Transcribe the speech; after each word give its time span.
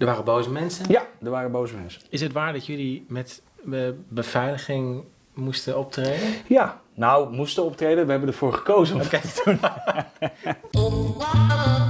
Er 0.00 0.06
waren 0.06 0.24
boze 0.24 0.50
mensen. 0.50 0.84
Ja, 0.88 1.02
er 1.22 1.30
waren 1.30 1.50
boze 1.50 1.74
mensen. 1.76 2.02
Is 2.08 2.20
het 2.20 2.32
waar 2.32 2.52
dat 2.52 2.66
jullie 2.66 3.04
met 3.08 3.42
eh, 3.72 3.80
beveiliging 4.08 5.04
moesten 5.34 5.78
optreden? 5.78 6.28
Ja, 6.46 6.80
nou, 6.94 7.32
moesten 7.34 7.64
optreden. 7.64 8.04
We 8.04 8.10
hebben 8.10 8.28
ervoor 8.28 8.52
gekozen. 8.52 8.94
om 8.94 9.00
Oké. 9.00 9.20
te 9.20 9.58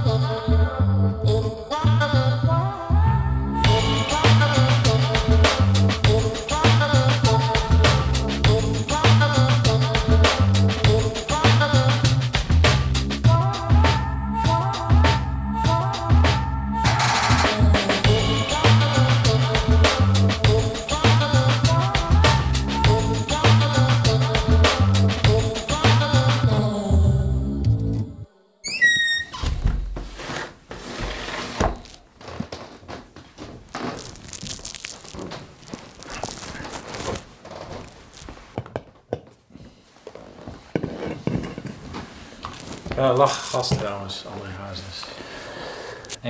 gast 43.51 43.77
trouwens, 43.77 44.25
André 44.33 44.49
Hazes. 44.59 45.05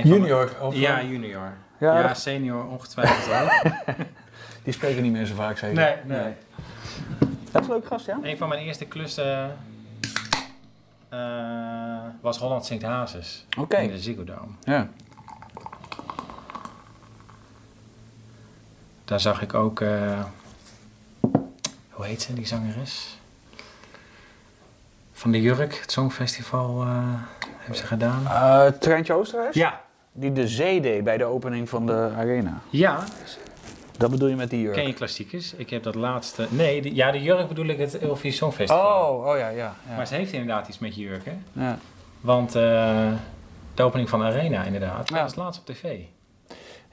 Junior, 0.04 0.50
of, 0.60 0.74
ja, 0.74 1.02
junior. 1.02 1.52
Ja, 1.78 1.98
Ja, 1.98 2.14
senior 2.14 2.66
ongetwijfeld 2.68 3.42
ook. 3.42 3.72
Die 4.64 4.72
spreken 4.72 5.02
niet 5.02 5.12
meer 5.12 5.26
zo 5.26 5.34
vaak, 5.34 5.58
zeker? 5.58 5.76
Nee, 5.76 5.96
nee. 6.18 6.32
Dat 7.50 7.62
is 7.62 7.68
een 7.68 7.74
leuk 7.74 7.86
gast, 7.86 8.06
ja? 8.06 8.18
Een 8.22 8.36
van 8.36 8.48
mijn 8.48 8.60
eerste 8.60 8.84
klussen 8.84 9.56
eh, 11.08 11.98
was 12.20 12.38
Holland 12.38 12.64
Sint 12.64 12.82
Hazes. 12.82 13.46
Oké. 13.58 13.76
In 13.76 13.90
de 13.90 13.98
Ziggo 13.98 14.24
Dome. 14.24 14.52
Ja. 14.60 14.88
Daar 19.04 19.20
zag 19.20 19.42
ik 19.42 19.54
ook... 19.54 19.80
eh, 19.80 20.24
hoe 21.90 22.04
heet 22.04 22.22
ze, 22.22 22.34
die 22.34 22.46
zangeres? 22.46 23.18
Van 25.22 25.30
de 25.32 25.40
Jurk, 25.40 25.78
het 25.80 25.92
Songfestival, 25.92 26.82
eh 26.82 26.88
hebben 27.58 27.76
ze 27.76 27.86
gedaan. 27.86 28.26
Eh 28.26 28.66
Treintje 28.66 29.12
Oosterhuis? 29.12 29.54
Ja. 29.54 29.80
Die 30.12 30.32
de 30.32 30.48
zee 30.48 30.80
deed 30.80 31.04
bij 31.04 31.16
de 31.18 31.24
opening 31.24 31.68
van 31.68 31.86
de 31.86 32.10
arena. 32.16 32.60
Ja, 32.70 33.04
Dat 33.98 34.10
bedoel 34.10 34.28
je 34.28 34.36
met 34.36 34.50
die 34.50 34.60
jurk? 34.60 34.74
ken 34.74 34.86
je 34.86 34.92
klassiekers? 34.92 35.54
Ik 35.54 35.70
heb 35.70 35.82
dat 35.82 35.94
laatste... 35.94 36.46
Nee, 36.50 36.82
de- 36.82 36.94
ja, 36.94 37.10
de 37.10 37.22
Jurk 37.22 37.48
bedoel 37.48 37.66
ik 37.66 37.78
het 37.78 37.98
Eurovisie 38.00 38.32
Songfestival. 38.32 39.14
Oh, 39.14 39.26
oh 39.26 39.38
ja, 39.38 39.48
ja. 39.48 39.74
ja. 39.88 39.96
Maar 39.96 40.06
ze 40.06 40.14
heeft 40.14 40.32
inderdaad 40.32 40.68
iets 40.68 40.78
met 40.78 40.94
Jurk, 40.94 41.24
hè? 41.24 41.62
ja. 41.64 41.78
Want 42.20 42.54
eh, 42.54 43.08
de 43.74 43.82
opening 43.82 44.08
van 44.08 44.18
de 44.18 44.24
Arena, 44.24 44.62
inderdaad, 44.64 45.08
Ja. 45.08 45.14
dat 45.14 45.24
was 45.24 45.34
laatst 45.34 45.60
op 45.60 45.66
tv. 45.66 45.98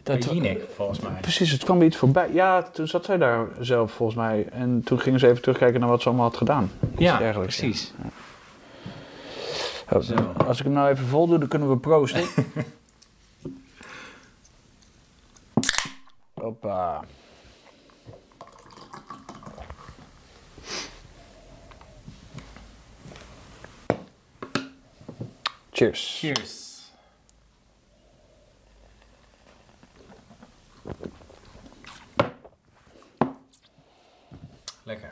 Dat, 0.04 0.20
Bij 0.20 0.34
Jinek, 0.34 0.64
volgens 0.76 1.00
mij. 1.00 1.20
Precies, 1.22 1.52
het 1.52 1.64
kwam 1.64 1.82
iets 1.82 1.98
voorbij. 1.98 2.30
Ja, 2.34 2.62
toen 2.62 2.88
zat 2.88 3.06
zij 3.06 3.18
daar 3.18 3.48
zelf 3.60 3.92
volgens 3.92 4.18
mij. 4.18 4.48
En 4.52 4.82
toen 4.84 5.00
gingen 5.00 5.20
ze 5.20 5.28
even 5.28 5.42
terugkijken 5.42 5.80
naar 5.80 5.90
wat 5.90 6.02
ze 6.02 6.08
allemaal 6.08 6.28
had 6.28 6.38
gedaan. 6.38 6.72
Ja, 6.98 7.32
precies. 7.32 7.94
Oh. 8.00 8.06
Als 10.48 10.58
ik 10.60 10.64
hem 10.64 10.74
nou 10.74 10.90
even 10.90 11.06
vol 11.06 11.28
doe, 11.28 11.38
dan 11.38 11.48
kunnen 11.48 11.70
we 11.70 11.78
proosten. 11.78 12.24
Hoppa. 16.34 17.04
Cheers. 25.72 26.18
Cheers. 26.20 26.59
Lekker. 34.90 35.10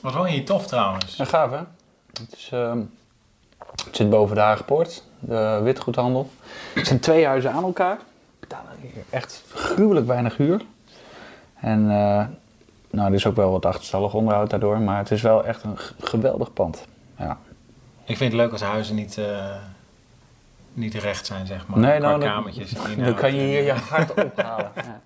Wat 0.00 0.14
woon 0.14 0.26
je 0.26 0.32
hier 0.32 0.44
tof 0.44 0.66
trouwens. 0.66 1.16
Ja, 1.16 1.24
gaaf 1.24 1.50
hè? 1.50 1.56
Het, 2.20 2.32
is, 2.36 2.48
ehm, 2.52 2.80
het 3.84 3.96
zit 3.96 4.10
boven 4.10 4.34
de 4.36 4.40
Hagenpoort, 4.42 5.04
de 5.20 5.60
witgoedhandel. 5.62 6.30
Het 6.74 6.86
zijn 6.86 7.00
twee 7.00 7.26
huizen 7.26 7.52
aan 7.52 7.64
elkaar. 7.64 7.98
Betalen 8.40 8.72
hier 8.80 8.90
echt 9.10 9.42
gruwelijk 9.54 10.06
weinig 10.06 10.36
huur. 10.36 10.60
En 11.54 11.90
eh, 11.90 12.26
nou, 12.90 13.08
er 13.08 13.14
is 13.14 13.26
ook 13.26 13.36
wel 13.36 13.50
wat 13.50 13.66
achterstallig 13.66 14.14
onderhoud 14.14 14.50
daardoor, 14.50 14.78
maar 14.80 14.98
het 14.98 15.10
is 15.10 15.22
wel 15.22 15.44
echt 15.44 15.62
een 15.62 15.78
geweldig 16.00 16.52
pand. 16.52 16.84
Ja. 17.18 17.38
Ik 18.04 18.16
vind 18.16 18.32
het 18.32 18.40
leuk 18.40 18.52
als 18.52 18.62
huizen 18.62 18.94
niet, 18.94 19.18
eh, 19.18 19.54
niet 20.72 20.94
recht 20.94 21.26
zijn, 21.26 21.46
zeg 21.46 21.66
maar. 21.66 21.78
Nee, 21.78 21.98
Qua 21.98 22.08
nou, 22.08 22.20
dan- 22.20 22.28
kamertjes. 22.28 22.70
Dan 22.96 23.14
kan 23.14 23.34
je 23.34 23.40
hier 23.40 23.62
je 23.64 23.72
hart 23.72 24.10
ophalen. 24.10 24.70
Ja. 24.84 25.00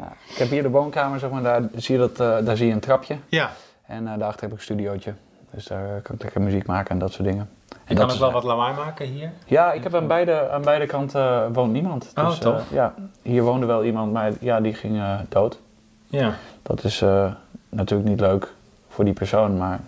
Ja. 0.00 0.12
Ik 0.28 0.36
heb 0.36 0.48
hier 0.50 0.62
de 0.62 0.70
woonkamer, 0.70 1.18
zeg 1.18 1.30
maar, 1.30 1.42
daar 1.42 1.62
zie 1.74 1.94
je, 1.94 2.00
dat, 2.00 2.20
eh, 2.20 2.46
daar 2.46 2.56
zie 2.56 2.66
je 2.66 2.72
een 2.72 2.80
trapje. 2.80 3.16
Ja, 3.28 3.50
En 3.86 4.06
eh, 4.08 4.18
daarachter 4.18 4.40
heb 4.42 4.50
ik 4.50 4.56
een 4.56 4.62
studiootje. 4.62 5.14
Dus 5.50 5.64
daar 5.66 6.00
kan 6.00 6.14
ik 6.14 6.22
lekker 6.22 6.40
muziek 6.40 6.66
maken 6.66 6.90
en 6.90 6.98
dat 6.98 7.12
soort 7.12 7.28
dingen. 7.28 7.48
En 7.84 7.96
kan 7.96 8.10
is- 8.10 8.18
wel 8.18 8.32
wat 8.32 8.42
lawaai 8.44 8.74
maken 8.74 9.06
hier. 9.06 9.30
Ja, 9.46 9.72
ik 9.72 9.82
heb 9.82 9.94
aan 9.94 10.06
beide, 10.06 10.50
aan 10.50 10.62
beide 10.62 10.86
kanten 10.86 11.20
eh, 11.22 11.46
woont 11.52 11.72
niemand. 11.72 12.12
Oh, 12.14 12.26
Dus, 12.26 12.34
eh, 12.34 12.40
tof. 12.42 12.62
ja, 12.70 12.94
hier 13.22 13.42
woonde 13.42 13.66
wel 13.66 13.84
iemand, 13.84 14.12
maar 14.12 14.32
ja, 14.40 14.60
die 14.60 14.74
ging 14.74 14.96
eh, 14.98 15.18
dood. 15.28 15.58
Ja. 16.06 16.34
Dat 16.62 16.84
is 16.84 17.02
eh, 17.02 17.32
natuurlijk 17.68 18.08
niet 18.08 18.20
leuk 18.20 18.52
voor 18.88 19.04
die 19.04 19.14
persoon, 19.14 19.56
maar 19.56 19.80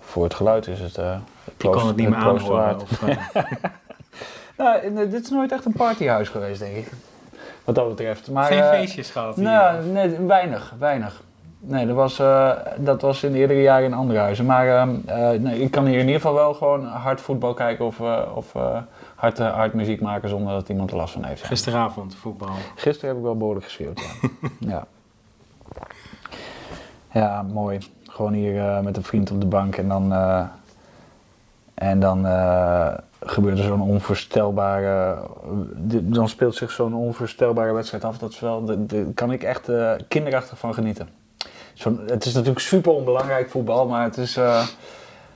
voor 0.00 0.24
het 0.24 0.34
geluid 0.34 0.66
is 0.66 0.80
het. 0.80 0.98
eh 0.98 1.12
het 1.44 1.54
Die 1.56 1.70
kon 1.70 1.86
het 1.86 1.96
niet 1.96 2.08
meer 2.08 2.18
aanhoren. 2.18 2.80
Of, 2.80 3.02
eh, 3.02 3.16
Nou, 4.56 4.78
eh, 4.78 5.10
dit 5.10 5.22
is 5.24 5.30
nooit 5.30 5.52
echt 5.52 5.64
een 5.64 5.72
partyhuis 5.72 6.28
geweest, 6.28 6.60
denk 6.60 6.76
ik. 6.76 6.92
Wat 7.74 7.84
dat 7.84 7.96
betreft. 7.96 8.30
Maar, 8.30 8.44
geen 8.44 8.62
eh, 8.62 8.68
feestjes 8.68 9.10
gehad 9.10 9.34
hier. 9.34 9.44
Nou, 9.44 9.84
nee, 9.84 10.18
weinig, 10.18 10.74
weinig. 10.78 11.22
Nee, 11.58 11.86
dat 11.86 11.96
was, 11.96 12.18
eh, 12.18 12.50
dat 12.78 13.00
was 13.00 13.22
in 13.22 13.34
eerdere 13.34 13.62
jaren 13.62 13.84
in 13.84 13.94
andere 13.94 14.18
huizen. 14.18 14.46
Maar 14.46 14.68
ehm, 14.68 14.94
eh, 15.06 15.30
nee, 15.30 15.60
ik 15.60 15.70
kan 15.70 15.84
hier 15.86 15.98
in 15.98 16.06
ieder 16.06 16.20
geval 16.20 16.34
wel 16.34 16.54
gewoon 16.54 16.86
hard 16.86 17.20
voetbal 17.20 17.54
kijken 17.54 17.84
of, 17.84 18.00
of 18.34 18.52
hard, 19.14 19.38
hard 19.38 19.72
muziek 19.72 20.00
maken 20.00 20.28
zonder 20.28 20.52
dat 20.52 20.68
iemand 20.68 20.90
er 20.90 20.96
last 20.96 21.12
van 21.12 21.24
heeft. 21.24 21.44
Gisteravond 21.44 22.14
voetbal. 22.14 22.48
Gisteren 22.74 23.08
heb 23.08 23.18
ik 23.18 23.24
wel 23.24 23.36
behoorlijk 23.36 23.64
geschreeuwd, 23.64 24.00
ja. 24.00 24.28
ja. 24.72 24.86
Ja, 27.12 27.42
mooi. 27.42 27.78
Gewoon 28.04 28.32
hier 28.32 28.82
met 28.82 28.96
een 28.96 29.02
vriend 29.02 29.30
op 29.30 29.40
de 29.40 29.46
bank 29.46 29.76
en 29.76 29.88
dan, 29.88 30.12
en 31.74 32.00
dan 32.00 32.26
gebeurt 33.20 33.58
er 33.58 33.64
zo'n 33.64 33.82
onvoorstelbare... 33.82 35.18
dan 36.02 36.28
speelt 36.28 36.54
zich 36.54 36.70
zo'n 36.70 36.94
onvoorstelbare 36.94 37.72
wedstrijd 37.72 38.04
af. 38.04 38.18
Dat 38.18 38.30
is 38.30 38.40
wel, 38.40 38.64
de- 38.86 39.10
kan 39.14 39.32
ik 39.32 39.42
echt 39.42 39.68
eh, 39.68 39.92
kinderachtig 40.08 40.58
van 40.58 40.74
genieten. 40.74 41.08
Het 42.06 42.24
is 42.24 42.32
natuurlijk 42.34 42.60
super 42.60 42.92
onbelangrijk 42.92 43.50
voetbal, 43.50 43.86
maar 43.86 44.02
het 44.04 44.16
is... 44.16 44.36
eh, 44.36 44.66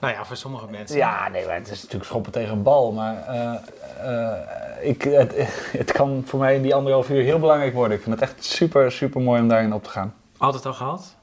Nou 0.00 0.12
ja, 0.12 0.24
voor 0.24 0.36
sommige 0.36 0.66
mensen. 0.70 0.96
ja, 0.96 1.28
nee, 1.28 1.46
maar 1.46 1.54
het 1.54 1.70
is 1.70 1.76
natuurlijk 1.82 2.04
schoppen 2.04 2.32
tegen 2.32 2.52
een 2.52 2.62
bal. 2.62 2.92
Maar 2.92 3.16
eh, 3.26 4.88
ik, 4.88 5.02
het, 5.02 5.32
het 5.78 5.92
kan 5.92 6.22
voor 6.26 6.38
mij 6.40 6.54
in 6.56 6.62
die 6.62 6.74
anderhalf 6.74 7.10
uur 7.10 7.22
heel 7.22 7.38
belangrijk 7.38 7.74
worden. 7.74 7.96
Ik 7.96 8.02
vind 8.02 8.20
het 8.20 8.30
echt 8.30 8.44
super, 8.44 8.92
super 8.92 9.20
mooi 9.20 9.40
om 9.40 9.48
daarin 9.48 9.72
op 9.74 9.82
te 9.84 9.90
gaan. 9.90 10.14
Altijd 10.38 10.66
al 10.66 10.72
gehad? 10.74 11.14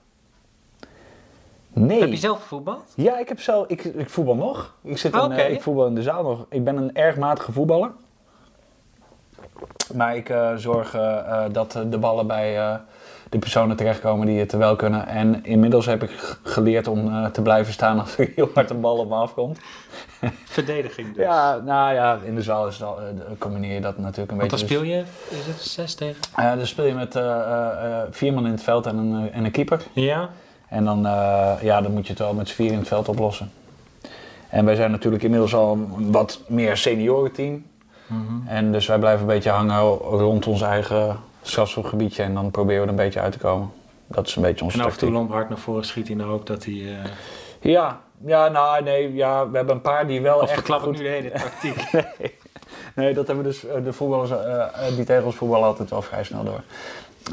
Nee. 1.74 2.00
Heb 2.00 2.10
je 2.10 2.18
zelf 2.18 2.42
gevoetbald? 2.42 2.94
Ja, 2.96 3.20
ik 3.20 3.28
heb 3.28 3.40
zo. 3.40 3.66
Ik, 3.68 3.84
ik 3.84 4.10
voetbal 4.10 4.36
nog. 4.36 4.74
Ik, 4.84 4.98
zit 4.98 5.14
in, 5.14 5.32
eh, 5.32 5.52
ik 5.52 5.62
voetbal 5.62 5.88
in 5.88 5.96
de 5.96 6.02
zaal 6.02 6.24
nog. 6.24 6.46
Ik 6.50 6.64
ben 6.64 6.78
een 6.78 6.96
erg 6.96 7.18
matige 7.18 7.52
voetballer. 7.52 7.92
Maar 9.94 10.16
ik 10.16 10.30
eh, 10.30 10.56
zorg 10.56 10.94
eh, 10.96 11.44
dat 11.52 11.72
de 11.90 11.98
ballen 11.98 12.28
bij 12.28 12.80
de 13.30 13.40
personen 13.40 13.76
terechtkomen 13.76 14.28
die 14.28 14.40
het 14.40 14.52
wel 14.52 14.76
kunnen. 14.76 15.08
En 15.08 15.46
inmiddels 15.46 15.86
heb 15.86 16.04
ik 16.04 16.38
geleerd 16.44 16.88
om 16.88 17.32
te 17.32 17.42
blijven 17.42 17.74
staan 17.74 18.00
als 18.00 18.18
er 18.18 18.32
heel 18.36 18.50
hard 18.54 18.70
een 18.70 18.82
bal 18.82 18.98
op 18.98 19.10
me 19.10 19.16
afkomt. 19.16 19.60
Verdediging 20.46 21.16
dus. 21.16 21.26
Ja, 21.26 21.58
nou 21.58 21.94
ja, 21.94 22.20
in 22.24 22.36
de 22.36 22.42
zaal 22.42 22.68
is 22.68 22.84
al, 22.84 23.00
combineer 23.38 23.74
je 23.74 23.82
dat 23.82 23.98
natuurlijk 23.98 24.32
een 24.32 24.38
Want 24.38 24.50
dan 24.50 24.60
beetje. 24.60 24.76
speel 24.76 24.88
je, 24.88 25.04
is 25.30 25.46
het 25.46 25.62
6 25.62 25.96
tegen? 25.96 26.22
Dan 26.36 26.68
speel 26.68 26.86
je 26.86 26.94
met 26.94 27.20
vier 28.16 28.34
man 28.34 28.46
in 28.46 28.52
het 28.52 28.64
veld 28.64 28.86
en 28.86 28.98
een, 28.98 29.32
en 29.32 29.46
een 29.46 29.52
keeper. 29.52 29.84
Ja. 29.94 30.30
En 30.72 30.86
dan, 30.86 31.06
eh, 31.06 31.54
ja, 31.62 31.82
dan 31.82 31.92
moet 31.92 32.06
je 32.06 32.10
het 32.10 32.22
wel 32.22 32.34
met 32.34 32.48
z'n 32.48 32.56
vier 32.56 32.72
in 32.72 32.78
het 32.78 32.88
veld 32.88 33.08
oplossen. 33.08 33.52
En 34.50 34.66
wij 34.66 34.76
zijn 34.76 34.92
natuurlijk 34.92 35.24
inmiddels 35.24 35.56
al 35.56 35.72
een 35.72 36.12
wat 36.12 36.42
meer 36.48 36.78
seniorenteam. 36.78 37.66
Mhm. 38.08 38.48
En 38.48 38.72
dus 38.72 38.88
wij 38.88 39.00
blijven 39.00 39.22
een 39.22 39.34
beetje 39.34 39.50
hangen 39.50 39.82
rond 39.98 40.48
ons 40.48 40.62
eigen 40.62 41.18
strafschopgebiedje 41.42 42.24
en 42.24 42.34
dan 42.34 42.52
proberen 42.52 42.82
we 42.82 42.86
er 42.86 42.90
een 42.90 43.04
beetje 43.04 43.20
uit 43.20 43.32
te 43.32 43.38
komen. 43.38 43.72
Dat 44.08 44.28
is 44.28 44.36
een 44.36 44.42
beetje 44.42 44.64
onze 44.64 44.78
En 44.78 44.86
af 44.86 44.92
en 44.92 44.98
toe 44.98 45.28
hard 45.28 45.50
naar 45.50 45.58
voren 45.58 45.86
schiet 45.86 46.10
in 46.10 46.18
de 46.18 46.24
hoop 46.24 46.48
dat 46.48 46.66
hij... 46.66 46.74
eh 46.74 47.72
Ja, 47.72 48.00
ja, 48.26 48.48
nou 48.48 48.84
nee, 48.84 49.14
ja, 49.14 49.50
we 49.50 49.58
hebben 49.58 49.76
een 49.76 49.82
paar 49.82 50.08
die 50.08 50.22
wel 50.22 50.36
of 50.36 50.42
echt 50.42 50.54
verklap 50.54 50.80
ik 50.80 50.86
goed... 50.86 50.98
nu 50.98 51.04
de 51.04 51.10
hele 51.10 51.32
tactiek? 51.32 51.92
nee, 52.96 53.14
dat 53.14 53.28
hebben 53.28 53.46
dus 53.46 53.66
eh, 53.66 53.84
de 53.84 53.94
voetballers, 53.94 54.32
die 54.96 55.06
tegen 55.06 55.26
ons 55.26 55.36
voetballen 55.36 55.68
altijd 55.68 55.90
wel 55.90 56.02
vrij 56.02 56.24
snel 56.24 56.44
door. 56.44 56.62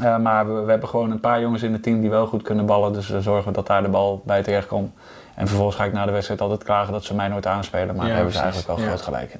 Eh, 0.01 0.17
maar 0.17 0.47
we, 0.55 0.61
we 0.61 0.69
hebben 0.69 0.89
gewoon 0.89 1.11
een 1.11 1.19
paar 1.19 1.41
jongens 1.41 1.63
in 1.63 1.73
het 1.73 1.83
team 1.83 2.01
die 2.01 2.09
wel 2.09 2.25
goed 2.27 2.41
kunnen 2.41 2.65
ballen. 2.65 2.93
Dus 2.93 3.07
we 3.07 3.21
zorgen 3.21 3.53
dat 3.53 3.67
daar 3.67 3.81
de 3.83 3.89
bal 3.89 4.21
bij 4.25 4.43
terecht 4.43 4.67
komt. 4.67 4.91
En 5.35 5.47
vervolgens 5.47 5.77
ga 5.77 5.83
ik 5.85 5.93
na 5.93 6.05
de 6.05 6.11
wedstrijd 6.11 6.41
altijd 6.41 6.63
klagen 6.63 6.93
dat 6.93 7.03
ze 7.03 7.15
mij 7.15 7.27
nooit 7.27 7.45
aanspelen. 7.45 7.87
Maar 7.87 7.95
Ja, 7.95 8.05
daar 8.05 8.15
hebben 8.15 8.33
ze 8.33 8.39
eigenlijk 8.39 8.67
wel 8.67 8.79
Ja. 8.79 8.85
groot 8.85 9.01
gelijk 9.01 9.33
in. 9.33 9.39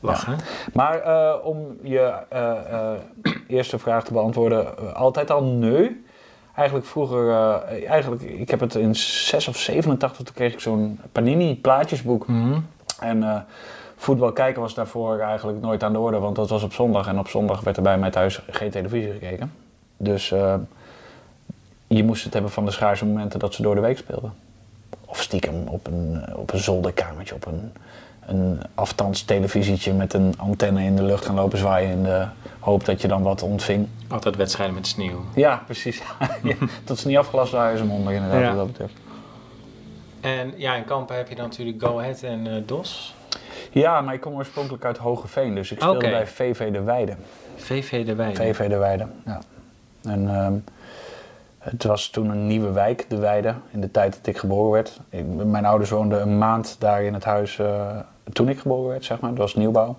Lachen. 0.00 0.36
Maar 0.72 1.00
eh, 1.00 1.34
om 1.42 1.76
je 1.82 2.12
eh, 2.28 2.92
eerste 3.48 3.78
vraag 3.78 4.04
te 4.04 4.12
beantwoorden, 4.12 4.94
altijd 4.94 5.30
al 5.30 5.42
nee. 5.42 6.04
Eigenlijk 6.54 6.86
vroeger, 6.88 7.30
eigenlijk, 7.86 8.22
ik 8.22 8.50
heb 8.50 8.60
het 8.60 8.74
in 8.74 8.94
6 8.94 9.48
of 9.48 9.56
87, 9.56 10.24
toen 10.24 10.34
kreeg 10.34 10.52
ik 10.52 10.60
zo'n 10.60 11.00
Panini 11.12 11.56
plaatjesboek. 11.60 12.26
Mhm. 12.26 12.58
En 13.00 13.46
voetbal 13.96 14.32
kijken 14.32 14.62
was 14.62 14.74
daarvoor 14.74 15.18
eigenlijk 15.18 15.60
nooit 15.60 15.82
aan 15.82 15.92
de 15.92 15.98
orde, 15.98 16.18
want 16.18 16.36
dat 16.36 16.50
was 16.50 16.62
op 16.62 16.72
zondag. 16.72 17.06
En 17.08 17.18
op 17.18 17.28
zondag 17.28 17.60
werd 17.60 17.76
er 17.76 17.82
bij 17.82 17.98
mij 17.98 18.10
thuis 18.10 18.42
geen 18.50 18.70
televisie 18.70 19.12
gekeken. 19.12 19.52
Dus 19.96 20.32
eh, 20.32 20.54
je 21.86 22.04
moest 22.04 22.24
het 22.24 22.32
hebben 22.32 22.50
van 22.50 22.64
de 22.64 22.70
schaarse 22.70 23.06
momenten 23.06 23.38
dat 23.38 23.54
ze 23.54 23.62
door 23.62 23.74
de 23.74 23.80
week 23.80 23.98
speelden. 23.98 24.34
Of 25.04 25.22
stiekem 25.22 25.66
op 25.68 25.86
een, 25.86 26.24
op 26.36 26.52
een 26.52 26.58
zolderkamertje, 26.58 27.34
op 27.34 27.46
een, 27.46 27.72
een 28.26 28.60
afstandstelevisietje 28.74 29.92
met 29.92 30.14
een 30.14 30.34
antenne 30.38 30.82
in 30.82 30.96
de 30.96 31.02
lucht 31.02 31.24
gaan 31.24 31.34
lopen 31.34 31.58
zwaaien 31.58 31.90
in 31.90 32.02
de 32.02 32.26
hoop 32.60 32.84
dat 32.84 33.00
je 33.00 33.08
dan 33.08 33.22
wat 33.22 33.42
ontving. 33.42 33.88
Altijd 34.08 34.36
wedstrijden 34.36 34.74
met 34.74 34.86
sneeuw. 34.86 35.24
Ja, 35.34 35.62
precies. 35.64 36.02
ja, 36.42 36.54
tot 36.84 36.98
ze 36.98 37.08
niet 37.08 37.16
afgelast 37.16 37.52
waren 37.52 37.74
is 37.74 37.80
een 37.80 37.88
wonder 37.88 38.12
inderdaad 38.12 38.40
Ja. 38.40 38.48
wat 38.48 38.56
dat 38.56 38.66
betreft. 38.66 38.94
En 40.20 40.52
ja, 40.56 40.74
in 40.74 40.84
Kampen 40.84 41.16
heb 41.16 41.28
je 41.28 41.34
dan 41.34 41.44
natuurlijk 41.44 41.82
Go 41.82 41.98
Ahead 41.98 42.22
en 42.22 42.46
eh, 42.46 42.62
DOS. 42.66 43.14
Ja, 43.70 44.00
maar 44.00 44.14
ik 44.14 44.20
kom 44.20 44.34
oorspronkelijk 44.34 44.84
uit 44.84 44.98
Hogeveen, 44.98 45.54
dus 45.54 45.70
ik 45.72 45.80
speelde 45.80 46.10
bij 46.10 46.26
VV 46.26 46.72
De 46.72 46.82
Weide. 46.82 47.16
VV 47.56 48.06
de 48.06 48.14
Wijn. 48.14 48.36
VV 48.36 48.68
De 48.68 48.76
Weide, 48.76 49.06
ja. 49.24 49.40
En 50.06 50.28
ehm, 50.28 50.54
het 51.58 51.84
was 51.84 52.08
toen 52.08 52.30
een 52.30 52.46
nieuwe 52.46 52.72
wijk, 52.72 53.04
De 53.08 53.16
Weide, 53.16 53.54
in 53.70 53.80
de 53.80 53.90
tijd 53.90 54.16
dat 54.16 54.26
ik 54.26 54.38
geboren 54.38 54.70
werd. 54.70 55.00
Ik, 55.08 55.26
mijn 55.26 55.64
ouders 55.64 55.90
woonden 55.90 56.22
een 56.22 56.38
maand 56.38 56.76
daar 56.78 57.02
in 57.02 57.14
het 57.14 57.24
huis 57.24 57.58
eh, 57.58 57.98
toen 58.32 58.48
ik 58.48 58.58
geboren 58.58 58.88
werd, 58.88 59.04
zeg 59.04 59.20
maar. 59.20 59.30
Dat 59.30 59.38
was 59.38 59.54
nieuwbouw. 59.54 59.96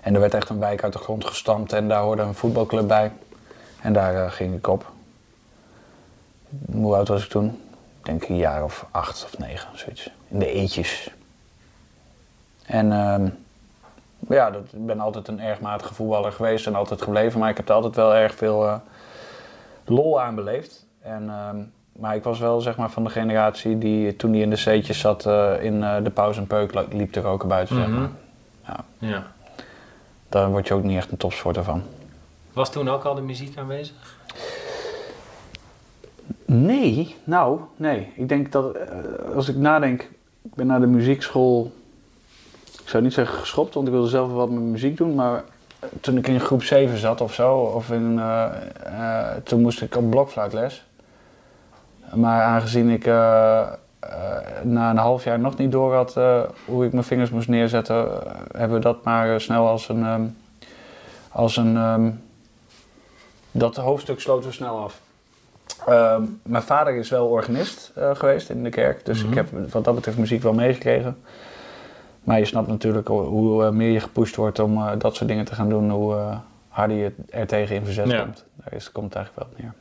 En 0.00 0.14
er 0.14 0.20
werd 0.20 0.34
echt 0.34 0.48
een 0.48 0.58
wijk 0.58 0.82
uit 0.82 0.92
de 0.92 0.98
grond 0.98 1.24
gestampt 1.24 1.72
en 1.72 1.88
daar 1.88 2.02
hoorde 2.02 2.22
een 2.22 2.34
voetbalclub 2.34 2.88
bij. 2.88 3.12
En 3.80 3.92
daar 3.92 4.24
eh, 4.24 4.30
ging 4.30 4.54
ik 4.54 4.66
op. 4.66 4.92
Hoe 6.72 6.94
oud 6.94 7.08
was 7.08 7.24
ik 7.24 7.30
toen? 7.30 7.46
Ik 7.98 8.04
denk 8.04 8.28
een 8.28 8.36
jaar 8.36 8.64
of 8.64 8.86
acht 8.90 9.24
of 9.24 9.38
negen, 9.38 9.78
zoiets. 9.78 10.10
In 10.28 10.38
de 10.38 10.52
eetjes. 10.52 11.10
En 12.66 12.92
ehm, 12.92 13.28
ja, 14.28 14.50
dat, 14.50 14.62
ik 14.72 14.86
ben 14.86 15.00
altijd 15.00 15.28
een 15.28 15.40
erg 15.40 15.60
matige 15.60 15.94
voetballer 15.94 16.32
geweest 16.32 16.66
en 16.66 16.74
altijd 16.74 17.02
gebleven. 17.02 17.40
Maar 17.40 17.50
ik 17.50 17.56
heb 17.56 17.68
er 17.68 17.74
altijd 17.74 17.96
wel 17.96 18.14
erg 18.14 18.34
veel 18.34 18.66
eh, 18.66 18.74
lol 19.84 20.20
aan 20.20 20.34
beleefd. 20.34 20.86
En, 21.00 21.28
ehm, 21.30 21.56
maar 22.00 22.14
ik 22.16 22.22
was 22.24 22.38
wel 22.38 22.60
zeg 22.60 22.76
maar, 22.76 22.90
van 22.90 23.04
de 23.04 23.10
generatie 23.10 23.78
die 23.78 24.16
toen 24.16 24.30
die 24.32 24.42
in 24.42 24.50
de 24.50 24.56
zeetjes 24.56 24.98
zat 25.00 25.26
eh, 25.26 25.52
in 25.62 25.82
eh, 25.82 25.96
de 26.02 26.10
pauze 26.10 26.40
en 26.40 26.46
peuk 26.46 26.74
li- 26.74 26.96
liep 26.96 27.12
te 27.12 27.20
roken 27.20 27.48
buiten. 27.48 27.76
zeg 27.76 27.86
Mhm. 27.86 27.98
maar. 28.00 28.10
Ja. 28.98 29.22
Daar 30.28 30.50
word 30.50 30.68
je 30.68 30.74
ook 30.74 30.82
niet 30.82 30.96
echt 30.96 31.10
een 31.10 31.16
topsporter 31.16 31.64
van. 31.64 31.82
Was 32.52 32.72
toen 32.72 32.88
ook 32.88 33.04
al 33.04 33.14
de 33.14 33.20
muziek 33.20 33.58
aanwezig? 33.58 34.16
Nee, 36.44 37.16
nou, 37.24 37.60
nee. 37.76 38.12
Ik 38.14 38.28
denk 38.28 38.52
dat 38.52 38.76
als 39.34 39.48
ik 39.48 39.56
nadenk, 39.56 40.02
ik 40.42 40.54
ben 40.54 40.66
naar 40.66 40.80
de 40.80 40.86
muziekschool, 40.86 41.72
zou 42.92 43.04
niet 43.04 43.12
zeggen 43.12 43.38
geschopt, 43.38 43.74
want 43.74 43.86
ik 43.86 43.92
wilde 43.92 44.08
zelf 44.08 44.28
wel 44.28 44.36
wat 44.36 44.50
met 44.50 44.62
muziek 44.62 44.96
doen, 44.96 45.14
maar 45.14 45.44
eh, 45.80 45.88
toen 46.00 46.16
ik 46.16 46.28
in 46.28 46.40
groep 46.40 46.62
7 46.62 46.98
zat 46.98 47.20
of 47.20 47.34
zo, 47.34 47.54
of 47.56 47.90
in, 47.90 48.18
eh, 48.18 48.44
eh, 48.84 49.36
toen 49.42 49.60
moest 49.60 49.82
ik 49.82 49.96
op 49.96 50.10
blokfluitles. 50.10 50.84
Maar 52.14 52.42
aangezien 52.42 52.90
ik 52.90 53.04
na 54.62 54.90
een 54.90 54.96
half 54.96 55.24
jaar 55.24 55.38
nog 55.38 55.56
niet 55.56 55.72
door 55.72 55.94
had 55.94 56.14
hoe 56.64 56.84
ik 56.84 56.92
mijn 56.92 57.04
vingers 57.04 57.30
moest 57.30 57.48
neerzetten, 57.48 58.08
hebben 58.56 58.76
we 58.76 58.82
dat 58.82 59.04
maar 59.04 59.40
snel 59.40 59.68
als 59.68 59.88
een, 59.88 60.04
ehm, 60.04 60.22
als 61.28 61.56
een, 61.56 61.76
ehm, 61.76 62.10
dat 63.50 63.76
hoofdstuk 63.76 64.20
sloten 64.20 64.48
we 64.48 64.54
snel 64.54 64.78
af. 64.78 65.00
Ehm, 65.86 66.22
mijn 66.42 66.62
vader 66.62 66.94
is 66.94 67.10
wel 67.10 67.26
organist 67.26 67.92
geweest 68.12 68.50
in 68.50 68.62
de 68.62 68.70
kerk, 68.70 69.04
dus 69.04 69.22
Mhm. 69.22 69.28
ik 69.28 69.34
heb 69.34 69.70
wat 69.70 69.84
dat 69.84 69.94
betreft 69.94 70.18
muziek 70.18 70.42
wel 70.42 70.54
meegekregen. 70.54 71.16
Maar 72.24 72.38
je 72.38 72.44
snapt 72.44 72.68
natuurlijk 72.68 73.08
hoe- 73.08 73.64
eh, 73.64 73.70
meer 73.70 73.90
je 73.90 74.00
gepusht 74.00 74.36
wordt 74.36 74.58
om 74.58 74.76
eh, 74.76 74.90
dat 74.98 75.16
soort 75.16 75.28
dingen 75.28 75.44
te 75.44 75.54
gaan 75.54 75.68
doen, 75.68 75.90
hoe 75.90 76.14
eh, 76.16 76.36
harder 76.68 76.96
je 76.96 77.12
er 77.30 77.46
tegen 77.46 77.76
in 77.76 77.84
verzet 77.84 78.10
Ja. 78.10 78.22
komt. 78.22 78.44
Daar 78.54 78.72
is, 78.72 78.92
komt 78.92 79.06
het 79.06 79.14
eigenlijk 79.16 79.46
wel 79.46 79.56
op 79.56 79.62
neer. 79.62 79.72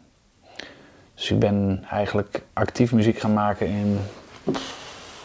Dus 1.15 1.31
ik 1.31 1.39
ben 1.39 1.83
eigenlijk 1.89 2.43
actief 2.53 2.93
muziek 2.93 3.19
gaan 3.19 3.33
maken 3.33 3.67
in, 3.67 3.99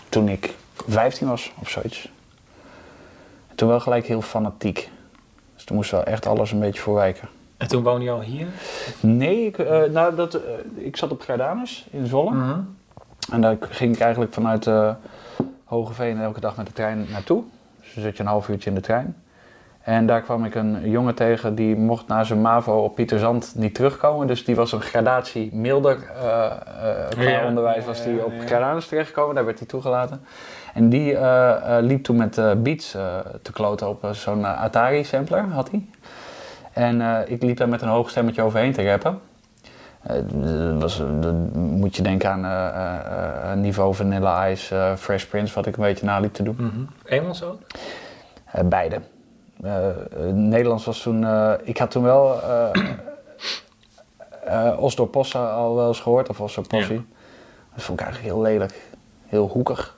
toen 0.08 0.28
ik 0.28 0.54
15 0.88 1.28
was 1.28 1.52
of 1.60 1.68
zoiets. 1.70 2.10
En 3.48 3.56
toen 3.56 3.68
wel 3.68 3.80
gelijk 3.80 4.06
heel 4.06 4.22
fanatiek. 4.22 4.90
Dus 5.54 5.64
toen 5.64 5.76
moest 5.76 5.90
wel 5.90 6.04
echt 6.04 6.26
alles 6.26 6.52
een 6.52 6.60
beetje 6.60 6.80
voor 6.80 6.94
wijken. 6.94 7.28
En 7.56 7.68
toen 7.68 7.82
woonde 7.82 8.04
je 8.04 8.10
al 8.10 8.20
hier? 8.20 8.46
Nee, 9.00 9.46
ik, 9.46 9.58
nou, 9.92 10.14
dat, 10.14 10.38
ik 10.74 10.96
zat 10.96 11.10
op 11.10 11.20
Gardanus 11.20 11.86
in 11.90 12.06
Zwolle. 12.06 12.30
Mhm. 12.30 12.60
En 13.32 13.40
daar 13.40 13.56
ging 13.60 13.94
ik 13.94 14.00
eigenlijk 14.00 14.32
vanuit 14.32 14.64
Hogeveen 15.66 16.20
elke 16.20 16.40
dag 16.40 16.56
met 16.56 16.66
de 16.66 16.72
trein 16.72 17.06
naartoe. 17.10 17.42
Dus 17.80 17.94
dan 17.94 18.02
zit 18.02 18.16
je 18.16 18.22
een 18.22 18.28
half 18.28 18.48
uurtje 18.48 18.68
in 18.68 18.76
de 18.76 18.82
trein. 18.82 19.16
En 19.82 20.06
daar 20.06 20.22
kwam 20.22 20.44
ik 20.44 20.54
een 20.54 20.90
jongen 20.90 21.14
tegen 21.14 21.54
die 21.54 21.76
mocht 21.76 22.06
na 22.06 22.24
zijn 22.24 22.40
MAVO 22.40 22.84
op 22.84 22.94
Pieterzand 22.94 23.52
niet 23.56 23.74
terugkomen. 23.74 24.26
Dus 24.26 24.44
die 24.44 24.56
was 24.56 24.72
een 24.72 24.80
gradatie 24.80 25.54
milder 25.54 25.96
qua 25.96 26.62
Ja, 27.18 27.46
onderwijs. 27.46 27.84
Was 27.84 28.02
die 28.02 28.14
ja, 28.14 28.24
op 28.24 28.32
ja. 28.32 28.46
Gardanus 28.46 28.88
terechtgekomen, 28.88 29.34
daar 29.34 29.44
werd 29.44 29.58
hij 29.58 29.68
toegelaten. 29.68 30.20
En 30.74 30.88
die 30.88 31.16
eh, 31.16 31.76
liep 31.80 32.04
toen 32.04 32.16
met 32.16 32.62
beats 32.62 32.90
te 33.42 33.52
kloten 33.52 33.88
op 33.88 34.08
zo'n 34.12 34.46
Atari-sampler, 34.46 35.44
had 35.44 35.70
hij. 35.70 35.86
En 36.72 37.24
ik 37.28 37.42
liep 37.42 37.56
daar 37.56 37.68
met 37.68 37.82
een 37.82 37.88
hoog 37.88 38.10
stemmetje 38.10 38.42
overheen 38.42 38.72
te 38.72 38.88
rappen. 38.90 39.20
Dat 40.06 40.80
was, 40.80 41.02
moet 41.54 41.96
je 41.96 42.02
denken 42.02 42.30
aan 42.30 42.44
eh, 42.44 43.52
eh, 43.52 43.58
niveau 43.58 43.94
Vanilla 43.94 44.48
Ice, 44.48 44.94
Fresh 44.98 45.24
Prince, 45.24 45.54
wat 45.54 45.66
ik 45.66 45.76
een 45.76 45.82
beetje 45.82 46.06
naliep 46.06 46.34
te 46.34 46.42
doen. 46.42 46.56
Mhm. 46.58 46.80
Engels 47.04 47.42
ook? 47.42 47.60
Beide. 48.64 49.00
Nederlands 50.32 50.84
was 50.84 51.02
toen... 51.02 51.26
ik 51.62 51.78
had 51.78 51.90
toen 51.90 52.02
wel 52.02 52.36
Osdorp 54.78 55.10
Possa 55.10 55.50
al 55.50 55.74
wel 55.74 55.88
eens 55.88 56.00
gehoord, 56.00 56.28
of 56.28 56.40
Osdorp 56.40 56.68
Possie. 56.68 56.96
Ja. 56.96 57.02
Dat 57.74 57.84
vond 57.84 58.00
ik 58.00 58.06
eigenlijk 58.06 58.34
heel 58.34 58.44
lelijk. 58.44 58.82
Heel 59.26 59.48
hoekig. 59.48 59.96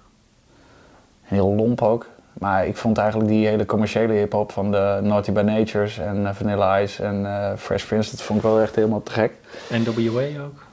Heel 1.23 1.54
lomp 1.54 1.83
ook. 1.83 2.06
Maar 2.38 2.66
ik 2.66 2.76
vond 2.76 2.99
eigenlijk 2.99 3.30
die 3.30 3.47
hele 3.47 3.66
commerciële 3.66 4.12
hip-hop 4.12 4.52
van 4.52 4.71
de 4.71 4.99
Naughty 5.02 5.33
by 5.33 5.40
Natures 5.40 5.99
en 5.99 6.26
eh, 6.26 6.35
Vanilla 6.35 6.80
Ice 6.80 7.02
en 7.04 7.26
eh, 7.26 7.57
Fresh 7.57 7.85
Prince, 7.85 8.11
dat 8.11 8.23
vond 8.23 8.38
ik 8.38 8.45
wel 8.45 8.61
echt 8.61 8.75
helemaal 8.75 9.02
te 9.02 9.12
gek. 9.12 9.33
En 9.71 9.85
WA 9.85 10.42
ook? 10.42 10.66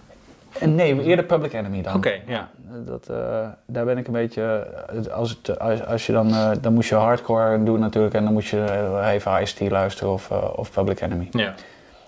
En 0.60 0.76
nee, 0.76 1.04
eerder 1.04 1.26
Public 1.26 1.54
Enemy 1.54 1.82
dan. 1.82 1.96
Oké, 1.96 2.22
ja. 2.28 2.50
Dat, 2.86 3.10
eh, 3.10 3.48
daar 3.66 3.86
ben 3.86 3.98
ik 3.98 4.08
een 4.08 4.14
beetje. 4.14 4.68
Als, 5.12 5.30
het, 5.30 5.60
als, 5.60 5.86
als 5.86 6.06
je 6.06 6.12
dan, 6.12 6.30
eh, 6.30 6.52
dan 6.62 6.74
moest 6.74 6.90
je 6.90 6.96
hardcore 6.96 7.64
doen 7.64 7.80
natuurlijk 7.80 8.14
en 8.14 8.24
dan 8.24 8.34
moest 8.34 8.50
je 8.50 9.02
even 9.14 9.42
Ice-T 9.42 9.72
luisteren 9.72 10.14
of, 10.14 10.32
of 10.32 10.72
Public 10.72 11.02
Enemy. 11.02 11.28
Ja. 11.32 11.54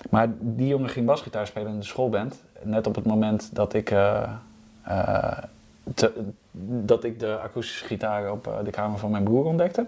Maar 0.10 0.28
die 0.40 0.68
jongen 0.68 0.90
ging 0.90 1.06
basgitaar 1.06 1.48
spelen 1.48 1.72
in 1.72 1.80
de 1.80 1.86
schoolband. 1.86 2.42
Net 2.62 2.88
op 2.88 2.96
het 2.96 3.06
moment 3.06 3.50
dat 3.56 3.74
ik, 3.74 3.86
te- 5.94 6.12
dat 6.68 7.04
ik 7.04 7.20
de 7.20 7.38
akoestische 7.44 7.86
gitaar 7.86 8.32
op 8.32 8.48
eh, 8.48 8.54
de 8.64 8.72
kamer 8.72 9.00
van 9.00 9.12
mijn 9.12 9.24
broer 9.24 9.46
ontdekte. 9.46 9.86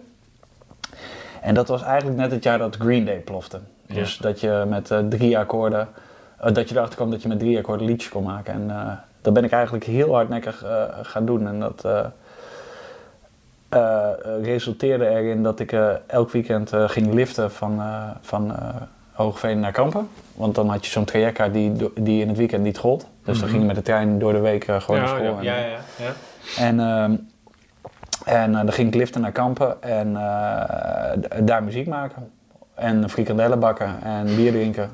En 1.42 1.54
dat 1.54 1.68
was 1.68 1.84
eigenlijk 1.84 2.18
net 2.18 2.32
het 2.32 2.44
jaar 2.44 2.58
dat 2.58 2.76
Green 2.76 3.06
Day 3.06 3.20
plofte. 3.20 3.60
Ja. 3.86 3.94
Dus 3.96 4.18
dat 4.18 4.40
je 4.40 4.64
met 4.68 4.92
eh, 4.92 5.00
drie 5.10 5.38
akkoorden, 5.38 5.88
eh, 6.40 6.54
dat 6.54 6.70
je 6.70 6.76
erachter 6.76 6.96
kwam 6.96 7.12
dat 7.12 7.22
je 7.22 7.28
met 7.28 7.40
drie 7.40 7.58
akkoorden 7.58 7.86
liedjes 7.88 8.12
kon 8.12 8.24
maken. 8.24 8.54
En 8.54 9.00
dat 9.22 9.34
ben 9.34 9.44
ik 9.44 9.52
eigenlijk 9.52 9.86
heel 9.86 10.14
hardnekkig 10.14 10.64
gaan 11.02 11.26
doen. 11.26 11.48
En 11.48 11.60
dat 11.60 11.86
resulteerde 14.42 15.08
erin 15.10 15.44
dat 15.44 15.60
ik 15.60 15.72
elk 16.08 16.32
weekend 16.32 16.72
ging 16.74 17.14
liften 17.14 17.52
van, 17.52 17.82
van 18.22 18.56
Hoogveen 19.12 19.60
naar 19.60 19.72
Kampen. 19.72 20.08
Want 20.36 20.56
dan 20.56 20.70
had 20.70 20.86
je 20.86 20.92
zo'n 20.92 21.06
trajectkaart 21.06 21.54
die, 21.54 21.72
die 22.02 22.22
in 22.22 22.28
het 22.28 22.38
weekend 22.38 22.64
niet 22.64 22.78
gold. 22.78 23.02
Dus 23.02 23.10
dan 23.24 23.36
Mhm. 23.36 23.48
ging 23.50 23.60
je 23.62 23.68
met 23.68 23.76
de 23.76 23.82
trein 23.82 24.20
door 24.20 24.34
de 24.34 24.40
week 24.40 24.64
gewoon 24.64 25.00
naar 25.00 25.08
school. 25.08 25.22
ja, 25.24 25.38
En- 25.38 25.44
ja, 25.44 25.56
ja, 25.58 25.66
ja. 25.98 26.12
En, 26.58 26.80
ehm, 26.80 27.16
en 28.26 28.56
eh, 28.56 28.62
dan 28.62 28.72
ging 28.72 28.88
ik 28.88 28.96
liften 28.96 29.22
naar 29.22 29.32
Kampen 29.32 29.82
en 29.82 30.16
eh, 30.16 31.44
daar 31.44 31.64
muziek 31.64 31.88
maken. 31.88 32.32
En 32.76 33.10
frikandellen 33.10 33.60
bakken 33.60 34.04
en 34.04 34.36
bier 34.36 34.52
drinken. 34.52 34.90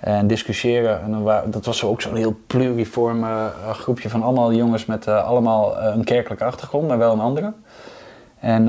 En 0.00 0.26
discussiëren. 0.26 1.00
En 1.02 1.24
dat 1.50 1.64
was 1.64 1.84
ook 1.84 2.02
zo'n 2.02 2.16
heel 2.16 2.36
pluriform 2.46 3.24
eh, 3.24 3.70
groepje 3.70 4.08
van 4.08 4.22
allemaal 4.22 4.52
jongens 4.52 4.86
met 4.86 5.08
allemaal 5.08 5.82
een 5.82 6.04
kerkelijke 6.04 6.44
achtergrond, 6.44 6.88
maar 6.88 6.98
wel 6.98 7.12
een 7.12 7.20
andere. 7.20 7.52
En 8.40 8.66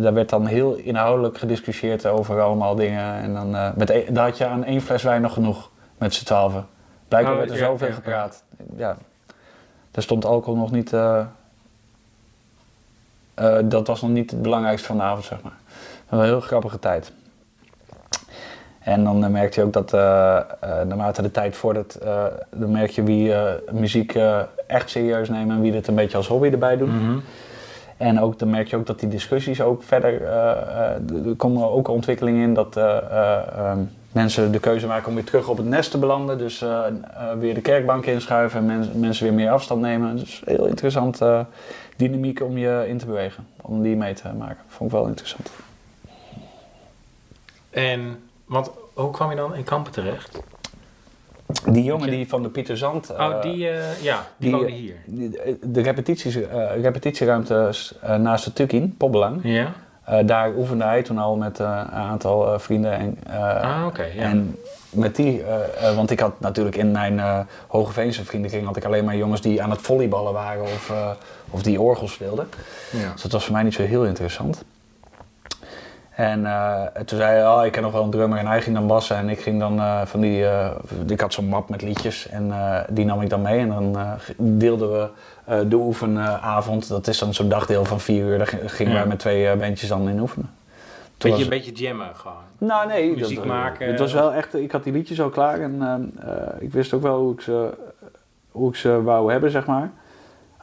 daar 0.00 0.14
werd 0.14 0.28
dan 0.28 0.46
heel 0.46 0.74
inhoudelijk 0.74 1.38
gediscussieerd 1.38 2.06
over 2.06 2.40
allemaal 2.40 2.74
dingen. 2.74 3.14
En 3.14 3.34
dan, 3.34 3.72
met 3.76 3.90
e- 3.90 4.12
daar 4.12 4.24
had 4.24 4.38
je 4.38 4.46
aan 4.46 4.64
één 4.64 4.80
fles 4.80 5.02
wijn 5.02 5.22
nog 5.22 5.32
genoeg 5.32 5.70
met 5.98 6.14
z'n 6.14 6.24
twaalfen. 6.24 6.66
Blijkbaar 7.08 7.32
Oh, 7.32 7.38
werd 7.38 7.50
er 7.50 7.58
ja, 7.58 7.64
zoveel 7.64 7.86
ja, 7.86 7.92
gepraat. 7.92 8.42
Ja. 8.76 8.96
Daar 9.96 10.04
stond 10.04 10.24
alcohol 10.24 10.58
nog 10.58 10.70
niet... 10.70 10.92
eh, 10.92 11.20
eh, 13.34 13.56
dat 13.64 13.86
was 13.86 14.00
nog 14.00 14.10
niet 14.10 14.30
het 14.30 14.42
belangrijkste 14.42 14.86
van 14.86 14.96
de 14.96 15.02
avond, 15.02 15.24
zeg 15.24 15.42
maar. 15.42 15.56
Dat 16.08 16.08
was 16.08 16.20
een 16.20 16.26
heel 16.26 16.40
grappige 16.40 16.78
tijd. 16.78 17.12
En 18.78 19.04
dan 19.04 19.24
eh, 19.24 19.30
merkte 19.30 19.60
je 19.60 19.66
ook 19.66 19.72
dat 19.72 19.92
naarmate 20.86 21.22
de 21.22 21.30
tijd 21.30 21.56
vordert, 21.56 21.94
eh, 21.94 22.24
dan 22.50 22.70
merk 22.70 22.90
je 22.90 23.02
wie 23.02 23.34
muziek 23.72 24.14
echt 24.66 24.90
serieus 24.90 25.28
neemt 25.28 25.50
en 25.50 25.60
wie 25.60 25.72
het 25.72 25.86
een 25.86 25.94
beetje 25.94 26.16
als 26.16 26.28
hobby 26.28 26.48
erbij 26.50 26.76
doet. 26.76 26.92
Mhm. 26.92 27.18
En 27.96 28.20
ook, 28.20 28.38
dan 28.38 28.50
merk 28.50 28.68
je 28.68 28.76
ook 28.76 28.86
dat 28.86 29.00
die 29.00 29.08
discussies 29.08 29.60
ook 29.60 29.82
verder. 29.82 30.22
er 30.22 31.36
komen 31.36 31.70
ook 31.70 31.88
ontwikkelingen 31.88 32.42
in 32.42 32.54
dat 32.54 32.76
eh, 32.76 32.96
eh, 32.96 33.42
ehm, 33.56 33.78
mensen 34.16 34.52
de 34.52 34.58
keuze 34.60 34.86
maken 34.86 35.08
om 35.08 35.14
weer 35.14 35.24
terug 35.24 35.48
op 35.48 35.56
het 35.56 35.66
nest 35.66 35.90
te 35.90 35.98
belanden. 35.98 36.38
Dus 36.38 36.62
eh, 36.62 36.86
eh, 36.86 36.92
weer 37.38 37.54
de 37.54 37.60
kerkbank 37.60 38.06
inschuiven 38.06 38.58
en 38.60 38.66
mens- 38.66 38.92
mensen 38.92 39.24
weer 39.24 39.34
meer 39.34 39.50
afstand 39.50 39.80
nemen. 39.80 40.16
Dus 40.16 40.42
heel 40.44 40.66
interessant 40.66 41.20
eh, 41.20 41.40
dynamiek 41.96 42.40
om 42.42 42.58
je 42.58 42.84
in 42.88 42.98
te 42.98 43.06
bewegen. 43.06 43.46
Om 43.62 43.82
die 43.82 43.96
mee 43.96 44.14
te 44.14 44.28
maken. 44.38 44.58
Vond 44.68 44.90
ik 44.90 44.96
wel 44.96 45.06
interessant. 45.06 45.50
En, 47.70 48.18
want 48.44 48.70
hoe 48.94 49.10
kwam 49.10 49.30
je 49.30 49.36
dan 49.36 49.54
in 49.54 49.64
Kampen 49.64 49.92
terecht? 49.92 50.38
Die 51.70 51.84
jongen 51.84 52.10
die 52.10 52.28
van 52.28 52.42
de 52.42 52.48
Pieter 52.48 52.76
Zand. 52.76 53.10
oh, 53.10 53.42
die, 53.42 53.56
ja, 53.56 53.86
die, 54.02 54.22
die, 54.36 54.50
woonde 54.50 54.70
hier. 54.70 54.94
die- 55.06 55.38
de 55.62 55.80
repetities, 55.82 56.38
repetitieruimte 56.80 57.70
naast 58.18 58.44
de 58.44 58.52
Tukin, 58.52 58.94
Popbelang. 58.96 59.40
Ja? 59.42 59.72
Eh, 60.06 60.18
daar 60.26 60.54
oefende 60.54 60.84
hij 60.84 61.02
toen 61.02 61.18
al 61.18 61.36
met 61.36 61.60
eh, 61.60 61.80
een 61.86 61.98
aantal 61.98 62.52
eh, 62.52 62.58
vrienden. 62.58 62.92
En, 62.92 63.18
Ah, 63.62 63.86
oké, 63.86 64.04
ja. 64.04 64.22
En 64.22 64.56
met 64.90 65.16
die, 65.16 65.42
want 65.94 66.10
ik 66.10 66.20
had 66.20 66.40
natuurlijk 66.40 66.76
in 66.76 66.90
mijn 66.90 67.46
Hogeveense 67.66 68.24
vriendenkring 68.24 68.66
had 68.66 68.76
ik 68.76 68.84
alleen 68.84 69.04
maar 69.04 69.16
jongens 69.16 69.40
die 69.40 69.62
aan 69.62 69.70
het 69.70 69.80
volleyballen 69.80 70.32
waren 70.32 70.62
of, 70.62 70.92
of 71.50 71.62
die 71.62 71.80
orgel 71.80 72.08
speelden. 72.08 72.48
ja. 72.90 73.12
Dus 73.12 73.22
dat 73.22 73.32
was 73.32 73.44
voor 73.44 73.52
mij 73.52 73.62
niet 73.62 73.74
zo 73.74 73.82
heel 73.82 74.04
interessant. 74.04 74.64
En 76.16 76.46
eh, 76.46 76.82
toen 77.04 77.18
zei 77.18 77.30
hij, 77.38 77.48
oh, 77.48 77.64
ik 77.64 77.72
ken 77.72 77.82
nog 77.82 77.92
wel 77.92 78.02
een 78.02 78.10
drummer 78.10 78.38
en 78.38 78.46
hij 78.46 78.62
ging 78.62 78.76
dan 78.76 78.86
bassen 78.86 79.16
en 79.16 79.28
ik 79.28 79.40
ging 79.40 79.60
dan 79.60 79.78
eh, 79.78 80.00
van 80.06 80.20
die, 80.20 80.46
eh, 80.46 80.70
ik 81.06 81.20
had 81.20 81.32
zo'n 81.32 81.48
map 81.48 81.68
met 81.68 81.82
liedjes 81.82 82.28
en 82.28 82.52
die 82.88 83.04
nam 83.04 83.20
ik 83.20 83.30
dan 83.30 83.42
mee 83.42 83.58
en 83.58 83.68
dan 83.68 83.96
deelden 84.36 84.90
we 84.92 85.08
de 85.68 85.76
oefenavond. 85.76 86.88
Dat 86.88 87.06
is 87.06 87.18
dan 87.18 87.34
zo'n 87.34 87.48
dagdeel 87.48 87.84
van 87.84 88.00
vier 88.00 88.24
uur, 88.24 88.38
daar 88.38 88.46
gingen 88.66 88.92
Ja. 88.92 88.98
wij 88.98 89.06
met 89.08 89.18
twee 89.18 89.56
bandjes 89.56 89.88
dan 89.88 90.08
in 90.08 90.20
oefenen. 90.20 90.50
Toen 91.16 91.30
Beetje, 91.30 91.30
was- 91.30 91.42
een 91.58 91.62
beetje 91.64 91.84
jammen 91.84 92.08
gewoon. 92.14 92.36
nou 92.58 92.86
nee, 92.88 93.14
muziek 93.16 93.36
dat, 93.36 93.46
maken. 93.46 93.86
Het 93.86 93.98
was 93.98 94.12
wel 94.12 94.32
echt, 94.32 94.54
ik 94.54 94.72
had 94.72 94.84
die 94.84 94.92
liedjes 94.92 95.20
al 95.20 95.28
klaar 95.28 95.60
en 95.60 96.12
ik 96.58 96.72
wist 96.72 96.92
ook 96.92 97.02
wel 97.02 97.18
hoe 97.18 97.32
ik, 97.32 97.40
ze, 97.40 97.68
hoe 98.50 98.68
ik 98.68 98.76
ze 98.76 99.02
wou 99.02 99.30
hebben, 99.32 99.50
zeg 99.50 99.66
maar. 99.66 99.90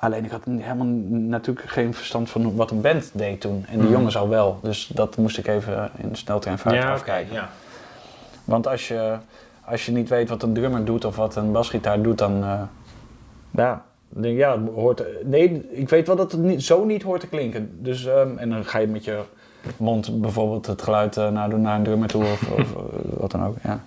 Alleen 0.03 0.25
ik 0.25 0.31
had 0.31 0.41
helemaal 0.45 0.88
natuurlijk 1.10 1.69
geen 1.69 1.93
verstand 1.93 2.29
van 2.29 2.55
wat 2.55 2.72
een 2.72 2.81
band 2.81 3.10
deed 3.13 3.41
toen. 3.41 3.65
En 3.67 3.74
die 3.77 3.83
Mhm. 3.83 3.91
jongens 3.91 4.17
al 4.17 4.29
wel. 4.29 4.60
Dus 4.62 4.88
dat 4.93 5.17
moest 5.17 5.38
ik 5.38 5.48
even 5.48 5.89
in 5.98 6.10
de 6.10 6.15
sneltreinvaart 6.17 6.75
ja, 6.75 6.91
afkijken. 6.91 7.33
ja. 7.33 7.50
Want 8.45 8.67
als 8.67 8.88
je, 8.88 9.17
als 9.65 9.86
je 9.86 9.91
niet 9.91 10.10
weet 10.10 10.29
wat 10.29 10.43
een 10.43 10.53
drummer 10.53 10.86
doet 10.86 11.05
of 11.05 11.15
wat 11.15 11.36
een 11.36 11.51
basgitaar 11.51 12.01
doet, 12.01 12.17
dan... 12.17 12.43
eh, 12.43 12.62
ja, 13.51 13.83
denk 14.10 14.38
ja, 14.38 14.60
hoort... 14.75 15.03
Nee, 15.25 15.69
ik 15.72 15.89
weet 15.89 16.07
wel 16.07 16.15
dat 16.15 16.31
het 16.31 16.41
niet, 16.41 16.63
zo 16.63 16.86
niet 16.86 17.03
hoort 17.03 17.19
te 17.19 17.27
klinken. 17.27 17.83
Dus, 17.83 18.05
ehm, 18.05 18.38
en 18.38 18.50
dan 18.50 18.65
ga 18.65 18.77
je 18.79 18.88
met 18.88 19.03
je 19.05 19.19
mond 19.77 20.22
bijvoorbeeld 20.22 20.65
het 20.65 20.81
geluid 20.81 21.17
eh, 21.17 21.29
nadoen 21.29 21.62
naar 21.62 21.75
een 21.77 21.83
drummer 21.83 22.07
toe 22.07 22.24
of, 22.24 22.41
of 22.60 22.60
eh, 22.75 22.83
wat 23.19 23.31
dan 23.31 23.45
ook, 23.45 23.55
ja. 23.63 23.79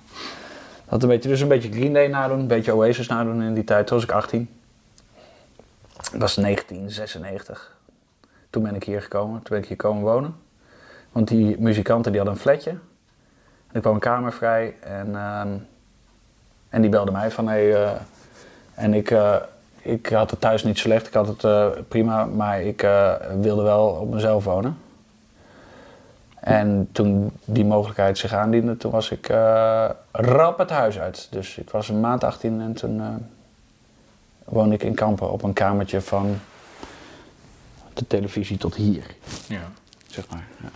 Dat 0.88 1.02
een 1.02 1.08
beetje, 1.08 1.28
dus 1.28 1.40
een 1.40 1.48
beetje 1.48 1.72
Green 1.72 1.92
Day 1.92 2.06
nadoen, 2.06 2.38
een 2.38 2.46
beetje 2.46 2.74
Oasis 2.74 3.06
nadoen 3.08 3.42
in 3.42 3.54
die 3.54 3.64
tijd. 3.64 3.86
Toen 3.86 3.96
was 3.96 4.06
ik 4.06 4.12
18. 4.12 4.48
Dat 6.16 6.24
was 6.24 6.34
1996. 6.34 7.76
Toen 8.50 8.62
ben 8.62 8.74
ik 8.74 8.84
hier 8.84 9.02
gekomen, 9.02 9.42
toen 9.42 9.54
ben 9.54 9.58
ik 9.58 9.68
hier 9.68 9.76
komen 9.76 10.02
wonen. 10.02 10.36
Want 11.12 11.28
die 11.28 11.58
muzikanten 11.58 12.12
die 12.12 12.20
hadden 12.20 12.38
een 12.38 12.44
flatje. 12.44 12.70
En 12.70 13.72
er 13.72 13.80
kwam 13.80 13.94
een 13.94 14.00
kamer 14.00 14.32
vrij 14.32 14.74
en, 14.80 15.16
ehm, 15.16 15.48
en 16.68 16.80
die 16.80 16.90
belde 16.90 17.10
mij 17.10 17.30
van 17.30 17.48
hey, 17.48 17.74
eh, 17.74 17.90
en 18.74 18.94
ik, 18.94 19.10
eh, 19.10 19.36
ik 19.82 20.06
had 20.06 20.30
het 20.30 20.40
thuis 20.40 20.64
niet 20.64 20.78
slecht, 20.78 21.06
ik 21.06 21.14
had 21.14 21.26
het 21.26 21.44
eh, 21.44 21.68
prima, 21.88 22.24
maar 22.24 22.62
ik 22.62 22.80
wilde 23.40 23.62
wel 23.62 23.86
op 23.88 24.12
mezelf 24.12 24.44
wonen. 24.44 24.78
En 26.40 26.88
toen 26.92 27.30
die 27.44 27.64
mogelijkheid 27.64 28.18
zich 28.18 28.32
aandiende, 28.32 28.76
toen 28.76 28.90
was 28.90 29.10
ik 29.10 29.26
rap 30.12 30.58
het 30.58 30.70
huis 30.70 30.98
uit. 30.98 31.28
Dus 31.30 31.58
ik 31.58 31.70
was 31.70 31.88
een 31.88 32.00
maand 32.00 32.24
18 32.24 32.60
en 32.60 32.72
toen 32.72 33.02
woonde 34.46 34.74
ik 34.74 34.82
in 34.82 34.94
Kampen 34.94 35.30
op 35.30 35.42
een 35.42 35.52
kamertje 35.52 36.00
van 36.00 36.38
de 37.92 38.06
televisie 38.06 38.56
tot 38.58 38.74
hier, 38.74 39.14
ja. 39.48 39.72
zeg 40.06 40.28
maar. 40.28 40.46
Ja. 40.62 40.68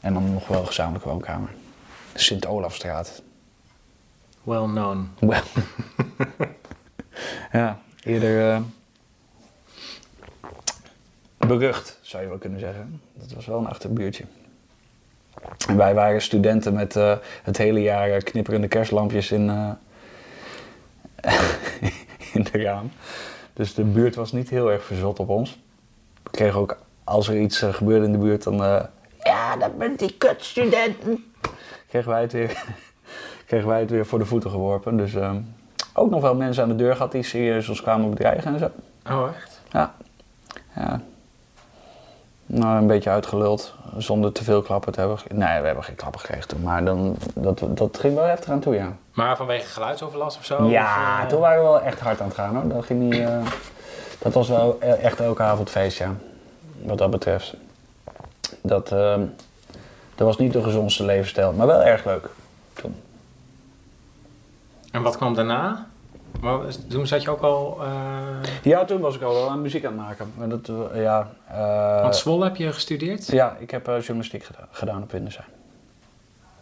En 0.00 0.14
dan 0.14 0.32
nog 0.32 0.48
wel 0.48 0.60
een 0.60 0.66
gezamenlijke 0.66 1.08
woonkamer. 1.08 1.50
Sint-Olafstraat. 2.14 3.22
Well 4.42 4.64
known. 4.64 5.10
Ja, 7.52 7.78
eerder 8.02 8.50
eh, 8.50 8.60
berucht, 11.36 11.98
zou 12.02 12.22
je 12.22 12.28
wel 12.28 12.38
kunnen 12.38 12.60
zeggen. 12.60 13.00
Dat 13.14 13.32
was 13.32 13.46
wel 13.46 13.58
een 13.58 13.68
achterbuurtje. 13.68 14.24
En 15.68 15.76
wij 15.76 15.94
waren 15.94 16.22
studenten 16.22 16.74
met 16.74 16.96
eh, 16.96 17.16
het 17.42 17.56
hele 17.56 17.80
jaar 17.80 18.22
knipperende 18.22 18.68
kerstlampjes 18.68 19.30
in, 19.30 19.50
eh, 19.50 21.32
in 22.38 22.46
de 22.52 22.62
raam. 22.62 22.90
Dus 23.52 23.74
de 23.74 23.84
buurt 23.84 24.14
was 24.14 24.32
niet 24.32 24.48
heel 24.50 24.72
erg 24.72 24.84
verzot 24.84 25.18
op 25.18 25.28
ons. 25.28 25.58
We 26.22 26.30
kregen 26.30 26.60
ook, 26.60 26.78
als 27.04 27.28
er 27.28 27.40
iets 27.40 27.62
eh, 27.62 27.74
gebeurde 27.74 28.06
in 28.06 28.12
de 28.12 28.18
buurt, 28.18 28.42
dan... 28.42 28.64
eh, 28.64 28.84
ja, 29.22 29.56
dat 29.56 29.78
bent 29.78 29.98
die 29.98 30.14
kutstudenten. 30.18 31.32
Kregen 31.88 32.10
wij 32.10 32.20
het 32.20 32.32
weer 32.32 32.64
kregen 33.46 33.68
wij 33.68 33.80
het 33.80 33.90
weer 33.90 34.06
voor 34.06 34.18
de 34.18 34.24
voeten 34.24 34.50
geworpen. 34.50 34.96
Dus 34.96 35.14
ehm, 35.14 35.40
ook 35.94 36.10
nog 36.10 36.20
wel 36.20 36.34
mensen 36.34 36.62
aan 36.62 36.68
de 36.68 36.76
deur 36.76 36.96
gehad 36.96 37.12
die 37.12 37.22
serieus 37.22 37.68
ons 37.68 37.82
kwamen 37.82 38.10
bedreigen 38.10 38.52
en 38.52 38.58
zo. 38.58 38.70
Oh, 39.10 39.28
echt? 39.36 39.60
Ja. 39.70 39.94
ja. 40.74 41.00
Nou, 42.50 42.78
een 42.78 42.86
beetje 42.86 43.10
uitgeluld, 43.10 43.74
zonder 43.96 44.32
te 44.32 44.44
veel 44.44 44.62
klappen 44.62 44.92
te 44.92 45.00
hebben. 45.00 45.18
Nee, 45.28 45.60
we 45.60 45.66
hebben 45.66 45.84
geen 45.84 45.94
klappen 45.94 46.20
gekregen 46.20 46.48
toen, 46.48 46.62
maar 46.62 46.84
dan, 46.84 47.16
dat, 47.34 47.62
dat 47.68 47.98
ging 47.98 48.14
wel 48.14 48.24
heftig 48.24 48.50
aan 48.50 48.60
toe, 48.60 48.74
ja. 48.74 48.96
Maar 49.12 49.36
vanwege 49.36 49.66
geluidsoverlast 49.66 50.38
of 50.38 50.44
zo? 50.44 50.68
ja, 50.68 51.16
of, 51.16 51.22
eh, 51.22 51.28
toen 51.28 51.40
waren 51.40 51.62
we 51.62 51.68
wel 51.68 51.80
echt 51.80 52.00
hard 52.00 52.20
aan 52.20 52.26
het 52.26 52.36
gaan 52.36 52.56
hoor. 52.56 52.68
Dat, 52.68 52.84
ging 52.84 53.00
niet, 53.00 53.20
eh, 53.20 53.46
dat 54.18 54.32
was 54.32 54.48
wel 54.48 54.76
e- 54.80 54.86
echt 54.86 55.20
elke 55.20 55.42
avond 55.42 55.70
feest, 55.70 55.98
ja. 55.98 56.14
Wat 56.82 56.98
dat 56.98 57.10
betreft. 57.10 57.54
Dat, 58.62 58.92
ehm, 58.92 59.20
dat 60.14 60.26
was 60.26 60.36
niet 60.36 60.52
de 60.52 60.62
gezondste 60.62 61.04
levensstijl, 61.04 61.52
maar 61.52 61.66
wel 61.66 61.82
erg 61.82 62.04
leuk 62.04 62.28
toen. 62.72 62.96
En 64.92 65.02
wat 65.02 65.16
kwam 65.16 65.34
daarna? 65.34 65.86
Maar 66.40 66.58
toen 66.88 67.06
zat 67.06 67.22
je 67.22 67.30
ook 67.30 67.40
al... 67.40 67.78
eh, 67.82 67.90
Ja, 68.62 68.84
toen 68.84 69.00
was 69.00 69.14
ik 69.16 69.22
al 69.22 69.34
wel 69.34 69.50
aan 69.50 69.62
muziek 69.62 69.84
aan 69.84 69.92
het 69.92 70.00
maken. 70.00 70.32
Maar 70.36 70.48
dat, 70.48 70.68
eh, 70.68 71.02
ja, 71.02 71.30
eh, 71.48 72.02
want 72.02 72.16
Zwolle 72.16 72.44
heb 72.44 72.56
je 72.56 72.72
gestudeerd? 72.72 73.26
ja, 73.26 73.56
ik 73.58 73.70
heb 73.70 73.86
journalistiek 73.86 74.44
gedaan, 74.44 74.66
gedaan 74.70 75.02
op 75.02 75.12
Windersheim. 75.12 75.48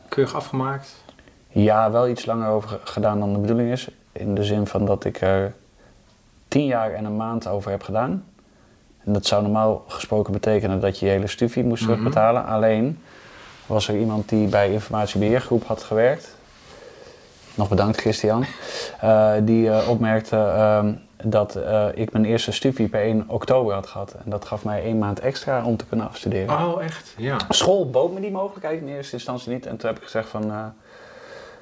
Keurig 0.08 0.34
afgemaakt? 0.34 1.04
Ja, 1.48 1.90
wel 1.90 2.08
iets 2.08 2.26
langer 2.26 2.48
over 2.48 2.68
ge- 2.68 2.78
gedaan 2.84 3.18
dan 3.20 3.32
de 3.32 3.38
bedoeling 3.38 3.70
is. 3.72 3.88
In 4.12 4.34
de 4.34 4.44
zin 4.44 4.66
van 4.66 4.84
dat 4.84 5.04
ik 5.04 5.20
er 5.20 5.54
tien 6.48 6.64
jaar 6.66 6.92
en 6.92 7.04
een 7.04 7.16
maand 7.16 7.46
over 7.46 7.70
heb 7.70 7.82
gedaan. 7.82 8.24
En 9.04 9.12
dat 9.12 9.26
zou 9.26 9.42
normaal 9.42 9.84
gesproken 9.88 10.32
betekenen 10.32 10.80
dat 10.80 10.98
je 10.98 11.06
je 11.06 11.12
hele 11.12 11.26
studie 11.26 11.64
moest 11.64 11.82
Mhm. 11.82 11.90
terugbetalen. 11.90 12.44
Alleen 12.46 13.00
was 13.66 13.88
er 13.88 13.98
iemand 13.98 14.28
die 14.28 14.48
bij 14.48 14.72
informatiebeheergroep 14.72 15.66
had 15.66 15.82
gewerkt. 15.82 16.35
Nog 17.56 17.68
bedankt 17.68 18.00
Christian. 18.00 18.44
eh, 19.00 19.32
die 19.42 19.70
eh, 19.70 19.88
opmerkte 19.88 20.36
ehm, 20.36 20.92
dat 21.24 21.56
eh, 21.56 21.86
ik 21.94 22.12
mijn 22.12 22.24
eerste 22.24 22.52
studie 22.52 22.88
per 22.88 23.00
1 23.00 23.24
oktober 23.28 23.74
had 23.74 23.86
gehad. 23.86 24.14
En 24.24 24.30
dat 24.30 24.44
gaf 24.44 24.64
mij 24.64 24.82
één 24.82 24.98
maand 24.98 25.20
extra 25.20 25.64
om 25.64 25.76
te 25.76 25.86
kunnen 25.86 26.06
afstuderen. 26.08 26.48
Oh, 26.54 26.82
echt? 26.82 27.14
Ja. 27.16 27.36
School 27.48 27.90
bood 27.90 28.12
me 28.12 28.20
die 28.20 28.30
mogelijkheid 28.30 28.80
in 28.80 28.88
eerste 28.88 29.12
instantie 29.14 29.52
niet. 29.52 29.66
En 29.66 29.76
toen 29.76 29.88
heb 29.88 29.98
ik 29.98 30.04
gezegd 30.04 30.28
van, 30.28 30.72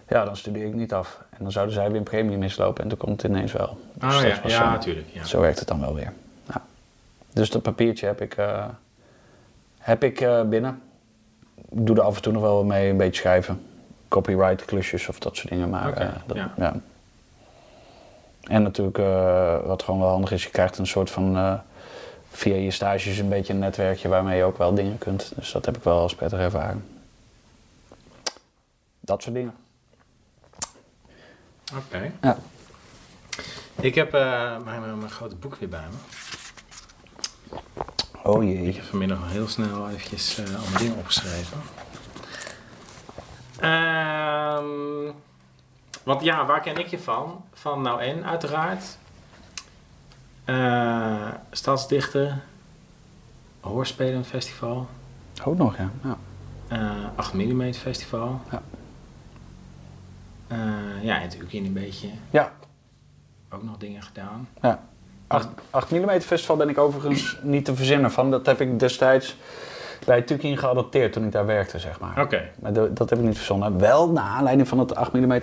ja, 0.09 0.25
dan 0.25 0.37
studeer 0.37 0.67
ik 0.67 0.75
niet 0.75 0.93
af. 0.93 1.19
En 1.31 1.39
dan 1.43 1.53
zouden 1.53 1.75
zij 1.75 1.89
weer 1.89 1.97
een 1.97 2.03
premie 2.03 2.37
mislopen 2.37 2.83
en 2.83 2.89
toen 2.89 2.99
komt 2.99 3.23
het 3.23 3.31
ineens 3.31 3.53
wel. 3.53 3.79
Dus 3.95 4.15
Oh 4.15 4.23
dat 4.23 4.31
ja, 4.31 4.41
ja, 4.45 4.49
zo. 4.49 4.65
natuurlijk. 4.71 5.07
Ja. 5.13 5.25
Zo 5.25 5.41
werkt 5.41 5.59
het 5.59 5.69
dan 5.69 5.81
wel 5.81 5.95
weer. 5.95 6.13
Ja. 6.49 6.63
Dus 7.33 7.51
dat 7.51 7.63
papiertje 7.63 8.07
heb 8.07 8.21
ik, 8.21 8.37
heb 9.79 10.05
ik 10.05 10.29
binnen. 10.49 10.83
Ik 11.57 11.87
doe 11.87 11.97
er 11.97 12.03
af 12.03 12.17
en 12.17 12.23
toe 12.23 12.33
nog 12.33 12.43
wel 12.43 12.65
mee, 12.65 12.91
een 12.91 12.97
beetje 12.97 13.21
schrijven. 13.21 13.61
Copyright 14.15 14.65
klusjes 14.65 15.09
of 15.09 15.19
dat 15.19 15.37
soort 15.37 15.49
dingen. 15.49 15.71
Maar, 15.71 15.93
eh, 15.93 16.09
dat, 16.27 16.37
ja. 16.37 16.53
ja. 16.57 16.77
En 18.43 18.63
natuurlijk, 18.63 18.99
eh, 18.99 19.67
wat 19.67 19.83
gewoon 19.83 20.01
wel 20.01 20.09
handig 20.09 20.31
is, 20.31 20.43
je 20.45 20.51
krijgt 20.51 20.79
een 20.79 20.87
soort 20.87 21.11
van, 21.11 21.37
eh, 21.37 21.55
via 22.31 22.55
je 22.55 22.71
stages 22.71 23.19
een 23.19 23.29
beetje 23.29 23.53
een 23.53 23.59
netwerkje 23.59 24.09
waarmee 24.09 24.37
je 24.37 24.45
ook 24.45 24.59
wel 24.59 24.75
dingen 24.75 24.99
kunt. 24.99 25.33
Dus 25.37 25.53
dat 25.53 25.65
heb 25.65 25.77
ik 25.77 25.83
wel 25.83 25.99
als 25.99 26.15
prettig 26.15 26.39
ervaren. 26.39 26.85
Dat 29.01 29.23
soort 29.23 29.35
dingen. 29.35 29.55
Oké. 31.77 32.13
Ja. 32.23 32.37
Ik 33.81 33.95
heb 33.95 34.13
mijn, 34.13 34.99
mijn 34.99 35.11
grote 35.11 35.37
boek 35.37 35.57
weer 35.57 35.69
bij 35.69 35.87
me. 35.91 35.97
Oh 38.23 38.45
Ik 38.45 38.49
jee. 38.49 38.73
heb 38.75 38.85
vanmiddag 38.85 39.23
al 39.23 39.29
heel 39.29 39.49
snel 39.49 39.89
eventjes 39.91 40.39
eh 40.39 40.45
allemaal 40.45 40.79
dingen 40.79 40.97
opgeschreven. 40.97 41.59
Ehm, 43.65 45.13
want 46.03 46.23
ja, 46.23 46.47
waar 46.47 46.61
ken 46.61 46.79
ik 46.79 46.87
je 46.87 46.99
van? 46.99 47.45
Van 47.53 47.83
Nou 47.83 48.03
En 48.03 48.25
uiteraard. 48.25 48.99
Eh, 50.45 51.29
Stadsdichter. 51.51 52.43
Hoorspelenfestival. 53.61 54.89
Ook 55.45 55.57
nog, 55.57 55.77
ja. 55.77 55.91
ja. 56.03 56.17
eh 56.69 57.05
8 57.15 57.33
mm 57.33 57.73
festival. 57.73 58.41
Ja. 58.51 58.63
Eh, 60.47 61.03
ja, 61.03 61.19
natuurlijk 61.19 61.53
in 61.53 61.65
een 61.65 61.73
beetje 61.73 62.09
Ja, 62.31 62.53
ook 63.51 63.63
nog 63.63 63.77
dingen 63.77 64.03
gedaan. 64.03 64.49
8 65.71 65.91
mm 65.91 66.21
festival 66.21 66.57
ben 66.57 66.69
ik 66.69 66.79
overigens 66.79 67.39
niet 67.43 67.65
te 67.65 67.77
verzinnen 67.77 68.11
van. 68.11 68.31
Dat 68.31 68.47
heb 68.47 68.61
ik 68.61 68.79
destijds 68.79 69.37
bij 70.05 70.23
Tukin 70.23 70.59
geadopteerd 70.59 71.13
toen 71.13 71.25
ik 71.25 71.33
daar 71.33 71.47
werkte, 71.47 71.79
zeg 71.79 72.01
maar. 72.01 72.21
Oké. 72.21 72.43
Maar 72.59 72.73
de- 72.73 72.93
dat 72.93 73.11
heb 73.11 73.19
ik 73.19 73.25
niet 73.25 73.37
verzonnen. 73.37 73.79
Wel 73.79 74.11
naar 74.11 74.25
aanleiding 74.25 74.69
van 74.69 74.79
het 74.79 74.95
8 74.95 75.13
mm 75.13 75.41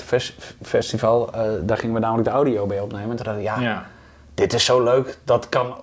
festival, 0.61 1.31
eh, 1.33 1.41
daar 1.61 1.77
gingen 1.77 1.93
we 1.95 1.99
namelijk 2.01 2.27
de 2.27 2.33
audio 2.33 2.65
bij 2.65 2.79
opnemen. 2.79 3.09
En 3.09 3.15
toen 3.15 3.25
dacht 3.25 3.37
ik, 3.37 3.43
ja, 3.43 3.59
Ja. 3.59 3.85
dit 4.33 4.53
is 4.53 4.65
zo 4.65 4.83
leuk, 4.83 5.17
dat 5.23 5.49
kan 5.49 5.75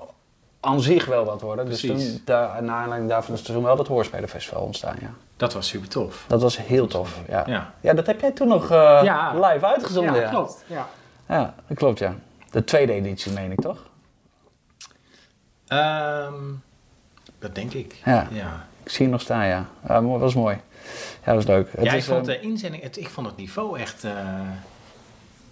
aan 0.60 0.80
zich 0.80 1.04
wel 1.06 1.24
wat 1.24 1.40
worden. 1.40 1.66
Dus 1.66 1.80
toen, 1.80 2.20
daar, 2.24 2.62
naar 2.62 2.76
aanleiding 2.76 3.10
daarvan 3.10 3.34
is 3.34 3.42
toen 3.42 3.62
wel 3.62 3.76
dat 3.76 3.86
Hoorspelenfestival 3.88 4.62
ontstaan, 4.62 4.96
ja. 5.00 5.10
dat 5.36 5.52
was 5.52 5.68
super 5.68 5.88
tof. 5.88 6.24
Dat 6.28 6.42
was 6.42 6.56
heel 6.66 6.86
tof, 6.86 7.20
ja. 7.28 7.42
Ja, 7.46 7.72
Ja. 7.80 7.94
dat 7.94 8.06
heb 8.06 8.20
jij 8.20 8.30
toen 8.30 8.48
nog 8.48 8.62
eh, 8.70 9.00
Ja. 9.02 9.32
live 9.34 9.66
uitgezonden, 9.66 10.14
ja. 10.20 10.28
klopt. 10.30 10.64
Ja. 10.66 10.86
Ja, 11.28 11.54
dat 11.66 11.76
klopt, 11.76 11.98
ja. 11.98 12.14
De 12.50 12.64
tweede 12.64 12.92
editie, 12.92 13.32
meen 13.32 13.52
ik, 13.52 13.60
toch? 13.60 13.78
Ehm, 15.66 16.32
dat 17.38 17.54
denk 17.54 17.72
ik. 17.72 18.00
Ja. 18.04 18.26
Ja, 18.30 18.66
Ik 18.88 18.94
zie 18.94 19.02
hem 19.02 19.10
nog 19.12 19.20
staan, 19.20 19.46
ja. 19.46 19.66
Ja, 19.88 20.00
dat 20.00 20.20
was 20.20 20.34
mooi. 20.34 20.56
Ja, 21.24 21.24
dat 21.24 21.34
was 21.34 21.46
leuk. 21.46 21.68
Het 21.70 21.84
ja 21.84 21.92
ik 21.92 21.98
is, 21.98 22.06
vond 22.06 22.28
eh, 22.28 22.34
de 22.34 22.40
inzending, 22.40 22.82
het, 22.82 22.96
ik 22.98 23.08
vond 23.08 23.26
het 23.26 23.36
niveau 23.36 23.78
echt. 23.78 24.04
eh, 24.04 24.12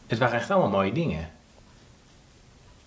het 0.07 0.19
waren 0.19 0.35
echt 0.39 0.51
allemaal 0.51 0.71
mooie 0.71 0.93
dingen. 0.93 1.29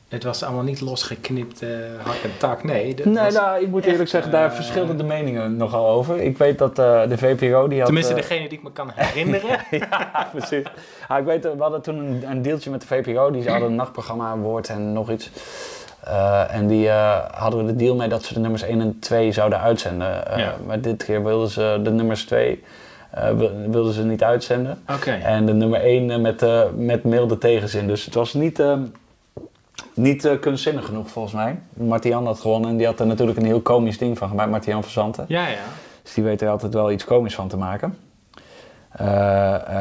Het 0.07 0.23
was 0.23 0.43
allemaal 0.43 0.63
niet 0.63 0.81
losgeknipt 0.81 1.61
eh 1.61 1.69
hak 2.03 2.15
en 2.23 2.31
tak, 2.37 2.63
nee. 2.63 2.95
Nee, 3.03 3.31
nou, 3.31 3.61
ik 3.63 3.67
moet 3.67 3.85
eerlijk 3.85 4.09
zeggen, 4.09 4.31
daar 4.31 4.53
verschilden 4.53 4.97
de 4.97 5.03
meningen 5.03 5.57
nogal 5.57 5.87
over. 5.89 6.21
Ik 6.21 6.37
weet 6.37 6.57
dat 6.57 6.75
de 6.75 7.17
VPRO 7.17 7.67
die 7.67 7.77
had... 7.77 7.85
Tenminste, 7.85 8.13
degene 8.13 8.47
die 8.49 8.57
ik 8.57 8.63
me 8.63 8.71
kan 8.71 8.91
herinneren. 8.95 9.59
ja, 9.89 10.29
precies. 10.31 10.65
Ah, 11.07 11.19
ik 11.19 11.25
weet, 11.25 11.43
we 11.43 11.55
hadden 11.59 11.81
toen 11.81 11.97
een, 11.97 12.29
een 12.29 12.41
deeltje 12.41 12.69
met 12.69 12.81
de 12.81 12.87
VPRO. 12.87 13.31
Die 13.31 13.49
hadden 13.49 13.69
een 13.69 13.75
nachtprogramma, 13.75 14.37
Woord 14.37 14.69
en 14.69 14.93
nog 14.93 15.11
iets. 15.11 15.29
Eh, 16.03 16.53
en 16.55 16.67
die 16.67 16.89
eh, 16.89 17.17
hadden 17.31 17.59
we 17.65 17.71
de 17.71 17.75
deal 17.75 17.95
mee 17.95 18.07
dat 18.07 18.23
ze 18.23 18.33
de 18.33 18.39
nummers 18.39 18.61
1 18.61 18.81
en 18.81 18.99
2 18.99 19.31
zouden 19.31 19.59
uitzenden. 19.59 20.27
Eh, 20.27 20.37
Ja. 20.37 20.53
Maar 20.65 20.81
dit 20.81 21.03
keer 21.03 21.23
wilden 21.23 21.49
ze 21.49 21.79
de 21.83 21.91
nummers 21.91 22.25
2 22.25 22.63
eh, 23.11 23.29
wil- 23.31 23.51
wilden 23.69 23.93
ze 23.93 24.03
niet 24.03 24.23
uitzenden. 24.23 24.81
Oké. 24.89 25.11
En 25.11 25.45
de 25.45 25.53
nummer 25.53 25.81
1 25.83 26.21
met, 26.21 26.45
met 26.75 27.03
milde 27.03 27.37
tegenzin. 27.37 27.87
Dus 27.87 28.05
het 28.05 28.13
was 28.13 28.33
niet, 28.33 28.63
niet 29.93 30.37
kunstzinnig 30.41 30.85
genoeg 30.85 31.09
volgens 31.09 31.33
mij. 31.33 31.59
Martian 31.73 32.25
had 32.25 32.39
gewonnen 32.39 32.69
en 32.69 32.77
die 32.77 32.85
had 32.85 32.99
er 32.99 33.05
natuurlijk 33.07 33.37
een 33.37 33.45
heel 33.45 33.61
komisch 33.61 33.97
ding 33.97 34.17
van 34.17 34.29
gemaakt. 34.29 34.49
Martian 34.51 34.81
van 34.83 34.91
Zanten. 34.91 35.25
Ja, 35.27 35.47
ja. 35.47 35.57
Dus 36.03 36.13
die 36.13 36.23
weet 36.23 36.41
er 36.41 36.49
altijd 36.49 36.73
wel 36.73 36.91
iets 36.91 37.03
komisch 37.05 37.35
van 37.35 37.47
te 37.47 37.57
maken. 37.57 37.97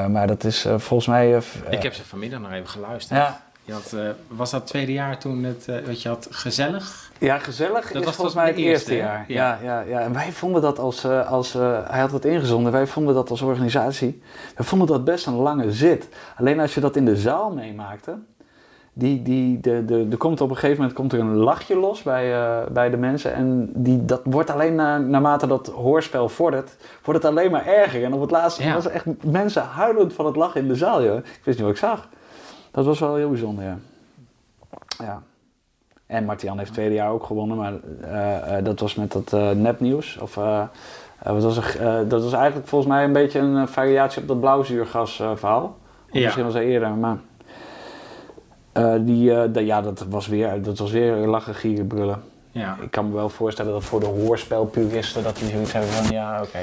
Maar 0.09 0.27
dat 0.27 0.45
is 0.45 0.67
volgens 0.77 1.07
mij... 1.07 1.41
Ik 1.71 1.83
heb 1.83 1.95
ze 1.95 2.05
vanmiddag 2.05 2.41
nog 2.41 2.53
even 2.53 2.69
geluisterd. 2.69 3.21
ja, 3.21 3.41
Je 3.69 3.75
had, 3.75 3.93
eh, 3.93 4.09
was 4.29 4.51
dat 4.51 4.61
het 4.61 4.69
tweede 4.71 4.93
jaar 4.93 5.19
toen 5.19 5.43
het, 5.45 5.69
eh, 5.69 5.77
weet 5.79 6.03
je 6.03 6.09
had, 6.09 6.27
gezellig? 6.31 7.11
ja, 7.19 7.39
gezellig 7.39 7.93
Dat 7.93 8.01
is 8.01 8.05
was 8.05 8.15
volgens 8.15 8.37
mij 8.37 8.47
het 8.47 8.57
de 8.57 8.63
eerste, 8.63 8.97
jaar. 8.97 9.25
Ja. 9.29 9.59
Ja, 9.63 9.81
ja, 9.81 10.01
En 10.01 10.13
wij 10.13 10.33
vonden 10.33 10.63
dat 10.63 10.79
als... 10.79 11.05
eh, 11.05 11.31
als 11.31 11.55
eh, 11.55 11.79
hij 11.89 12.01
had 12.01 12.13
het 12.13 12.25
ingezonden. 12.25 12.73
Wij 12.73 12.87
vonden 12.87 13.15
dat 13.15 13.31
als 13.31 13.43
organisatie... 13.43 14.23
We 14.57 14.65
vonden 14.65 14.89
dat 14.89 15.05
best 15.05 15.27
een 15.27 15.35
lange 15.37 15.73
zit. 15.73 16.09
Alleen 16.37 16.61
als 16.61 16.75
je 16.75 16.81
dat 16.81 16.97
in 16.97 17.05
de 17.05 17.17
zaal 17.17 17.51
meemaakte... 17.53 18.15
Die, 18.93 19.23
die, 19.23 19.61
de, 19.61 19.85
de, 19.85 20.07
er 20.11 20.17
komt 20.17 20.41
op 20.41 20.51
een 20.51 20.57
gegeven 20.57 20.77
moment 20.77 20.95
komt 20.97 21.13
er 21.13 21.21
een 21.21 21.35
lachje 21.37 21.77
los 21.77 22.03
bij, 22.03 22.35
eh, 22.35 22.67
bij 22.71 22.91
de 22.91 22.97
mensen. 22.97 23.35
En 23.35 23.71
die, 23.75 24.05
dat 24.05 24.21
wordt 24.25 24.51
alleen 24.51 24.75
na, 24.75 24.99
naarmate 24.99 25.47
dat 25.47 25.67
hoorspel 25.67 26.29
vordert, 26.29 26.77
wordt 27.05 27.23
het 27.23 27.33
alleen 27.33 27.51
maar 27.51 27.67
erger. 27.67 28.05
En 28.05 28.13
op 28.13 28.21
het 28.21 28.31
laatste 28.31 28.63
Ja. 28.63 28.75
was 28.75 28.87
echt 28.89 29.05
mensen 29.25 29.63
huilend 29.63 30.13
van 30.13 30.27
het 30.27 30.37
lachen 30.37 30.61
in 30.61 30.69
de 30.69 30.75
zaal. 30.75 31.03
Joh. 31.05 31.17
Ik 31.17 31.41
wist 31.45 31.59
niet 31.59 31.67
wat 31.67 31.71
ik 31.71 31.77
zag. 31.77 32.09
Dat 32.71 32.85
was 32.85 32.99
wel 32.99 33.15
heel 33.15 33.29
bijzonder, 33.29 33.65
ja. 33.65 33.79
ja. 34.99 35.23
En 36.09 36.25
Martian 36.25 36.57
heeft 36.57 36.69
het 36.69 36.77
tweede 36.77 36.95
jaar 36.95 37.11
ook 37.11 37.25
gewonnen, 37.25 37.57
maar 37.57 37.73
eh, 38.01 38.57
eh, 38.57 38.65
dat 38.65 38.81
was 38.81 38.95
met 38.95 39.13
dat 39.13 39.33
eh, 39.33 39.51
nepnieuws. 39.51 40.19
Of, 40.19 40.35
wat 41.25 41.43
was 41.43 41.57
er, 41.57 42.09
dat 42.09 42.23
was 42.23 42.33
eigenlijk 42.33 42.69
volgens 42.69 42.91
mij 42.91 43.05
een 43.05 43.13
beetje 43.13 43.39
een 43.39 43.69
variatie 43.69 44.23
op 44.23 44.29
dat 44.29 44.41
blauwzuurgas 44.41 45.23
verhaal. 45.35 45.77
Ja. 46.11 46.23
Misschien 46.23 46.45
was 46.45 46.53
dat 46.53 46.63
eerder, 46.63 46.91
maar... 46.91 47.17
die, 49.01 49.33
ja, 49.65 49.83
dat 49.83 50.05
was 50.09 50.27
weer, 50.27 50.63
dat 50.63 50.79
was 50.79 50.91
weer 50.91 51.15
lachen, 51.15 51.55
gieren, 51.55 51.87
brullen. 51.87 52.23
Ja. 52.51 52.77
Ik 52.81 52.91
kan 52.91 53.09
me 53.09 53.15
wel 53.15 53.29
voorstellen 53.29 53.73
dat 53.73 53.85
voor 53.85 54.01
de 54.01 54.07
hoorspelpuristen 54.07 55.23
dat 55.23 55.37
die 55.37 55.51
zoiets 55.51 55.73
hebben 55.73 55.91
van 55.91 56.15
ja, 56.15 56.43
oké. 56.43 56.61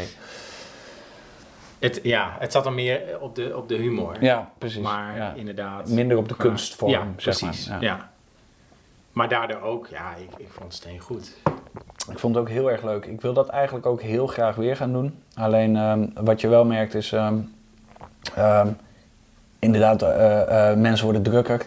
Het, 1.79 1.99
ja, 2.03 2.35
het 2.39 2.51
zat 2.51 2.63
dan 2.63 2.75
meer 2.75 3.01
op 3.19 3.35
de, 3.35 3.57
op 3.57 3.67
de 3.69 3.75
humor. 3.75 4.23
Ja, 4.23 4.49
precies. 4.57 4.81
Maar 4.81 5.15
ja. 5.15 5.33
inderdaad. 5.33 5.89
Minder 5.89 6.17
op 6.17 6.29
de 6.29 6.35
kunstvorm, 6.35 6.91
Ja, 6.91 7.07
zeg 7.17 7.39
precies. 7.39 7.67
maar. 7.67 7.81
Ja. 7.81 7.87
Ja. 7.95 8.09
Maar 9.11 9.29
daardoor 9.29 9.61
ook, 9.61 9.87
ja, 9.87 10.15
ik, 10.15 10.29
ik 10.37 10.47
vond 10.49 10.73
Steen 10.73 10.99
goed. 10.99 11.31
Ik 12.11 12.19
vond 12.19 12.35
het 12.35 12.43
ook 12.43 12.49
heel 12.49 12.71
erg 12.71 12.83
leuk. 12.83 13.05
Ik 13.05 13.21
wil 13.21 13.33
dat 13.33 13.47
eigenlijk 13.47 13.85
ook 13.85 14.01
heel 14.01 14.27
graag 14.27 14.55
weer 14.55 14.75
gaan 14.75 14.91
doen. 14.91 15.23
Alleen 15.35 15.75
ehm, 15.75 16.07
wat 16.13 16.41
je 16.41 16.47
wel 16.47 16.65
merkt 16.65 16.93
is, 16.93 17.11
ehm, 17.11 17.37
ehm, 18.35 18.67
inderdaad, 19.59 20.01
eh, 20.01 20.69
eh, 20.71 20.77
mensen 20.77 21.05
worden 21.05 21.23
drukker, 21.23 21.65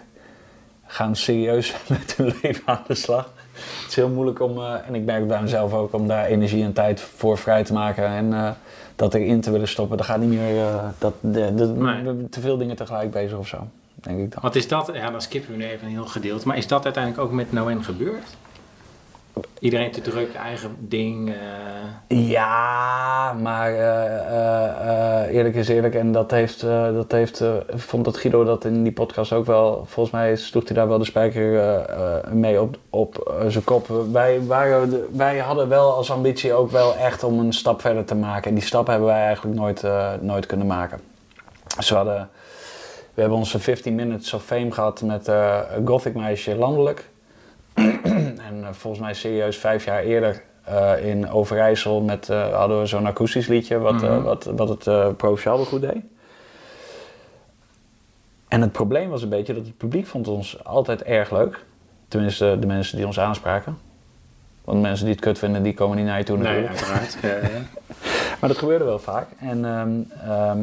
gaan 0.87 1.17
serieus 1.17 1.75
met 1.89 2.17
hun 2.17 2.35
leven 2.43 2.63
aan 2.67 2.85
de 2.87 2.95
slag. 2.95 3.33
Het 3.53 3.89
is 3.89 3.95
heel 3.97 4.09
moeilijk 4.09 4.41
om, 4.41 4.59
eh, 4.59 4.75
en 4.87 4.95
ik 4.95 5.05
merk 5.05 5.29
bij 5.29 5.43
mezelf 5.43 5.73
ook, 5.73 5.93
om 5.93 6.09
daar 6.09 6.25
energie 6.25 6.65
en 6.65 6.73
tijd 6.73 7.01
voor 7.01 7.39
vrij 7.39 7.65
te 7.65 7.73
maken 7.73 8.07
en 8.07 8.57
dat 8.99 9.15
erin 9.15 9.41
te 9.41 9.51
willen 9.51 9.69
stoppen. 9.69 9.97
Dat 9.97 10.07
gaat 10.07 10.21
niet 10.21 10.29
meer, 10.29 10.59
eh, 10.67 10.85
dat, 10.99 11.15
de, 11.21 11.55
de- 11.55 11.67
Nee. 11.67 12.29
te 12.29 12.41
veel 12.41 12.57
dingen 12.59 12.77
tegelijk 12.77 13.11
bezig 13.11 13.39
of 13.39 13.47
zo, 13.49 13.57
denk 13.95 14.19
ik 14.21 14.33
dan. 14.33 14.43
Want 14.43 14.55
is 14.57 14.69
dat, 14.69 14.91
ja, 14.93 15.11
dan 15.11 15.21
skippen 15.23 15.51
we 15.51 15.57
nu 15.57 15.65
even 15.65 15.87
een 15.87 15.93
heel 15.93 16.07
gedeelte. 16.07 16.47
Maar 16.47 16.57
is 16.57 16.67
dat 16.67 16.85
uiteindelijk 16.85 17.25
ook 17.25 17.33
met 17.33 17.53
Noen 17.53 17.85
gebeurd? 17.85 18.37
Iedereen 19.59 19.91
te 19.91 20.01
druk, 20.01 20.35
eigen 20.35 20.77
ding. 20.79 21.29
eh, 22.09 22.31
Ja, 22.31 23.33
maar 23.33 23.73
eh, 23.73 25.25
eh, 25.25 25.35
eerlijk 25.35 25.55
is 25.55 25.69
eerlijk. 25.69 25.95
En 25.95 26.13
dat 26.13 26.31
heeft, 26.31 26.61
dat 26.95 27.13
heeft 27.13 27.45
vond 27.75 28.05
dat 28.05 28.17
Guido 28.17 28.45
dat 28.45 28.65
in 28.65 28.83
die 28.83 28.93
podcast 28.93 29.33
ook 29.33 29.47
wel, 29.47 29.85
volgens 29.87 30.15
mij 30.15 30.37
sloeg 30.37 30.65
hij 30.65 30.77
daar 30.77 30.89
wel 30.89 30.99
de 30.99 31.05
spijker 31.05 31.83
mee 32.33 32.61
op, 32.61 32.79
op 32.91 33.41
zijn 33.49 33.65
kop. 33.65 33.87
Wij, 34.13 34.47
waren 34.47 35.07
wij 35.17 35.39
hadden 35.39 35.69
wel 35.69 35.93
als 35.95 36.11
ambitie 36.11 36.53
ook 36.53 36.71
wel 36.71 36.95
echt 36.95 37.25
om 37.25 37.39
een 37.39 37.53
stap 37.53 37.81
verder 37.81 38.05
te 38.05 38.15
maken. 38.15 38.49
En 38.49 38.55
die 38.55 38.65
stap 38.65 38.87
hebben 38.87 39.07
wij 39.09 39.25
eigenlijk 39.25 39.57
nooit, 39.57 39.83
nooit 40.21 40.47
kunnen 40.47 40.67
maken. 40.67 41.01
Dus 41.77 41.89
we 41.89 41.97
hadden, 41.97 42.29
we 43.15 43.21
hebben 43.21 43.39
onze 43.39 43.59
15 43.59 43.95
Minutes 43.95 44.33
of 44.33 44.45
Fame 44.45 44.73
gehad 44.73 45.03
met 45.03 45.31
Gothic 45.85 46.15
Meisje 46.15 46.57
landelijk. 46.57 47.09
en 48.49 48.65
eh, 48.65 48.69
volgens 48.73 49.03
mij 49.03 49.15
serieus 49.15 49.57
vijf 49.57 49.85
jaar 49.85 50.03
eerder 50.03 50.43
eh, 50.65 50.93
in 51.07 51.31
Overijssel 51.31 52.01
met, 52.01 52.29
eh, 52.29 52.55
hadden 52.55 52.81
we 52.81 52.87
zo'n 52.87 53.07
akoestisch 53.07 53.47
liedje 53.47 53.79
wat, 53.79 54.03
Mhm. 54.03 54.23
wat, 54.23 54.45
wat 54.45 54.69
het 54.69 54.87
eh 54.87 55.09
provinciaal 55.17 55.57
wel 55.57 55.65
goed 55.67 55.81
deed. 55.81 55.97
En 58.49 58.61
het 58.61 58.73
probleem 58.73 59.09
was 59.09 59.23
een 59.23 59.29
beetje 59.29 59.55
dat 59.55 59.67
het 59.67 59.77
publiek 59.77 60.07
vond 60.07 60.29
ons 60.29 60.65
altijd 60.65 61.03
erg 61.03 61.31
leuk. 61.31 61.65
Tenminste, 62.09 62.57
de 62.61 62.67
mensen 62.67 62.97
die 62.97 63.07
ons 63.07 63.21
aanspraken. 63.21 63.79
Want 64.65 64.81
mensen 64.81 65.05
die 65.05 65.15
het 65.15 65.25
kut 65.25 65.39
vinden, 65.39 65.63
die 65.63 65.75
komen 65.75 65.97
niet 65.97 66.07
naar 66.07 66.19
je 66.19 66.25
toe 66.25 66.37
nee, 66.39 66.63
natuurlijk. 66.63 66.91
uiteraard. 66.93 67.19
Ja, 67.23 67.49
ja. 67.49 67.63
Maar 68.41 68.49
dat 68.49 68.59
gebeurde 68.59 68.85
wel 68.85 68.99
vaak. 68.99 69.27
En 69.41 69.65
ehm, 69.65 69.91
ehm, 70.31 70.59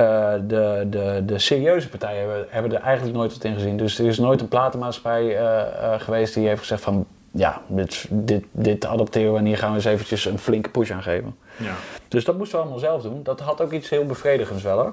eh, 0.00 0.32
de, 0.46 0.86
de, 0.90 1.22
de 1.26 1.38
serieuze 1.38 1.88
partijen 1.88 2.18
hebben, 2.18 2.46
hebben 2.48 2.72
er 2.72 2.82
eigenlijk 2.82 3.16
nooit 3.16 3.32
wat 3.32 3.44
in 3.44 3.54
gezien. 3.54 3.76
Dus 3.76 3.98
er 3.98 4.06
is 4.06 4.18
nooit 4.18 4.40
een 4.40 4.48
platenmaatschappij 4.48 5.36
eh, 5.36 5.60
eh, 5.60 6.00
geweest 6.00 6.34
die 6.34 6.48
heeft 6.48 6.60
gezegd 6.60 6.82
van... 6.82 7.06
Ja, 7.32 7.62
dit, 7.66 8.06
dit, 8.10 8.44
dit 8.50 8.86
adopteren 8.86 9.32
we 9.32 9.38
en 9.38 9.44
hier 9.44 9.58
gaan 9.58 9.70
we 9.70 9.76
eens 9.76 9.84
eventjes 9.84 10.24
een 10.24 10.38
flinke 10.38 10.68
push 10.68 10.90
aan 10.90 11.02
geven. 11.02 11.36
ja. 11.56 11.74
Dus 12.08 12.24
dat 12.24 12.36
moesten 12.36 12.56
we 12.56 12.62
allemaal 12.62 12.80
zelf 12.80 13.02
doen. 13.02 13.22
Dat 13.22 13.40
had 13.40 13.60
ook 13.60 13.72
iets 13.72 13.88
heel 13.88 14.06
bevredigends 14.06 14.62
wel 14.62 14.78
hoor. 14.78 14.92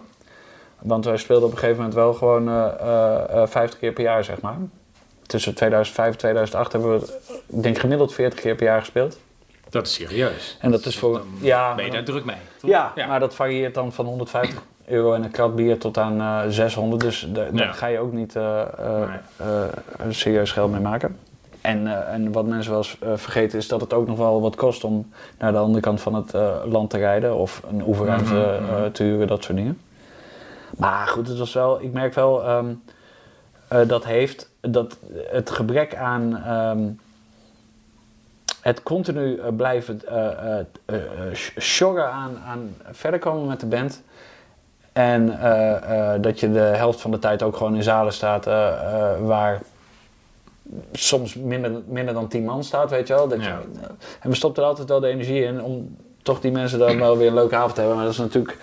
Want 0.82 1.06
wij 1.06 1.18
speelden 1.18 1.46
op 1.46 1.52
een 1.52 1.58
gegeven 1.58 1.78
moment 1.78 1.96
wel 1.96 2.14
gewoon 2.14 2.48
eh, 2.48 2.66
eh, 2.80 3.42
eh, 3.42 3.48
50 3.48 3.80
keer 3.80 3.92
per 3.92 4.04
jaar, 4.04 4.24
zeg 4.24 4.42
maar. 4.42 4.58
tussen 5.26 5.56
2005 5.56 6.12
en 6.12 6.18
2008 6.18 6.72
hebben 6.72 7.00
we, 7.00 7.20
ik 7.48 7.64
denk 7.64 7.78
gemiddeld 7.78 8.14
40 8.14 8.40
keer 8.40 8.56
per 8.56 8.66
jaar 8.66 8.80
gespeeld. 8.80 9.18
Dat 9.70 9.88
is 9.88 9.94
serieus. 9.94 10.58
En 10.62 10.72
dat 10.72 10.86
is 10.86 10.98
voor, 10.98 11.14
Dan 11.14 11.28
ja, 11.42 11.76
ben 11.76 11.86
je 11.86 11.92
daar 11.92 12.04
druk 12.04 12.26
mee, 12.26 12.36
toch? 12.60 12.70
ja, 12.70 12.94
maar 13.08 13.20
dat 13.20 13.36
varieert 13.36 13.74
dan 13.74 13.94
van 13.94 14.06
150 14.06 14.64
euro 14.88 15.14
en 15.14 15.24
een 15.24 15.32
krat 15.32 15.56
bier 15.56 15.78
tot 15.80 15.98
aan 15.98 16.20
eh 16.22 16.42
600. 16.50 17.02
Dus 17.02 17.28
da- 17.34 17.44
daar 17.52 17.66
Ja. 17.66 17.72
ga 17.72 17.88
je 17.88 18.00
ook 18.00 18.14
niet 18.14 18.36
eh, 18.36 18.62
eh, 18.62 18.68
Nee. 19.10 19.18
eh, 19.38 19.64
serieus 20.10 20.52
geld 20.52 20.72
mee 20.72 20.82
maken. 20.82 21.18
En, 21.62 21.88
eh, 21.88 22.14
en 22.14 22.32
wat 22.32 22.46
mensen 22.46 22.72
wel 22.72 22.80
eens 22.82 22.98
eh, 23.00 23.10
vergeten 23.16 23.58
is 23.58 23.68
dat 23.68 23.82
het 23.82 23.94
ook 23.94 24.08
nog 24.08 24.18
wel 24.18 24.42
wat 24.42 24.56
kost 24.56 24.84
om 24.84 25.12
naar 25.40 25.52
de 25.52 25.58
andere 25.58 25.82
kant 25.82 26.02
van 26.02 26.14
het 26.16 26.34
eh, 26.34 26.56
land 26.66 26.90
te 26.90 26.98
rijden. 26.98 27.36
Of 27.36 27.62
een 27.70 27.84
oefenruimte 27.88 28.34
Mhm, 28.34 28.74
eh, 28.74 28.80
mhm. 28.82 28.92
te 28.92 29.04
huren, 29.04 29.28
dat 29.28 29.44
soort 29.44 29.58
dingen. 29.58 29.80
Maar 30.78 31.08
goed, 31.08 31.28
het 31.28 31.38
was 31.38 31.54
wel, 31.54 31.82
ik 31.82 31.94
merk 31.94 32.14
wel 32.14 32.44
ehm, 32.44 32.66
eh, 33.68 33.88
dat 33.88 34.06
heeft 34.06 34.50
dat 34.62 34.98
het 35.32 35.50
gebrek 35.50 35.96
aan 35.96 36.38
ehm, 36.46 36.80
het 38.62 38.84
continu 38.84 39.38
eh, 39.38 39.48
blijven 39.56 40.02
eh 40.08 40.28
eh, 40.28 40.60
eh, 40.86 40.96
eh, 40.96 41.34
sjorren 41.58 42.12
aan, 42.12 42.38
aan 42.48 42.76
verder 42.92 43.20
komen 43.20 43.48
met 43.48 43.60
de 43.60 43.66
band. 43.66 44.04
En 44.98 45.40
eh, 45.40 46.14
eh, 46.14 46.22
dat 46.22 46.40
je 46.40 46.52
de 46.52 46.60
helft 46.60 47.02
van 47.02 47.12
de 47.12 47.20
tijd 47.20 47.44
ook 47.44 47.58
gewoon 47.58 47.76
in 47.76 47.84
zalen 47.84 48.14
staat 48.14 48.48
eh, 48.48 48.54
waar 49.22 49.62
soms 50.92 51.36
minder, 51.36 51.72
minder 51.88 52.14
dan 52.14 52.28
tien 52.28 52.46
man 52.46 52.64
staat, 52.64 52.90
weet 52.90 53.08
je 53.08 53.14
wel. 53.14 53.28
Dat 53.28 53.44
je, 53.44 53.50
Ja. 53.50 53.62
en 54.20 54.30
we 54.30 54.36
stopten 54.36 54.64
er 54.64 54.70
altijd 54.70 54.90
wel 54.90 55.00
de 55.00 55.08
energie 55.08 55.44
in 55.44 55.62
om 55.64 55.96
toch 56.22 56.40
die 56.40 56.52
mensen 56.52 56.80
dan 56.80 56.98
wel 57.00 57.18
weer 57.18 57.28
een 57.28 57.34
leuke 57.34 57.56
avond 57.56 57.74
te 57.74 57.80
hebben. 57.80 57.98
Maar 57.98 58.06
dat 58.06 58.16
is 58.16 58.20
natuurlijk, 58.22 58.58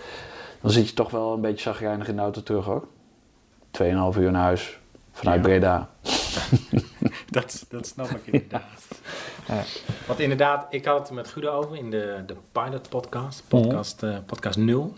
dan 0.60 0.70
zit 0.70 0.88
je 0.88 0.94
toch 0.94 1.10
wel 1.10 1.32
een 1.32 1.40
beetje 1.40 1.62
zagrijnig 1.62 2.08
in 2.08 2.16
de 2.16 2.22
auto 2.22 2.42
terug 2.42 2.70
ook. 2.70 2.86
Tweeënhalf 3.70 4.16
uur 4.16 4.30
naar 4.30 4.42
huis 4.42 4.78
vanuit 5.12 5.36
Ja. 5.40 5.42
Breda. 5.42 5.88
Dat, 7.30 7.66
dat 7.68 7.86
snap 7.86 8.10
ik 8.10 8.20
inderdaad. 8.24 8.62
Ja. 9.48 9.62
Want 10.06 10.20
inderdaad, 10.20 10.66
ik 10.70 10.84
had 10.84 10.98
het 10.98 11.10
met 11.10 11.28
Guido 11.28 11.50
over 11.50 11.76
in 11.76 11.90
de, 11.90 12.22
de 12.26 12.36
Pilot 12.52 12.88
podcast, 12.88 13.42
podcast, 13.48 14.02
eh, 14.02 14.16
podcast 14.26 14.56
0. 14.58 14.92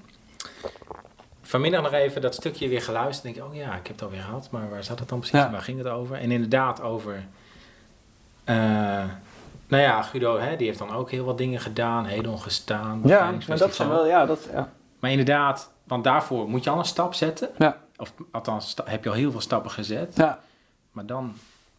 Vanmiddag 1.46 1.82
nog 1.82 1.92
even 1.92 2.20
dat 2.20 2.34
stukje 2.34 2.68
weer 2.68 2.82
geluisterd. 2.82 3.34
denk 3.34 3.46
ik, 3.46 3.52
oh 3.52 3.54
ja, 3.56 3.74
ik 3.74 3.86
heb 3.86 3.96
het 3.96 4.02
alweer 4.02 4.20
gehad, 4.20 4.48
maar 4.50 4.70
waar 4.70 4.84
zat 4.84 4.98
het 4.98 5.08
dan 5.08 5.18
precies? 5.18 5.38
Ja. 5.38 5.50
Waar 5.50 5.62
ging 5.62 5.78
het 5.78 5.86
over? 5.88 6.16
En 6.16 6.30
inderdaad 6.30 6.80
over... 6.82 7.24
eh, 8.44 8.56
nou 9.68 9.82
ja, 9.82 10.02
Guido, 10.02 10.38
hè, 10.38 10.56
die 10.56 10.66
heeft 10.66 10.78
dan 10.78 10.92
ook 10.94 11.10
heel 11.10 11.24
wat 11.24 11.38
dingen 11.38 11.60
gedaan. 11.60 12.04
Hedon 12.04 12.38
gestaan. 12.38 13.00
Ja, 13.04 13.34
maar 13.48 13.58
dat 13.58 13.74
zijn 13.74 13.88
wel, 13.88 14.06
ja, 14.06 14.26
dat, 14.26 14.48
ja. 14.52 14.72
Maar 14.98 15.10
inderdaad, 15.10 15.70
want 15.84 16.04
daarvoor 16.04 16.48
moet 16.48 16.64
je 16.64 16.70
al 16.70 16.78
een 16.78 16.84
stap 16.84 17.14
zetten. 17.14 17.48
Ja. 17.58 17.76
Of 17.96 18.12
althans, 18.30 18.76
heb 18.84 19.04
je 19.04 19.10
al 19.10 19.16
heel 19.16 19.30
veel 19.30 19.40
stappen 19.40 19.70
gezet. 19.70 20.16
Ja, 20.16 20.38
Maar 20.90 21.06
dan, 21.06 21.34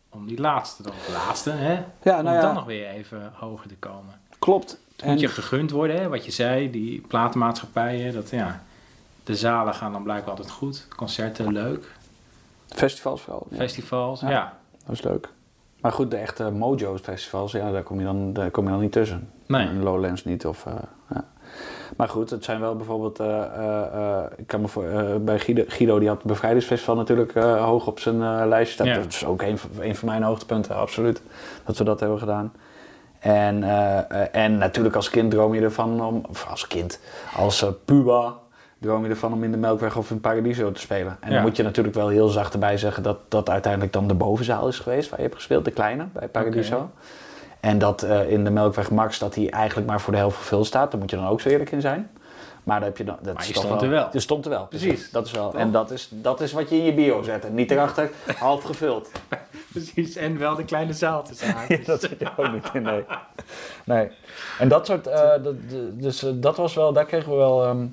om 0.10 0.28
die 0.28 0.40
laatste, 0.40 0.84
dan 0.84 0.94
de 1.06 1.12
laatste, 1.14 1.50
hè, 1.52 1.74
ja 2.04 2.18
om 2.18 2.24
nou 2.24 2.42
dan 2.42 2.54
nog 2.54 2.66
weer 2.66 2.88
even 2.90 3.32
hoger 3.34 3.68
te 3.68 3.76
komen. 3.76 4.20
klopt. 4.40 4.80
Het 4.96 5.06
moet 5.06 5.20
je 5.20 5.28
gegund 5.28 5.72
worden, 5.72 5.96
hè, 6.02 6.08
wat 6.08 6.26
je 6.26 6.32
zei, 6.32 6.72
die 6.72 7.02
platenmaatschappijen, 7.08 8.14
dat 8.14 8.30
ja, 8.30 8.64
de 9.28 9.36
zalen 9.36 9.74
gaan 9.74 9.92
dan 9.92 10.04
blijkbaar 10.04 10.30
altijd 10.30 10.52
goed, 10.52 10.88
concerten 10.96 11.52
leuk, 11.54 11.92
festivals 12.68 13.22
vooral. 13.22 13.48
Ja, 13.50 13.56
festivals, 13.58 14.22
Ja. 14.22 14.30
ja. 14.30 14.54
dat 14.86 14.96
is 14.96 15.02
leuk. 15.02 15.30
Maar 15.82 15.92
goed, 15.92 16.12
de 16.12 16.18
echte 16.18 16.52
Mojo's 16.52 17.00
festivals, 17.02 17.52
ja, 17.52 17.72
daar 17.72 17.84
kom 17.84 18.00
je 18.00 18.06
dan, 18.06 18.34
daar 18.34 18.52
kom 18.52 18.64
je 18.66 18.70
dan 18.72 18.80
niet 18.80 18.92
tussen. 18.92 19.30
Nee. 19.46 19.68
En 19.68 19.84
Lowlands 19.84 20.26
niet. 20.26 20.46
Of, 20.46 20.66
eh, 20.66 20.74
ja. 21.14 21.24
Maar 21.98 22.10
goed, 22.10 22.30
het 22.30 22.44
zijn 22.44 22.60
wel 22.60 22.76
bijvoorbeeld, 22.76 23.20
eh, 23.20 23.44
eh, 23.44 24.24
ik 24.38 24.48
kan 24.48 24.62
me 24.62 24.68
voor, 24.68 24.84
bij 25.22 25.40
Guido, 25.40 25.64
Guido, 25.68 26.00
die 26.00 26.08
had 26.08 26.18
het 26.18 26.28
Bevrijdingsfestival 26.28 26.96
natuurlijk 26.96 27.34
hoog 27.60 27.88
op 27.88 28.00
zijn 28.00 28.48
lijstje 28.48 28.74
staan. 28.74 28.88
Ja. 28.88 28.94
Dat 28.96 29.06
is 29.14 29.26
ook 29.26 29.42
een, 29.42 29.58
van- 29.58 29.70
een 29.80 29.96
van 29.96 30.08
mijn 30.10 30.24
hoogtepunten, 30.24 30.76
absoluut, 30.76 31.22
dat 31.66 31.78
we 31.78 31.84
dat 31.84 32.00
hebben 32.00 32.20
gedaan. 32.20 32.54
En, 33.20 33.64
en 34.32 34.58
natuurlijk 34.58 34.96
als 34.96 35.10
kind 35.10 35.32
droom 35.32 35.54
je 35.54 35.62
ervan 35.62 36.02
om, 36.06 36.24
of 36.30 36.48
als 36.50 36.68
kind, 36.68 37.00
als 37.36 37.66
puber 37.86 38.34
droom 38.80 39.04
je 39.04 39.10
ervan 39.10 39.34
om 39.34 39.44
in 39.44 39.52
de 39.52 39.58
Melkweg 39.58 39.98
of 39.98 40.12
in 40.12 40.20
Paradiso 40.22 40.72
te 40.72 40.82
spelen. 40.82 41.18
En 41.20 41.30
Ja. 41.30 41.34
dan 41.36 41.44
moet 41.44 41.58
je 41.58 41.64
natuurlijk 41.64 41.96
wel 41.96 42.08
heel 42.08 42.28
zacht 42.28 42.54
erbij 42.54 42.78
zeggen 42.78 43.04
dat 43.04 43.18
dat 43.28 43.50
uiteindelijk 43.50 43.94
dan 43.94 44.08
de 44.08 44.14
bovenzaal 44.14 44.68
is 44.68 44.80
geweest 44.80 45.10
waar 45.10 45.20
je 45.20 45.26
hebt 45.26 45.38
gespeeld, 45.38 45.66
de 45.66 45.72
kleine, 45.72 46.08
bij 46.14 46.28
Paradiso. 46.28 46.90
En 47.60 47.78
dat 47.78 48.04
eh, 48.04 48.32
in 48.32 48.44
de 48.44 48.50
Melkweg 48.50 48.92
Max 48.92 49.20
dat 49.20 49.36
hij 49.36 49.50
eigenlijk 49.50 49.88
maar 49.88 50.02
voor 50.02 50.14
de 50.14 50.20
helft 50.20 50.38
gevuld 50.38 50.66
staat. 50.66 50.92
Daar 50.92 51.00
moet 51.00 51.10
je 51.10 51.16
dan 51.16 51.28
ook 51.28 51.42
zo 51.42 51.50
eerlijk 51.50 51.72
in 51.72 51.82
zijn. 51.82 52.10
Maar, 52.64 52.80
dan 52.80 52.88
heb 52.88 52.98
je 52.98 53.04
dan, 53.04 53.18
dat 53.22 53.34
Maar 53.34 53.48
je 53.48 53.54
stond 53.54 53.82
er 53.82 53.90
wel. 53.90 54.10
Je 54.12 54.20
stond 54.20 54.46
er 54.46 54.52
wel. 54.52 54.66
Precies. 54.66 55.12
Dat 55.12 55.26
is 55.26 55.32
wel. 55.32 55.54
En 55.54 55.72
dat 55.72 55.92
is, 55.92 56.10
dat 56.12 56.42
is 56.42 56.52
wat 56.52 56.70
je 56.70 56.76
in 56.76 56.84
je 56.84 56.94
bio 56.94 57.22
zet. 57.22 57.46
En 57.46 57.54
niet 57.54 57.72
erachter, 57.72 58.10
half 58.40 58.64
gevuld. 58.64 59.12
Precies, 59.72 60.16
en 60.16 60.38
wel 60.38 60.56
de 60.56 60.66
kleine 60.66 60.94
zaal 60.94 61.24
te 61.24 61.36
staan. 61.36 61.66
dat 61.86 62.02
zit 62.02 62.20
je 62.20 62.28
ook 62.38 62.52
niet 62.52 62.70
in, 62.74 62.82
nee. 62.82 63.04
nee. 63.84 64.10
En 64.60 64.68
dat 64.68 64.86
soort, 64.86 65.08
eh, 65.08 65.30
dat, 65.44 65.56
dus 65.94 66.24
eh, 66.24 66.32
dat 66.36 66.58
was 66.58 66.74
wel, 66.74 66.94
daar 66.94 67.06
kregen 67.06 67.32
we 67.32 67.38
wel, 67.38 67.66
ehm, 67.66 67.86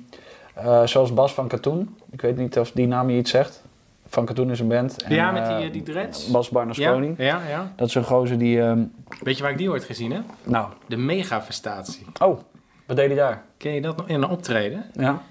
eh, 0.55 0.85
zoals 0.85 1.13
Bas 1.13 1.33
van 1.33 1.47
Katoen. 1.47 1.97
Ik 2.11 2.21
weet 2.21 2.37
niet 2.37 2.59
of 2.59 2.71
die 2.71 2.87
naam 2.87 3.09
je 3.09 3.17
iets 3.17 3.31
zegt. 3.31 3.63
Van 4.07 4.25
Katoen 4.25 4.51
is 4.51 4.59
een 4.59 4.67
band. 4.67 5.01
En, 5.03 5.15
Ja, 5.15 5.31
met 5.31 5.45
die, 5.45 5.53
eh, 5.55 5.65
eh, 5.65 5.71
die 5.73 5.83
dreads. 5.83 6.27
Bas 6.31 6.47
ja, 6.47 6.53
Barnasconi. 6.53 7.13
ja, 7.17 7.41
ja. 7.47 7.73
Dat 7.75 7.87
is 7.87 7.95
een 7.95 8.03
gozer 8.03 8.37
die, 8.37 8.61
ehm, 8.61 8.83
Weet 9.21 9.37
je 9.37 9.43
waar 9.43 9.51
ik 9.51 9.57
die 9.57 9.69
ooit 9.69 9.83
gezien 9.83 10.11
heb? 10.11 10.23
nou, 10.43 10.67
De 10.85 10.97
megafestatie. 10.97 12.05
oh, 12.21 12.39
wat 12.85 12.95
deed 12.97 13.07
hij 13.07 13.15
daar? 13.15 13.43
Ken 13.57 13.71
je 13.73 13.81
dat 13.81 13.97
nog? 13.97 14.07
In 14.07 14.15
een 14.15 14.29
optreden. 14.29 14.85
Ja, 14.93 15.21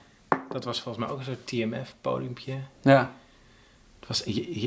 Dat 0.48 0.64
was 0.64 0.80
volgens 0.80 1.04
mij 1.04 1.14
ook 1.14 1.18
een 1.18 1.24
soort 1.24 1.46
TMF-podiumpje. 1.46 2.54
ja, 2.82 3.10
Het 4.00 4.08
was 4.08 4.22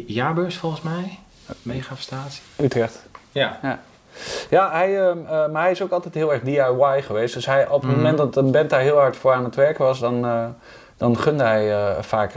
jaarbeurs 0.08 0.58
volgens 0.58 0.82
mij. 0.82 1.20
Megafestatie. 1.62 2.42
Utrecht. 2.62 3.08
Ja. 3.32 3.60
Ja, 3.62 3.82
hij, 4.50 5.00
ehm, 5.08 5.18
eh, 5.26 5.48
maar 5.48 5.62
hij 5.62 5.72
is 5.72 5.82
ook 5.82 5.92
altijd 5.92 6.14
heel 6.14 6.34
erg 6.34 6.42
DIY 6.42 7.02
geweest. 7.02 7.34
Dus 7.34 7.46
hij, 7.46 7.68
op 7.68 7.82
het 7.82 7.90
Mhm. 7.92 7.96
moment 8.00 8.18
dat 8.18 8.36
een 8.36 8.52
band 8.52 8.70
daar 8.70 8.80
heel 8.80 8.98
hard 8.98 9.16
voor 9.18 9.34
aan 9.34 9.44
het 9.44 9.56
werk 9.56 9.78
was, 9.78 10.00
dan, 10.00 10.26
eh, 10.26 10.46
dan 10.98 11.18
gunde 11.18 11.44
hij 11.44 11.72
eh, 11.72 12.02
vaak 12.02 12.32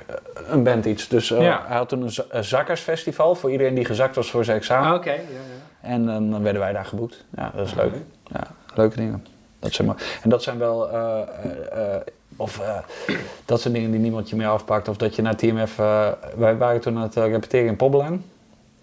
een 0.49 0.63
band 0.63 0.85
iets. 0.85 1.09
Dus 1.09 1.29
Ja. 1.29 1.63
hij 1.67 1.77
had 1.77 1.89
toen 1.89 2.03
een, 2.03 2.11
za- 2.11 2.25
een 2.31 2.45
zakkersfestival 2.45 3.35
voor 3.35 3.51
iedereen 3.51 3.75
die 3.75 3.85
gezakt 3.85 4.15
was 4.17 4.31
voor 4.31 4.45
zijn 4.45 4.57
examen. 4.57 4.89
Ah, 4.91 4.95
Oké, 4.95 5.11
ja, 5.11 5.17
ja. 5.17 5.89
En 5.89 6.09
eh, 6.09 6.15
dan 6.15 6.43
werden 6.43 6.61
wij 6.63 6.73
daar 6.73 6.85
geboekt. 6.85 7.25
Ja, 7.37 7.51
dat 7.57 7.67
is 7.67 7.75
leuk. 7.75 7.93
Ja, 8.25 8.41
leuke 8.75 8.97
dingen. 8.97 9.27
Dat 9.59 9.73
zijn 9.73 9.87
maar, 9.89 9.97
en 10.23 10.31
dat 10.31 10.43
zijn 10.43 10.59
wel... 10.59 10.89
of 12.37 12.61
dat 13.45 13.61
zijn 13.61 13.75
dingen 13.75 13.91
die 13.91 14.01
niemand 14.01 14.31
je 14.31 14.37
meer 14.37 14.49
afpakt. 14.49 14.89
Of 14.89 14.97
dat 14.97 15.15
je 15.17 15.23
naar 15.23 15.37
TMF... 15.37 15.79
eh, 15.79 16.07
wij 16.37 16.57
waren 16.57 16.81
toen 16.81 16.97
aan 16.97 17.03
het 17.03 17.15
repeteren 17.15 17.67
in 17.67 17.77
Pobbelaan. 17.77 18.25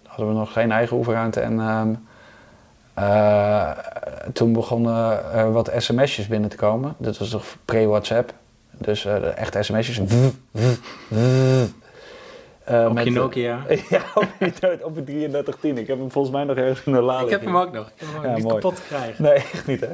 Hadden 0.07 0.27
we 0.27 0.33
nog 0.33 0.51
geen 0.53 0.71
eigen 0.71 0.97
oefenruimte. 0.97 1.39
En 1.39 1.59
ehm, 1.59 1.93
eh, 2.97 3.69
toen 4.33 4.53
begonnen 4.53 5.31
er 5.33 5.51
wat 5.51 5.71
sms'jes 5.77 6.27
binnen 6.27 6.49
te 6.49 6.55
komen. 6.55 6.95
Dat 6.97 7.17
was 7.17 7.29
toch 7.29 7.45
pre-WhatsApp. 7.65 8.33
Dus 8.71 9.05
eh, 9.05 9.19
de 9.21 9.27
echte 9.27 9.63
sms'jes. 9.63 9.99
Eh, 12.63 12.85
Op 12.87 12.93
met, 12.93 13.03
je 13.03 13.11
Nokia. 13.11 13.59
ja, 13.89 14.01
op 14.15 14.27
op 14.83 14.97
een 14.97 15.03
3310. 15.05 15.77
Ik 15.77 15.87
heb 15.87 15.97
hem 15.99 16.11
volgens 16.11 16.33
mij 16.33 16.43
nog 16.43 16.57
ergens 16.57 16.85
in 16.85 16.93
de 16.93 17.01
la 17.01 17.19
Ik 17.19 17.29
heb 17.29 17.43
hem 17.45 17.57
ook 17.57 17.71
nog. 17.71 17.87
Ik 17.87 17.93
heb 17.95 18.07
hem 18.07 18.17
ook 18.17 18.23
Ja, 18.25 18.33
niet 18.33 18.43
mooi. 18.43 18.55
kapot 18.55 18.75
te 18.75 18.81
krijgen. 18.87 19.23
Nee, 19.23 19.33
echt 19.33 19.67
niet 19.67 19.79
hè. 19.79 19.91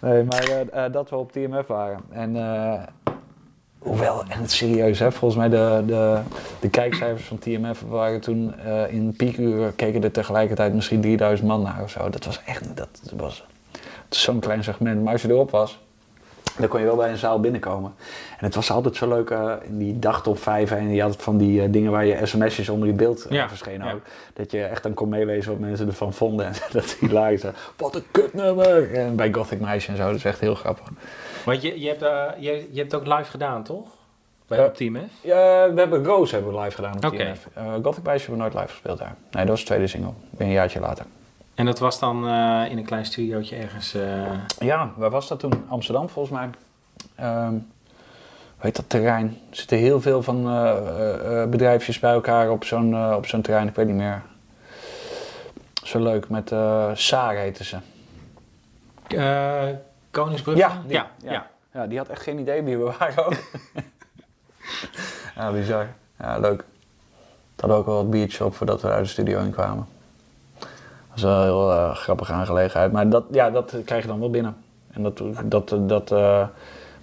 Nee, 0.00 0.24
maar 0.24 0.90
dat 0.92 1.10
we 1.10 1.16
op 1.16 1.32
TMF 1.32 1.66
waren. 1.66 2.00
En 2.10 2.36
hoewel, 3.80 4.24
en 4.28 4.40
het 4.40 4.50
serieus 4.50 4.98
hè, 4.98 5.12
volgens 5.12 5.40
mij 5.40 5.48
de, 5.48 5.82
de, 5.86 6.20
de 6.60 6.68
kijkcijfers 6.68 7.26
van 7.26 7.38
TMF 7.38 7.82
waren 7.88 8.20
toen 8.20 8.54
eh, 8.58 8.92
in 8.92 9.14
piekuren 9.16 9.76
keken 9.76 10.02
er 10.02 10.10
tegelijkertijd 10.10 10.74
misschien 10.74 11.00
3000 11.00 11.48
man 11.48 11.62
naar 11.62 11.82
of 11.82 11.90
zo. 11.90 12.10
Dat 12.10 12.24
was 12.24 12.40
echt, 12.46 12.76
dat 12.76 12.88
was 13.16 13.44
zo'n 14.08 14.40
klein 14.40 14.64
segment. 14.64 15.02
Maar 15.02 15.12
als 15.12 15.22
je 15.22 15.28
erop 15.28 15.50
was, 15.50 15.78
dan 16.56 16.68
kon 16.68 16.80
je 16.80 16.86
wel 16.86 16.96
bij 16.96 17.10
een 17.10 17.16
zaal 17.16 17.40
binnenkomen. 17.40 17.94
En 18.38 18.44
het 18.46 18.54
was 18.54 18.70
altijd 18.70 18.96
zo 18.96 19.08
leuk 19.08 19.30
eh, 19.30 19.52
in 19.62 19.78
die 19.78 19.98
dagtop 19.98 20.38
5 20.38 20.70
en 20.70 20.94
je 20.94 21.02
had 21.02 21.12
het 21.12 21.22
van 21.22 21.36
die 21.36 21.62
eh, 21.62 21.72
dingen 21.72 21.90
waar 21.90 22.06
je 22.06 22.26
sms'jes 22.26 22.68
onder 22.68 22.88
je 22.88 22.94
beeld 22.94 23.26
Ja, 23.28 23.48
verschenen 23.48 23.86
ja. 23.86 23.92
ook. 23.92 24.00
Dat 24.32 24.50
je 24.50 24.62
echt 24.62 24.82
dan 24.82 24.94
kon 24.94 25.08
meelezen 25.08 25.50
wat 25.50 25.60
mensen 25.60 25.86
ervan 25.86 26.12
vonden. 26.12 26.46
En 26.46 26.52
dat 26.72 26.84
is 26.84 26.96
hilarisch. 26.98 27.44
Wat 27.76 27.94
een 27.94 28.04
kutnummer! 28.10 28.94
En 28.94 29.16
bij 29.16 29.32
Gothic 29.32 29.60
Meisje 29.60 29.90
en 29.90 29.96
zo, 29.96 30.06
dat 30.06 30.14
is 30.14 30.24
echt 30.24 30.40
heel 30.40 30.54
grappig. 30.54 30.88
Want 31.44 31.62
je, 31.62 31.80
je, 31.80 31.88
hebt, 31.88 32.02
eh, 32.02 32.26
je, 32.38 32.68
je 32.72 32.80
hebt 32.80 32.94
ook 32.94 33.06
live 33.06 33.30
gedaan, 33.30 33.62
toch? 33.62 33.88
Bij 34.46 34.58
Ja. 34.58 34.64
op 34.64 34.74
Team 34.76 34.96
F? 34.96 35.24
Ja, 35.24 35.72
we 35.72 35.80
hebben 35.80 36.04
Rose 36.04 36.34
hebben 36.34 36.52
we 36.54 36.60
live 36.60 36.74
gedaan 36.74 36.94
op. 36.94 37.00
TMF. 37.00 37.48
Eh 37.54 37.74
Gothic 37.82 38.04
Meisje 38.04 38.26
hebben 38.26 38.44
we 38.46 38.52
nooit 38.52 38.54
live 38.54 38.68
gespeeld 38.74 38.98
daar. 38.98 39.14
Nee, 39.30 39.42
dat 39.44 39.48
was 39.48 39.60
de 39.60 39.66
tweede 39.66 39.86
single. 39.86 40.12
Weer 40.30 40.46
een 40.46 40.52
jaartje 40.52 40.80
later. 40.80 41.04
En 41.54 41.66
dat 41.66 41.78
was 41.78 41.98
dan 41.98 42.28
eh, 42.28 42.64
in 42.70 42.78
een 42.78 42.84
klein 42.84 43.04
studiootje 43.04 43.56
ergens. 43.56 43.96
Ja, 44.58 44.90
waar 44.96 45.10
was 45.10 45.28
dat 45.28 45.38
toen? 45.40 45.64
Amsterdam 45.68 46.08
volgens 46.08 46.38
mij. 46.38 46.50
Ehm 47.14 47.52
hoe 48.56 48.68
heet 48.68 48.76
dat 48.76 48.88
terrein? 48.88 49.26
Er 49.50 49.56
zitten 49.56 49.78
heel 49.78 50.00
veel 50.00 50.22
van 50.22 50.42
bedrijfjes 51.50 51.98
bij 51.98 52.12
elkaar 52.12 52.50
op 52.50 52.64
zo'n 52.64 53.14
op 53.14 53.26
zo'n 53.26 53.42
terrein. 53.42 53.68
Ik 53.68 53.74
weet 53.74 53.86
niet 53.86 53.94
meer. 53.96 54.22
Zo 55.82 55.98
leuk, 56.02 56.28
met 56.28 56.50
uh, 56.50 56.90
Saar 56.94 57.34
heten 57.36 57.64
ze. 57.64 57.76
Koningsbrugge? 60.10 60.60
Ja, 60.60 60.82
die- 60.86 60.92
ja, 60.92 61.06
ja. 61.22 61.32
ja. 61.32 61.46
Ja, 61.72 61.86
die 61.86 61.98
had 61.98 62.08
echt 62.08 62.22
geen 62.22 62.38
idee 62.38 62.62
wie 62.62 62.78
we 62.78 62.92
waren 62.98 63.26
ook. 63.26 63.34
ja, 65.36 65.52
bizar. 65.52 65.86
Ja, 66.18 66.38
leuk. 66.38 66.64
We 67.56 67.66
hadden 67.66 67.78
ook 67.78 67.86
wel 67.86 67.94
wat 67.94 68.10
biertjes 68.10 68.40
op 68.40 68.54
voordat 68.54 68.82
we 68.82 68.88
uit 68.88 69.04
de 69.04 69.10
studio 69.10 69.40
in 69.40 69.50
kwamen. 69.50 69.86
Dat 70.58 70.68
is 71.16 71.22
wel 71.22 71.36
een 71.36 71.42
heel 71.42 71.72
eh, 71.72 71.94
grappige 71.94 72.32
aangelegenheid. 72.32 72.92
Maar 72.92 73.08
dat, 73.08 73.24
ja, 73.30 73.50
dat 73.50 73.74
krijg 73.84 74.02
je 74.02 74.08
dan 74.08 74.20
wel 74.20 74.30
binnen. 74.30 74.56
En 74.92 75.02
dat, 75.02 75.22
dat, 75.44 75.74
dat, 75.86 76.12
eh, 76.12 76.46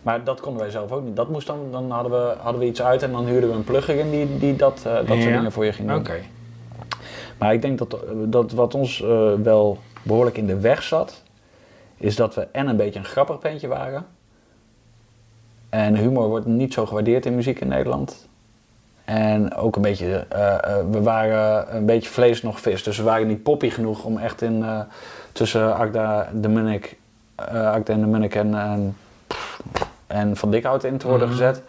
maar 0.02 0.24
dat 0.24 0.40
konden 0.40 0.62
wij 0.62 0.72
zelf 0.72 0.92
ook 0.92 1.04
niet. 1.04 1.16
Dat 1.16 1.30
moest 1.30 1.48
dan, 1.48 1.60
dan 1.72 1.92
hadden, 1.92 2.12
we, 2.12 2.34
hadden 2.40 2.62
we 2.62 2.68
iets 2.68 2.82
uit 2.82 3.04
en 3.04 3.12
dan 3.12 3.26
huurden 3.26 3.50
we 3.50 3.56
een 3.56 3.64
plugger 3.64 3.96
in 3.96 4.10
die, 4.12 4.38
die 4.38 4.56
dat, 4.56 4.78
eh, 4.86 4.94
dat 4.94 5.06
soort 5.08 5.22
dingen 5.22 5.52
voor 5.52 5.66
je 5.66 5.74
ging 5.74 5.88
doen. 5.90 5.98
Oké. 6.00 6.20
Maar 7.38 7.54
ik 7.54 7.62
denk 7.62 7.78
dat, 7.78 7.98
dat 8.26 8.52
wat 8.52 8.74
ons 8.76 9.02
eh, 9.02 9.34
wel 9.34 9.78
behoorlijk 10.02 10.38
in 10.38 10.48
de 10.48 10.60
weg 10.60 10.84
zat, 10.84 11.24
is 11.98 12.16
dat 12.16 12.36
we 12.36 12.48
en 12.52 12.68
een 12.68 12.76
beetje 12.78 13.00
een 13.00 13.06
grappig 13.06 13.40
bandje 13.40 13.68
waren. 13.68 14.06
En 15.70 15.96
humor 15.96 16.28
wordt 16.28 16.46
niet 16.46 16.74
zo 16.74 16.86
gewaardeerd 16.86 17.26
in 17.26 17.36
muziek 17.36 17.60
in 17.60 17.68
Nederland. 17.68 18.28
En 19.06 19.54
ook 19.56 19.76
een 19.76 19.82
beetje, 19.82 20.26
eh, 20.30 20.54
eh, 20.54 20.86
we 20.92 21.02
waren 21.02 21.76
een 21.76 21.86
beetje 21.86 22.10
vlees 22.10 22.42
nog 22.42 22.60
vis. 22.60 22.84
Dus 22.84 22.98
we 22.98 23.04
waren 23.04 23.28
niet 23.28 23.44
poppy 23.44 23.70
genoeg 23.70 24.04
om 24.04 24.18
echt 24.18 24.42
in, 24.42 24.64
eh, 24.64 24.80
tussen 25.32 25.76
Agda, 25.76 26.30
de 26.34 26.48
Munnik, 26.48 26.98
Agda 27.54 27.94
en 27.94 28.00
de 28.00 28.06
Munnik 28.08 28.36
en, 28.36 28.56
en, 28.56 28.98
en 30.08 30.36
Van 30.38 30.52
Dikhout 30.52 30.84
in 30.84 30.98
te 30.98 31.08
worden 31.08 31.28
Mhm. 31.28 31.38
gezet. 31.38 31.62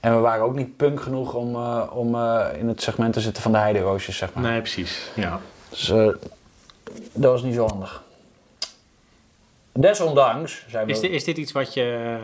En 0.00 0.14
we 0.14 0.20
waren 0.20 0.44
ook 0.44 0.54
niet 0.54 0.76
punk 0.76 1.00
genoeg 1.00 1.34
om, 1.34 1.56
om 1.90 2.16
in 2.58 2.68
het 2.68 2.82
segment 2.82 3.12
te 3.12 3.20
zitten 3.20 3.42
van 3.42 3.52
de 3.52 3.58
heideroosjes, 3.58 4.16
zeg 4.16 4.32
maar. 4.34 4.42
Nee, 4.42 4.60
precies. 4.60 5.10
Ja. 5.14 5.38
Dus 5.68 5.86
dat 7.12 7.30
was 7.32 7.42
niet 7.42 7.54
zo 7.54 7.66
handig. 7.66 8.02
Desondanks 9.72 10.64
zijn 10.68 10.86
we... 10.86 10.92
Is, 10.92 11.00
dit, 11.00 11.10
is 11.10 11.24
dit 11.24 11.36
iets 11.38 11.52
wat 11.52 11.74
je, 11.74 12.18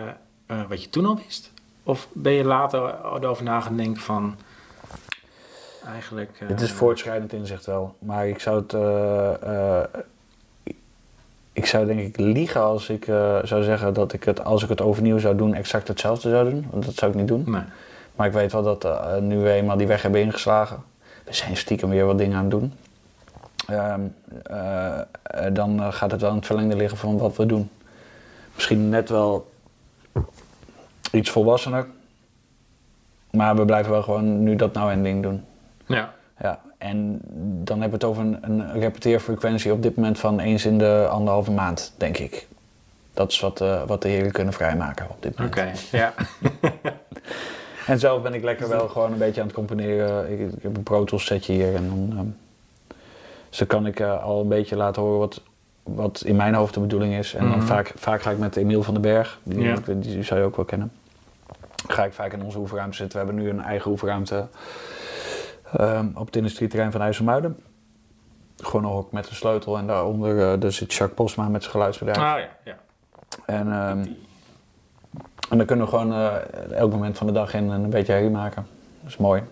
eh, 0.47 0.61
wat 0.69 0.83
je 0.83 0.91
toen 0.91 1.07
al 1.07 1.17
wist? 1.27 1.53
Of 1.83 2.09
ben 2.13 2.33
je 2.33 2.45
later 2.45 2.95
erover 3.15 3.45
na 3.45 3.61
gaan 3.61 3.77
denken 3.77 4.03
van... 4.03 4.37
Eigenlijk... 5.87 6.31
eh, 6.41 6.49
Het 6.49 6.61
is 6.61 6.73
voortschrijdend 6.73 7.33
inzicht 7.33 7.67
wel. 7.67 7.95
Maar 7.99 8.29
ik 8.29 8.39
zou 8.41 8.61
het... 8.61 8.73
eh, 8.75 9.79
eh, 9.79 9.85
ik 11.53 11.67
zou 11.67 11.87
denk 11.87 12.01
ik 12.01 12.17
liegen 12.17 12.61
als 12.61 12.89
ik 12.89 13.07
eh, 13.07 13.39
zou 13.43 13.63
zeggen 13.63 13.95
dat 13.95 14.13
ik 14.13 14.25
het, 14.25 14.45
als 14.45 14.63
ik 14.63 14.69
het 14.69 14.81
overnieuw 14.81 15.19
zou 15.19 15.37
doen, 15.37 15.55
exact 15.55 15.89
hetzelfde 15.89 16.31
zou 16.31 16.51
doen. 16.51 16.67
Want 16.71 16.85
dat 16.85 16.95
zou 16.95 17.11
ik 17.11 17.17
niet 17.17 17.29
doen. 17.29 17.43
Nee. 17.47 17.63
Maar 18.17 18.27
ik 18.27 18.33
weet 18.33 18.53
wel 18.53 18.63
dat 18.63 18.85
eh, 18.85 19.17
nu 19.17 19.39
we 19.39 19.51
eenmaal 19.51 19.77
die 19.77 19.87
weg 19.87 20.03
hebben 20.03 20.21
ingeslagen, 20.21 20.83
we 21.25 21.35
zijn 21.35 21.57
stiekem 21.57 21.89
weer 21.89 22.07
wat 22.07 22.19
dingen 22.19 22.37
aan 22.37 22.43
het 22.43 22.51
doen. 22.51 22.73
Eh, 23.69 24.05
dan 25.53 25.81
eh, 25.81 25.93
gaat 25.93 26.11
het 26.11 26.21
wel 26.21 26.31
in 26.31 26.37
het 26.37 26.47
verlengde 26.47 26.77
liggen 26.77 26.99
van 26.99 27.19
wat 27.19 27.37
we 27.37 27.47
doen. 27.47 27.71
Misschien 28.55 28.89
net 28.89 29.09
wel 29.09 29.51
iets 31.13 31.31
volwassener. 31.31 31.87
Maar 33.31 33.57
we 33.57 33.65
blijven 33.65 33.93
wel 33.93 34.03
gewoon 34.03 34.43
nu 34.43 34.57
dat 34.57 34.73
nou 34.73 34.93
en 34.93 35.03
ding 35.03 35.23
doen. 35.23 35.45
Ja. 35.87 36.13
Ja, 36.41 36.61
en 36.79 37.21
dan 37.65 37.81
hebben 37.81 38.01
we 38.01 38.07
het 38.07 38.17
over 38.17 38.23
een, 38.23 38.39
een 38.41 38.81
repeteerfrequentie 38.81 39.73
op 39.73 39.83
dit 39.83 39.97
moment 39.97 40.19
van 40.19 40.41
eens 40.41 40.65
in 40.65 40.79
de 40.79 41.07
anderhalve 41.11 41.51
maand, 41.51 41.93
denk 41.97 42.19
ik. 42.19 42.47
Dat 43.15 43.31
is 43.31 43.41
wat, 43.41 43.59
wat 43.87 44.03
de 44.03 44.09
heren 44.09 44.33
kunnen 44.33 44.55
vrijmaken 44.55 45.07
op 45.11 45.23
dit 45.23 45.39
moment. 45.39 45.57
Oké. 45.57 45.73
Ja. 45.97 46.15
En 47.87 47.99
zelf 47.99 48.23
ben 48.23 48.35
ik 48.35 48.43
lekker 48.43 48.69
wel 48.69 48.89
gewoon 48.89 49.13
een 49.13 49.19
beetje 49.19 49.41
aan 49.41 49.47
het 49.47 49.57
componeren. 49.57 50.33
Ik, 50.33 50.53
ik 50.53 50.63
heb 50.63 50.77
een 50.77 50.83
Pro 50.83 51.05
Tools 51.05 51.25
setje 51.25 51.53
hier 51.53 51.75
en 51.75 51.89
dan, 51.89 52.19
ehm, 52.19 52.27
dus 53.49 53.59
dan 53.59 53.67
kan 53.67 53.87
ik 53.87 54.01
eh, 54.01 54.23
al 54.25 54.41
een 54.41 54.49
beetje 54.49 54.77
laten 54.77 55.03
horen 55.03 55.19
wat, 55.19 55.43
wat 55.83 56.23
in 56.27 56.37
mijn 56.37 56.55
hoofd 56.55 56.75
de 56.75 56.81
bedoeling 56.81 57.15
is. 57.15 57.35
En 57.35 57.49
dan 57.49 57.59
Mhm. 57.59 57.67
vaak, 57.67 57.93
vaak 57.97 58.23
ga 58.23 58.31
ik 58.31 58.39
met 58.39 58.57
Emiel 58.57 58.83
van 58.83 58.95
den 58.95 59.03
Berg, 59.03 59.39
die, 59.43 59.61
Ja. 59.61 59.77
die, 59.85 59.99
die 59.99 60.23
zou 60.23 60.41
je 60.41 60.47
ook 60.47 60.57
wel 60.57 60.65
kennen. 60.65 60.93
Ga 61.89 62.05
ik 62.05 62.13
vaak 62.13 62.33
in 62.33 62.43
onze 62.43 62.59
oefenruimte 62.59 62.97
zitten. 62.97 63.21
We 63.21 63.25
hebben 63.27 63.45
nu 63.45 63.51
een 63.51 63.63
eigen 63.63 63.91
oefenruimte 63.91 64.47
ehm, 65.77 66.07
op 66.15 66.27
het 66.27 66.37
industrieterrein 66.37 66.93
van 66.93 67.01
IJsselmuiden. 67.01 67.57
Gewoon 68.57 68.85
een 68.85 68.91
hok 68.97 69.13
met 69.13 69.29
een 69.29 69.35
sleutel 69.35 69.79
en 69.79 69.87
daaronder 69.87 70.53
eh, 70.53 70.61
daar 70.61 70.73
zit 70.73 70.93
Jacques 70.93 71.15
Posma 71.17 71.49
met 71.49 71.61
zijn 71.61 71.73
geluidsbedrijf. 71.75 72.19
Ah 72.19 72.39
ja. 72.41 72.49
ja. 72.65 72.77
En, 73.47 73.73
ehm, 73.73 74.05
en 75.51 75.57
dan 75.59 75.67
kunnen 75.67 75.85
we 75.85 75.91
gewoon 75.91 76.13
eh, 76.13 76.35
elk 76.73 76.91
moment 76.91 77.19
van 77.19 77.27
de 77.27 77.33
dag 77.33 77.55
in 77.55 77.69
een 77.71 77.91
beetje 77.91 78.13
herrie 78.13 78.31
maken. 78.31 78.67
Dat 79.01 79.11
is 79.11 79.17
mooi. 79.17 79.43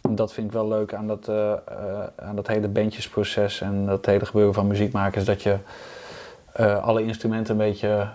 Dat 0.00 0.32
vind 0.32 0.46
ik 0.46 0.52
wel 0.52 0.68
leuk 0.68 0.94
aan 0.94 1.06
dat, 1.06 1.28
eh, 1.28 1.52
eh, 1.52 1.58
aan 2.16 2.36
dat 2.36 2.46
hele 2.46 2.68
bandjesproces 2.68 3.60
en 3.60 3.86
dat 3.86 4.06
hele 4.06 4.26
gebeuren 4.26 4.54
van 4.54 4.66
muziek 4.66 4.92
maken. 4.92 5.20
Is 5.20 5.26
dat 5.26 5.42
je 5.42 5.56
eh, 6.52 6.84
alle 6.84 7.02
instrumenten 7.04 7.52
een 7.52 7.66
beetje 7.70 8.08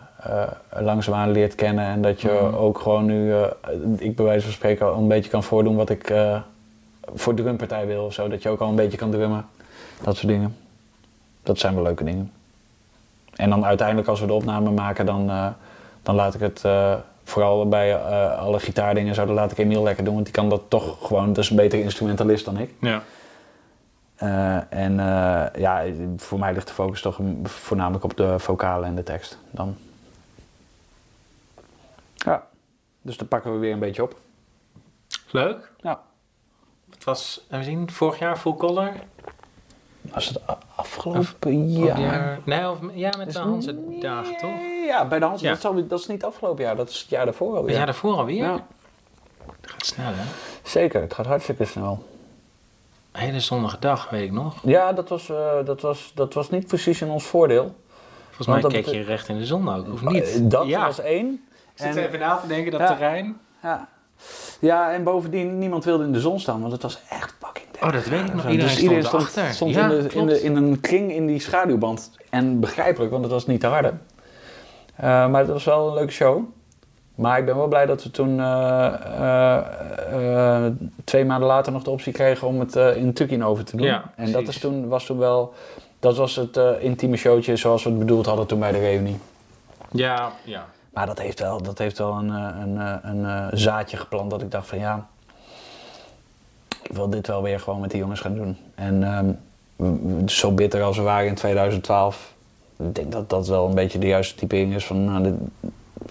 langzaamaan 0.70 1.32
leert 1.32 1.56
kennen. 1.56 1.86
En 1.86 2.02
dat 2.02 2.22
je 2.22 2.40
Mhm. 2.44 2.56
ook 2.56 2.80
gewoon 2.80 3.06
nu, 3.06 3.34
ik 3.98 4.16
bij 4.16 4.26
wijze 4.26 4.44
van 4.46 4.54
spreken, 4.54 4.86
al 4.86 4.98
een 5.02 5.08
beetje 5.08 5.30
kan 5.30 5.44
voordoen 5.44 5.76
wat 5.76 5.90
ik 5.90 6.14
voor 7.16 7.34
drumpartij 7.34 7.88
wil 7.88 8.06
of 8.06 8.14
zo. 8.14 8.28
Dat 8.28 8.42
je 8.42 8.50
ook 8.50 8.60
al 8.60 8.70
een 8.70 8.76
beetje 8.76 8.98
kan 8.98 9.12
drummen. 9.12 9.46
Dat 10.04 10.16
soort 10.16 10.28
dingen. 10.28 10.56
Dat 11.44 11.60
zijn 11.60 11.74
wel 11.74 11.84
leuke 11.84 12.04
dingen. 12.04 12.32
En 13.36 13.50
dan 13.50 13.66
uiteindelijk 13.66 14.08
als 14.08 14.20
we 14.20 14.26
de 14.28 14.34
opname 14.34 14.72
maken, 14.72 15.06
dan, 15.06 15.32
dan 16.04 16.16
laat 16.16 16.34
ik 16.34 16.40
het 16.40 16.64
vooral 17.24 17.68
bij 17.68 17.94
eh, 17.94 18.38
alle 18.38 18.60
gitaardingen 18.60 19.10
en 19.10 19.16
zo, 19.16 19.26
dan 19.26 19.36
laat 19.36 19.52
ik 19.52 19.58
Emiel 19.58 19.84
lekker 19.84 20.04
doen. 20.04 20.14
Want 20.14 20.26
die 20.26 20.34
kan 20.34 20.50
dat 20.50 20.62
toch 20.68 21.08
gewoon, 21.08 21.28
dat 21.28 21.44
is 21.44 21.50
een 21.50 21.56
betere 21.56 21.82
instrumentalist 21.82 22.46
dan 22.46 22.58
ik. 22.58 22.74
Ja. 22.80 23.04
Eh, 24.16 24.58
en 24.70 25.00
eh, 25.00 25.62
ja, 25.62 25.86
voor 26.18 26.40
mij 26.40 26.54
ligt 26.54 26.68
de 26.68 26.74
focus 26.74 27.02
toch 27.02 27.20
voornamelijk 27.44 28.04
op 28.04 28.18
de 28.18 28.40
vocalen 28.40 28.88
en 28.88 28.96
de 28.96 29.04
tekst 29.04 29.38
dan. 29.52 29.76
Ja, 32.16 32.48
dus 33.02 33.18
dan 33.18 33.28
pakken 33.28 33.54
we 33.54 33.58
weer 33.58 33.74
een 33.74 33.80
beetje 33.80 34.04
op. 34.04 34.20
Leuk. 35.32 35.72
Ja. 35.78 36.02
Het 36.90 37.04
was, 37.04 37.46
even 37.50 37.64
zien, 37.64 37.92
vorig 37.92 38.20
jaar 38.20 38.38
Full 38.38 38.56
Color. 38.56 38.92
Was 40.02 40.26
het 40.26 40.42
afgelopen 40.76 41.72
jaar? 41.72 42.40
Nee, 42.46 42.70
of, 42.70 42.80
ja, 42.94 43.12
met 43.18 43.34
de 43.34 43.40
Hanse 43.40 44.00
dagen, 44.00 44.38
toch? 44.38 44.73
Ja, 44.86 45.06
bij 45.08 45.20
de 45.20 45.26
Hans. 45.26 45.42
Ja. 45.42 45.52
Dat, 45.52 45.62
zal- 45.62 45.88
dat 45.88 46.00
is 46.00 46.08
niet 46.08 46.24
afgelopen 46.24 46.64
jaar, 46.64 46.76
dat 46.76 46.90
is 46.90 47.00
het 47.00 47.10
jaar 47.10 47.26
daarvoor 47.26 47.48
alweer. 47.56 47.68
Het 47.68 47.76
jaar 47.78 47.86
daarvoor 47.86 48.16
alweer? 48.16 48.36
Ja. 48.44 48.66
Het 49.62 49.72
gaat 49.72 49.86
snel, 49.86 50.12
hè? 50.14 50.24
Zeker, 50.64 51.02
het 51.02 51.14
gaat 51.14 51.26
hartstikke 51.26 51.66
snel. 51.66 52.04
Een 53.12 53.22
hele 53.22 53.40
zonnige 53.40 53.80
dag, 53.80 54.10
weet 54.10 54.24
ik 54.24 54.32
nog. 54.32 54.56
Ja, 54.64 54.94
dat 54.94 55.10
was, 55.10 55.30
eh, 55.30 55.52
dat 55.66 55.82
was, 55.82 56.12
dat 56.16 56.34
was 56.34 56.50
niet 56.50 56.68
precies 56.68 57.02
in 57.02 57.10
ons 57.10 57.24
voordeel. 57.24 57.76
Volgens 58.26 58.48
mij 58.48 58.62
dat 58.62 58.72
keek 58.72 58.86
je 58.86 59.02
recht 59.04 59.28
in 59.28 59.38
de 59.38 59.46
zon 59.46 59.70
ook, 59.76 59.94
of 59.94 60.02
niet? 60.02 60.34
Eh, 60.34 60.40
Dat 60.42 60.68
ja. 60.68 60.86
was 60.86 61.00
één. 61.00 61.44
Ik 61.76 61.82
zit 61.84 61.96
En- 61.96 62.06
even 62.06 62.20
na 62.20 62.36
te 62.36 62.48
denken, 62.48 62.72
dat 62.72 62.80
Ja. 62.82 62.88
terrein. 62.88 63.38
Ja. 63.64 63.88
ja, 64.60 64.92
en 64.94 65.04
bovendien, 65.04 65.58
niemand 65.60 65.84
wilde 65.84 66.04
in 66.04 66.12
de 66.14 66.20
zon 66.20 66.40
staan, 66.40 66.60
want 66.62 66.72
het 66.72 66.82
was 66.82 67.00
echt 67.10 67.36
fucking. 67.44 67.68
Oh, 67.84 67.92
dat 67.92 68.06
weet 68.06 68.20
ik 68.28 68.34
nog. 68.34 68.36
Iedereen 68.36 68.58
dus 68.60 68.70
stond 68.72 68.82
iedereen 68.82 69.06
stond, 69.06 69.54
stond 69.56 69.74
ja, 69.74 69.90
in, 69.90 69.90
de, 69.90 70.10
in, 70.14 70.26
de, 70.26 70.42
in 70.42 70.56
een 70.56 70.80
kring 70.80 71.12
in 71.12 71.26
die 71.28 71.40
schaduwband. 71.40 72.12
En 72.30 72.60
begrijpelijk, 72.60 73.12
want 73.12 73.24
het 73.24 73.32
was 73.34 73.46
niet 73.46 73.60
te 73.60 73.68
harde. 73.68 73.94
Eh, 74.96 75.28
maar 75.28 75.42
het 75.42 75.50
was 75.50 75.64
wel 75.64 75.88
een 75.88 75.94
leuke 75.94 76.12
show. 76.12 76.44
Maar 77.16 77.40
ik 77.40 77.46
ben 77.46 77.56
wel 77.56 77.68
blij 77.68 77.86
dat 77.86 78.04
we 78.04 78.12
toen 78.12 78.40
eh, 78.40 78.86
eh, 80.12 80.72
twee 81.04 81.26
maanden 81.26 81.48
later 81.48 81.72
nog 81.72 81.84
de 81.84 81.90
optie 81.90 82.14
kregen 82.14 82.48
om 82.48 82.60
het 82.60 82.76
in 82.76 83.14
Tukinoven 83.14 83.66
te 83.66 83.78
doen. 83.78 83.86
Ja, 83.86 84.12
en 84.16 84.32
dat 84.32 84.48
is 84.48 84.60
toen, 84.60 84.88
was 84.88 85.06
toen 85.06 85.18
wel, 85.18 85.54
dat 86.00 86.18
was 86.18 86.36
het 86.36 86.60
intieme 86.80 87.18
showtje 87.18 87.56
zoals 87.56 87.84
we 87.84 87.90
het 87.90 88.00
bedoeld 88.00 88.26
hadden 88.26 88.48
toen 88.48 88.60
bij 88.60 88.72
de 88.72 88.80
reunie. 88.80 89.18
Ja, 89.92 90.32
ja. 90.44 90.66
Maar 90.94 91.06
dat 91.06 91.20
heeft 91.20 91.40
wel, 91.40 91.62
dat 91.62 91.78
heeft 91.78 91.98
wel 91.98 92.14
een, 92.14 92.30
een, 92.30 92.78
een, 93.24 93.58
zaadje 93.58 93.98
geplant 93.98 94.30
dat 94.30 94.42
ik 94.42 94.52
dacht 94.52 94.68
van 94.68 94.80
ja, 94.80 95.08
ik 96.84 96.92
wil 96.92 97.10
dit 97.10 97.28
wel 97.28 97.42
weer 97.42 97.60
gewoon 97.60 97.80
met 97.80 97.92
die 97.92 98.00
jongens 98.00 98.20
gaan 98.20 98.36
doen. 98.36 98.58
En 98.76 99.04
ehm, 99.04 100.28
zo 100.28 100.52
bitter 100.52 100.84
als 100.84 100.98
we 100.98 101.04
waren 101.04 101.28
in 101.28 101.36
2012, 101.36 102.33
ik 102.86 102.96
denk 102.96 103.12
dat 103.12 103.30
dat 103.30 103.48
wel 103.48 103.68
een 103.68 103.76
beetje 103.76 104.00
de 104.00 104.08
juiste 104.08 104.36
typering 104.36 104.74
is 104.74 104.86
van 104.86 105.06
nou, 105.06 105.24
dit- 105.24 105.34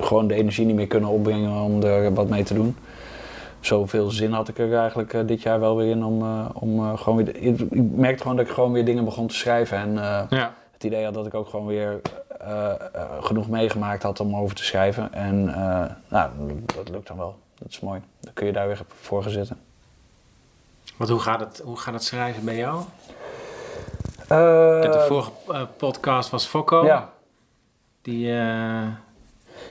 gewoon 0.01 0.27
de 0.27 0.35
energie 0.35 0.67
niet 0.67 0.77
meer 0.77 0.87
kunnen 0.87 1.09
opbrengen 1.11 1.63
om 1.63 1.83
er 1.83 2.15
wat 2.15 2.29
mee 2.29 2.43
te 2.43 2.55
doen. 2.55 2.77
Zoveel 3.61 4.11
zin 4.11 4.33
had 4.33 4.49
ik 4.49 4.59
er 4.59 4.77
eigenlijk 4.77 5.13
eh, 5.13 5.27
dit 5.27 5.43
jaar 5.43 5.61
wel 5.61 5.77
weer 5.77 5.91
in 5.91 6.05
om, 6.05 6.23
eh, 6.23 6.47
om 6.53 6.79
eh, 6.79 6.99
gewoon 6.99 7.25
weer... 7.25 7.37
Ik, 7.37 7.61
ik 7.61 7.83
merkte 7.95 8.23
gewoon 8.23 8.37
dat 8.37 8.47
ik 8.47 8.53
gewoon 8.53 8.73
weer 8.73 8.85
dingen 8.85 9.05
begon 9.05 9.27
te 9.27 9.35
schrijven 9.35 9.79
en... 9.79 9.95
ja. 10.31 10.55
het 10.73 10.85
idee 10.85 11.05
had 11.05 11.15
dat 11.15 11.27
ik 11.27 11.35
ook 11.35 11.49
gewoon 11.49 11.67
weer 11.67 12.01
genoeg 13.21 13.49
meegemaakt 13.49 14.03
had 14.03 14.21
om 14.21 14.37
over 14.37 14.57
te 14.57 14.65
schrijven. 14.65 15.13
En 15.13 15.45
nou, 16.09 16.31
dat 16.75 16.89
lukt 16.89 17.07
dan 17.09 17.17
wel. 17.17 17.35
Dat 17.59 17.69
is 17.69 17.81
mooi. 17.81 18.01
Dan 18.21 18.33
kun 18.33 18.47
je 18.47 18.53
daar 18.53 18.67
weer 18.67 18.81
voor 19.01 19.23
gaan 19.23 19.31
zitten. 19.33 19.59
Want 20.97 21.11
hoe 21.11 21.21
gaat, 21.21 21.41
het, 21.41 21.63
hoe 21.65 21.77
gaat 21.77 21.95
het 21.95 22.05
schrijven 22.05 22.45
bij 22.45 22.57
jou? 22.57 22.83
Eh, 24.33 24.92
de 24.92 25.05
vorige 25.09 25.31
eh, 25.49 25.61
podcast 25.77 26.31
was 26.31 26.47
Fokko. 26.47 26.85
Ja, 26.85 27.11
Die, 28.03 28.27
eh, 28.29 28.35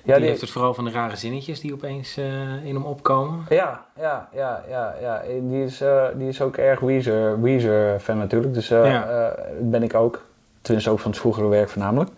ja, 0.03 0.17
die 0.17 0.25
heeft 0.25 0.41
het 0.41 0.49
vooral 0.49 0.73
van 0.73 0.85
de 0.85 0.91
rare 0.91 1.15
zinnetjes 1.15 1.59
die 1.59 1.73
opeens 1.73 2.17
in 2.63 2.75
hem 2.75 2.83
opkomen. 2.85 3.45
ja, 3.49 3.85
ja, 3.99 4.29
ja, 4.33 4.63
ja, 4.69 4.95
ja. 5.01 5.21
Die, 5.41 5.63
is, 5.63 5.81
die 6.15 6.27
is 6.27 6.41
ook 6.41 6.57
erg 6.57 6.79
Weezer, 6.79 7.41
Weezer 7.41 7.99
fan 7.99 8.17
natuurlijk. 8.17 8.53
Dus 8.53 8.67
Ja. 8.67 9.33
ben 9.61 9.83
ik 9.83 9.93
ook. 9.95 10.21
Tenminste 10.61 10.89
ook 10.91 10.99
van 10.99 11.11
het 11.11 11.19
vroegere 11.19 11.47
werk 11.47 11.69
voornamelijk. 11.69 12.09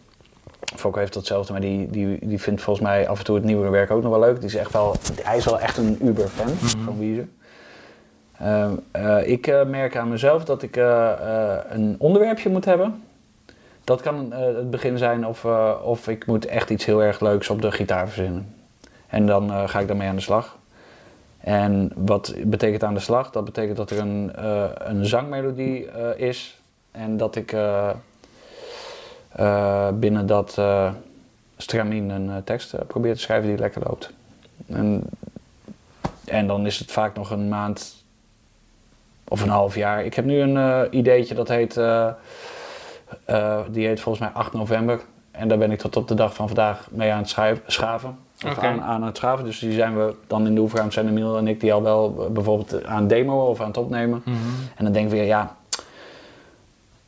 Fokko 0.75 0.99
heeft 0.99 1.13
datzelfde, 1.13 1.51
maar 1.51 1.61
die, 1.61 1.89
die, 1.89 2.27
die 2.27 2.41
vindt 2.41 2.61
volgens 2.61 2.85
mij 2.85 3.07
af 3.07 3.19
en 3.19 3.25
toe 3.25 3.35
het 3.35 3.43
nieuwere 3.43 3.69
werk 3.69 3.91
ook 3.91 4.01
nog 4.01 4.11
wel 4.11 4.19
leuk. 4.19 4.35
Die 4.35 4.45
is 4.49 4.55
echt 4.55 4.71
wel, 4.71 4.95
hij 5.21 5.37
is 5.37 5.45
wel 5.45 5.59
echt 5.59 5.77
een 5.77 5.97
Uber-fan 6.01 6.47
Mhm. 6.53 6.83
van 6.83 6.99
Weezer. 6.99 7.27
Eh, 8.43 8.71
eh, 8.91 9.27
ik 9.27 9.47
eh, 9.47 9.65
merk 9.65 9.95
aan 9.97 10.09
mezelf 10.09 10.45
dat 10.45 10.61
ik 10.61 10.77
eh, 10.77 11.57
een 11.69 11.95
onderwerpje 11.97 12.49
moet 12.49 12.65
hebben. 12.65 13.03
Dat 13.83 14.01
kan 14.01 14.31
het 14.33 14.69
begin 14.69 14.97
zijn 14.97 15.27
of, 15.27 15.45
of 15.83 16.07
ik 16.07 16.25
moet 16.25 16.45
echt 16.45 16.69
iets 16.69 16.85
heel 16.85 17.03
erg 17.03 17.19
leuks 17.19 17.49
op 17.49 17.61
de 17.61 17.71
gitaar 17.71 18.07
verzinnen. 18.07 18.55
En 19.07 19.25
dan 19.25 19.69
ga 19.69 19.79
ik 19.79 19.87
daarmee 19.87 20.07
aan 20.07 20.15
de 20.15 20.21
slag. 20.21 20.57
En 21.39 21.91
wat 21.95 22.35
betekent 22.43 22.83
aan 22.83 22.93
de 22.93 22.99
slag? 22.99 23.31
Dat 23.31 23.45
betekent 23.45 23.77
dat 23.77 23.89
er 23.89 23.99
een, 23.99 24.31
een 24.89 25.05
zangmelodie 25.05 25.87
is. 26.15 26.59
En 26.91 27.17
dat 27.17 27.35
ik 27.35 27.55
binnen 29.93 30.25
dat 30.25 30.61
stramien 31.57 32.09
een 32.09 32.43
tekst 32.43 32.87
probeer 32.87 33.13
te 33.13 33.21
schrijven 33.21 33.49
die 33.49 33.57
lekker 33.57 33.81
loopt. 33.87 34.13
En, 34.67 35.03
en 36.25 36.47
dan 36.47 36.65
is 36.65 36.79
het 36.79 36.91
vaak 36.91 37.15
nog 37.15 37.31
een 37.31 37.47
maand 37.47 38.02
of 39.27 39.41
een 39.41 39.49
half 39.49 39.75
jaar. 39.75 40.05
Ik 40.05 40.13
heb 40.13 40.25
nu 40.25 40.39
een 40.39 40.57
eh, 40.57 40.81
ideetje 40.99 41.35
dat 41.35 41.47
heet, 41.47 41.77
eh, 41.77 42.07
eh, 43.25 43.59
die 43.69 43.87
heet 43.87 43.99
volgens 43.99 44.25
mij 44.25 44.33
8 44.33 44.53
november. 44.53 45.01
En 45.31 45.47
daar 45.47 45.57
ben 45.57 45.71
ik 45.71 45.79
tot 45.79 45.95
op 45.95 46.07
de 46.07 46.13
dag 46.13 46.33
van 46.33 46.47
vandaag 46.47 46.87
mee 46.91 47.11
aan 47.11 47.19
het 47.19 47.29
schaven. 47.65 48.17
Aan, 48.59 48.81
aan 48.81 49.03
het 49.03 49.17
schaven. 49.17 49.45
Dus 49.45 49.59
die 49.59 49.71
zijn 49.73 49.97
we 49.97 50.15
dan 50.27 50.47
in 50.47 50.55
de 50.55 50.61
oefenruimte, 50.61 50.93
zijn 50.93 51.07
Emiel 51.07 51.37
en 51.37 51.47
ik 51.47 51.59
die 51.59 51.73
al 51.73 51.83
wel 51.83 52.29
bijvoorbeeld 52.31 52.85
aan 52.85 53.07
demoen 53.07 53.41
of 53.41 53.61
aan 53.61 53.67
het 53.67 53.77
opnemen. 53.77 54.21
Mhm. 54.25 54.37
En 54.75 54.83
dan 54.83 54.93
denk 54.93 55.05
ik 55.05 55.11
weer, 55.11 55.23
ja, 55.23 55.55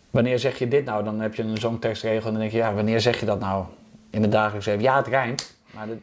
wanneer 0.10 0.40
zeg 0.40 0.60
je 0.60 0.68
dit 0.68 0.86
nou? 0.86 1.04
Dan 1.04 1.20
heb 1.20 1.36
je 1.36 1.44
een 1.44 1.58
zongtekstregel 1.58 2.26
en 2.26 2.32
dan 2.32 2.40
denk 2.40 2.52
je, 2.52 2.58
ja, 2.58 2.74
wanneer 2.74 3.02
zeg 3.02 3.20
je 3.20 3.26
dat 3.26 3.40
nou 3.40 3.64
in 4.10 4.22
het 4.22 4.32
dagelijks 4.32 4.66
leven? 4.66 4.82
Ja, 4.82 4.96
het 4.98 5.08
rijmt, 5.08 5.56
maar 5.72 5.88
dit- 5.88 6.02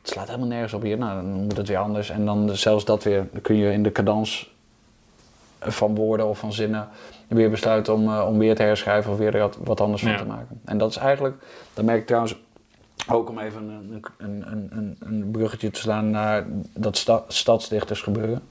het 0.00 0.12
slaat 0.12 0.26
helemaal 0.26 0.48
nergens 0.48 0.72
op 0.72 0.82
hier. 0.82 0.98
Nou, 0.98 1.14
dan 1.22 1.30
moet 1.30 1.56
het 1.56 1.68
weer 1.68 1.78
anders. 1.78 2.10
En 2.10 2.24
dan 2.24 2.56
zelfs 2.56 2.84
dat 2.84 3.02
weer, 3.04 3.26
dan 3.32 3.40
kun 3.40 3.56
je 3.56 3.72
in 3.72 3.82
de 3.82 3.92
cadans 3.92 4.53
van 5.72 5.94
woorden 5.94 6.26
of 6.26 6.38
van 6.38 6.52
zinnen 6.52 6.88
weer 7.28 7.50
besluiten 7.50 7.94
om, 7.94 8.08
eh, 8.08 8.26
om 8.28 8.38
weer 8.38 8.54
te 8.54 8.62
herschrijven 8.62 9.12
of 9.12 9.18
weer 9.18 9.34
er 9.34 9.50
wat, 9.58 9.80
anders 9.80 10.02
Ja. 10.02 10.08
van 10.08 10.16
te 10.26 10.32
maken. 10.32 10.60
En 10.64 10.78
dat 10.78 10.90
is 10.90 10.96
eigenlijk, 10.96 11.36
dat 11.74 11.84
merk 11.84 11.98
ik 12.00 12.06
trouwens 12.06 12.36
ook 13.08 13.28
om 13.28 13.38
even 13.38 13.62
een, 13.68 14.04
een, 14.18 14.44
een, 14.50 14.68
een, 14.72 14.96
een 15.00 15.30
bruggetje 15.30 15.70
te 15.70 15.80
slaan 15.80 16.10
naar 16.10 16.44
dat 16.78 16.96
sta, 16.96 17.22
stadsdichtersgebeuren. 17.28 18.42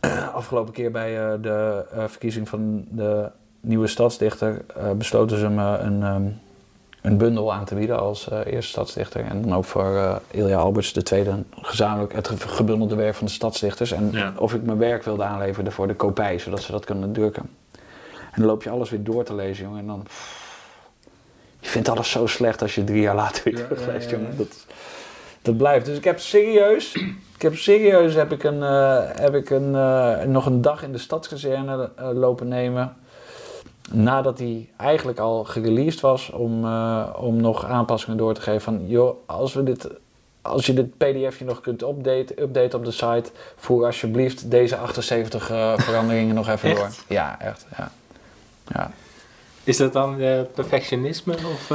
Afgelopen 0.34 0.72
keer 0.72 0.90
bij 0.90 1.18
eh, 1.32 1.32
de 1.42 1.84
eh, 1.92 2.04
verkiezing 2.06 2.48
van 2.48 2.84
de 2.90 3.30
nieuwe 3.60 3.86
stadsdichter 3.86 4.64
besloten 4.96 5.38
ze 5.38 5.48
me 5.48 5.78
een, 5.78 6.02
ehm, 6.02 6.26
een 7.04 7.16
bundel 7.18 7.52
aan 7.52 7.64
te 7.64 7.74
bieden 7.74 7.98
als 8.00 8.28
eh, 8.28 8.38
eerste 8.46 8.70
stadsdichter. 8.70 9.24
En 9.24 9.42
dan 9.42 9.54
ook 9.54 9.64
voor 9.64 9.96
eh, 9.96 10.16
Ilja 10.30 10.56
Alberts, 10.58 10.92
de 10.92 11.02
tweede, 11.02 11.42
gezamenlijk 11.60 12.12
het 12.12 12.28
ge- 12.28 12.48
gebundelde 12.48 12.94
werk 12.94 13.14
van 13.14 13.26
de 13.26 13.32
stadsdichters. 13.32 13.92
En 13.92 14.08
Ja. 14.12 14.32
of 14.38 14.54
ik 14.54 14.62
mijn 14.62 14.78
werk 14.78 15.02
wilde 15.04 15.22
aanleveren 15.24 15.72
voor 15.72 15.86
de 15.86 15.94
kopij, 15.94 16.38
zodat 16.38 16.62
ze 16.62 16.72
dat 16.72 16.84
kunnen 16.84 17.12
drukken. 17.12 17.50
En 18.32 18.40
dan 18.40 18.44
loop 18.44 18.62
je 18.62 18.70
alles 18.70 18.90
weer 18.90 19.02
door 19.04 19.24
te 19.24 19.34
lezen, 19.34 19.64
jongen. 19.64 19.78
En 19.80 19.86
dan... 19.86 20.06
Je 21.60 21.68
vindt 21.70 21.88
alles 21.88 22.10
zo 22.10 22.26
slecht 22.26 22.62
als 22.62 22.74
je 22.74 22.84
drie 22.84 23.00
jaar 23.00 23.14
later 23.14 23.44
weer 23.44 23.58
Ja, 23.58 23.64
terugleest, 23.64 24.10
jongen. 24.10 24.36
Dat, 24.36 24.66
dat 25.42 25.56
blijft. 25.56 25.86
Dus 25.86 25.96
ik 25.96 26.04
heb 26.04 26.18
serieus... 26.18 26.94
Ik 27.34 27.42
heb 27.42 27.56
serieus 27.56 28.14
heb 28.14 28.32
ik 28.32 28.42
een, 28.42 28.62
eh, 28.62 28.98
heb 29.14 29.34
ik 29.34 29.50
een, 29.50 29.70
nog 30.30 30.46
een 30.46 30.60
dag 30.60 30.82
in 30.82 30.92
de 30.92 30.98
stadskazerne 30.98 31.90
lopen 32.12 32.48
nemen. 32.48 32.96
Nadat 33.92 34.38
hij 34.38 34.68
eigenlijk 34.76 35.18
al 35.18 35.44
gereleased 35.44 36.00
was 36.00 36.30
om, 36.30 36.64
eh, 36.64 37.08
om 37.16 37.36
nog 37.40 37.64
aanpassingen 37.64 38.16
door 38.18 38.34
te 38.34 38.40
geven. 38.40 38.60
Van 38.60 38.86
joh, 38.86 39.16
als, 39.26 39.54
we 39.54 39.62
dit, 39.62 39.88
als 40.42 40.66
je 40.66 40.74
dit 40.74 40.96
pdfje 40.96 41.44
nog 41.44 41.60
kunt 41.60 41.82
updaten, 41.82 42.42
updaten 42.42 42.78
op 42.78 42.84
de 42.84 42.90
site, 42.90 43.24
voer 43.56 43.84
alsjeblieft 43.86 44.50
deze 44.50 44.76
78 44.76 45.50
eh, 45.50 45.72
veranderingen 45.86 46.34
nog 46.34 46.48
even 46.48 46.74
door. 46.74 46.88
Ja, 47.08 47.40
echt. 47.40 47.66
Ja. 47.76 47.90
ja. 48.68 48.90
Is 49.64 49.76
dat 49.76 49.92
dan 49.92 50.20
eh, 50.20 50.40
perfectionisme 50.54 51.32
of 51.34 51.70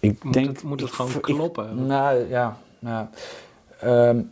Ik 0.00 0.24
moet, 0.24 0.34
denk, 0.34 0.46
het, 0.46 0.62
moet 0.62 0.80
het 0.80 0.88
ik- 0.88 0.94
gewoon 0.94 1.10
ik- 1.14 1.20
kloppen? 1.22 1.86
Nou 1.86 2.28
ja, 2.28 2.56
nou, 2.78 3.06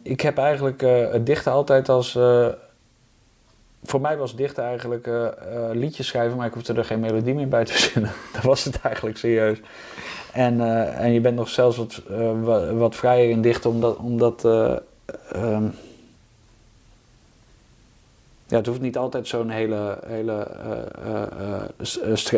ik 0.03 0.21
heb 0.21 0.39
eigenlijk 0.39 0.81
het 1.13 1.27
dichten 1.27 1.53
altijd 1.53 1.89
als. 1.89 2.19
Voor 3.89 4.01
mij 4.01 4.17
was 4.17 4.37
dichten 4.37 4.65
eigenlijk 4.65 5.07
eh, 5.07 5.27
eh, 5.27 5.33
liedjes 5.73 6.07
schrijven, 6.07 6.37
maar 6.37 6.47
ik 6.47 6.53
hoefde 6.55 6.73
er 6.73 6.85
geen 6.85 7.01
melodie 7.01 7.35
meer 7.35 7.49
bij 7.49 7.65
te 7.65 7.73
verzinnen. 7.79 8.13
dat 8.33 8.43
was 8.43 8.65
het 8.65 8.81
eigenlijk 8.81 9.17
serieus. 9.19 9.59
En, 10.33 10.61
eh, 10.61 11.01
en 11.01 11.13
je 11.13 11.21
bent 11.21 11.37
nog 11.37 11.49
zelfs 11.49 11.77
wat, 11.77 12.03
wa- 12.43 12.73
wat 12.73 12.95
vrijer 12.97 13.31
in 13.31 13.43
dichten, 13.43 13.71
omdat. 13.71 13.97
omdat 13.97 14.45
eh, 14.45 14.77
ehm, 15.33 15.65
ja, 18.47 18.57
het 18.57 18.67
hoeft 18.67 18.81
niet 18.81 18.97
altijd 18.97 19.29
zo'n 19.29 19.51
hele, 19.51 19.99
hele 20.07 20.47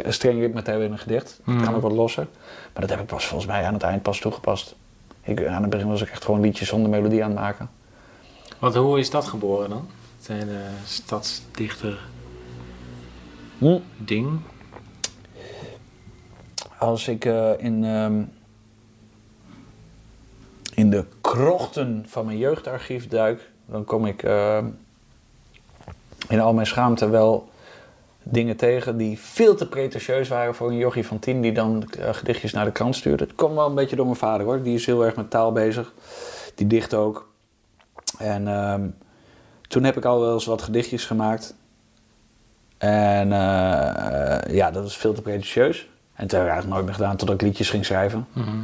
streng 0.08 0.40
ritme 0.40 0.62
te 0.62 0.70
hebben 0.70 0.86
in 0.88 0.92
een 0.92 0.98
gedicht. 0.98 1.40
Het 1.44 1.54
Mhm. 1.54 1.64
kan 1.64 1.74
ook 1.74 1.82
wat 1.82 1.92
losser. 1.92 2.26
Maar 2.72 2.80
dat 2.80 2.90
heb 2.90 3.00
ik 3.00 3.06
pas 3.06 3.26
volgens 3.26 3.50
mij 3.50 3.64
aan 3.64 3.74
het 3.74 3.82
eind 3.82 4.02
pas 4.02 4.18
toegepast. 4.20 4.74
Ik, 5.22 5.46
aan 5.46 5.62
het 5.62 5.70
begin 5.70 5.88
was 5.88 6.02
ik 6.02 6.10
echt 6.10 6.24
gewoon 6.24 6.40
liedjes 6.40 6.68
zonder 6.68 6.90
melodie 6.90 7.24
aan 7.24 7.30
het 7.30 7.38
maken. 7.38 7.70
Want 8.58 8.74
hoe 8.74 8.98
is 8.98 9.10
dat 9.10 9.24
geboren 9.26 9.70
dan? 9.70 9.88
Hele 10.30 10.60
stadsdichter 10.84 12.08
Hm. 13.58 13.78
ding. 13.96 14.40
Als 16.78 17.08
ik 17.08 17.24
eh, 17.24 17.50
in, 17.58 17.84
ehm, 17.84 18.22
in 20.74 20.90
de 20.90 21.04
krochten 21.20 22.04
van 22.08 22.24
mijn 22.24 22.38
jeugdarchief 22.38 23.08
duik, 23.08 23.50
dan 23.66 23.84
kom 23.84 24.06
ik 24.06 24.22
ehm, 24.22 24.66
in 26.28 26.40
al 26.40 26.54
mijn 26.54 26.66
schaamte 26.66 27.08
wel 27.08 27.48
dingen 28.22 28.56
tegen 28.56 28.96
die 28.96 29.18
veel 29.18 29.54
te 29.54 29.68
pretentieus 29.68 30.28
waren 30.28 30.54
voor 30.54 30.68
een 30.68 30.76
jochie 30.76 31.06
van 31.06 31.18
tien 31.18 31.40
die 31.40 31.52
dan 31.52 31.88
eh, 31.98 32.14
gedichtjes 32.14 32.52
naar 32.52 32.64
de 32.64 32.72
krant 32.72 32.96
stuurde. 32.96 33.24
Het 33.24 33.34
kwam 33.34 33.54
wel 33.54 33.66
een 33.66 33.74
beetje 33.74 33.96
door 33.96 34.06
mijn 34.06 34.18
vader 34.18 34.46
hoor, 34.46 34.62
die 34.62 34.74
is 34.74 34.86
heel 34.86 35.04
erg 35.04 35.16
met 35.16 35.30
taal 35.30 35.52
bezig. 35.52 35.92
Die 36.54 36.66
dicht 36.66 36.94
ook. 36.94 37.28
En 38.18 38.48
ehm, 38.48 38.88
toen 39.70 39.84
heb 39.84 39.96
ik 39.96 40.04
al 40.04 40.20
wel 40.20 40.32
eens 40.32 40.44
wat 40.44 40.62
gedichtjes 40.62 41.04
gemaakt. 41.04 41.54
En 42.78 43.32
eh, 43.32 44.54
ja, 44.54 44.70
dat 44.70 44.82
was 44.82 44.96
veel 44.96 45.12
te 45.12 45.22
pretentieus. 45.22 45.88
En 46.14 46.26
toen 46.26 46.38
heb 46.38 46.48
ik 46.48 46.52
eigenlijk 46.52 46.68
nooit 46.68 46.84
meer 46.84 46.94
gedaan 46.94 47.16
totdat 47.16 47.34
ik 47.34 47.42
liedjes 47.46 47.70
ging 47.70 47.84
schrijven. 47.84 48.26
Mhm. 48.32 48.56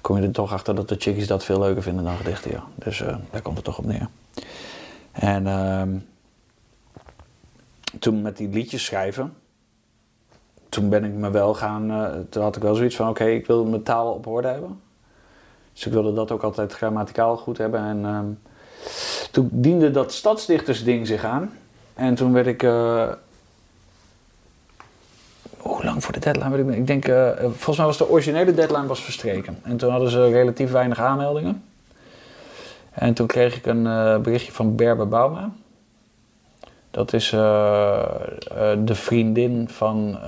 Kom 0.00 0.16
je 0.16 0.22
er 0.22 0.32
toch 0.32 0.52
achter 0.52 0.74
dat 0.74 0.88
de 0.88 0.96
chickies 0.98 1.26
dat 1.26 1.44
veel 1.44 1.58
leuker 1.58 1.82
vinden 1.82 2.04
dan 2.04 2.16
gedichten, 2.16 2.50
ja. 2.50 2.64
Dus 2.74 3.00
eh, 3.00 3.16
daar 3.30 3.42
komt 3.42 3.56
het 3.56 3.64
toch 3.64 3.78
op 3.78 3.84
neer. 3.84 4.08
En 5.12 5.46
ehm, 5.46 5.96
toen 7.98 8.22
met 8.22 8.36
die 8.36 8.48
liedjes 8.48 8.84
schrijven, 8.84 9.34
toen 10.68 10.88
ben 10.88 11.04
ik 11.04 11.12
me 11.12 11.30
wel 11.30 11.54
gaan, 11.54 11.90
eh, 11.90 12.10
toen 12.30 12.42
had 12.42 12.56
ik 12.56 12.62
wel 12.62 12.74
zoiets 12.74 12.96
van, 12.96 13.08
oké, 13.08 13.24
ik 13.24 13.46
wil 13.46 13.64
mijn 13.64 13.82
taal 13.82 14.12
op 14.12 14.26
orde 14.26 14.48
hebben. 14.48 14.80
Dus 15.72 15.86
ik 15.86 15.92
wilde 15.92 16.12
dat 16.12 16.30
ook 16.30 16.42
altijd 16.42 16.72
grammaticaal 16.72 17.36
goed 17.36 17.58
hebben. 17.58 17.80
En 17.80 18.04
ehm, 18.04 18.26
toen 19.30 19.48
diende 19.52 19.90
dat 19.90 20.12
stadsdichtersding 20.12 21.06
zich 21.06 21.24
aan. 21.24 21.52
En 21.94 22.14
toen 22.14 22.32
werd 22.32 22.46
ik, 22.46 22.62
eh, 22.62 23.08
hoe 25.56 25.84
lang 25.84 26.04
voor 26.04 26.12
de 26.12 26.20
deadline 26.20 26.50
werd 26.50 26.68
ik? 26.68 26.74
Ik 26.76 26.86
denk, 26.86 27.08
eh, 27.08 27.30
volgens 27.40 27.76
mij 27.76 27.86
was 27.86 27.98
de 27.98 28.10
originele 28.10 28.54
deadline 28.54 28.86
was 28.86 29.02
verstreken. 29.02 29.58
En 29.62 29.76
toen 29.76 29.90
hadden 29.90 30.10
ze 30.10 30.30
relatief 30.30 30.70
weinig 30.70 31.00
aanmeldingen. 31.00 31.64
En 32.90 33.14
toen 33.14 33.26
kreeg 33.26 33.56
ik 33.56 33.66
een 33.66 33.86
eh, 33.86 34.18
berichtje 34.18 34.52
van 34.52 34.76
Berber 34.76 35.08
Bauma. 35.08 35.50
Dat 36.90 37.12
is 37.12 37.30
de 37.30 38.94
vriendin 38.94 39.68
van 39.68 40.18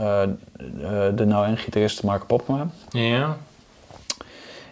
de 1.15 1.25
nou 1.27 1.47
en 1.47 1.57
gitarist 1.57 2.03
Mark 2.03 2.27
Popma. 2.27 2.67
Ja. 2.89 3.37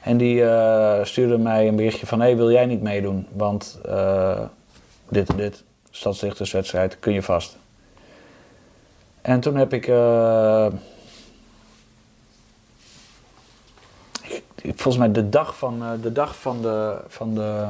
En 0.09 0.17
die 0.17 0.45
eh, 0.45 1.05
stuurde 1.05 1.39
mij 1.39 1.69
een 1.69 1.77
berichtje 1.77 2.07
van... 2.07 2.21
hey, 2.21 2.37
wil 2.37 2.51
jij 2.51 2.67
niet 2.67 2.83
meedoen? 2.83 3.27
Want 3.33 3.79
eh, 3.85 4.41
dit 5.09 5.29
en 5.29 5.37
dit, 5.37 5.65
stadsdichterswedstrijd, 5.91 6.99
kun 6.99 7.13
je 7.13 7.23
vast. 7.23 7.57
En 9.23 9.41
toen 9.41 9.57
heb 9.57 9.73
ik... 9.73 9.87
eh, 9.87 10.67
volgens 14.63 14.97
mij 14.97 15.13
de 15.13 15.29
dag 15.29 15.57
van, 15.57 15.83
de, 16.03 16.13
dag 16.13 16.37
van 16.37 16.63
de... 16.63 17.01
Van 17.09 17.35
de 17.35 17.67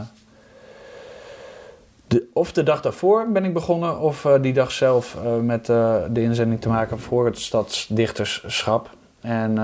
de, 2.06 2.28
of 2.32 2.52
de 2.52 2.62
dag 2.62 2.80
daarvoor 2.80 3.28
ben 3.32 3.44
ik 3.44 3.52
begonnen, 3.52 3.98
of 3.98 4.26
die 4.40 4.52
dag 4.52 4.70
zelf 4.70 5.16
met 5.42 5.66
de 5.66 6.10
inzending 6.12 6.60
te 6.60 6.68
maken 6.68 6.98
voor 6.98 7.24
het 7.24 7.38
stadsdichterschap. 7.38 8.90
En, 9.20 9.58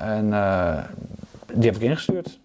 en 0.00 0.32
die 1.54 1.70
heb 1.70 1.80
ik 1.80 1.88
ingestuurd. 1.88 2.38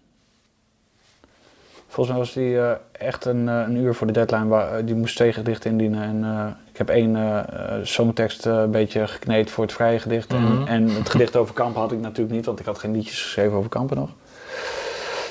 Volgens 1.88 2.16
mij 2.16 2.26
was 2.26 2.34
die 2.34 2.58
eh, 2.58 2.72
echt 2.92 3.24
een, 3.24 3.48
eh, 3.48 3.60
een 3.60 3.76
uur 3.76 3.94
voor 3.94 4.06
de 4.06 4.12
deadline. 4.12 4.46
Waar, 4.46 4.84
die 4.84 4.94
moest 4.94 5.16
twee 5.16 5.32
gedichten 5.32 5.70
indienen. 5.70 6.02
En 6.02 6.24
eh, 6.24 6.46
ik 6.70 6.78
heb 6.78 6.88
één 6.88 7.16
eh 7.16 7.38
eh, 7.76 7.84
songtekst 7.84 8.46
eh, 8.46 8.52
een 8.52 8.70
beetje 8.70 9.06
gekneed 9.06 9.50
voor 9.50 9.64
het 9.64 9.72
vrije 9.72 9.98
gedicht. 9.98 10.32
Mhm. 10.32 10.44
en, 10.44 10.66
en 10.66 10.90
het 10.90 11.08
gedicht 11.08 11.36
over 11.36 11.54
kampen 11.54 11.80
had 11.80 11.92
ik 11.92 12.00
natuurlijk 12.00 12.36
niet, 12.36 12.46
want 12.46 12.60
ik 12.60 12.66
had 12.66 12.78
geen 12.78 12.92
liedjes 12.92 13.22
geschreven 13.22 13.56
over 13.56 13.70
kampen 13.70 13.96
nog. 13.96 14.10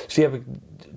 Dus 0.05 0.13
die 0.13 0.23
heb 0.23 0.33
ik 0.33 0.41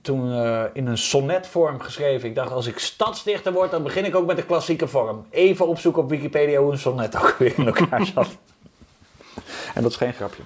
toen 0.02 0.32
eh, 0.32 0.62
in 0.72 0.86
een 0.86 0.98
sonnetvorm 0.98 1.80
geschreven. 1.80 2.28
Ik 2.28 2.34
dacht, 2.34 2.52
als 2.52 2.66
ik 2.66 2.78
stadsdichter 2.78 3.52
word, 3.52 3.70
dan 3.70 3.82
begin 3.82 4.04
ik 4.04 4.16
ook 4.16 4.26
met 4.26 4.36
de 4.36 4.44
klassieke 4.44 4.88
vorm. 4.88 5.26
Even 5.30 5.68
opzoeken 5.68 6.02
op 6.02 6.08
Wikipedia 6.08 6.60
hoe 6.60 6.72
een 6.72 6.78
sonnet 6.78 7.16
ook 7.16 7.36
weer 7.38 7.52
in 7.56 7.66
elkaar 7.66 8.06
zat. 8.06 8.28
en 9.74 9.82
dat 9.82 9.90
is 9.90 9.96
geen 9.96 10.12
grapje. 10.12 10.42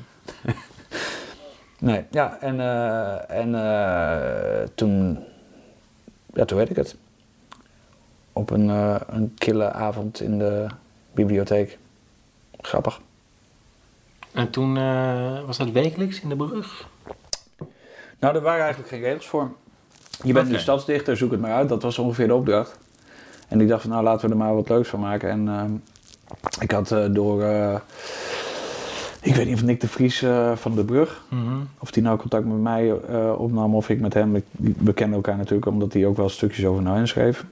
Nee, 1.83 2.05
ja, 2.11 2.39
en, 2.41 2.61
eh, 2.61 3.31
en 3.31 3.55
eh, 3.55 4.69
toen, 4.75 5.19
ja, 6.35 6.45
toen 6.45 6.59
weet 6.59 6.71
ik 6.71 6.77
het. 6.77 6.97
Op 8.33 8.51
een, 8.51 8.71
eh, 8.71 9.01
een 9.07 9.35
kille 9.39 9.73
avond 9.73 10.21
in 10.21 10.39
de 10.39 10.67
bibliotheek. 11.13 11.79
Grappig. 12.61 13.01
En 14.33 14.51
toen 14.51 14.75
was 15.47 15.59
dat 15.59 15.71
wekelijks 15.71 16.21
in 16.21 16.29
de 16.29 16.37
brug? 16.37 16.89
Nou, 18.19 18.35
er 18.35 18.41
waren 18.41 18.61
eigenlijk 18.61 18.91
geen 18.93 19.01
regels 19.01 19.27
voor. 19.27 19.51
Je 20.23 20.33
bent 20.33 20.47
Oké. 20.47 20.55
nu 20.55 20.61
stadsdichter, 20.61 21.17
zoek 21.17 21.31
het 21.31 21.41
maar 21.41 21.53
uit. 21.53 21.69
Dat 21.69 21.83
was 21.83 21.99
ongeveer 21.99 22.27
de 22.27 22.35
opdracht. 22.35 22.79
En 23.49 23.61
ik 23.61 23.69
dacht 23.69 23.83
van, 23.83 23.91
nou, 23.91 24.03
laten 24.03 24.27
we 24.27 24.33
er 24.33 24.39
maar 24.39 24.55
wat 24.55 24.69
leuks 24.69 24.89
van 24.89 25.01
maken. 25.01 25.29
En 25.49 25.83
ik 26.61 26.71
had 26.71 26.89
door... 27.11 27.43
ik 29.23 29.35
weet 29.35 29.47
niet 29.47 29.55
of 29.55 29.63
Nick 29.63 29.81
de 29.81 29.89
Vries 29.89 30.23
eh, 30.23 30.57
van 30.57 30.75
de 30.75 30.85
Brug... 30.85 31.25
of 31.79 31.91
die 31.91 32.03
nou 32.03 32.19
contact 32.19 32.47
met 32.47 32.61
mij 32.61 32.91
eh, 32.91 33.33
opnam 33.39 33.75
of 33.75 33.89
ik 33.89 34.01
met 34.01 34.15
hem. 34.15 34.43
We 34.79 34.93
kennen 34.93 35.17
elkaar 35.17 35.37
natuurlijk 35.37 35.67
omdat 35.67 35.93
hij 35.93 36.07
ook 36.07 36.17
wel 36.17 36.29
stukjes 36.29 36.65
over 36.65 36.83
Nouwen 36.83 37.09
schreef. 37.09 37.45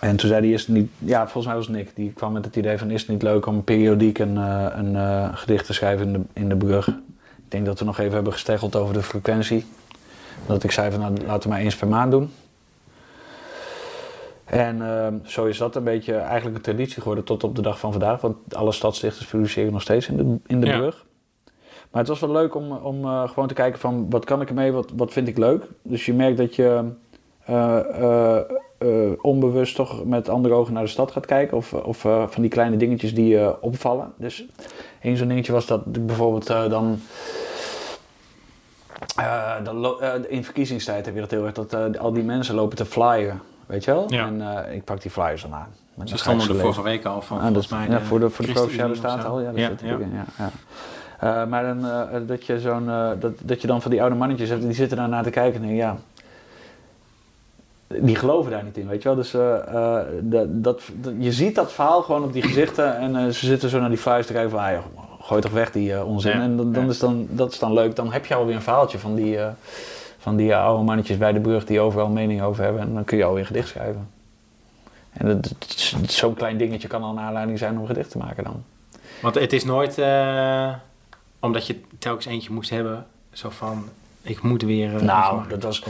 En 0.00 0.16
toen 0.16 0.28
zei 0.28 0.40
hij, 0.40 0.52
is 0.52 0.68
niet... 0.68 0.90
Ja, 0.98 1.22
volgens 1.22 1.46
mij 1.46 1.54
was 1.54 1.68
Nick. 1.68 1.90
Die 1.94 2.12
kwam 2.12 2.32
met 2.32 2.44
het 2.44 2.56
idee 2.56 2.78
van, 2.78 2.90
is 2.90 3.00
het 3.00 3.10
niet 3.10 3.22
leuk 3.22 3.46
om 3.46 3.64
periodiek 3.64 4.18
een, 4.18 4.36
eh, 4.36 4.66
een 4.72 5.36
gedicht 5.36 5.66
te 5.66 5.72
schrijven 5.72 6.06
in 6.06 6.12
de, 6.12 6.20
in 6.32 6.48
de 6.48 6.56
Brug? 6.56 6.88
Ik 7.36 7.48
denk 7.48 7.66
dat 7.66 7.78
we 7.78 7.84
nog 7.84 7.98
even 7.98 8.14
hebben 8.14 8.32
gesteggeld 8.32 8.76
over 8.76 8.94
de 8.94 9.02
frequentie. 9.02 9.64
Dat 10.46 10.64
ik 10.64 10.70
zei 10.70 10.90
van, 10.90 11.00
nou, 11.00 11.12
laten 11.26 11.42
we 11.42 11.54
maar 11.54 11.64
eens 11.64 11.76
per 11.76 11.88
maand 11.88 12.10
doen. 12.10 12.30
En 14.52 14.82
ehm, 14.82 15.14
zo 15.24 15.44
is 15.44 15.58
dat 15.58 15.76
een 15.76 15.84
beetje 15.84 16.14
eigenlijk 16.14 16.56
een 16.56 16.62
traditie 16.62 17.00
geworden 17.00 17.24
tot 17.24 17.44
op 17.44 17.56
de 17.56 17.62
dag 17.62 17.78
van 17.78 17.90
vandaag. 17.90 18.20
Want 18.20 18.54
alle 18.54 18.72
stadsdichters 18.72 19.26
publiceren 19.26 19.72
nog 19.72 19.82
steeds 19.82 20.08
in 20.08 20.16
de, 20.16 20.38
in 20.46 20.60
de 20.60 20.66
Ja. 20.66 20.78
brug. 20.78 21.06
Maar 21.90 22.00
het 22.00 22.08
was 22.08 22.20
wel 22.20 22.30
leuk 22.30 22.54
om, 22.54 22.72
om 22.72 23.04
eh, 23.04 23.28
gewoon 23.28 23.48
te 23.48 23.54
kijken 23.54 23.80
van 23.80 24.10
wat 24.10 24.24
kan 24.24 24.40
ik 24.40 24.48
ermee, 24.48 24.72
wat, 24.72 24.90
wat 24.96 25.12
vind 25.12 25.28
ik 25.28 25.38
leuk. 25.38 25.64
Dus 25.82 26.06
je 26.06 26.14
merkt 26.14 26.36
dat 26.36 26.54
je 26.54 26.90
eh, 27.44 28.36
eh, 28.78 29.12
onbewust 29.20 29.74
toch 29.74 30.04
met 30.04 30.28
andere 30.28 30.54
ogen 30.54 30.72
naar 30.72 30.82
de 30.82 30.88
stad 30.88 31.10
gaat 31.12 31.26
kijken. 31.26 31.56
Of, 31.56 31.72
of 31.72 31.98
van 31.98 32.42
die 32.42 32.50
kleine 32.50 32.76
dingetjes 32.76 33.14
die 33.14 33.28
je 33.28 33.56
opvallen. 33.60 34.12
Dus 34.16 34.44
één 35.00 35.16
zo'n 35.16 35.28
dingetje 35.28 35.52
was 35.52 35.66
dat 35.66 35.80
ik 35.92 36.06
bijvoorbeeld 36.06 36.46
dan... 36.46 36.98
dan 39.64 40.00
in 40.28 40.44
verkiezingstijd 40.44 41.04
heb 41.04 41.14
je 41.14 41.20
dat 41.20 41.30
heel 41.30 41.44
erg, 41.44 41.54
dat 41.54 41.98
al 41.98 42.12
die 42.12 42.24
mensen 42.24 42.54
lopen 42.54 42.76
te 42.76 42.84
flyen. 42.84 43.40
Weet 43.66 43.84
je 43.84 43.90
wel? 43.90 44.04
Ja. 44.08 44.26
En 44.26 44.66
eh, 44.66 44.74
ik 44.74 44.84
pak 44.84 45.02
die 45.02 45.10
flyers 45.10 45.42
dan 45.42 45.54
aan. 45.54 45.68
En 45.98 46.08
Ze 46.08 46.16
stonden 46.16 46.48
er 46.48 46.56
vorige 46.56 46.82
week 46.82 47.04
al 47.04 47.22
van, 47.22 47.36
Ah, 47.36 47.42
dat, 47.42 47.52
volgens 47.52 47.68
mij. 47.88 47.88
ja, 47.98 48.00
voor 48.04 48.20
de, 48.20 48.30
voor 48.30 48.46
de 48.46 48.52
provinciale 48.52 48.94
staat 48.94 49.24
al. 49.24 49.40
Ja, 49.40 49.46
dat 49.50 49.56
Ja, 49.58 49.68
zit 49.68 49.80
ja. 49.80 49.86
erin, 49.86 50.12
ja. 50.14 50.24
ja. 50.38 50.50
Eh, 51.42 51.46
maar 51.48 51.62
dan, 51.62 51.86
eh, 51.86 52.20
dat, 52.26 52.46
je 52.46 52.60
zo'n, 52.60 52.88
eh, 52.88 53.10
dat, 53.20 53.32
dat 53.42 53.60
je 53.60 53.66
dan 53.66 53.82
van 53.82 53.90
die 53.90 54.00
oude 54.00 54.16
mannetjes 54.16 54.48
hebt, 54.48 54.62
die 54.62 54.72
zitten 54.72 54.96
daar 54.96 55.08
naar 55.08 55.22
te 55.22 55.30
kijken 55.30 55.62
en 55.62 55.74
ja, 55.74 55.96
die 57.86 58.16
geloven 58.16 58.50
daar 58.50 58.64
niet 58.64 58.76
in, 58.76 58.88
weet 58.88 59.02
je 59.02 59.08
wel. 59.08 59.16
Dus 59.16 59.34
eh, 59.34 59.74
eh, 59.98 60.06
dat, 60.20 60.46
dat, 60.50 60.82
je 61.18 61.32
ziet 61.32 61.54
dat 61.54 61.72
verhaal 61.72 62.02
gewoon 62.02 62.22
op 62.24 62.32
die 62.32 62.42
gezichten 62.42 62.96
en 62.96 63.16
eh, 63.16 63.24
ze 63.24 63.46
zitten 63.46 63.68
zo 63.68 63.80
naar 63.80 63.88
die 63.88 63.98
flyers 63.98 64.26
te 64.26 64.32
kijken 64.32 64.50
van, 64.50 64.60
ah, 64.60 64.78
gooi 65.20 65.40
toch 65.40 65.52
weg 65.52 65.72
die 65.72 65.94
eh, 65.94 66.06
onzin. 66.08 66.32
En 66.32 66.56
dan, 66.56 66.72
dan 66.72 66.88
is 66.88 66.98
dan, 66.98 67.26
dat 67.30 67.52
is 67.52 67.58
dan 67.58 67.72
leuk. 67.72 67.96
Dan 67.96 68.12
heb 68.12 68.26
je 68.26 68.34
alweer 68.34 68.54
een 68.54 68.62
verhaaltje 68.62 68.98
van 68.98 69.14
die, 69.14 69.38
eh, 69.38 69.46
van 70.22 70.36
die 70.36 70.56
oude 70.56 70.82
mannetjes 70.84 71.16
bij 71.18 71.32
de 71.32 71.40
brug 71.40 71.64
die 71.64 71.80
overal 71.80 72.08
mening 72.08 72.42
over 72.42 72.64
hebben. 72.64 72.82
En 72.82 72.94
dan 72.94 73.04
kun 73.04 73.16
je 73.16 73.24
alweer 73.24 73.46
gedicht 73.46 73.68
schrijven. 73.68 74.10
En 75.12 75.40
zo'n 76.06 76.34
klein 76.34 76.56
dingetje 76.58 76.88
kan 76.88 77.02
al 77.02 77.10
een 77.10 77.18
aanleiding 77.18 77.58
zijn 77.58 77.78
om 77.78 77.86
gedicht 77.86 78.10
te 78.10 78.18
maken 78.18 78.44
dan. 78.44 78.64
Want 79.22 79.34
het 79.34 79.52
is 79.52 79.64
nooit, 79.64 79.98
eh, 79.98 80.74
omdat 81.40 81.66
je 81.66 81.80
telkens 81.98 82.26
eentje 82.26 82.52
moest 82.52 82.70
hebben, 82.70 83.06
zo 83.32 83.50
van, 83.50 83.84
ik 84.22 84.42
moet 84.42 84.62
weer... 84.62 84.96
eh, 84.96 85.02
Nou, 85.02 85.48
dat 85.48 85.62
was 85.62 85.82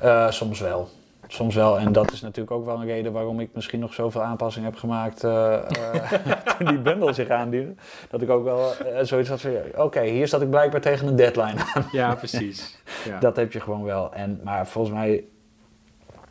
eh, 0.00 0.30
soms 0.30 0.60
wel. 0.60 0.88
Soms 1.32 1.54
wel. 1.54 1.78
En 1.78 1.92
dat 1.92 2.12
is 2.12 2.20
natuurlijk 2.20 2.50
ook 2.50 2.64
wel 2.64 2.80
een 2.80 2.86
reden 2.86 3.12
waarom 3.12 3.40
ik 3.40 3.50
misschien 3.52 3.80
nog 3.80 3.94
zoveel 3.94 4.22
aanpassingen 4.22 4.70
heb 4.70 4.78
gemaakt 4.78 5.24
eh, 5.24 5.54
eh, 5.54 6.12
toen 6.58 6.66
die 6.66 6.78
bundel 6.78 7.14
zich 7.14 7.28
aandiende. 7.28 7.74
Dat 8.10 8.22
ik 8.22 8.30
ook 8.30 8.44
wel 8.44 8.74
eh, 8.76 9.04
zoiets 9.04 9.28
had 9.28 9.40
van, 9.40 9.50
oké, 9.76 10.02
hier 10.02 10.28
zat 10.28 10.42
ik 10.42 10.50
blijkbaar 10.50 10.80
tegen 10.80 11.08
een 11.08 11.16
deadline 11.16 11.64
aan. 11.74 11.86
Ja, 11.92 12.14
precies. 12.14 12.78
Ja. 13.04 13.18
Dat 13.28 13.36
heb 13.36 13.52
je 13.52 13.60
gewoon 13.60 13.84
wel. 13.84 14.12
En, 14.14 14.40
maar 14.44 14.66
volgens 14.66 14.94
mij 14.94 15.24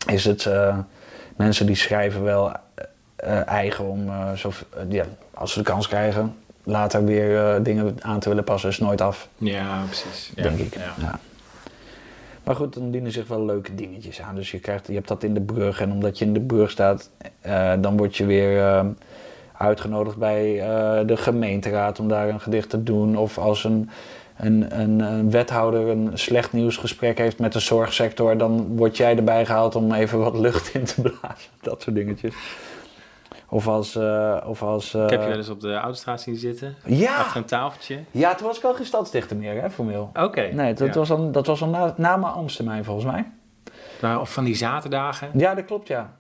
is 0.08 0.26
het 0.26 0.50
mensen 1.36 1.66
die 1.66 1.76
schrijven 1.76 2.24
wel 2.24 2.52
eigen 3.46 3.86
om, 3.86 4.12
zo, 4.36 4.52
ja, 4.90 5.06
als 5.34 5.54
ze 5.54 5.60
de 5.60 5.66
kans 5.66 5.88
krijgen, 5.88 6.36
later 6.64 7.06
weer 7.06 7.64
dingen 7.64 7.96
aan 8.00 8.20
te 8.20 8.30
willen 8.30 8.44
passen, 8.44 8.70
is 8.70 8.80
nooit 8.80 9.02
af. 9.02 9.28
Ja, 9.38 9.84
precies. 9.86 10.32
Ja, 10.36 10.44
denk 10.44 10.60
ik. 10.60 10.76
Ja. 10.76 10.94
Ja. 10.98 11.20
Maar 12.50 12.58
goed, 12.58 12.74
dan 12.74 12.92
dienen 12.92 13.12
zich 13.12 13.28
wel 13.28 13.46
leuke 13.46 13.76
dingetjes 13.76 14.22
aan. 14.22 14.36
Dus 14.36 14.52
je, 14.52 14.60
krijgt, 14.60 14.88
je 14.88 14.94
hebt 14.94 15.08
dat 15.08 15.24
in 15.24 15.34
de 15.34 15.42
brug. 15.42 15.82
En 15.82 15.92
omdat 15.92 16.18
je 16.18 16.26
in 16.26 16.34
de 16.34 16.42
brug 16.42 16.70
staat, 16.70 17.10
eh, 17.42 17.74
dan 17.80 17.98
word 17.98 18.18
je 18.18 18.26
weer 18.26 18.60
eh, 18.60 18.86
uitgenodigd 19.58 20.18
bij 20.18 20.60
eh, 20.62 21.08
de 21.08 21.18
gemeenteraad 21.18 22.00
om 22.00 22.08
daar 22.08 22.30
een 22.30 22.40
gedicht 22.40 22.70
te 22.70 22.84
doen. 22.84 23.18
Of 23.18 23.38
als 23.38 23.64
een, 23.64 23.90
een, 24.38 24.80
een, 24.80 25.00
een 25.00 25.32
wethouder 25.32 25.88
een 25.88 26.10
slecht 26.14 26.54
nieuwsgesprek 26.54 27.18
heeft 27.18 27.40
met 27.40 27.54
de 27.54 27.60
zorgsector, 27.60 28.38
dan 28.38 28.76
word 28.76 28.98
jij 28.98 29.16
erbij 29.18 29.46
gehaald 29.46 29.76
om 29.76 29.94
even 29.94 30.20
wat 30.20 30.38
lucht 30.38 30.74
in 30.74 30.84
te 30.84 31.02
blazen. 31.02 31.52
Dat 31.62 31.82
soort 31.82 31.96
dingetjes. 31.96 32.36
Of 33.50 33.68
als... 33.68 33.96
eh, 33.96 34.38
of 34.46 34.64
als 34.64 34.94
eh, 34.94 35.04
Ik 35.04 35.10
heb 35.10 35.22
je 35.22 35.28
wel 35.28 35.38
eens 35.38 35.50
op 35.50 35.60
de 35.60 35.80
Oudstraat 35.80 36.22
zien 36.22 36.36
zitten, 36.36 36.76
ja! 36.86 37.18
achter 37.18 37.38
een 37.38 37.46
tafeltje. 37.46 38.00
ja, 38.12 38.36
toen 38.36 38.48
was 38.48 38.58
ik 38.58 38.64
al 38.64 38.74
geen 38.74 38.86
stadsdichter 38.86 39.38
meer, 39.38 39.62
hè, 39.62 39.70
formeel. 39.70 40.10
Oké. 40.14 40.42
Nee, 40.42 40.74
dat, 40.74 40.88
ja. 40.88 40.94
was 41.00 41.12
al, 41.12 41.32
dat 41.32 41.46
was 41.48 41.62
al 41.62 41.68
na, 41.70 41.94
na 41.98 42.18
mijn 42.18 42.34
Amstermijn 42.34 42.84
volgens 42.84 43.06
mij. 43.06 43.26
Maar 44.02 44.20
of 44.20 44.34
van 44.34 44.44
die 44.44 44.56
zaterdagen, 44.56 45.30
Ja, 45.34 45.56
dat 45.56 45.66
klopt, 45.66 45.88
ja. 45.88 46.14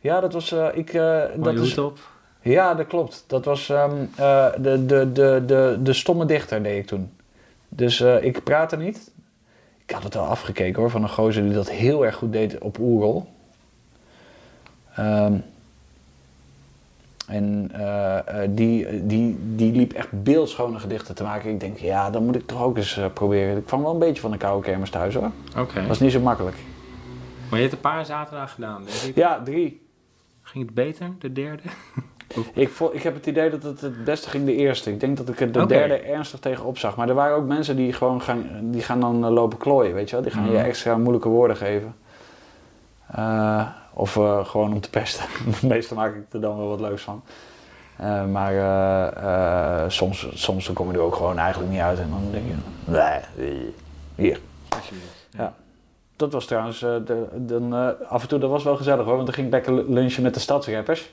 Ja, 0.00 0.20
dat 0.20 0.32
was... 0.32 0.52
eh, 0.52 0.66
ik, 0.74 0.92
eh, 0.92 1.20
dat 1.36 1.54
is, 1.54 1.78
op. 1.78 1.98
ja, 2.40 2.74
dat 2.74 2.86
klopt. 2.86 3.24
Dat 3.26 3.44
was 3.44 3.68
eh, 3.68 3.90
de, 4.58 4.86
de, 4.86 5.12
de, 5.12 5.42
de, 5.46 5.78
de 5.82 5.92
stomme 5.92 6.24
dichter 6.24 6.62
deed 6.62 6.78
ik 6.78 6.86
toen. 6.86 7.12
Dus 7.68 8.00
eh, 8.00 8.24
ik 8.24 8.44
praatte 8.44 8.76
niet. 8.76 9.10
Ik 9.86 9.90
had 9.90 10.02
het 10.02 10.14
wel 10.14 10.24
afgekeken 10.24 10.80
hoor, 10.80 10.90
van 10.90 11.02
een 11.02 11.08
gozer 11.08 11.42
die 11.42 11.52
dat 11.52 11.70
heel 11.70 12.04
erg 12.04 12.14
goed 12.14 12.32
deed 12.32 12.58
op 12.58 12.78
Oerol. 12.78 13.26
Ehm, 14.94 15.34
en 17.26 17.70
eh, 17.72 18.18
eh, 18.18 18.50
die, 18.50 19.06
die, 19.06 19.38
die 19.40 19.72
liep 19.72 19.92
echt 19.92 20.22
beeldschone 20.22 20.78
gedichten 20.78 21.14
te 21.14 21.22
maken. 21.22 21.50
Ik 21.50 21.60
denk, 21.60 21.78
ja, 21.78 22.10
dan 22.10 22.24
moet 22.24 22.34
ik 22.36 22.46
toch 22.46 22.62
ook 22.62 22.76
eens 22.76 22.96
eh, 22.96 23.04
proberen. 23.14 23.56
Ik 23.56 23.64
kwam 23.66 23.82
wel 23.82 23.92
een 23.92 23.98
beetje 23.98 24.20
van 24.20 24.30
de 24.30 24.36
koude 24.36 24.64
kermis 24.66 24.90
thuis 24.90 25.14
hoor. 25.14 25.30
Oké. 25.58 25.74
Dat 25.74 25.86
was 25.86 26.00
niet 26.00 26.12
zo 26.12 26.20
makkelijk. 26.20 26.56
Maar 27.48 27.58
je 27.60 27.66
hebt 27.66 27.72
een 27.76 27.90
paar 27.90 28.06
zaterdagen 28.06 28.48
gedaan, 28.54 28.84
denk 28.84 28.96
ik. 28.96 29.14
Ja, 29.16 29.42
drie. 29.44 29.80
Ging 30.42 30.64
het 30.64 30.74
beter, 30.74 31.10
de 31.18 31.32
derde? 31.32 31.62
Ik, 32.54 32.70
ik 32.92 33.02
heb 33.02 33.14
het 33.14 33.26
idee 33.26 33.50
dat 33.50 33.62
het 33.62 33.80
het 33.80 34.04
beste 34.04 34.28
ging 34.30 34.44
de 34.44 34.54
eerste. 34.56 34.90
Ik 34.90 35.00
denk 35.00 35.16
dat 35.16 35.28
ik 35.28 35.40
er 35.40 35.52
de 35.52 35.66
derde 35.66 35.94
ernstig 35.98 36.40
tegen 36.40 36.64
opzag. 36.64 36.96
Maar 36.96 37.08
er 37.08 37.14
waren 37.14 37.36
ook 37.36 37.46
mensen 37.46 37.76
die 37.76 37.92
gewoon 37.92 38.22
gaan, 38.22 38.46
die 38.62 38.80
gaan 38.82 39.00
dan 39.00 39.18
lopen 39.30 39.58
klooien, 39.58 39.94
weet 39.94 40.08
je 40.08 40.14
wel. 40.14 40.24
Die 40.24 40.32
gaan 40.34 40.44
je 40.44 40.50
Mhm. 40.56 40.64
extra 40.64 40.96
moeilijke 40.96 41.28
woorden 41.28 41.56
geven. 41.56 41.94
Eh, 43.06 43.66
of 43.92 44.16
eh, 44.16 44.44
gewoon 44.46 44.72
om 44.72 44.80
te 44.80 44.90
pesten. 44.90 45.24
Meestal 45.68 45.96
maak 45.96 46.14
ik 46.14 46.32
er 46.32 46.40
dan 46.40 46.56
wel 46.56 46.68
wat 46.68 46.80
leuks 46.80 47.02
van. 47.02 47.22
Eh, 47.96 48.26
maar 48.26 48.56
eh, 48.56 49.88
soms, 49.88 50.28
soms 50.34 50.66
dan 50.66 50.74
kom 50.74 50.90
je 50.90 50.98
er 50.98 51.04
ook 51.04 51.14
gewoon 51.14 51.38
eigenlijk 51.38 51.72
niet 51.72 51.80
uit. 51.80 51.98
En 51.98 52.10
dan 52.10 52.28
denk 52.30 52.44
je, 52.46 52.54
nee, 52.84 53.74
hier. 54.14 54.40
Alsjeblieft. 54.68 55.26
Ja. 55.30 55.54
Dat 56.16 56.32
was 56.32 56.46
trouwens, 56.46 56.78
de, 56.78 57.26
dan, 57.34 57.72
af 58.08 58.22
en 58.22 58.28
toe, 58.28 58.38
dat 58.38 58.50
was 58.50 58.64
wel 58.64 58.76
gezellig 58.76 59.04
hoor. 59.04 59.14
Want 59.14 59.26
dan 59.26 59.34
ging 59.34 59.46
ik 59.46 59.52
lekker 59.52 59.90
lunchen 59.90 60.22
met 60.22 60.34
de 60.34 60.40
stadsrappers. 60.40 61.12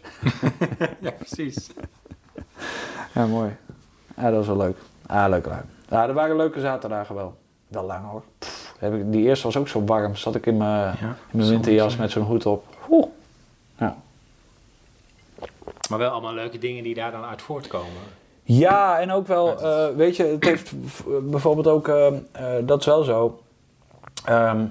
ja, 1.00 1.12
precies. 1.12 1.70
Ja, 3.14 3.26
mooi. 3.26 3.56
Ja, 4.16 4.24
dat 4.24 4.34
was 4.34 4.48
wel 4.48 4.58
leuk. 4.58 4.78
Ah, 5.06 5.30
leuk 5.30 5.46
lui. 5.46 5.62
Ja, 5.90 6.08
er 6.08 6.14
waren 6.14 6.36
leuke 6.36 6.60
zaterdagen 6.60 7.16
wel. 7.16 7.38
Wel 7.68 7.84
lang 7.84 8.10
hoor. 8.10 8.24
Pff, 8.40 8.59
heb 8.80 8.94
ik, 8.94 9.12
die 9.12 9.24
eerste 9.24 9.46
was 9.46 9.58
ook 9.58 9.68
zo 9.68 9.84
warm. 9.86 10.16
Zat 10.16 10.36
ik 10.36 10.46
in 10.46 10.58
mijn, 10.58 10.96
Ja, 11.00 11.16
in 11.32 11.38
mijn 11.38 11.50
winterjas 11.50 11.96
met 11.96 12.12
zo'n 12.12 12.24
hoed 12.24 12.46
op. 12.46 12.64
Oeh. 12.90 13.08
Ja. 13.78 13.98
Maar 15.90 16.00
wel 16.00 16.12
allemaal 16.12 16.34
leuke 16.34 16.58
dingen 16.58 16.84
die 16.84 16.94
daar 16.94 17.12
dan 17.12 17.24
uit 17.24 17.42
voortkomen. 17.42 18.02
ja, 18.44 19.00
en 19.00 19.12
ook 19.12 19.28
wel, 19.28 19.62
eh, 19.62 19.96
weet 19.96 20.16
je, 20.16 20.24
het 20.24 20.44
heeft 20.44 20.74
bijvoorbeeld 21.30 21.68
ook, 21.68 21.88
eh, 21.88 22.08
eh, 22.08 22.66
dat 22.66 22.80
is 22.80 22.86
wel 22.86 23.04
zo. 23.04 23.42
Ehm, 24.26 24.66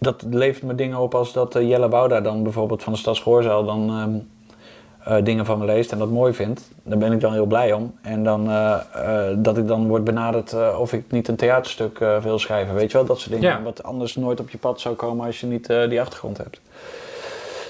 dat 0.00 0.22
levert 0.30 0.62
me 0.62 0.74
dingen 0.74 0.98
op 0.98 1.14
als 1.14 1.32
dat 1.32 1.54
eh, 1.54 1.68
Jelle 1.68 1.88
Wouda 1.88 2.20
dan 2.20 2.42
bijvoorbeeld 2.42 2.82
van 2.82 2.92
de 2.92 2.98
Stadsgehoorzaal 2.98 3.64
dan 3.64 3.90
ehm, 3.90 4.18
eh, 5.04 5.16
dingen 5.24 5.46
van 5.46 5.58
me 5.58 5.64
leest 5.64 5.92
en 5.92 5.98
dat 5.98 6.10
mooi 6.10 6.32
vindt, 6.32 6.70
daar 6.82 6.98
ben 6.98 7.12
ik 7.12 7.20
dan 7.20 7.32
heel 7.32 7.46
blij 7.46 7.72
om. 7.72 7.94
En 8.02 8.24
dan 8.24 8.50
eh, 8.50 8.80
eh, 8.94 9.36
dat 9.38 9.56
ik 9.56 9.66
dan 9.66 9.88
word 9.88 10.04
benaderd 10.04 10.76
of 10.78 10.92
ik 10.92 11.10
niet 11.10 11.28
een 11.28 11.36
theaterstuk 11.36 11.98
wil 12.22 12.38
schrijven. 12.38 12.74
Weet 12.74 12.90
je 12.90 12.96
wel, 12.96 13.06
dat 13.06 13.18
soort 13.18 13.30
dingen. 13.30 13.48
Ja. 13.48 13.62
Wat 13.62 13.82
anders 13.82 14.16
nooit 14.16 14.40
op 14.40 14.50
je 14.50 14.58
pad 14.58 14.80
zou 14.80 14.94
komen 14.94 15.26
als 15.26 15.40
je 15.40 15.46
niet 15.46 15.66
die 15.66 16.00
achtergrond 16.00 16.36
hebt. 16.36 16.60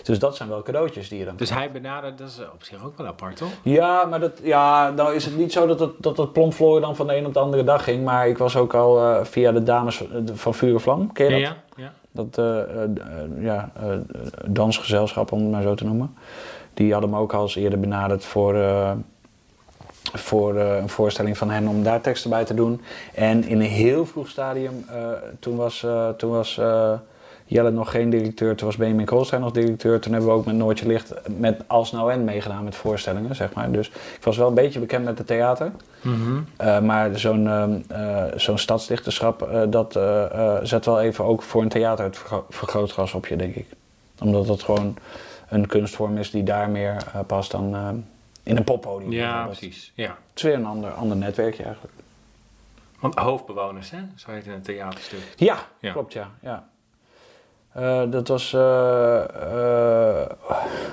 Dus 0.02 0.18
dat 0.18 0.36
zijn 0.36 0.48
wel 0.48 0.62
cadeautjes 0.62 1.08
die 1.08 1.18
je 1.18 1.24
dan 1.24 1.36
Dus 1.36 1.50
hij 1.50 1.70
benadert, 1.70 2.18
dat 2.18 2.28
is 2.28 2.40
op 2.54 2.62
zich 2.62 2.84
ook 2.84 2.96
wel 2.96 3.06
apart, 3.06 3.36
toch? 3.36 3.48
ja, 3.62 4.04
maar 4.04 4.20
dat, 4.20 4.32
ja, 4.42 4.90
nou 4.90 5.14
is 5.14 5.24
het 5.24 5.36
niet 5.36 5.52
zo 5.52 5.66
dat 5.66 5.80
het, 5.80 5.90
dat 5.98 6.16
het 6.16 6.34
dan 6.34 6.96
van 6.96 7.06
de 7.06 7.16
een 7.16 7.26
op 7.26 7.34
de 7.34 7.40
andere 7.40 7.64
dag 7.64 7.84
ging. 7.84 8.04
Maar 8.04 8.28
ik 8.28 8.38
was 8.38 8.56
ook 8.56 8.74
al 8.74 9.24
via 9.24 9.52
de 9.52 9.62
dames 9.62 10.04
van 10.34 10.54
Vuur 10.54 10.74
en 10.74 10.80
Vlam. 10.80 11.12
Ken 11.12 11.24
je 11.24 11.30
dat? 11.30 11.40
ja, 11.40 11.56
ja. 11.76 11.92
Dat 12.10 12.40
ja, 13.38 13.72
dansgezelschap, 14.46 15.32
om 15.32 15.38
het 15.38 15.50
maar 15.50 15.62
zo 15.62 15.74
te 15.74 15.84
noemen. 15.84 16.14
Die 16.80 16.92
hadden 16.92 17.10
me 17.10 17.18
ook 17.18 17.32
al 17.32 17.42
eens 17.42 17.56
eerder 17.56 17.80
benaderd 17.80 18.24
voor, 18.24 18.54
eh, 18.54 18.92
voor 20.12 20.56
eh, 20.56 20.76
een 20.76 20.88
voorstelling 20.88 21.38
van 21.38 21.50
hen 21.50 21.68
om 21.68 21.82
daar 21.82 22.00
teksten 22.00 22.30
bij 22.30 22.44
te 22.44 22.54
doen. 22.54 22.80
En 23.14 23.44
in 23.44 23.60
een 23.60 23.66
heel 23.66 24.06
vroeg 24.06 24.28
stadium, 24.28 24.84
eh, 24.88 24.96
toen 25.38 25.56
was, 25.56 25.86
toen 26.16 26.30
was 26.30 26.60
Jelle 27.44 27.70
nog 27.70 27.90
geen 27.90 28.10
directeur, 28.10 28.56
toen 28.56 28.66
was 28.66 28.76
Benjamin 28.76 29.04
Koolstein 29.04 29.40
nog 29.40 29.52
directeur. 29.52 30.00
Toen 30.00 30.12
hebben 30.12 30.30
we 30.30 30.36
ook 30.36 30.46
met 30.46 30.54
Noortje 30.54 30.86
Licht 30.86 31.14
met 31.38 31.62
Als 31.66 31.92
Nou 31.92 32.12
En 32.12 32.24
meegedaan 32.24 32.64
met 32.64 32.76
voorstellingen, 32.76 33.34
zeg 33.34 33.52
maar. 33.52 33.70
Dus 33.70 33.88
ik 33.88 34.24
was 34.24 34.36
wel 34.36 34.48
een 34.48 34.54
beetje 34.54 34.80
bekend 34.80 35.04
met 35.04 35.18
het 35.18 35.26
theater. 35.26 35.70
Mhm. 36.02 36.40
Uh, 36.60 36.80
maar 36.80 37.18
zo'n 37.18 37.46
eh, 37.88 38.24
zo'n 38.36 38.58
stadsdichterschap, 38.58 39.48
dat 39.68 39.98
zet 40.62 40.84
wel 40.84 41.00
even 41.00 41.24
ook 41.24 41.42
voor 41.42 41.62
een 41.62 41.68
theater 41.68 42.04
het 42.04 42.18
vergro- 42.18 42.46
vergrootglas 42.48 43.14
op 43.14 43.26
je, 43.26 43.36
denk 43.36 43.54
ik. 43.54 43.66
Omdat 44.20 44.48
het 44.48 44.62
gewoon 44.62 44.96
een 45.50 45.66
kunstvorm 45.66 46.16
is 46.18 46.30
die 46.30 46.42
daar 46.42 46.70
meer 46.70 46.96
eh, 47.12 47.20
past 47.26 47.50
dan 47.50 47.74
eh, 47.74 47.88
in 48.42 48.56
een 48.56 48.64
poppodium. 48.64 49.12
Ja, 49.12 49.44
precies. 49.44 49.92
Ja. 49.94 50.08
Het 50.08 50.16
is 50.36 50.42
weer 50.42 50.54
een 50.54 50.66
ander, 50.66 50.90
ander 50.90 51.16
netwerkje 51.16 51.62
eigenlijk. 51.62 51.94
Want 53.00 53.14
hoofdbewoners, 53.14 53.90
hè? 53.90 53.98
Zo 54.14 54.30
heet 54.30 54.36
het 54.38 54.46
in 54.46 54.52
een 54.52 54.62
theaterstuk. 54.62 55.20
Ja, 55.36 55.58
Ja. 55.80 55.92
klopt 55.92 56.12
ja. 56.12 56.30
ja. 56.40 56.68
Eh, 57.72 58.02
dat 58.10 58.28
was 58.28 58.52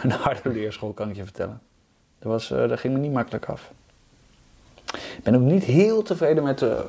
een 0.03 0.11
harde 0.11 0.49
leerschool, 0.49 0.91
kan 0.93 1.09
ik 1.09 1.15
je 1.15 1.23
vertellen. 1.23 1.61
Dat, 2.19 2.31
was, 2.31 2.47
dat 2.47 2.79
ging 2.79 2.93
me 2.93 2.99
niet 2.99 3.13
makkelijk 3.13 3.45
af. 3.45 3.71
Ik 5.17 5.23
ben 5.23 5.35
ook 5.35 5.41
niet 5.41 5.63
heel 5.63 6.01
tevreden 6.03 6.43
met, 6.43 6.61
eh, 6.61 6.79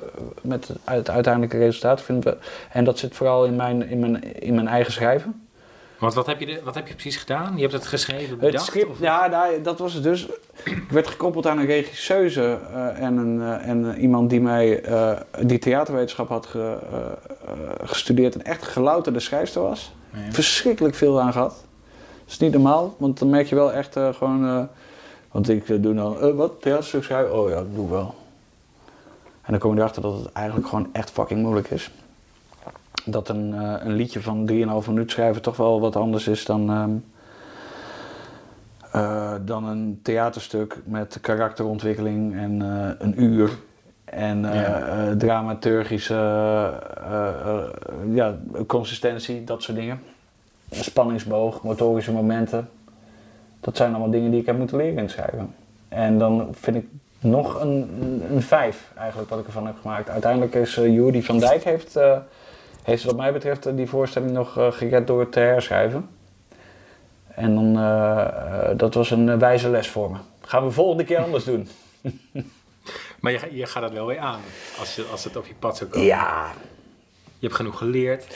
met 0.42 0.68
het 0.84 1.10
uiteindelijke 1.10 1.58
resultaat. 1.58 2.00
Vind 2.02 2.18
ik 2.18 2.24
wel- 2.32 2.40
En 2.72 2.84
dat 2.84 2.98
zit 2.98 3.14
vooral 3.14 3.44
in 3.44 3.56
mijn, 3.56 3.88
in 3.88 3.98
mijn, 3.98 4.40
in 4.42 4.54
mijn 4.54 4.68
eigen 4.68 4.92
schrijven. 4.92 5.47
Want 5.99 6.14
wat 6.14 6.26
heb, 6.26 6.40
je 6.40 6.61
wat 6.64 6.74
heb 6.74 6.86
je 6.88 6.92
precies 6.94 7.16
gedaan? 7.16 7.53
Je 7.55 7.61
hebt 7.61 7.72
het 7.72 7.86
geschreven, 7.86 8.28
Het 8.30 8.38
bedacht? 8.40 8.64
script, 8.64 8.90
of- 8.90 9.01
ja, 9.01 9.28
daar- 9.28 9.62
dat 9.62 9.78
was 9.78 9.92
het 9.92 10.03
dus. 10.03 10.26
Ik 10.64 10.84
werd 10.90 11.07
gekoppeld 11.09 11.46
aan 11.46 11.59
een 11.59 11.66
regisseuse 11.66 12.59
eh, 12.72 13.03
en, 13.03 13.16
een, 13.16 13.40
eh, 13.42 13.68
en 13.68 13.94
eh, 13.94 14.03
iemand 14.03 14.30
die 14.30 14.40
mij 14.40 14.82
die 15.42 15.59
theaterwetenschap 15.59 16.28
had 16.28 16.46
ge- 16.46 16.78
gestudeerd 17.84 18.34
en 18.34 18.44
echt 18.44 18.62
gelouterde 18.64 19.20
schrijfster 19.20 19.62
was. 19.62 19.92
Verschrikkelijk 20.30 20.94
veel 20.94 21.20
aan 21.20 21.32
gehad. 21.32 21.51
Dat 21.51 22.28
is 22.36 22.38
niet 22.38 22.53
normaal, 22.53 22.94
want 22.99 23.18
dan 23.18 23.30
merk 23.30 23.46
je 23.46 23.55
wel 23.55 23.72
echt 23.72 23.92
gewoon. 24.12 24.68
want 25.30 25.49
ik 25.49 25.82
doe 25.82 25.94
dan, 25.94 26.36
wat, 26.36 26.61
theaterstuk 26.61 27.05
schrijven? 27.05 27.34
Oh 27.38 27.49
ja, 27.49 27.55
dat 27.55 27.74
doe 27.74 27.84
ik 27.84 27.90
wel. 27.90 28.14
En 29.42 29.55
dan 29.55 29.59
kom 29.59 29.72
je 29.74 29.78
erachter 29.78 30.03
dat 30.03 30.18
het 30.18 30.32
eigenlijk 30.32 30.68
gewoon 30.68 30.88
echt 30.92 31.11
fucking 31.11 31.40
moeilijk 31.42 31.70
is. 31.70 31.90
Dat 33.11 33.28
een, 33.28 33.54
eh, 33.54 33.74
een 33.78 33.92
liedje 33.92 34.20
van 34.20 34.46
3,5 34.46 34.86
minuut 34.88 35.11
schrijven 35.11 35.42
toch 35.42 35.56
wel 35.56 35.80
wat 35.80 35.96
anders 35.96 36.28
is 36.28 36.44
dan. 36.44 36.70
ehm, 36.70 36.90
eh, 38.92 39.34
dan 39.44 39.64
een 39.64 40.00
theaterstuk 40.02 40.76
met 40.84 41.18
karakterontwikkeling 41.20 42.36
en 42.36 42.62
eh, 42.62 42.88
een 43.06 43.22
uur. 43.22 43.50
En 44.04 44.40
Ja. 44.42 45.14
dramaturgische 45.18 46.14
ja, 48.12 48.36
consistentie, 48.66 49.44
dat 49.44 49.62
soort 49.62 49.76
dingen. 49.78 50.00
Spanningsboog, 50.70 51.62
motorische 51.62 52.12
momenten. 52.12 52.68
Dat 53.61 53.76
zijn 53.76 53.90
allemaal 53.90 54.11
dingen 54.11 54.30
die 54.30 54.40
ik 54.40 54.46
heb 54.46 54.59
moeten 54.59 54.76
leren 54.76 54.98
in 54.98 55.11
schrijven. 55.11 55.54
En 55.88 56.18
dan 56.18 56.48
vind 56.52 56.76
ik 56.76 56.86
nog 57.20 57.61
een, 57.61 57.90
een 58.30 58.42
vijf 58.42 58.92
eigenlijk 58.96 59.30
wat 59.30 59.38
ik 59.38 59.46
ervan 59.46 59.66
heb 59.66 59.76
gemaakt. 59.80 60.09
Uiteindelijk 60.09 60.54
is 60.54 60.76
uh, 60.78 61.24
van 61.24 61.38
Dijk 61.38 61.64
heeft, 61.64 61.96
heeft 62.89 63.05
wat 63.05 63.16
mij 63.16 63.32
betreft 63.32 63.66
eh, 63.66 63.76
die 63.76 63.89
voorstelling 63.89 64.30
nog 64.32 64.59
eh, 64.59 64.72
gered 64.72 65.07
door 65.07 65.20
het 65.20 65.32
te 65.32 65.41
herschrijven. 65.41 66.09
En 67.28 67.55
dan, 67.55 67.76
eh, 67.76 68.68
dat 68.76 68.95
was 68.95 69.11
een 69.11 69.39
wijze 69.39 69.68
les 69.70 69.89
voor 69.89 70.11
me. 70.11 70.16
Gaan 70.41 70.64
we 70.64 70.70
volgende 70.70 71.05
keer 71.05 71.18
anders 71.18 71.45
doen. 71.45 71.68
Maar 73.20 73.32
je, 73.32 73.41
je 73.53 73.66
gaat 73.66 73.82
het 73.82 73.93
wel 73.93 74.07
weer 74.07 74.18
aan, 74.18 74.41
als, 74.78 74.95
je, 74.95 75.05
als 75.11 75.24
het 75.24 75.36
op 75.36 75.47
je 75.47 75.55
pad 75.59 75.76
zou 75.76 75.91
komen. 75.91 76.07
Ja, 76.07 76.53
Je 77.39 77.47
hebt 77.47 77.55
genoeg 77.55 77.78
geleerd, 77.78 78.26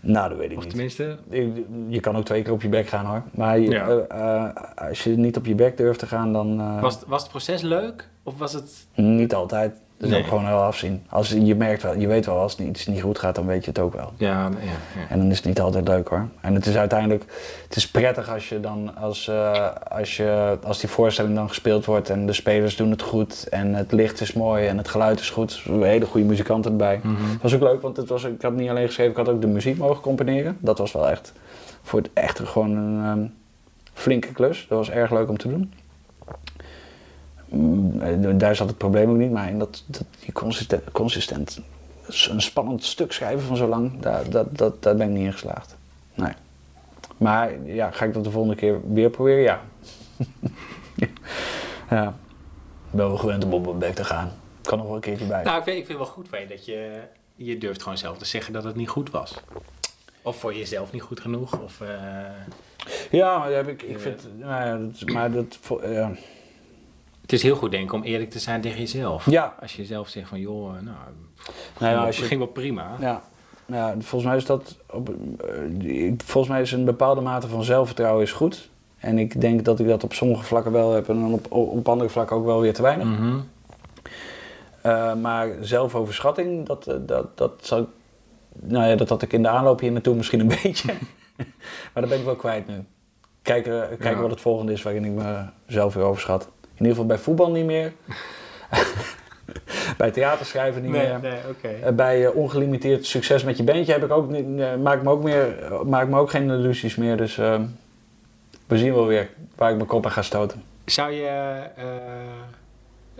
nou 0.00 0.28
dat 0.28 0.38
weet 0.38 0.50
ik 0.50 0.56
of 0.56 0.62
niet. 0.62 0.72
tenminste... 0.72 1.18
Je, 1.30 1.64
je 1.88 2.00
kan 2.00 2.16
ook 2.16 2.24
twee 2.24 2.42
keer 2.42 2.52
op 2.52 2.62
je 2.62 2.68
bek 2.68 2.88
gaan 2.88 3.06
hoor. 3.06 3.22
Maar 3.30 3.58
je, 3.58 3.70
Ja. 3.70 4.46
als 4.88 5.04
je 5.04 5.10
niet 5.10 5.36
op 5.36 5.46
je 5.46 5.54
bek 5.54 5.76
durft 5.76 5.98
te 5.98 6.06
gaan, 6.06 6.32
dan 6.32 6.80
Was, 6.80 6.98
was 7.06 7.20
het 7.22 7.30
proces 7.30 7.60
leuk? 7.62 8.08
Of 8.22 8.38
was 8.38 8.52
het... 8.52 8.86
niet 8.94 9.34
altijd. 9.34 9.74
Dus 10.02 10.10
Nee. 10.10 10.20
ook 10.20 10.26
gewoon 10.28 10.44
wel 10.44 10.62
afzien. 10.62 11.02
Als 11.08 11.28
je 11.28 11.54
merkt 11.54 11.82
wel, 11.82 11.96
je 11.96 12.06
weet 12.06 12.26
wel 12.26 12.38
als 12.38 12.58
iets 12.58 12.86
niet 12.86 13.00
goed 13.02 13.18
gaat, 13.18 13.34
dan 13.34 13.46
weet 13.46 13.64
je 13.64 13.70
het 13.70 13.78
ook 13.78 13.94
wel. 13.94 14.12
Ja, 14.16 14.48
nee, 14.48 14.64
ja, 14.64 14.70
ja. 14.70 15.06
En 15.08 15.18
dan 15.18 15.30
is 15.30 15.36
het 15.36 15.46
niet 15.46 15.60
altijd 15.60 15.88
leuk 15.88 16.08
hoor. 16.08 16.28
En 16.40 16.54
het 16.54 16.66
is 16.66 16.76
uiteindelijk, 16.76 17.24
het 17.66 17.76
is 17.76 17.90
prettig 17.90 18.30
als 18.30 18.48
je 18.48 18.60
dan, 18.60 18.96
als, 18.96 19.28
eh, 19.28 19.68
als, 19.90 20.16
je, 20.16 20.58
als 20.64 20.80
die 20.80 20.88
voorstelling 20.88 21.34
dan 21.34 21.48
gespeeld 21.48 21.84
wordt 21.84 22.10
en 22.10 22.26
de 22.26 22.32
spelers 22.32 22.76
doen 22.76 22.90
het 22.90 23.02
goed 23.02 23.48
en 23.48 23.74
het 23.74 23.92
licht 23.92 24.20
is 24.20 24.32
mooi 24.32 24.66
en 24.66 24.78
het 24.78 24.88
geluid 24.88 25.20
is 25.20 25.30
goed. 25.30 25.62
Er 25.66 25.82
hele 25.84 26.06
goede 26.06 26.26
muzikanten 26.26 26.70
erbij. 26.70 27.00
Mhm. 27.02 27.30
Het 27.32 27.42
was 27.42 27.54
ook 27.54 27.62
leuk, 27.62 27.82
want 27.82 27.96
het 27.96 28.08
was, 28.08 28.24
ik 28.24 28.42
had 28.42 28.52
niet 28.52 28.70
alleen 28.70 28.86
geschreven, 28.86 29.10
ik 29.12 29.18
had 29.18 29.28
ook 29.28 29.40
de 29.40 29.46
muziek 29.46 29.78
mogen 29.78 30.02
componeren. 30.02 30.56
Dat 30.60 30.78
was 30.78 30.92
wel 30.92 31.08
echt 31.08 31.32
voor 31.82 31.98
het 31.98 32.10
echt 32.14 32.40
gewoon 32.40 32.76
een 32.76 33.04
ehm, 33.04 33.26
flinke 33.92 34.32
klus. 34.32 34.66
Dat 34.68 34.78
was 34.78 34.90
erg 34.90 35.10
leuk 35.10 35.28
om 35.28 35.38
te 35.38 35.48
doen. 35.48 35.72
Mm, 37.52 38.38
Daar 38.38 38.56
zat 38.56 38.68
het 38.68 38.78
probleem 38.78 39.10
ook 39.10 39.16
niet, 39.16 39.30
maar 39.30 39.48
in 39.48 39.58
dat, 39.58 39.84
dat 39.86 40.04
die 40.24 40.32
consistent, 40.32 40.82
consistent 40.92 41.60
een 42.28 42.42
spannend 42.42 42.84
stuk 42.84 43.12
schrijven 43.12 43.46
van 43.46 43.56
zo 43.56 43.66
lang, 43.66 44.00
daar, 44.00 44.30
dat, 44.30 44.58
dat, 44.58 44.82
daar 44.82 44.96
ben 44.96 45.08
ik 45.08 45.12
niet 45.14 45.24
in 45.24 45.32
geslaagd. 45.32 45.76
Nee. 46.14 46.32
Maar 47.16 47.62
ja, 47.64 47.90
ga 47.90 48.04
ik 48.04 48.14
dat 48.14 48.24
de 48.24 48.30
volgende 48.30 48.56
keer 48.56 48.92
weer 48.92 49.10
proberen? 49.10 49.42
Ja. 49.42 49.60
ja. 51.90 52.08
Ik 52.86 52.98
ben 52.98 53.06
wel 53.06 53.16
gewend 53.16 53.44
om 53.44 53.52
op 53.52 53.64
mijn 53.64 53.78
bek 53.78 53.94
te 53.94 54.04
gaan. 54.04 54.32
Kan 54.62 54.78
nog 54.78 54.86
wel 54.86 54.96
een 54.96 55.00
keertje 55.02 55.26
bij. 55.26 55.42
Nou, 55.42 55.58
ik 55.58 55.64
vind, 55.64 55.78
ik 55.78 55.86
vind 55.86 55.98
het 55.98 56.06
wel 56.06 56.16
goed 56.16 56.28
van 56.28 56.40
je 56.40 56.46
dat 56.46 56.64
je... 56.64 57.00
Je 57.34 57.58
durft 57.58 57.82
gewoon 57.82 57.98
zelf 57.98 58.18
te 58.18 58.24
zeggen 58.24 58.52
dat 58.52 58.64
het 58.64 58.76
niet 58.76 58.88
goed 58.88 59.10
was. 59.10 59.34
Of 60.22 60.36
voor 60.36 60.54
jezelf 60.54 60.92
niet 60.92 61.02
goed 61.02 61.20
genoeg. 61.20 61.60
Of, 61.60 61.80
eh, 61.80 61.88
Ja, 63.10 63.38
maar 63.38 63.52
heb 63.52 63.68
ik, 63.68 63.82
ik 63.82 63.98
vind, 64.00 64.26
nou 64.38 64.64
ja, 64.64 64.76
dat, 64.76 65.08
maar 65.08 65.32
dat. 65.32 65.58
Het 67.22 67.32
is 67.32 67.42
heel 67.42 67.56
goed, 67.56 67.70
denk 67.70 67.84
ik, 67.84 67.92
om 67.92 68.02
eerlijk 68.02 68.30
te 68.30 68.38
zijn 68.38 68.60
tegen 68.60 68.78
jezelf. 68.78 69.30
Ja. 69.30 69.54
Als 69.60 69.76
je 69.76 69.84
zelf 69.84 70.08
zegt 70.08 70.28
van, 70.28 70.40
joh, 70.40 70.66
eh, 70.68 70.72
nou, 70.82 70.84
Nou 70.84 70.94
ging, 71.76 71.90
ja, 71.90 72.06
als 72.06 72.16
je- 72.18 72.24
ging 72.24 72.38
wel 72.40 72.48
prima. 72.48 72.96
Ja, 73.00 73.22
ja, 73.66 73.90
volgens 73.98 74.24
mij 74.24 74.36
is 74.36 74.46
dat, 74.46 74.76
op, 74.90 75.08
eh, 75.08 76.12
volgens 76.24 76.52
mij 76.52 76.60
is 76.62 76.72
een 76.72 76.84
bepaalde 76.84 77.20
mate 77.20 77.48
van 77.48 77.64
zelfvertrouwen 77.64 78.22
is 78.22 78.32
goed. 78.32 78.70
En 78.98 79.18
ik 79.18 79.40
denk 79.40 79.64
dat 79.64 79.80
ik 79.80 79.86
dat 79.86 80.04
op 80.04 80.12
sommige 80.12 80.42
vlakken 80.44 80.72
wel 80.72 80.92
heb 80.92 81.08
en 81.08 81.24
op, 81.24 81.52
op 81.52 81.88
andere 81.88 82.10
vlakken 82.10 82.36
ook 82.36 82.44
wel 82.44 82.60
weer 82.60 82.74
te 82.74 82.82
weinig. 82.82 83.06
Mhm. 83.06 83.36
Eh, 84.82 85.14
maar 85.14 85.48
zelfoverschatting, 85.60 86.66
dat, 86.66 86.96
dat, 87.00 87.36
dat, 87.36 87.52
zou, 87.60 87.86
nou 88.60 88.86
ja, 88.88 88.96
dat 88.96 89.08
had 89.08 89.22
ik 89.22 89.32
in 89.32 89.42
de 89.42 89.48
aanloop 89.48 89.80
hier 89.80 89.92
naartoe 89.92 90.14
misschien 90.14 90.40
een 90.40 90.52
beetje. 90.62 90.92
maar 91.92 92.02
dat 92.02 92.08
ben 92.08 92.18
ik 92.18 92.24
wel 92.24 92.36
kwijt 92.36 92.66
nu. 92.66 92.84
Kijken, 93.42 93.88
kijken 93.88 94.10
Ja. 94.10 94.20
wat 94.20 94.30
het 94.30 94.40
volgende 94.40 94.72
is 94.72 94.82
waarin 94.82 95.04
ik 95.04 95.12
mezelf 95.66 95.94
weer 95.94 96.04
overschat. 96.04 96.48
In 96.74 96.78
ieder 96.78 96.90
geval 96.90 97.06
bij 97.06 97.18
voetbal 97.18 97.50
niet 97.50 97.64
meer. 97.64 97.92
bij 99.96 100.10
theaterschrijven 100.10 100.82
niet 100.82 100.90
Nee, 100.90 101.08
meer. 101.08 101.20
nee. 101.62 101.74
Eh, 101.82 101.92
bij 101.92 102.26
eh, 102.26 102.36
ongelimiteerd 102.36 103.06
succes 103.06 103.44
met 103.44 103.56
je 103.56 103.62
bandje 103.62 103.92
heb 103.92 104.04
ik 104.04 104.10
ook 104.10 104.30
niet, 104.30 104.60
eh, 104.60 104.76
maak, 104.76 104.96
ik 104.96 105.02
me 105.02 105.10
ook 105.10 105.22
meer, 105.22 105.54
maak 105.84 106.08
me 106.08 106.18
ook 106.18 106.30
geen 106.30 106.50
illusies 106.50 106.96
meer. 106.96 107.16
Dus 107.16 107.36
we 108.66 108.78
zien 108.78 108.94
wel 108.94 109.06
weer 109.06 109.30
waar 109.56 109.70
ik 109.70 109.76
mijn 109.76 109.88
kop 109.88 110.04
aan 110.04 110.12
ga 110.12 110.22
stoten. 110.22 110.62
Zou 110.84 111.12
je... 111.12 111.60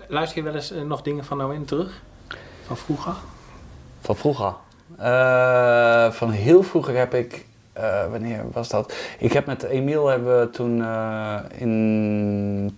luister 0.07 0.39
je 0.39 0.45
wel 0.45 0.55
eens 0.55 0.71
nog 0.71 1.03
dingen 1.03 1.25
van 1.25 1.37
nou 1.37 1.55
in 1.55 1.65
terug? 1.65 2.03
Van 2.67 2.77
vroeger? 2.77 3.15
Van 4.01 4.17
vroeger? 4.17 4.55
Van 6.13 6.31
heel 6.31 6.63
vroeger 6.63 6.97
heb 6.97 7.15
ik... 7.15 7.47
wanneer 8.11 8.45
was 8.53 8.69
dat? 8.69 8.95
Ik 9.19 9.33
heb 9.33 9.47
met 9.47 9.63
Emiel 9.63 10.07
hebben 10.07 10.41
we 10.41 10.51
toen 10.51 10.85
in... 11.59 12.77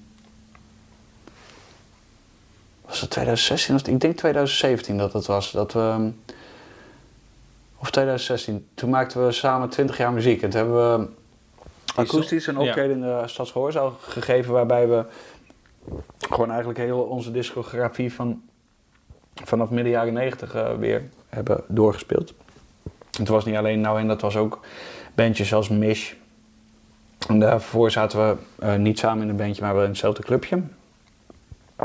Het 3.05 3.13
2016? 3.13 3.75
Of- 3.75 3.87
Ik 3.87 4.01
denk 4.01 4.17
2017 4.17 4.99
dat 4.99 5.13
het 5.13 5.27
was. 5.27 5.51
Dat 5.51 5.73
we... 5.73 6.11
Of 7.79 7.91
2016. 7.91 8.67
Toen 8.75 8.91
maakten 8.91 9.27
we 9.27 9.33
samen 9.33 9.69
20 9.69 9.97
jaar 9.97 10.13
muziek. 10.13 10.43
En 10.43 10.51
toen 10.51 10.61
hebben 10.61 11.01
we 11.01 11.09
akoestisch 11.95 12.47
een 12.47 12.55
Ja. 12.61 12.61
optreden 12.61 12.97
in 12.97 13.01
de 13.01 13.23
Stadsgehoorzaal 13.27 13.97
gegeven 14.01 14.53
waarbij 14.53 14.89
we 14.89 15.05
gewoon 16.31 16.49
eigenlijk 16.49 16.79
heel 16.79 16.99
onze 17.01 17.31
discografie 17.31 18.13
van 18.13 18.43
vanaf 19.35 19.71
midden 19.71 19.93
jaren 19.93 20.13
90 20.13 20.55
eh, 20.55 20.75
weer 20.79 21.03
hebben 21.29 21.65
doorgespeeld. 21.69 22.33
Het 23.19 23.29
was 23.29 23.45
niet 23.45 23.57
alleen 23.57 23.81
nou 23.81 24.01
en 24.01 24.07
dat 24.09 24.21
was 24.21 24.37
ook 24.37 24.61
bandjes 25.15 25.55
als 25.55 25.69
Mish. 25.69 26.13
En 27.29 27.39
daarvoor 27.41 27.91
zaten 27.91 28.19
we 28.29 28.37
eh, 28.59 28.75
niet 28.75 28.99
samen 28.99 29.23
in 29.23 29.29
een 29.29 29.37
bandje, 29.37 29.63
maar 29.63 29.75
wel 29.75 29.83
in 29.83 29.89
hetzelfde 29.89 30.23
clubje. 30.23 30.63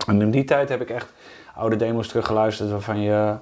En 0.07 0.21
in 0.21 0.31
die 0.31 0.43
tijd 0.43 0.69
heb 0.69 0.81
ik 0.81 0.89
echt 0.89 1.13
oude 1.55 1.75
demos 1.75 2.07
teruggeluisterd 2.07 2.69
waarvan 2.71 3.01
je... 3.01 3.35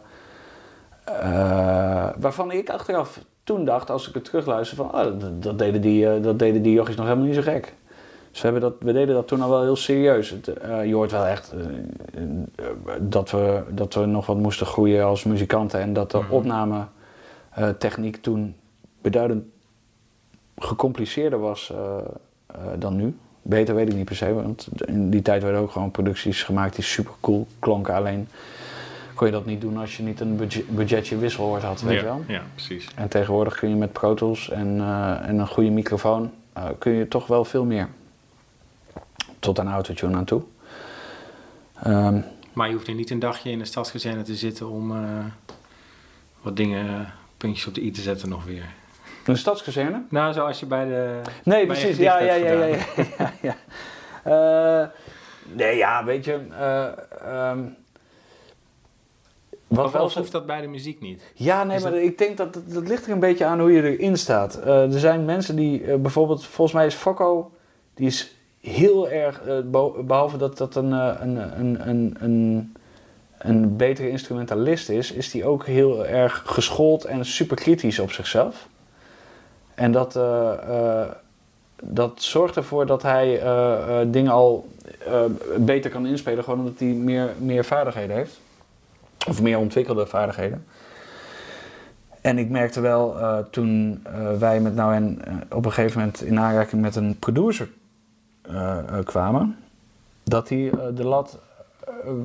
eh, 1.04 2.10
waarvan 2.18 2.52
ik 2.52 2.70
achteraf 2.70 3.20
toen 3.44 3.66
dacht, 3.66 3.90
als 3.90 4.08
ik 4.08 4.14
het 4.14 4.26
terugluister, 4.26 4.78
van 4.78 4.86
oh, 4.86 5.20
dat, 5.20 5.44
dat, 5.44 5.60
deden 5.60 5.82
die, 5.82 6.10
eh, 6.10 6.24
dat 6.24 6.40
deden 6.40 6.62
die 6.62 6.74
jochies 6.74 6.96
nog 6.96 7.06
helemaal 7.06 7.26
niet 7.28 7.36
zo 7.36 7.42
gek. 7.42 7.74
Dus 8.32 8.42
we, 8.42 8.48
hebben 8.52 8.62
dat, 8.62 8.74
we 8.80 8.94
deden 8.94 9.16
dat 9.16 9.28
toen 9.28 9.42
al 9.42 9.50
wel 9.50 9.62
heel 9.62 9.76
serieus. 9.76 10.30
Het, 10.30 10.48
eh, 10.48 10.86
je 10.86 10.94
hoort 10.94 11.12
wel 11.12 11.26
echt 11.26 11.54
dat, 13.02 13.32
we, 13.32 13.64
dat 13.70 13.94
we 13.94 14.06
nog 14.06 14.26
wat 14.26 14.38
moesten 14.38 14.66
groeien 14.68 15.06
als 15.06 15.24
muzikanten. 15.24 15.80
En 15.80 15.94
dat 15.94 16.12
de 16.12 16.18
Mhm. 16.18 16.32
opnametechniek 16.32 18.16
toen 18.22 18.56
beduidend 19.02 19.44
gecompliceerder 20.58 21.40
was 21.40 21.74
dan 22.78 22.96
nu. 22.96 23.18
Beter 23.48 23.76
weet 23.76 23.90
ik 23.90 23.96
niet 23.96 24.06
per 24.06 24.16
se, 24.16 24.34
want 24.34 24.68
in 24.86 25.10
die 25.10 25.22
tijd 25.22 25.44
werden 25.44 25.62
ook 25.62 25.72
gewoon 25.72 25.92
producties 25.92 26.44
gemaakt 26.44 26.76
die 26.76 26.84
super 26.84 27.14
cool 27.20 27.48
klonken. 27.60 27.94
Alleen 27.94 28.28
kon 29.14 29.28
je 29.28 29.34
dat 29.34 29.46
niet 29.46 29.62
doen 29.62 29.78
als 29.78 29.98
je 29.98 30.04
niet 30.04 30.20
een 30.20 30.36
budget, 30.36 30.76
budgetje 30.76 31.18
wisselwoord 31.18 31.64
had, 31.64 31.82
weet 31.82 31.94
ja, 31.94 32.00
je 32.00 32.06
wel. 32.06 32.24
Ja, 32.28 32.44
precies. 32.54 32.88
En 32.96 33.08
tegenwoordig 33.08 33.56
kun 33.56 33.70
je 33.70 33.76
met 33.76 33.92
Pro 33.92 34.14
Tools 34.14 34.50
en, 34.50 34.80
eh, 34.80 35.28
en 35.28 35.38
een 35.38 35.48
goede 35.48 35.70
microfoon 35.70 36.32
eh, 36.54 36.66
kun 36.80 36.92
je 36.92 37.08
toch 37.08 37.28
wel 37.28 37.46
veel 37.46 37.66
meer. 37.66 37.88
Tot 39.40 39.60
aan 39.60 39.68
autotune 39.68 40.16
aan 40.16 40.26
toe. 40.26 40.42
Ehm, 41.84 42.20
Maar 42.54 42.68
je 42.68 42.74
hoeft 42.74 42.88
er 42.88 42.94
niet 42.94 43.10
een 43.10 43.20
dagje 43.20 43.52
in 43.52 43.60
de 43.60 43.66
stadskazerne 43.66 44.22
te 44.22 44.36
zitten 44.36 44.70
om 44.70 44.92
eh, 44.92 45.26
wat 46.42 46.56
dingen, 46.56 47.14
puntjes 47.38 47.68
op 47.68 47.74
de 47.74 47.84
i 47.84 47.92
te 47.92 48.02
zetten 48.02 48.30
nog 48.30 48.46
weer. 48.46 48.66
Een 49.28 49.38
stadskazerne? 49.38 50.02
Nou, 50.10 50.34
zoals 50.34 50.60
je 50.60 50.66
bij 50.66 50.86
de... 50.86 51.20
Nee, 51.44 51.66
bij 51.66 51.76
precies. 51.76 51.98
Ja, 51.98 52.20
ja, 52.20 52.34
ja, 52.34 52.52
ja, 52.54 52.66
ja, 53.18 53.34
ja. 53.42 53.56
Eh, 54.24 54.88
nee, 55.54 55.76
ja, 55.76 56.06
weet 56.06 56.26
je. 56.26 56.40
eh, 56.60 56.88
ehm, 57.26 57.60
wat 59.68 59.86
Of, 59.86 59.92
wel 59.92 60.04
of 60.04 60.12
zo- 60.12 60.20
hoeft 60.20 60.32
dat 60.32 60.46
bij 60.46 60.62
de 60.62 60.68
muziek 60.68 61.02
niet? 61.02 61.22
Ja, 61.34 61.64
nee, 61.64 61.80
maar 61.80 61.96
ik 61.96 62.18
denk 62.18 62.38
dat, 62.38 62.54
dat 62.66 62.88
ligt 62.88 63.06
er 63.06 63.12
een 63.12 63.20
beetje 63.20 63.46
aan 63.46 63.60
hoe 63.60 63.72
je 63.72 63.96
erin 63.98 64.18
staat. 64.18 64.56
Eh, 64.60 64.94
er 64.94 65.00
zijn 65.00 65.26
mensen 65.26 65.56
die 65.56 65.98
bijvoorbeeld, 65.98 66.46
volgens 66.46 66.78
mij 66.78 66.86
is 66.86 66.94
Fokko, 66.96 67.52
die 67.94 68.08
is 68.08 68.36
heel 68.62 69.10
erg, 69.10 69.42
eh, 69.42 69.58
behalve 70.06 70.38
dat 70.38 70.58
dat 70.58 70.76
een, 70.76 70.92
een, 70.92 71.60
een, 71.60 71.88
een, 71.90 72.16
een, 72.20 72.76
een 73.38 73.76
betere 73.78 74.10
instrumentalist 74.10 74.90
is, 74.90 75.12
is 75.12 75.32
die 75.32 75.46
ook 75.46 75.66
heel 75.66 76.06
erg 76.06 76.44
geschoold 76.46 77.06
en 77.06 77.26
super 77.26 77.56
kritisch 77.58 78.00
op 78.00 78.12
zichzelf. 78.12 78.68
En 79.78 79.92
dat, 79.92 80.16
eh, 80.16 81.02
eh, 81.02 81.10
dat 81.84 82.22
zorgt 82.22 82.56
ervoor 82.56 82.86
dat 82.86 83.02
hij 83.02 83.42
eh, 83.42 84.00
dingen 84.08 84.32
al 84.32 84.68
beter 85.58 85.92
kan 85.92 86.06
inspelen, 86.06 86.44
gewoon 86.44 86.60
omdat 86.60 86.80
hij 86.80 86.88
meer, 86.88 87.34
meer 87.38 87.66
vaardigheden 87.66 88.16
heeft. 88.16 88.40
Of 89.28 89.42
meer 89.42 89.58
ontwikkelde 89.58 90.08
vaardigheden. 90.08 90.66
En 92.22 92.38
ik 92.38 92.50
merkte 92.50 92.82
wel 92.82 93.16
toen 93.52 94.04
wij 94.40 94.60
met 94.60 94.76
nou 94.76 94.94
en 94.94 95.22
op 95.52 95.66
een 95.66 95.72
gegeven 95.72 96.00
moment 96.00 96.22
in 96.22 96.40
aanraking 96.40 96.82
met 96.82 96.96
een 96.96 97.20
producer 97.20 97.70
kwamen, 99.04 99.58
dat 100.24 100.50
hij 100.50 100.72
de 100.94 101.04
lat 101.04 101.40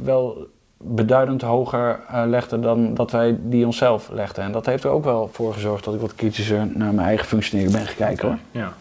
wel 0.03 0.47
beduidend 0.85 1.43
hoger 1.43 2.01
eh, 2.09 2.23
legde 2.27 2.61
dan 2.61 2.95
dat 2.95 3.11
wij 3.11 3.37
die 3.43 3.67
onszelf 3.67 4.09
legden. 4.09 4.45
En 4.45 4.53
dat 4.53 4.67
heeft 4.67 4.85
er 4.85 4.91
ook 4.91 5.05
wel 5.05 5.31
voor 5.33 5.53
gezorgd 5.53 5.85
dat 5.85 5.95
ik 5.95 6.01
wat 6.01 6.15
kritischer 6.15 6.67
naar 6.67 6.95
mijn 6.95 7.07
eigen 7.07 7.27
functioneren 7.27 7.73
ben 7.73 7.87
gekeken 7.87 8.29
hoor. 8.29 8.39
Ja. 8.51 8.73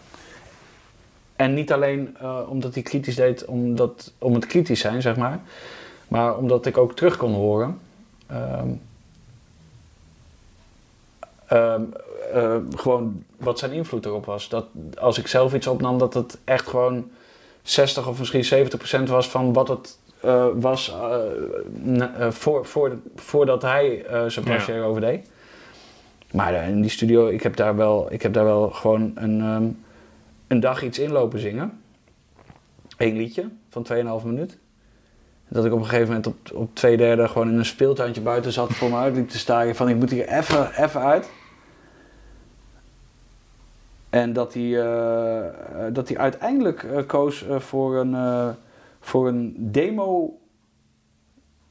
En 1.36 1.54
niet 1.54 1.72
alleen 1.72 2.16
eh, 2.20 2.38
omdat 2.48 2.74
hij 2.74 2.82
kritisch 2.82 3.14
deed 3.14 3.44
omdat, 3.44 4.12
om 4.18 4.34
het 4.34 4.46
kritisch 4.46 4.80
zijn, 4.80 5.02
zeg 5.02 5.16
maar. 5.16 5.40
Maar 6.08 6.36
omdat 6.36 6.66
ik 6.66 6.76
ook 6.78 6.96
terug 6.96 7.16
kon 7.16 7.32
horen. 7.32 7.78
eh, 11.46 12.56
gewoon 12.76 13.24
wat 13.36 13.58
zijn 13.58 13.72
invloed 13.72 14.06
erop 14.06 14.24
was. 14.24 14.48
Dat 14.48 14.66
als 14.98 15.18
ik 15.18 15.26
zelf 15.26 15.54
iets 15.54 15.66
opnam, 15.66 15.98
dat 15.98 16.14
het 16.14 16.38
echt 16.44 16.68
gewoon 16.68 17.10
60 17.62 18.08
of 18.08 18.18
misschien 18.18 18.44
70 18.44 18.78
procent 18.78 19.08
was 19.08 19.28
van 19.28 19.52
wat 19.52 19.68
het 19.68 19.98
eh, 20.22 20.46
was 20.54 20.94
eh, 20.94 22.00
eh, 22.00 22.30
voor, 22.30 22.66
voor, 22.66 22.98
voordat 23.16 23.62
hij 23.62 24.06
zijn 24.26 24.44
pasje 24.44 24.72
erover 24.72 25.00
deed. 25.00 25.30
Maar 26.32 26.54
in 26.68 26.80
die 26.80 26.90
studio, 26.90 27.28
ik 27.28 27.42
heb 27.42 27.56
daar 27.56 27.76
wel, 27.76 28.12
ik 28.12 28.22
heb 28.22 28.32
daar 28.32 28.44
wel 28.44 28.70
gewoon 28.70 29.12
een, 29.14 29.40
ehm, 29.40 29.64
een 30.46 30.60
dag 30.60 30.82
iets 30.82 30.98
inlopen 30.98 31.38
zingen. 31.38 31.80
Eén 32.96 33.16
liedje 33.16 33.48
van 33.70 33.82
2,5 33.82 34.24
minuut. 34.24 34.58
Dat 35.48 35.64
ik 35.64 35.72
op 35.72 35.78
een 35.78 35.84
gegeven 35.84 36.06
moment 36.06 36.26
op, 36.26 36.36
op 36.54 36.74
twee 36.74 36.96
derde 36.96 37.28
gewoon 37.28 37.48
in 37.48 37.58
een 37.58 37.64
speeltuintje 37.64 38.22
buiten 38.22 38.52
zat 38.52 38.72
voor 38.72 38.90
me 38.90 38.96
uit 38.96 39.14
liep 39.14 39.28
te 39.28 39.38
staren 39.38 39.76
van 39.76 39.88
ik 39.88 39.96
moet 39.96 40.10
hier 40.10 40.28
even, 40.28 40.82
even 40.82 41.00
uit. 41.00 41.30
En 44.10 44.32
dat 44.32 44.54
hij, 44.54 44.72
dat 45.92 46.08
hij 46.08 46.18
uiteindelijk 46.18 47.04
koos 47.06 47.44
voor, 47.58 47.96
een, 47.96 48.14
voor 49.02 49.28
een 49.28 49.54
demo 49.58 50.38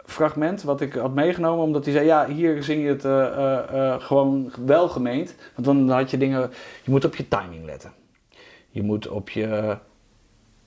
fragment 0.05 0.63
wat 0.63 0.81
ik 0.81 0.93
had 0.93 1.13
meegenomen. 1.13 1.65
Omdat 1.65 1.85
hij 1.85 1.93
zei, 1.93 2.05
ja, 2.05 2.27
hier 2.27 2.63
zing 2.63 2.83
je 2.83 2.89
het 2.89 3.05
eh, 3.05 3.25
eh, 3.25 3.93
eh, 3.93 4.01
gewoon 4.01 4.51
wel 4.65 4.89
gemeend. 4.89 5.35
Want 5.55 5.67
dan 5.67 5.89
had 5.89 6.11
je 6.11 6.17
dingen, 6.17 6.51
je 6.83 6.91
moet 6.91 7.05
op 7.05 7.15
je 7.15 7.27
timing 7.27 7.65
letten. 7.65 7.91
Je 8.69 8.83
moet 8.83 9.07
op 9.07 9.29
je 9.29 9.77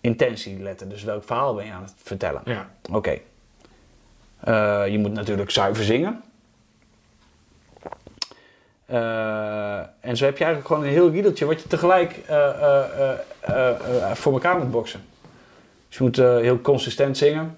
intentie 0.00 0.62
letten. 0.62 0.88
Dus 0.88 1.02
welk 1.02 1.24
verhaal 1.24 1.54
ben 1.54 1.66
je 1.66 1.72
aan 1.72 1.82
het 1.82 1.94
vertellen? 1.96 2.42
Ja. 2.44 2.70
Oké. 2.92 3.18
Je 4.90 4.98
moet 5.00 5.12
natuurlijk 5.12 5.50
zuiver 5.50 5.84
zingen. 5.84 6.22
En 10.00 10.16
zo 10.16 10.24
heb 10.24 10.38
je 10.38 10.44
eigenlijk 10.44 10.66
gewoon 10.66 10.82
een 10.82 10.88
heel 10.88 11.10
riedeltje 11.10 11.46
wat 11.46 11.62
je 11.62 11.68
tegelijk 11.68 12.20
voor 14.14 14.32
elkaar 14.32 14.58
moet 14.58 14.70
boksen. 14.70 15.04
Je 15.96 16.02
moet 16.02 16.16
heel 16.16 16.60
consistent 16.60 17.16
zingen. 17.16 17.56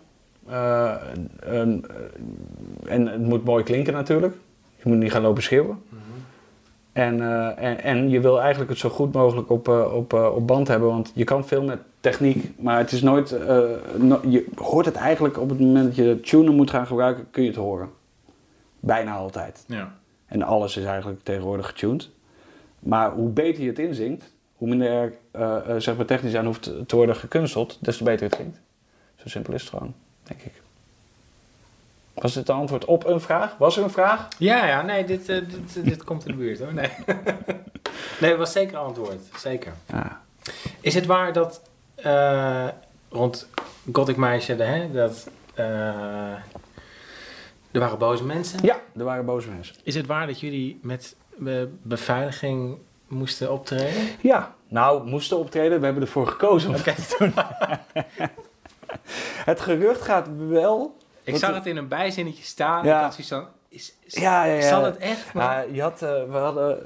Eh, 0.49 0.95
en, 1.41 1.85
eh, 1.89 2.93
en 2.93 3.07
het 3.07 3.23
moet 3.23 3.45
mooi 3.45 3.65
klinken 3.65 3.93
natuurlijk. 3.93 4.35
Je 4.77 4.89
moet 4.89 4.99
niet 4.99 5.13
gaan 5.13 5.23
lopen 5.23 5.43
schreeuwen. 5.43 5.83
En, 6.93 7.21
eh, 7.21 7.65
en, 7.65 7.83
en 7.83 8.09
je 8.09 8.21
wil 8.21 8.41
eigenlijk 8.41 8.71
het 8.71 8.79
zo 8.79 8.89
goed 8.89 9.13
mogelijk 9.13 9.51
op, 9.51 9.69
op, 9.69 10.13
op 10.13 10.47
band 10.47 10.69
hebben, 10.69 10.89
want 10.89 11.13
je 11.15 11.25
kan 11.25 11.47
veel 11.47 11.63
met 11.63 11.79
techniek, 12.01 12.53
maar 12.59 12.79
het 12.79 12.93
is 12.93 13.03
nooit. 13.03 13.37
no- 13.97 14.21
je 14.29 14.47
hoort 14.55 14.87
het 14.87 14.95
eigenlijk 14.95 15.39
op 15.41 15.49
het 15.49 15.61
moment 15.61 15.87
dat 15.87 15.97
je 15.97 16.21
tuner 16.21 16.53
moet 16.53 16.71
gaan 16.71 16.87
gebruiken, 16.87 17.31
kun 17.31 17.43
je 17.43 17.49
het 17.49 17.59
horen. 17.59 17.89
Bijna 18.81 19.15
altijd. 19.15 19.65
Ja. 19.67 19.95
En 20.27 20.43
alles 20.43 20.77
is 20.77 20.85
eigenlijk 20.85 21.21
tegenwoordig 21.23 21.67
getuned. 21.67 22.11
Maar 22.79 23.11
hoe 23.11 23.29
beter 23.29 23.63
je 23.63 23.69
het 23.69 23.79
inzingt, 23.79 24.33
hoe 24.57 24.69
minder 24.69 24.91
er 24.91 25.13
eh, 25.31 25.57
eh, 25.57 25.81
zeg 25.81 25.97
maar 25.97 26.07
technisch 26.07 26.35
aan 26.35 26.47
hoeft 26.47 26.71
te 26.87 26.97
worden 26.97 27.17
gekunsteld, 27.17 27.79
des 27.81 27.97
te 27.97 28.05
beter 28.05 28.27
het 28.27 28.37
klinkt. 28.37 28.61
Zo 29.17 29.29
simpel 29.29 29.55
is 29.55 29.61
het 29.61 29.71
gewoon, 29.71 29.95
denk 30.23 30.41
ik. 30.41 30.53
Was 32.17 32.35
dit 32.35 32.47
de 32.47 32.53
antwoord 32.53 32.85
op 32.85 33.07
een 33.07 33.21
vraag? 33.21 33.57
Was 33.59 33.77
er 33.77 33.83
een 33.83 33.91
vraag? 33.91 34.29
Ja, 34.39 34.67
ja, 34.67 34.83
nee, 34.83 35.05
dit, 35.05 35.29
eh, 35.29 35.41
dit, 35.49 35.85
dit 35.85 36.05
komt 36.05 36.27
in 36.27 36.31
de 36.31 36.37
buurt 36.37 36.59
hoor. 36.59 36.75
Nee, 36.75 36.91
nee 38.21 38.31
het 38.31 38.39
was 38.39 38.53
zeker 38.53 38.75
een 38.75 38.83
antwoord. 38.83 39.21
Zeker. 39.37 39.73
Ja. 39.87 40.21
Is 40.81 40.95
het 40.95 41.07
waar 41.07 41.33
dat 41.33 41.63
eh, 41.95 42.69
rond 43.09 43.49
Gothic 43.93 44.17
Meisje, 44.17 44.53
hè, 44.53 44.91
dat 44.93 45.29
eh, 45.55 45.67
er 47.71 47.81
waren 47.81 47.99
boze 47.99 48.25
mensen? 48.25 48.59
ja, 48.63 48.81
er 48.97 49.05
waren 49.05 49.25
boze 49.25 49.49
mensen. 49.49 49.77
Is 49.83 49.95
het 49.95 50.07
waar 50.07 50.27
dat 50.27 50.41
jullie 50.41 50.79
met 50.83 51.17
beveiliging 51.83 52.79
moesten 53.09 53.53
optreden? 53.53 54.03
Ja, 54.21 54.55
nou, 54.69 55.09
moesten 55.09 55.39
optreden. 55.39 55.79
We 55.79 55.85
hebben 55.85 56.03
ervoor 56.03 56.27
gekozen 56.27 56.69
om 56.69 56.77
dat 56.85 56.85
te 56.85 57.17
doen. 57.19 57.33
het 59.51 59.61
gerucht 59.61 60.03
gaat 60.03 60.29
wel... 60.49 60.97
Ik 61.23 61.37
zag 61.37 61.55
het 61.55 61.67
in 61.67 61.77
een 61.77 61.89
bijzinnetje 61.89 62.45
staan. 62.45 62.85
Ja. 62.85 62.97
Ik 62.97 63.03
had 63.03 63.13
zoiets 63.13 63.29
van, 63.29 63.47
is, 63.69 63.95
is, 64.05 64.15
Ja, 64.15 64.45
ja, 64.45 64.55
ja. 64.55 64.69
zal 64.69 64.85
het 64.85 64.97
echt? 64.97 65.25
Ja, 65.35 65.65
je 65.73 65.83
had, 65.83 66.03
eh, 66.03 66.11
we 66.31 66.37
hadden, 66.37 66.79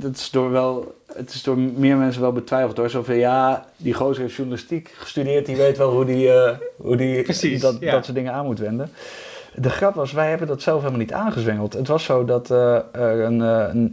dat 0.00 0.16
is 0.16 0.30
door 0.30 0.50
wel, 0.50 0.94
het 1.12 1.34
is 1.34 1.42
door 1.42 1.58
meer 1.58 1.96
mensen 1.96 2.22
wel 2.22 2.32
betwijfeld 2.32 2.76
hoor. 2.76 2.90
Zo 2.90 3.02
van, 3.02 3.14
ja, 3.14 3.66
die 3.76 3.94
gozer 3.94 4.22
heeft 4.22 4.34
journalistiek 4.34 4.94
gestudeerd, 4.98 5.46
die 5.46 5.56
weet 5.56 5.76
wel 5.76 5.90
hoe 5.90 6.04
die, 6.04 6.32
eh, 6.32 6.58
hoe 6.76 6.96
die 6.96 7.22
Precies, 7.22 7.60
dat, 7.60 7.80
dat 7.80 8.04
soort 8.04 8.16
dingen 8.16 8.32
aan 8.32 8.44
moet 8.44 8.58
wenden. 8.58 8.92
De 9.60 9.70
grap 9.70 9.94
was, 9.94 10.12
wij 10.12 10.28
hebben 10.28 10.46
dat 10.46 10.62
zelf 10.62 10.78
helemaal 10.78 11.00
niet 11.00 11.12
aangezwengeld. 11.12 11.72
Het 11.72 11.88
was 11.88 12.04
zo 12.04 12.24
dat 12.24 12.50
er 12.50 12.84
een, 13.24 13.40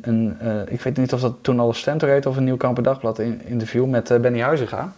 een, 0.02 0.38
ik 0.70 0.82
weet 0.82 0.98
niet 0.98 1.14
of 1.14 1.22
dat 1.22 1.34
toen 1.42 1.60
al 1.60 1.74
Stentor 1.74 2.10
heet 2.10 2.26
of 2.26 2.38
een 2.38 2.44
Nieuw 2.44 2.58
Kamper 2.58 2.84
Dagblad 2.84 3.20
in, 3.20 3.42
interview 3.46 3.86
met 3.86 4.12
eh, 4.12 4.20
Benny 4.20 4.42
Huizinga. 4.42 4.94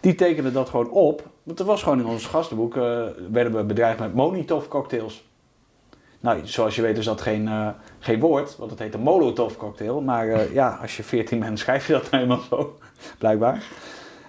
Die 0.00 0.14
tekende 0.14 0.52
dat 0.52 0.68
gewoon 0.68 0.90
op. 0.90 1.22
Want 1.42 1.58
er 1.58 1.64
was 1.64 1.82
gewoon 1.82 1.98
in 1.98 2.06
ons 2.06 2.26
gastenboek, 2.26 2.74
werden 3.30 3.56
we 3.56 3.64
bedreigd 3.64 3.98
met 3.98 4.14
Molotov 4.14 4.68
cocktails. 4.68 5.24
Nou, 6.20 6.40
zoals 6.44 6.76
je 6.76 6.82
weet 6.82 6.98
is 6.98 7.04
dat 7.04 7.20
geen, 7.20 7.74
geen 7.98 8.20
woord, 8.20 8.56
want 8.56 8.70
het 8.70 8.80
heet 8.80 8.94
een 8.94 9.00
Molotov 9.00 9.56
cocktail. 9.56 10.00
Maar 10.00 10.52
ja, 10.52 10.78
als 10.82 10.96
je 10.96 11.02
14 11.02 11.40
bent 11.40 11.58
schrijf 11.64 11.86
je 11.86 11.92
dat 11.92 12.10
nou 12.10 12.22
eenmaal 12.22 12.40
zo, 12.50 12.78
blijkbaar. 13.18 13.62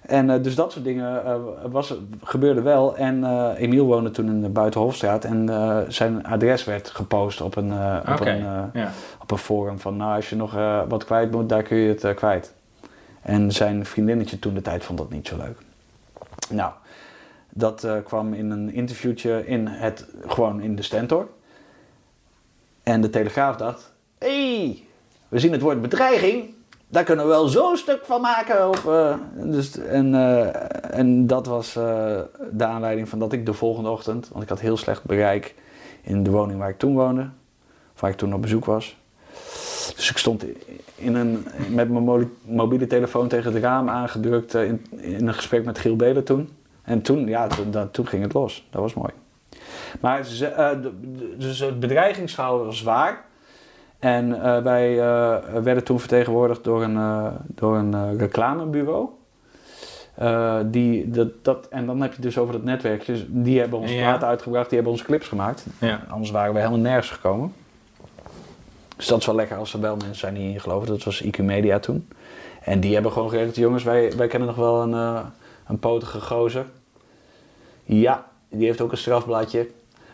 En 0.08 0.30
eh, 0.30 0.44
dus 0.44 0.56
dat 0.56 0.72
soort 0.72 0.86
dingen 0.86 1.26
eh, 1.26 1.36
was, 1.72 1.94
gebeurde 2.24 2.62
wel. 2.62 2.98
En 2.98 3.24
eh, 3.24 3.50
Emiel 3.58 3.86
woonde 3.86 4.12
toen 4.12 4.28
in 4.28 4.42
de 4.42 4.50
Buitenhofstraat. 4.50 5.26
En 5.26 5.50
zijn 5.88 6.26
adres 6.26 6.64
werd 6.64 6.90
gepost 6.90 7.42
op 7.42 7.56
een, 7.56 7.72
op, 8.08 8.20
een, 8.20 8.40
Ja. 8.74 8.92
op 9.22 9.32
een 9.32 9.38
forum. 9.38 9.80
Van 9.80 9.98
nou, 9.98 10.16
als 10.16 10.30
je 10.30 10.36
nog 10.36 10.54
wat 10.88 11.06
kwijt 11.06 11.32
moet, 11.32 11.50
daar 11.50 11.64
kun 11.64 11.78
je 11.78 11.96
het 12.00 12.14
kwijt. 12.14 12.54
En 13.22 13.52
zijn 13.52 13.86
vriendinnetje 13.86 14.40
toen 14.40 14.54
de 14.54 14.62
tijd 14.62 14.84
vond 14.84 14.98
dat 14.98 15.10
niet 15.10 15.28
zo 15.28 15.38
leuk. 15.38 15.58
Nou, 16.50 16.72
dat 17.50 17.88
kwam 18.04 18.34
in 18.34 18.52
een 18.52 18.74
interviewtje 18.74 19.48
in 19.48 19.68
het, 19.68 20.06
gewoon 20.28 20.62
in 20.62 20.76
de 20.76 20.82
Stentor. 20.82 21.28
En 22.84 23.02
de 23.02 23.10
Telegraaf 23.10 23.56
dacht... 23.56 23.94
Hé, 24.18 24.58
hey, 24.58 24.84
we 25.28 25.40
zien 25.40 25.52
het 25.52 25.62
woord 25.62 25.82
bedreiging. 25.82 26.55
Daar 26.96 27.04
kunnen 27.04 27.26
we 27.26 27.32
wel 27.32 27.48
zo'n 27.48 27.78
stuk 27.78 28.06
van 28.06 28.22
maken. 28.22 28.68
Op, 28.68 28.82
eh, 28.88 29.16
dus, 29.34 29.78
en, 29.78 30.16
eh, 30.16 31.00
en 31.00 31.28
dat 31.28 31.46
was 31.46 31.76
eh, 31.76 32.20
de 32.52 32.66
aanleiding 32.66 33.10
van 33.10 33.20
dat 33.20 33.34
ik 33.34 33.46
de 33.46 33.54
volgende 33.54 33.90
ochtend... 33.90 34.30
Want 34.30 34.44
ik 34.44 34.50
had 34.50 34.60
heel 34.60 34.78
slecht 34.78 35.04
bereik 35.04 35.56
in 36.02 36.24
de 36.24 36.30
woning 36.30 36.60
waar 36.60 36.70
ik 36.70 36.78
toen 36.78 36.94
woonde. 36.94 37.30
Waar 38.00 38.12
ik 38.12 38.18
toen 38.18 38.34
op 38.34 38.42
bezoek 38.42 38.66
was. 38.66 38.98
Dus 39.96 40.10
ik 40.10 40.18
stond 40.18 40.46
in 40.96 41.16
een, 41.16 41.48
met 41.70 41.90
mijn 41.90 42.32
mobiele 42.42 42.88
telefoon 42.88 43.28
tegen 43.28 43.54
het 43.54 43.64
raam 43.64 43.90
aangedrukt 43.90 44.54
in, 44.54 44.86
in 44.90 45.28
een 45.28 45.34
gesprek 45.34 45.66
met 45.66 45.80
Giel 45.80 45.96
Belen 45.96 46.24
toen. 46.24 46.50
En 46.84 47.02
toen, 47.02 47.28
ja, 47.28 47.48
toen, 47.48 47.92
toen 47.92 48.08
ging 48.08 48.24
het 48.24 48.34
los. 48.34 48.68
Dat 48.70 48.82
was 48.82 48.94
mooi. 48.94 49.12
Maar 50.00 50.24
dus 51.38 51.60
het 51.60 51.80
bedreigingsverhaal 51.80 52.66
was 52.66 52.82
waar. 52.82 53.26
En 54.06 54.42
eh, 54.42 54.62
wij 54.64 55.00
eh, 55.00 55.38
werden 55.62 55.84
toen 55.84 56.00
vertegenwoordigd 56.00 56.64
door 56.64 56.84
een, 56.84 56.98
eh, 56.98 57.28
door 57.48 57.76
een 57.78 58.18
reclamebureau. 58.18 59.10
Die, 60.66 61.10
dat, 61.10 61.28
dat, 61.42 61.68
en 61.68 61.86
dan 61.86 62.02
heb 62.02 62.10
je 62.10 62.16
het 62.16 62.26
dus 62.26 62.38
over 62.38 62.54
dat 62.54 62.64
netwerk. 62.64 63.06
Dus 63.06 63.26
die 63.28 63.60
hebben 63.60 63.80
ons 63.80 63.92
Ja. 63.92 64.22
uitgebracht, 64.22 64.66
die 64.66 64.76
hebben 64.76 64.92
onze 64.92 65.06
clips 65.06 65.28
gemaakt. 65.28 65.66
Ja. 65.80 66.06
Anders 66.10 66.32
waren 66.32 66.54
we 66.54 66.60
helemaal 66.60 66.80
nergens 66.80 67.10
gekomen. 67.10 67.54
Dus 68.96 69.08
dat 69.08 69.20
is 69.20 69.26
wel 69.26 69.36
lekker 69.36 69.58
als 69.58 69.74
er 69.74 69.80
wel 69.82 69.96
mensen 69.96 70.16
zijn 70.16 70.34
die 70.34 70.54
in 70.54 70.60
geloven. 70.60 70.88
Dat 70.88 71.04
was 71.04 71.24
IQ 71.24 71.38
Media 71.44 71.80
toen. 71.80 72.08
En 72.62 72.80
die 72.80 72.94
hebben 72.94 73.12
gewoon 73.12 73.30
gezegd, 73.30 73.56
jongens, 73.56 73.84
wij, 73.84 74.14
wij 74.18 74.28
kennen 74.28 74.48
nog 74.48 74.58
wel 74.58 74.82
een, 74.82 75.24
een 75.68 75.80
potige 75.80 76.22
gozer. 76.22 76.66
Ja, 77.84 78.26
die 78.50 78.66
heeft 78.66 78.82
ook 78.82 78.92
een 78.92 78.98
strafbladje. 78.98 79.70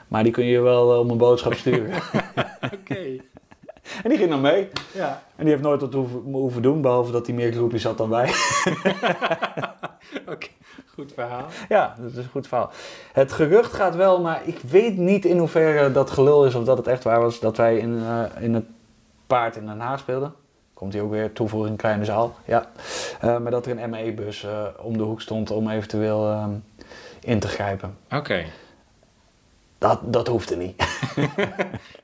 Maar 0.07 0.23
die 0.23 0.31
kun 0.31 0.45
je 0.45 0.59
wel 0.59 0.99
om 0.99 1.09
een 1.09 1.17
boodschap 1.17 1.53
sturen. 1.53 2.01
Oké. 2.79 3.19
En 4.03 4.09
die 4.09 4.17
ging 4.17 4.29
dan 4.29 4.41
mee. 4.41 4.69
Ja. 4.93 5.23
En 5.35 5.43
die 5.43 5.49
heeft 5.53 5.65
nooit 5.65 5.81
wat 5.81 5.93
hoeven, 5.93 6.21
hoeven 6.31 6.61
doen, 6.61 6.81
behalve 6.81 7.11
dat 7.11 7.25
hij 7.25 7.35
meer 7.35 7.51
groepjes 7.51 7.83
had 7.83 7.97
dan 7.97 8.09
wij. 8.09 8.27
Oké. 10.33 10.47
Goed 10.93 11.13
verhaal. 11.13 11.45
ja, 11.69 11.95
dat 12.01 12.11
is 12.11 12.17
een 12.17 12.29
goed 12.31 12.47
verhaal. 12.47 12.71
Het 13.13 13.31
gerucht 13.31 13.73
gaat 13.73 13.95
wel, 13.95 14.21
maar 14.21 14.41
ik 14.45 14.59
weet 14.59 14.97
niet 14.97 15.25
in 15.25 15.37
hoeverre 15.37 15.91
dat 15.91 16.11
gelul 16.11 16.45
is 16.45 16.55
of 16.55 16.63
dat 16.63 16.77
het 16.77 16.87
echt 16.87 17.03
waar 17.03 17.19
was 17.19 17.39
dat 17.39 17.57
wij 17.57 17.77
in, 17.77 17.99
eh, 17.99 18.43
in 18.43 18.53
het 18.53 18.65
paard 19.27 19.55
in 19.55 19.65
Den 19.65 19.79
Haag 19.79 19.99
speelden. 19.99 20.33
Komt 20.81 20.93
hier 20.93 21.01
ook 21.01 21.11
weer 21.11 21.33
toevoeging 21.33 21.77
kleine 21.77 22.05
zaal. 22.05 22.35
Ja. 22.45 22.71
Eh, 23.19 23.37
maar 23.37 23.51
dat 23.51 23.65
er 23.65 23.79
een 23.79 23.89
ME-bus 23.89 24.43
eh, 24.43 24.65
om 24.77 24.97
de 24.97 25.03
hoek 25.03 25.21
stond 25.21 25.51
om 25.51 25.69
eventueel 25.69 26.29
eh, 26.29 26.47
in 27.19 27.39
te 27.39 27.47
grijpen. 27.47 27.97
Oké. 28.11 28.45
Dat, 29.77 29.99
dat 30.03 30.27
hoefde 30.27 30.55
niet. 30.55 30.83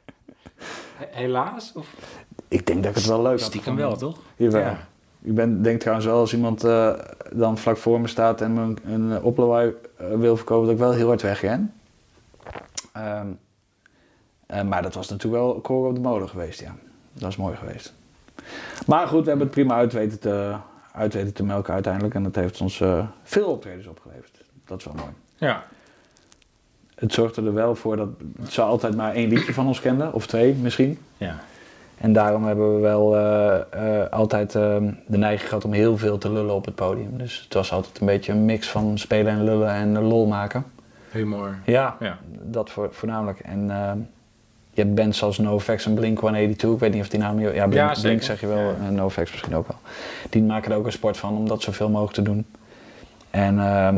He- 0.97 1.07
Helaas? 1.11 1.71
Of 1.75 1.93
ik 2.47 2.65
denk 2.65 2.81
dat 2.83 2.89
ik 2.91 2.97
het 2.97 3.05
wel 3.07 3.21
leuk 3.21 3.39
had 3.39 3.49
stiekem 3.49 3.75
wel, 3.75 3.95
toch? 3.97 4.17
Jawel. 4.35 4.61
Ja. 4.61 4.87
Ik 5.21 5.35
ben, 5.35 5.61
denk 5.61 5.79
trouwens 5.79 6.07
wel 6.07 6.19
als 6.19 6.33
iemand 6.33 6.63
eh, 6.63 6.93
dan 7.31 7.57
vlak 7.57 7.77
voor 7.77 8.01
me 8.01 8.07
staat 8.07 8.41
en 8.41 8.53
me 8.53 8.61
een, 8.61 8.77
een 8.91 9.21
oplawaai 9.21 9.73
eh, 9.97 10.07
wil 10.13 10.35
verkopen, 10.37 10.65
dat 10.65 10.73
ik 10.73 10.79
wel 10.81 10.91
heel 10.91 11.07
hard 11.07 11.21
wegren. 11.21 11.73
Ehm, 12.93 13.27
eh, 14.45 14.61
maar 14.63 14.81
dat 14.81 14.93
was 14.93 15.09
natuurlijk 15.09 15.43
wel 15.43 15.61
koren 15.61 15.89
op 15.89 15.95
de 15.95 16.01
molen 16.01 16.29
geweest, 16.29 16.59
ja. 16.59 16.75
Dat 17.13 17.29
is 17.29 17.35
mooi 17.35 17.55
geweest. 17.55 17.93
Maar 18.85 19.07
goed, 19.07 19.21
we 19.23 19.27
hebben 19.29 19.45
het 19.47 19.55
prima 19.55 19.75
uit 19.75 19.93
weten 19.93 20.19
te, 20.19 20.55
uit 20.91 21.13
weten 21.13 21.33
te 21.33 21.43
melken 21.43 21.73
uiteindelijk. 21.73 22.13
En 22.15 22.23
dat 22.23 22.35
heeft 22.35 22.61
ons 22.61 22.81
eh, 22.81 23.07
veel 23.23 23.47
optredens 23.47 23.87
opgeleverd. 23.87 24.41
Dat 24.65 24.79
is 24.79 24.85
wel 24.85 24.93
mooi. 24.93 25.11
Ja. 25.35 25.63
Het 26.99 27.13
zorgde 27.13 27.41
er 27.45 27.53
wel 27.53 27.75
voor 27.75 27.95
dat 27.97 28.07
ze 28.49 28.61
altijd 28.61 28.95
maar 28.95 29.13
één 29.13 29.29
liedje 29.29 29.53
van 29.53 29.67
ons 29.67 29.81
kenden. 29.81 30.13
Of 30.13 30.27
twee 30.27 30.53
misschien. 30.53 30.97
Ja. 31.17 31.35
En 31.97 32.13
daarom 32.13 32.45
hebben 32.45 32.75
we 32.75 32.81
wel 32.81 33.15
eh, 33.17 33.55
eh, 34.03 34.09
altijd 34.11 34.55
eh, 34.55 34.75
de 35.07 35.17
neiging 35.17 35.47
gehad 35.49 35.65
om 35.65 35.71
heel 35.73 35.97
veel 35.97 36.17
te 36.17 36.31
lullen 36.31 36.55
op 36.55 36.65
het 36.65 36.75
podium. 36.75 37.17
Dus 37.17 37.41
het 37.43 37.53
was 37.53 37.71
altijd 37.71 37.99
een 37.99 38.05
beetje 38.05 38.31
een 38.31 38.45
mix 38.45 38.69
van 38.69 38.97
spelen 38.97 39.31
en 39.33 39.43
lullen 39.43 39.69
en 39.69 40.01
lol 40.01 40.25
maken. 40.27 40.65
Humor. 41.11 41.55
Ja, 41.65 41.95
Ja. 41.99 42.17
dat 42.41 42.69
voor, 42.69 42.87
voornamelijk. 42.91 43.39
En 43.39 43.71
eh, 43.71 43.91
je 44.73 44.81
hebt 44.81 44.95
bands 44.95 45.23
als 45.23 45.37
NoFX 45.37 45.85
en 45.85 45.93
Blink-182. 45.95 46.69
Ik 46.73 46.79
weet 46.79 46.93
niet 46.93 47.01
of 47.01 47.09
die 47.09 47.19
naam... 47.19 47.39
je- 47.39 47.53
Ja, 47.53 47.67
Blink, 47.67 47.93
Ja. 47.95 48.01
Blink 48.01 48.21
zeg 48.21 48.39
je 48.39 48.47
wel. 48.47 48.57
Ja. 48.57 48.73
En 48.87 48.95
NoFX 48.95 49.31
misschien 49.31 49.55
ook 49.55 49.67
wel. 49.67 49.77
Die 50.29 50.43
maken 50.43 50.71
er 50.71 50.77
ook 50.77 50.85
een 50.85 50.91
sport 50.91 51.17
van 51.17 51.37
om 51.37 51.47
dat 51.47 51.61
zoveel 51.61 51.89
mogelijk 51.89 52.13
te 52.13 52.21
doen. 52.21 52.45
En, 53.29 53.59
ehm, 53.59 53.97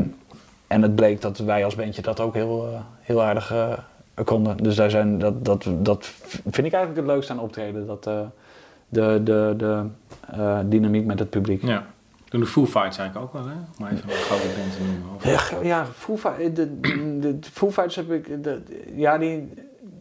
en 0.70 0.82
het 0.82 0.94
bleek 0.94 1.20
dat 1.20 1.38
wij 1.38 1.64
als 1.64 1.74
bandje 1.74 2.02
dat 2.02 2.20
ook 2.20 2.34
heel, 2.34 2.68
eh, 2.72 2.80
heel 3.00 3.22
aardig 3.22 3.52
eh, 3.52 3.72
konden. 4.24 4.56
Dus 4.56 4.74
daar 4.76 4.90
zijn, 4.90 5.18
dat, 5.18 5.44
dat, 5.44 5.66
dat 5.78 6.06
vind 6.50 6.66
ik 6.66 6.72
eigenlijk 6.72 6.96
het 6.96 7.06
leukste 7.06 7.32
aan 7.32 7.40
optreden. 7.40 7.86
Dat, 7.86 8.06
eh, 8.06 8.20
de 8.88 9.20
de, 9.24 9.54
de 9.56 9.84
dynamiek 10.68 11.04
met 11.04 11.18
het 11.18 11.30
publiek. 11.30 11.62
Ja. 11.62 11.86
Doen 12.28 12.40
de 12.40 12.46
Foo 12.46 12.64
Fighters 12.66 12.98
eigenlijk 12.98 13.26
ook 13.26 13.32
wel, 13.42 13.52
hè? 13.52 13.54
Om 13.78 13.86
even 13.86 14.10
een 14.10 14.16
grote 14.16 14.46
band 14.56 14.72
te 14.76 14.82
noemen. 14.82 15.14
Of- 15.16 15.50
Ja, 15.50 15.68
ja 15.68 15.86
Foo, 15.86 16.18
de, 16.54 16.80
de, 16.80 17.38
de 17.40 17.50
Foo 17.52 17.70
Fighters 17.70 17.96
heb 17.96 18.10
ik... 18.12 18.44
De, 18.44 18.60
ja, 18.94 19.18
die, 19.18 19.52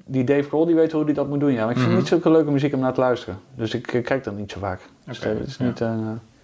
die 0.06 0.24
Dave 0.24 0.44
Grohl 0.48 0.66
die 0.66 0.76
weet 0.76 0.92
hoe 0.92 1.04
hij 1.04 1.14
dat 1.14 1.28
moet 1.28 1.40
doen. 1.40 1.52
Ja. 1.52 1.62
Maar 1.62 1.70
ik 1.70 1.76
vind 1.78 1.90
Mhm. 1.90 1.98
niet 1.98 2.08
zulke 2.08 2.32
leuke 2.32 2.52
muziek 2.52 2.74
om 2.74 2.80
naar 2.80 2.94
te 2.94 3.00
luisteren. 3.00 3.40
Dus 3.56 3.74
ik 3.74 4.00
kijk 4.04 4.24
dat 4.24 4.36
niet 4.38 4.52
zo 4.52 4.60
vaak. 4.60 4.80
Dus 5.06 5.24
het 5.24 5.48
is 5.48 5.58
ja. 5.58 5.66
niet, 5.66 5.80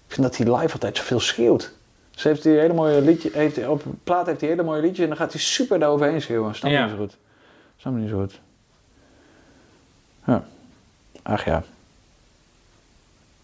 ik 0.08 0.14
vind 0.14 0.22
dat 0.28 0.38
hij 0.38 0.56
live 0.60 0.74
altijd 0.74 0.98
zoveel 0.98 1.20
schreeuwt. 1.20 1.74
Ze 2.16 2.28
heeft 2.28 2.44
die 2.44 2.58
hele 2.58 2.74
mooie 2.74 3.02
liedje, 3.02 3.30
heeft, 3.34 3.68
op 3.68 3.84
plaat 4.04 4.26
heeft 4.26 4.42
hij 4.42 4.50
hele 4.50 4.64
mooie 4.64 4.82
liedjes 4.82 5.00
en 5.00 5.08
dan 5.08 5.18
gaat 5.18 5.32
hij 5.32 5.42
super 5.42 5.80
daaroverheen 5.80 6.22
schreeuwen. 6.22 6.56
Snap 6.56 6.72
je 6.72 6.78
Ja. 6.78 6.84
niet 6.86 6.94
zo 6.96 6.98
goed. 7.02 7.18
Snap 7.78 7.94
je 7.94 8.00
niet 8.00 8.10
zo 8.10 8.20
goed. 8.20 8.40
Ja. 10.26 10.44
Ach 11.24 11.46
ja. 11.46 11.64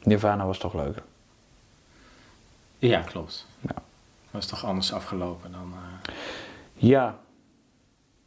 Nirvana 0.04 0.46
was 0.46 0.58
toch 0.58 0.74
leuker. 0.74 1.04
Ja, 2.78 3.00
klopt. 3.00 3.46
Ja. 3.60 3.76
Was 4.32 4.46
toch 4.46 4.66
anders 4.66 4.94
afgelopen 4.94 5.52
dan 5.52 5.74
eh, 5.74 6.14
Ja, 6.74 7.18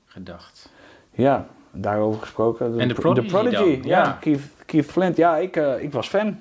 gedacht. 0.07 0.69
Ja, 1.11 1.47
daarover 1.71 2.21
gesproken. 2.21 2.81
En 2.81 2.89
de 2.89 2.95
Prodigy 2.95 3.29
Prodigy, 3.29 3.55
dan, 3.81 3.83
ja. 3.91 4.03
ja. 4.05 4.19
Keith, 4.21 4.43
Keith 4.67 4.87
Flint. 4.91 5.17
Ja, 5.17 5.37
ik, 5.37 5.57
eh, 5.57 5.83
ik 5.83 5.93
was 5.93 6.09
fan. 6.09 6.41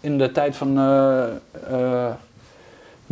In 0.00 0.18
de 0.18 0.32
tijd 0.32 0.56
van 0.56 0.78
eh, 0.78 2.12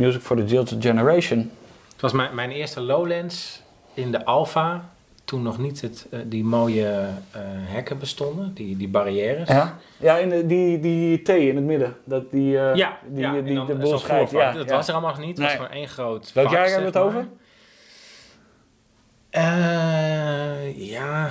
Music 0.01 0.21
for 0.23 0.37
the 0.37 0.45
Jilted 0.45 0.83
Generation. 0.83 1.51
Het 1.93 2.01
was 2.01 2.13
mijn, 2.13 2.35
mijn 2.35 2.51
eerste 2.51 2.81
Lowlands 2.81 3.63
in 3.95 4.11
de 4.13 4.25
Alpha. 4.25 4.89
Toen 5.25 5.43
nog 5.43 5.59
niet 5.59 5.81
het, 5.81 6.07
eh, 6.11 6.21
die 6.27 6.45
mooie 6.45 6.87
eh, 7.31 7.41
hekken 7.45 7.99
bestonden, 7.99 8.55
die, 8.55 8.77
die 8.77 8.89
barrières. 8.89 9.49
Ja, 9.49 9.79
ja 9.99 10.17
in 10.17 10.29
de, 10.29 10.47
die, 10.47 10.81
die 10.81 11.23
T 11.23 11.29
in 11.29 11.57
het 11.57 11.65
midden. 11.65 11.97
Dat 12.05 12.31
die, 12.31 12.59
eh, 12.59 12.75
Ja, 12.75 12.99
die, 13.07 13.21
ja, 13.21 13.33
die, 13.41 13.55
dan 13.55 13.67
de 13.67 13.75
boel. 13.75 14.01
Ja, 14.31 14.53
dat 14.53 14.69
ja. 14.69 14.75
was 14.77 14.87
er 14.89 14.93
allemaal 14.93 15.11
nog 15.11 15.21
niet. 15.21 15.29
Het 15.29 15.39
was 15.39 15.47
Nee. 15.47 15.57
gewoon 15.57 15.71
één 15.73 15.89
groot 15.89 16.33
Welk 16.33 16.47
vak, 16.49 16.57
jaar 16.57 16.67
hebben 16.69 16.93
we 16.93 16.99
het 16.99 17.07
maar. 17.13 17.17
over? 17.17 17.29
Eh, 19.31 20.89
ja, 20.91 21.31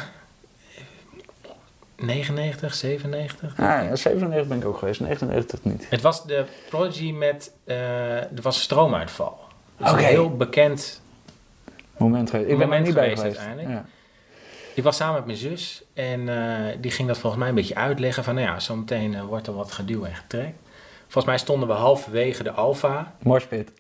99, 2.02 2.74
97. 2.76 3.50
Ah, 3.52 3.66
ja, 3.66 3.95
97 3.95 4.47
ben 4.47 4.58
ik 4.58 4.66
ook 4.66 4.78
geweest, 4.78 5.00
99 5.00 5.60
niet. 5.64 5.86
Het 5.89 6.02
was 6.02 6.26
de 6.26 6.45
Prodigy 6.70 7.12
met, 7.12 7.52
eh, 7.66 8.16
er 8.22 8.41
was 8.41 8.62
stroomuitval. 8.62 9.39
Dus 9.78 9.89
Oké. 9.91 10.00
een 10.00 10.06
heel 10.06 10.36
bekend. 10.36 11.02
Moment 11.97 12.30
geweest. 12.30 12.50
Ik 12.50 12.58
ben 12.58 12.62
er 12.62 12.68
Moment 12.68 12.86
niet 12.86 12.95
bij 12.95 13.04
geweest 13.04 13.22
geweest. 13.22 13.39
uiteindelijk. 13.39 13.86
Ja. 13.86 13.86
Ik 14.74 14.84
was 14.84 14.95
samen 14.95 15.16
met 15.16 15.26
mijn 15.26 15.38
zus 15.38 15.84
en 15.93 16.30
eh, 16.30 16.76
die 16.82 16.91
ging 16.91 17.08
dat 17.08 17.18
volgens 17.18 17.41
mij 17.41 17.50
een 17.50 17.56
beetje 17.56 17.76
uitleggen 17.76 18.24
van, 18.24 18.36
nou 18.36 18.47
ja, 18.47 18.60
zometeen 18.60 19.16
eh, 19.16 19.22
wordt 19.24 19.47
er 19.47 19.54
wat 19.54 19.72
geduw 19.72 20.04
en 20.06 20.16
getrek. 20.16 20.54
Volgens 21.02 21.26
mij 21.26 21.38
stonden 21.38 21.68
we 21.68 21.74
halverwege 21.74 22.43
de 22.43 22.52
Alfa. 22.52 23.16
Moshpit. 23.24 23.72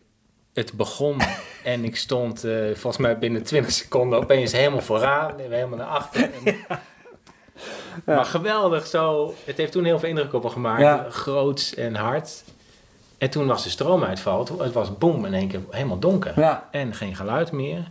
het 0.53 0.73
begon 0.73 1.17
en 1.63 1.83
ik 1.83 1.95
stond 1.95 2.39
volgens 2.73 2.97
mij 2.97 3.17
binnen 3.17 3.43
20 3.43 3.71
seconden 3.71 4.19
opeens 4.19 4.51
helemaal 4.51 4.81
vooraan 4.81 5.39
en 5.39 5.51
helemaal 5.51 5.77
naar 5.77 5.87
achter. 5.87 6.29
En- 6.43 6.55
Maar 8.05 8.25
geweldig 8.25 8.87
zo. 8.87 9.33
Het 9.45 9.57
heeft 9.57 9.71
toen 9.71 9.83
heel 9.83 9.99
veel 9.99 10.09
indruk 10.09 10.33
op 10.33 10.43
me 10.43 10.49
gemaakt. 10.49 10.81
Ja. 10.81 11.05
Groots 11.09 11.75
en 11.75 11.95
hard. 11.95 12.43
En 13.17 13.29
toen 13.29 13.47
was 13.47 13.63
de 13.63 13.69
stroomuitval. 13.69 14.47
Het 14.57 14.73
was 14.73 14.97
boem 14.97 15.25
in 15.25 15.33
één 15.33 15.47
keer 15.47 15.59
helemaal 15.69 15.99
donker. 15.99 16.39
Ja. 16.39 16.67
En 16.71 16.93
geen 16.93 17.15
geluid 17.15 17.51
meer. 17.51 17.83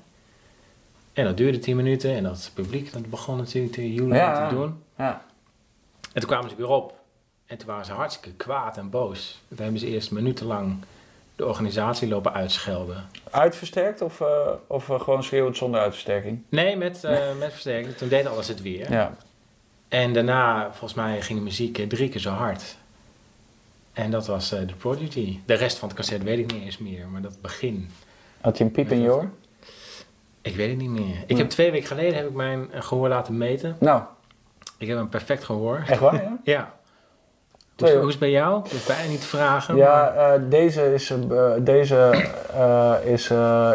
En 1.13 1.25
dat 1.25 1.37
duurde 1.37 1.59
10 1.59 1.77
minuten. 1.77 2.15
En 2.15 2.23
dat 2.23 2.51
publiek 2.55 2.93
dat 2.93 3.11
begon 3.11 3.37
natuurlijk 3.37 3.75
te 3.75 3.93
joelen 3.93 4.49
te 4.49 4.55
doen. 4.55 4.83
Ja. 4.97 5.23
En 6.13 6.21
toen 6.21 6.31
kwamen 6.31 6.51
ze 6.51 6.57
weer 6.57 6.69
op. 6.69 6.95
En 7.47 7.59
toen 7.59 7.67
waren 7.67 7.85
ze 7.85 7.93
hartstikke 7.93 8.37
kwaad 8.37 8.77
en 8.77 8.91
boos. 8.91 9.41
Toen 9.49 9.59
hebben 9.59 9.81
ze 9.81 9.87
eerst 9.87 10.11
minutenlang 10.11 10.85
de 11.37 11.47
organisatie 11.47 12.09
lopen 12.09 12.33
uitschelden. 12.33 13.09
Uitversterkt 13.31 14.01
of, 14.01 14.21
eh, 14.21 14.51
of 14.67 14.91
eh, 14.91 15.01
gewoon 15.01 15.23
schreeuwend 15.23 15.57
zonder 15.57 15.81
uitversterking? 15.81 16.43
Nee, 16.49 16.77
met, 16.77 17.05
eh, 17.05 17.37
met 17.39 17.51
versterking. 17.51 17.95
Toen 17.95 18.09
deed 18.09 18.27
alles 18.27 18.49
het 18.49 18.63
weer. 18.63 18.93
Ja. 18.93 19.17
En 19.89 20.13
daarna, 20.13 20.63
volgens 20.71 20.95
mij, 20.95 21.23
ging 21.23 21.39
de 21.39 21.45
muziek 21.45 21.79
eh, 21.79 21.87
drie 21.87 22.09
keer 22.09 22.21
zo 22.21 22.31
hard. 22.31 22.77
En 23.93 24.11
dat 24.11 24.27
was 24.27 24.53
eh 24.53 24.61
The 24.61 24.75
Prodigy. 24.75 25.39
De 25.47 25.55
rest 25.55 25.79
van 25.79 25.89
het 25.89 25.97
concert 25.97 26.23
weet 26.23 26.39
ik 26.39 26.53
niet 26.53 26.63
eens 26.63 26.79
meer. 26.79 27.07
Maar 27.09 27.21
dat 27.23 27.41
begin, 27.41 27.91
Had 28.41 28.59
je 28.59 28.65
een 28.65 28.71
piep 28.71 28.91
in 28.91 29.01
je 29.01 29.13
oor? 29.13 29.29
ik 30.43 30.57
weet 30.57 30.69
het 30.69 30.79
niet 30.79 30.91
meer. 30.91 31.17
Ik 31.27 31.31
Hm. 31.35 31.37
heb 31.37 31.49
twee 31.49 31.71
weken 31.71 31.87
geleden 31.89 32.15
heb 32.15 32.29
ik 32.29 32.35
mijn 32.35 32.73
eh, 32.73 32.83
gehoor 32.83 33.09
laten 33.09 33.37
meten. 33.37 33.77
Nou, 33.81 34.03
Ik 34.79 34.89
heb 34.89 34.99
een 34.99 35.09
perfect 35.09 35.45
gehoor. 35.45 35.85
echt 35.87 36.01
waar? 36.01 36.15
Ja, 36.15 36.39
Ja. 36.55 36.77
Twee, 37.75 37.93
Hoe, 37.97 38.03
is 38.05 38.11
het 38.11 38.19
bij 38.19 38.31
jou? 38.31 38.65
Ik 38.71 38.85
bijna 38.87 39.09
niet 39.11 39.21
te 39.21 39.27
vragen. 39.27 39.77
ja 39.77 40.39
deze 40.39 40.95
is, 40.95 41.13
deze, 41.61 42.29
is 43.05 43.31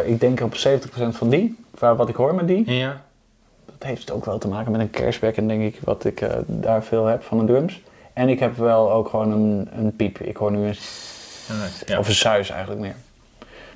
ik 0.05 0.20
denk 0.20 0.41
op 0.41 0.53
70% 0.55 0.57
van 1.09 1.30
die. 1.30 1.57
Waar 1.80 1.95
wat 1.95 2.09
ik 2.09 2.16
hoor 2.16 2.36
met 2.36 2.47
die. 2.47 2.72
Ja. 2.74 3.03
Heeft 3.84 4.12
ook 4.12 4.26
wel 4.26 4.38
te 4.38 4.48
maken 4.48 4.72
met 4.72 4.82
een 4.82 4.90
cashback 4.90 5.36
denk 5.36 5.62
ik, 5.62 5.80
wat 5.84 6.06
ik 6.06 6.22
eh, 6.22 6.38
daar 6.46 6.84
veel 6.84 7.06
heb 7.06 7.24
van 7.24 7.40
de 7.40 7.46
drums. 7.46 7.82
En 8.14 8.30
ik 8.30 8.40
heb 8.40 8.58
wel 8.58 8.92
ook 8.92 9.10
gewoon 9.10 9.32
een, 9.32 9.70
een 9.78 9.96
piep. 9.96 10.20
Ik 10.20 10.38
hoor 10.38 10.52
nu 10.52 10.68
een, 10.68 10.76
ja. 11.86 12.00
of 12.00 12.08
een 12.08 12.14
suis 12.14 12.50
eigenlijk 12.50 12.82
meer. 12.82 12.96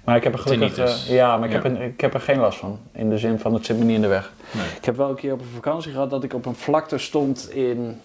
Maar 0.03 0.15
ik 0.15 0.23
heb 0.23 0.33
er 0.33 0.39
gelukkig, 0.39 1.07
eh, 1.07 1.15
ja, 1.15 1.37
maar 1.37 1.47
ik, 1.47 1.55
Ja. 1.55 1.61
Heb 1.61 1.71
een, 1.71 1.81
ik 1.81 2.01
heb 2.01 2.13
er 2.13 2.19
geen 2.19 2.39
last 2.39 2.57
van. 2.59 2.79
In 2.91 3.09
de 3.09 3.17
zin 3.17 3.39
van 3.39 3.53
het 3.53 3.65
zit 3.65 3.77
me 3.77 3.83
niet 3.83 3.95
in 3.95 4.01
de 4.01 4.07
weg. 4.07 4.31
Nee. 4.51 4.65
Ik 4.77 4.85
heb 4.85 4.97
wel 4.97 5.09
een 5.09 5.15
keer 5.15 5.33
op 5.33 5.39
een 5.39 5.45
vakantie 5.53 5.91
gehad 5.91 6.09
dat 6.09 6.23
ik 6.23 6.33
op 6.33 6.45
een 6.45 6.55
vlakte 6.55 6.97
stond 6.97 7.49
in 7.51 8.01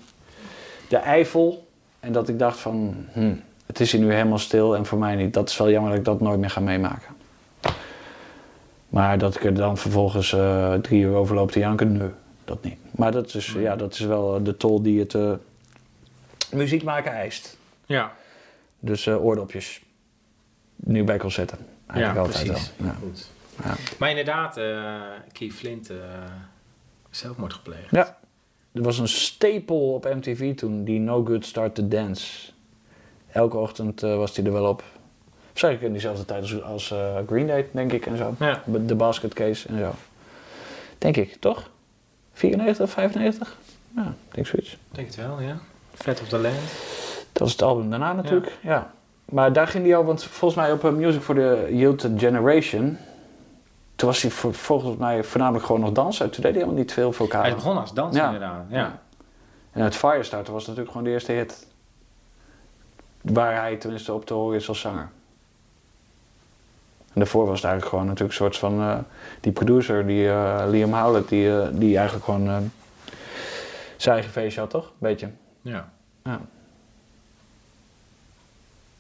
de 0.89 0.97
Eifel. 0.97 1.67
En 2.01 2.13
dat 2.13 2.29
ik 2.29 2.39
dacht 2.39 2.59
van, 2.59 3.07
hm, 3.13 3.35
het 3.67 3.81
is 3.81 3.93
hier 3.93 4.01
nu 4.01 4.13
helemaal 4.13 4.39
stil 4.39 4.77
en 4.77 4.87
voor 4.87 4.99
mij 4.99 5.15
niet. 5.15 5.35
Dat 5.35 5.49
is 5.49 5.57
wel 5.57 5.71
jammer 5.71 5.91
dat 5.91 5.99
ik 5.99 6.05
dat 6.05 6.21
nooit 6.21 6.39
meer 6.39 6.51
ga 6.51 6.61
meemaken. 6.61 7.15
Maar 8.93 9.19
dat 9.19 9.37
ik 9.37 9.45
er 9.45 9.55
dan 9.55 9.79
vervolgens 9.79 10.33
eh, 10.33 10.75
drie 10.75 11.03
uur 11.03 11.15
over 11.15 11.35
loop 11.35 11.51
te 11.51 11.59
janken, 11.59 11.97
nee, 11.97 12.11
dat 12.45 12.65
niet. 12.65 12.77
Maar 12.91 13.13
dat 13.13 13.35
is, 13.35 13.47
ja, 13.59 13.77
dat 13.77 13.93
is 13.93 14.01
wel 14.01 14.37
eh, 14.37 14.45
de 14.45 14.57
tol 14.57 14.83
die 14.83 15.01
het 15.01 15.15
eh, 15.15 15.33
muziek 16.51 16.83
maken 16.83 17.13
eist. 17.13 17.57
Ja, 17.87 18.13
Dus 18.79 19.09
oordopjes. 19.09 19.83
Nu 20.77 21.05
bij 21.05 21.19
concerten. 21.19 21.59
ja 21.87 21.93
Eigenlijk 21.95 22.27
altijd 22.27 22.47
precies. 22.47 22.73
Ja. 22.77 22.97
Goed. 23.01 23.31
Ja. 23.65 23.75
Maar 23.99 24.09
inderdaad, 24.09 24.61
Keith 25.33 25.55
Flint 25.55 25.91
zelfmoord 27.11 27.53
gepleegd. 27.53 27.91
Ja. 27.91 28.19
Er 28.73 28.83
was 28.83 28.99
een 28.99 29.09
stapel 29.09 29.93
op 29.93 30.05
MTV 30.05 30.55
toen, 30.55 30.85
die 30.85 31.01
No 31.01 31.25
Good 31.25 31.45
Start 31.47 31.75
to 31.75 31.89
Dance. 31.89 32.53
Elke 33.31 33.57
ochtend 33.57 34.01
was 34.01 34.37
hij 34.37 34.45
er 34.45 34.53
wel 34.53 34.69
op. 34.69 34.85
Zeker 35.53 35.83
in 35.87 35.93
diezelfde 35.93 36.25
tijd 36.25 36.43
als, 36.43 36.63
als 36.63 36.91
eh, 36.91 37.17
Green 37.27 37.47
Day, 37.47 37.69
denk 37.73 37.93
ik, 37.93 38.07
en 38.07 38.17
zo. 38.17 38.35
Ja. 38.39 38.63
De 38.67 38.95
Basket 38.95 39.35
Case 39.35 39.69
en 39.69 39.79
zo. 39.79 39.93
Denk 40.99 41.17
ik, 41.17 41.37
toch? 41.41 41.71
94, 42.33 42.91
95? 42.91 43.57
Ja, 43.97 44.03
ik 44.29 44.35
denk 44.35 44.47
zoiets. 44.47 44.77
Denk 44.91 45.07
het 45.07 45.17
wel, 45.17 45.41
ja. 45.41 45.59
Fat 45.95 46.21
of 46.21 46.29
the 46.29 46.39
Land. 46.39 46.55
Dat 47.33 47.43
was 47.43 47.53
het 47.53 47.63
album 47.63 47.91
daarna 47.91 48.13
natuurlijk, 48.13 48.53
ja. 48.63 48.91
Maar 49.25 49.53
daar 49.53 49.67
ging 49.67 49.85
hij 49.87 49.97
al, 49.97 50.05
want 50.05 50.25
volgens 50.25 50.61
mij 50.61 50.73
op 50.73 50.85
eh, 50.85 50.91
Music 50.91 51.21
for 51.23 51.35
the 51.35 51.69
Youth 51.71 52.09
Generation... 52.17 52.99
Toen 53.97 54.09
was 54.11 54.23
hij 54.23 54.31
voor- 54.31 54.55
volgens 54.55 54.97
mij 54.97 55.25
voornamelijk 55.25 55.65
gewoon 55.67 55.81
nog 55.81 55.93
dansen. 55.93 56.31
Toen 56.31 56.43
deed 56.43 56.51
hij 56.53 56.53
helemaal 56.61 56.75
niet 56.81 56.93
veel 56.93 57.13
vocaal. 57.13 57.43
Hij 57.43 57.55
begon 57.55 57.77
als 57.79 57.93
danser 57.95 58.21
Ja. 58.23 58.27
inderdaad. 58.27 58.65
Ja. 58.69 58.99
En 59.73 59.83
het 59.83 59.97
Firestarter 59.97 60.53
was 60.53 60.63
natuurlijk 60.63 60.91
gewoon 60.91 61.07
de 61.07 61.13
eerste 61.13 61.33
hit. 61.33 61.67
Waar 63.21 63.55
hij 63.61 63.77
tenminste 63.77 64.13
op 64.13 64.27
te 64.27 64.35
horen 64.35 64.57
is 64.57 64.69
als 64.69 64.81
zanger. 64.81 65.09
En 67.13 67.21
daarvoor 67.21 67.47
was 67.47 67.57
het 67.57 67.65
eigenlijk 67.65 67.95
gewoon 67.95 68.07
natuurlijk 68.07 68.39
een 68.39 68.45
soort 68.45 68.57
van... 68.57 68.81
eh, 68.81 68.99
die 69.41 69.53
producer, 69.53 70.07
die 70.07 70.29
eh, 70.29 70.65
Liam 70.67 70.95
Howlett, 70.95 71.29
die, 71.29 71.61
eh, 71.61 71.69
die 71.73 71.97
eigenlijk 71.97 72.25
gewoon... 72.25 72.71
zijn 73.97 74.15
eigen 74.15 74.33
feestje 74.33 74.61
had, 74.61 74.71
toch? 74.71 74.93
Beetje. 74.99 75.31
ja. 75.63 76.41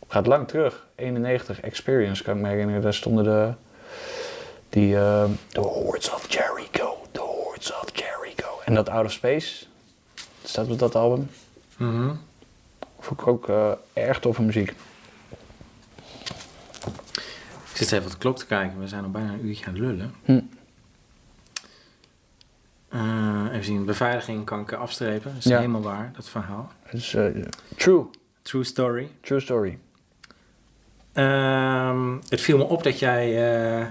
Gaat 0.08 0.26
lang 0.26 0.48
terug. 0.48 0.86
91, 0.94 1.60
Experience, 1.60 2.22
kan 2.22 2.36
ik 2.36 2.42
me 2.42 2.48
herinneren. 2.48 2.82
Daar 2.82 2.94
stonden 2.94 3.24
de... 3.24 3.52
Die... 4.68 4.92
the 5.48 5.60
Hordes 5.60 6.12
of 6.12 6.32
Jericho. 6.32 6.96
The 7.10 7.20
Hordes 7.20 7.72
of 7.72 7.88
Jericho. 7.92 8.48
En 8.64 8.74
dat 8.74 8.88
Out 8.88 9.04
of 9.04 9.12
Space. 9.12 9.64
Staat 10.44 10.68
op 10.68 10.78
dat 10.78 10.94
album. 10.94 11.30
Mhm. 11.76 12.14
Vond 12.98 13.20
ik 13.20 13.26
ook 13.26 13.50
erg 13.92 14.20
toffe 14.20 14.42
muziek. 14.42 14.74
Ik 17.72 17.78
zit 17.78 17.92
even 17.92 18.04
op 18.04 18.10
de 18.12 18.18
klok 18.18 18.38
te 18.38 18.46
kijken. 18.46 18.80
We 18.80 18.88
zijn 18.88 19.04
al 19.04 19.10
bijna 19.10 19.32
een 19.32 19.46
uurtje 19.46 19.66
aan 19.66 19.72
het 19.72 19.82
lullen. 19.82 20.14
Hm. 20.24 20.40
Eh, 22.88 23.44
even 23.52 23.64
zien. 23.64 23.84
Beveiliging 23.84 24.44
kan 24.44 24.60
ik 24.60 24.72
afstrepen. 24.72 25.30
Dat 25.30 25.38
is 25.38 25.44
Ja. 25.50 25.56
helemaal 25.58 25.82
waar, 25.82 26.12
dat 26.16 26.28
verhaal. 26.28 26.72
Het 26.82 27.00
is 27.00 27.14
eh, 27.14 27.24
true. 27.76 28.04
True 28.42 28.64
story. 28.64 29.10
True 29.20 29.40
story. 29.40 29.78
Ehm, 31.12 32.14
het 32.28 32.40
viel 32.40 32.56
me 32.56 32.64
op 32.64 32.82
dat 32.82 32.98
jij... 32.98 33.52
eh, 33.80 33.86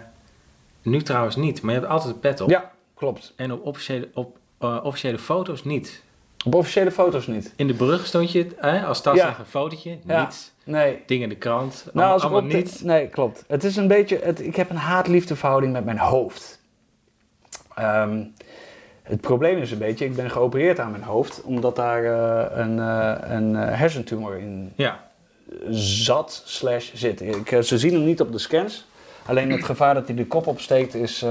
nu 0.82 1.02
trouwens 1.02 1.36
niet, 1.36 1.62
maar 1.62 1.74
je 1.74 1.80
hebt 1.80 1.92
altijd 1.92 2.14
een 2.14 2.20
pet 2.20 2.42
op. 2.42 2.50
Ja, 2.50 2.72
klopt. 2.94 3.34
En 3.36 3.52
op 3.52 3.66
officiële, 3.66 4.10
op, 4.14 4.38
officiële 4.60 5.20
foto's 5.20 5.64
niet. 5.64 6.04
Op 6.46 6.56
officiële 6.56 6.92
foto's 6.92 7.28
niet. 7.28 7.54
In 7.56 7.68
de 7.68 7.74
brug 7.74 8.06
stond 8.06 8.32
je 8.32 8.56
eh, 8.56 8.88
als 8.88 9.02
tas 9.02 9.16
Ja. 9.16 9.36
een 9.40 9.46
fotootje. 9.46 9.98
Ja. 10.06 10.22
Niets. 10.24 10.52
Nee. 10.72 11.00
Dingen 11.06 11.24
in 11.24 11.30
de 11.30 11.36
krant. 11.36 11.74
Nou, 11.86 11.96
allemaal, 11.96 12.14
als 12.14 12.22
allemaal 12.22 12.42
op 12.42 12.48
niet. 12.54 12.82
nee, 12.84 13.08
klopt. 13.08 13.44
Het 13.48 13.64
is 13.64 13.76
een 13.76 13.88
beetje, 13.88 14.20
het, 14.24 14.42
ik 14.42 14.56
heb 14.56 14.70
een 14.70 14.76
haat-liefde 14.76 15.36
verhouding 15.36 15.74
met 15.74 15.86
mijn 15.86 15.98
hoofd. 15.98 16.60
Ehm, 17.76 18.24
het 19.04 19.22
probleem 19.22 19.58
is 19.58 19.72
een 19.72 19.78
beetje, 19.78 20.06
ik 20.06 20.16
ben 20.16 20.32
geopereerd 20.32 20.80
aan 20.80 20.92
mijn 20.92 21.04
hoofd, 21.04 21.42
omdat 21.44 21.76
daar 21.76 22.04
eh, 22.04 22.58
een, 22.60 22.80
eh, 22.80 23.16
een 23.36 23.56
eh, 23.56 23.78
hersentumor 23.78 24.38
in 24.38 24.74
Ja. 24.76 25.10
zat 25.70 26.42
slash 26.46 26.92
zit. 26.94 27.22
Ik, 27.22 27.58
ze 27.64 27.78
zien 27.78 27.94
hem 27.94 28.04
niet 28.04 28.22
op 28.22 28.32
de 28.32 28.38
scans. 28.40 28.86
Alleen 29.26 29.52
het 29.52 29.64
gevaar 29.64 29.94
dat 29.94 30.08
hij 30.08 30.16
de 30.16 30.26
kop 30.28 30.48
opsteekt 30.48 30.94
is, 30.96 31.26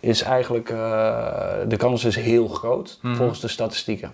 is 0.00 0.22
eigenlijk... 0.22 0.66
de 1.68 1.74
kans 1.76 2.04
is 2.04 2.16
heel 2.16 2.48
groot, 2.48 2.98
Mhm. 3.02 3.14
volgens 3.14 3.40
de 3.40 3.48
statistieken. 3.48 4.12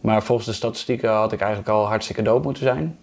Maar 0.00 0.22
volgens 0.22 0.46
de 0.48 0.54
statistieken 0.54 1.10
had 1.10 1.32
ik 1.32 1.40
eigenlijk 1.40 1.70
al 1.70 1.86
hartstikke 1.86 2.22
dood 2.22 2.42
moeten 2.42 2.62
zijn. 2.62 2.98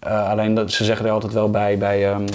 Eh, 0.00 0.28
alleen 0.28 0.68
ze 0.68 0.84
zeggen 0.84 1.06
er 1.06 1.12
altijd 1.12 1.32
wel 1.32 1.50
bij, 1.50 1.78
bij, 1.78 2.10
ehm, 2.10 2.26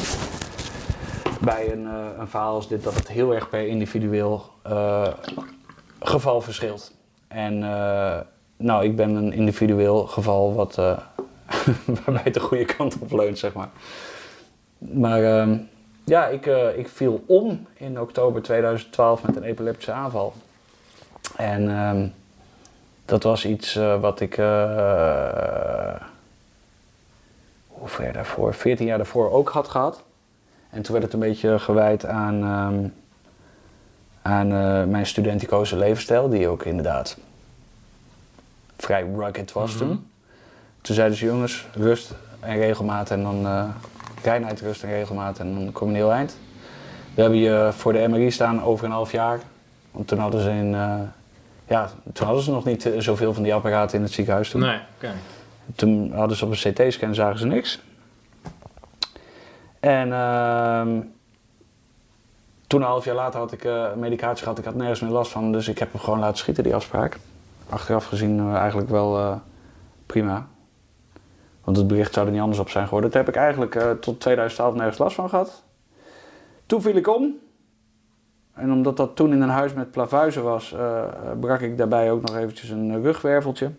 bij 1.42 1.72
een, 1.72 1.86
eh, 1.88 2.20
een 2.20 2.28
verhaal 2.28 2.56
als 2.56 2.68
dit, 2.68 2.84
dat 2.84 2.94
het 2.94 3.08
heel 3.08 3.34
erg 3.34 3.50
per 3.50 3.68
individueel 3.68 4.46
eh, 4.62 5.08
geval 6.00 6.42
verschilt. 6.42 6.94
En 7.28 7.60
nou, 8.58 8.84
ik 8.84 8.96
ben 8.96 9.16
een 9.16 9.34
individueel 9.34 10.08
geval 10.08 10.54
wat, 10.54 10.76
waarbij 12.04 12.22
het 12.24 12.34
de 12.34 12.40
goede 12.40 12.66
kant 12.66 12.98
op 13.00 13.12
leunt, 13.12 13.38
zeg 13.38 13.54
maar. 13.54 13.70
Maar 14.78 15.24
ehm, 15.24 15.58
ja, 16.04 16.28
ik, 16.28 16.46
ik 16.76 16.88
viel 16.88 17.24
om 17.28 17.68
in 17.74 18.00
oktober 18.00 18.42
2012 18.42 19.24
met 19.24 19.36
een 19.36 19.44
epileptische 19.44 19.92
aanval. 19.92 20.34
En 21.36 21.70
ehm, 21.70 22.08
dat 23.06 23.24
was 23.24 23.46
iets 23.46 23.80
wat 24.00 24.20
ik. 24.20 24.38
Eh, 27.76 27.80
hoe 27.80 27.88
ver 27.88 28.14
daarvoor? 28.14 28.54
14 28.54 28.86
jaar 28.86 28.98
daarvoor 28.98 29.32
ook 29.32 29.50
had 29.50 29.68
gehad. 29.68 30.04
En 30.70 30.82
toen 30.82 30.92
werd 30.92 31.04
het 31.06 31.14
een 31.14 31.20
beetje 31.30 31.60
gewijd 31.60 32.06
aan, 32.06 32.44
ehm, 32.44 32.88
aan 34.22 34.52
eh, 34.52 34.84
mijn 34.84 35.06
studenticoze 35.06 35.78
levensstijl, 35.78 36.30
die 36.30 36.48
ook 36.48 36.64
inderdaad 36.66 37.18
vrij 38.78 39.06
rugged 39.18 39.52
was 39.52 39.70
Mhm. 39.76 39.80
toen. 39.80 40.08
Toen 40.82 40.96
zeiden 40.96 41.18
ze: 41.18 41.26
jongens, 41.26 41.68
rust 41.74 42.12
en 42.40 42.58
regelmaat 42.58 43.12
en 43.12 43.24
dan 43.24 43.42
uh, 43.46 43.64
reinheid, 44.24 44.62
rust 44.62 44.84
en 44.84 44.90
regelmaat 44.90 45.40
en 45.40 45.54
dan 45.54 45.72
kom 45.72 45.88
je 45.88 45.94
een 45.94 46.00
heel 46.00 46.12
eind. 46.12 46.38
We 47.14 47.22
hebben 47.22 47.40
je 47.40 47.70
voor 47.74 47.94
de 47.94 48.08
MRI 48.08 48.32
staan 48.32 48.64
over 48.64 48.86
een 48.86 48.92
half 48.92 49.12
jaar. 49.12 49.40
Want 49.92 50.08
toen 50.08 50.20
hadden 50.20 50.42
ze 50.42 50.50
in. 50.50 50.74
eh, 50.76 51.00
ja, 51.68 51.90
toen 52.14 52.26
hadden 52.26 52.44
ze 52.44 52.52
nog 52.52 52.66
niet 52.66 52.86
eh, 52.86 53.00
zoveel 53.00 53.34
van 53.34 53.44
die 53.44 53.54
apparaten 53.54 53.98
in 53.98 54.04
het 54.04 54.12
ziekenhuis 54.14 54.50
toen. 54.50 54.62
Nee, 54.62 54.80
oké. 54.96 55.12
Toen 55.76 56.12
hadden 56.14 56.38
ze 56.38 56.46
op 56.46 56.52
een 56.52 56.74
CT-scan 56.74 57.16
zagen 57.16 57.40
ze 57.40 57.46
niks. 57.46 57.82
En 59.80 60.14
ehm, 60.14 61.02
toen 62.68 62.82
een 62.82 62.88
half 62.88 63.06
jaar 63.06 63.16
later 63.16 63.40
had 63.40 63.52
ik 63.52 63.64
eh, 63.64 63.94
medicatie 63.94 64.44
gehad. 64.44 64.58
Ik 64.58 64.66
had 64.66 64.76
nergens 64.76 65.00
meer 65.00 65.12
last 65.12 65.32
van, 65.32 65.52
dus 65.52 65.68
ik 65.68 65.80
heb 65.80 65.92
hem 65.92 66.02
gewoon 66.02 66.20
laten 66.20 66.38
schieten, 66.38 66.64
die 66.64 66.76
afspraak. 66.76 67.18
Achteraf 67.70 68.06
gezien 68.06 68.40
eh, 68.40 68.56
eigenlijk 68.56 68.90
wel 68.90 69.18
eh, 69.18 69.36
prima. 70.06 70.48
Want 71.64 71.78
het 71.78 71.88
bericht 71.88 72.14
zou 72.14 72.26
er 72.26 72.32
niet 72.32 72.42
anders 72.42 72.60
op 72.60 72.70
zijn 72.70 72.86
geworden. 72.86 73.12
Daar 73.12 73.26
heb 73.26 73.36
ik 73.36 73.42
eigenlijk 73.42 73.96
tot 74.02 74.20
2012 74.20 74.76
nergens 74.76 74.98
last 74.98 75.16
van 75.16 75.30
gehad. 75.30 75.64
Toen 76.66 76.82
viel 76.82 76.96
ik 76.96 77.08
om. 77.08 77.36
En 78.54 78.72
omdat 78.72 78.98
dat 78.98 79.16
toen 79.16 79.32
in 79.32 79.42
een 79.42 79.50
huis 79.50 79.74
met 79.74 79.92
plavuizen 79.92 80.44
was, 80.44 80.76
brak 81.40 81.60
ik 81.60 81.78
daarbij 81.78 82.12
ook 82.12 82.22
nog 82.22 82.36
eventjes 82.36 82.70
een 82.70 83.02
rugwerveltje. 83.02 83.72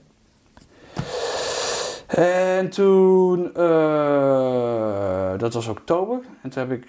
En 2.17 2.71
toen, 2.71 3.55
eh, 3.55 5.39
dat 5.39 5.55
was 5.55 5.67
oktober, 5.67 6.21
en 6.43 6.51
toen, 6.51 6.69
heb 6.69 6.73
ik, 6.73 6.85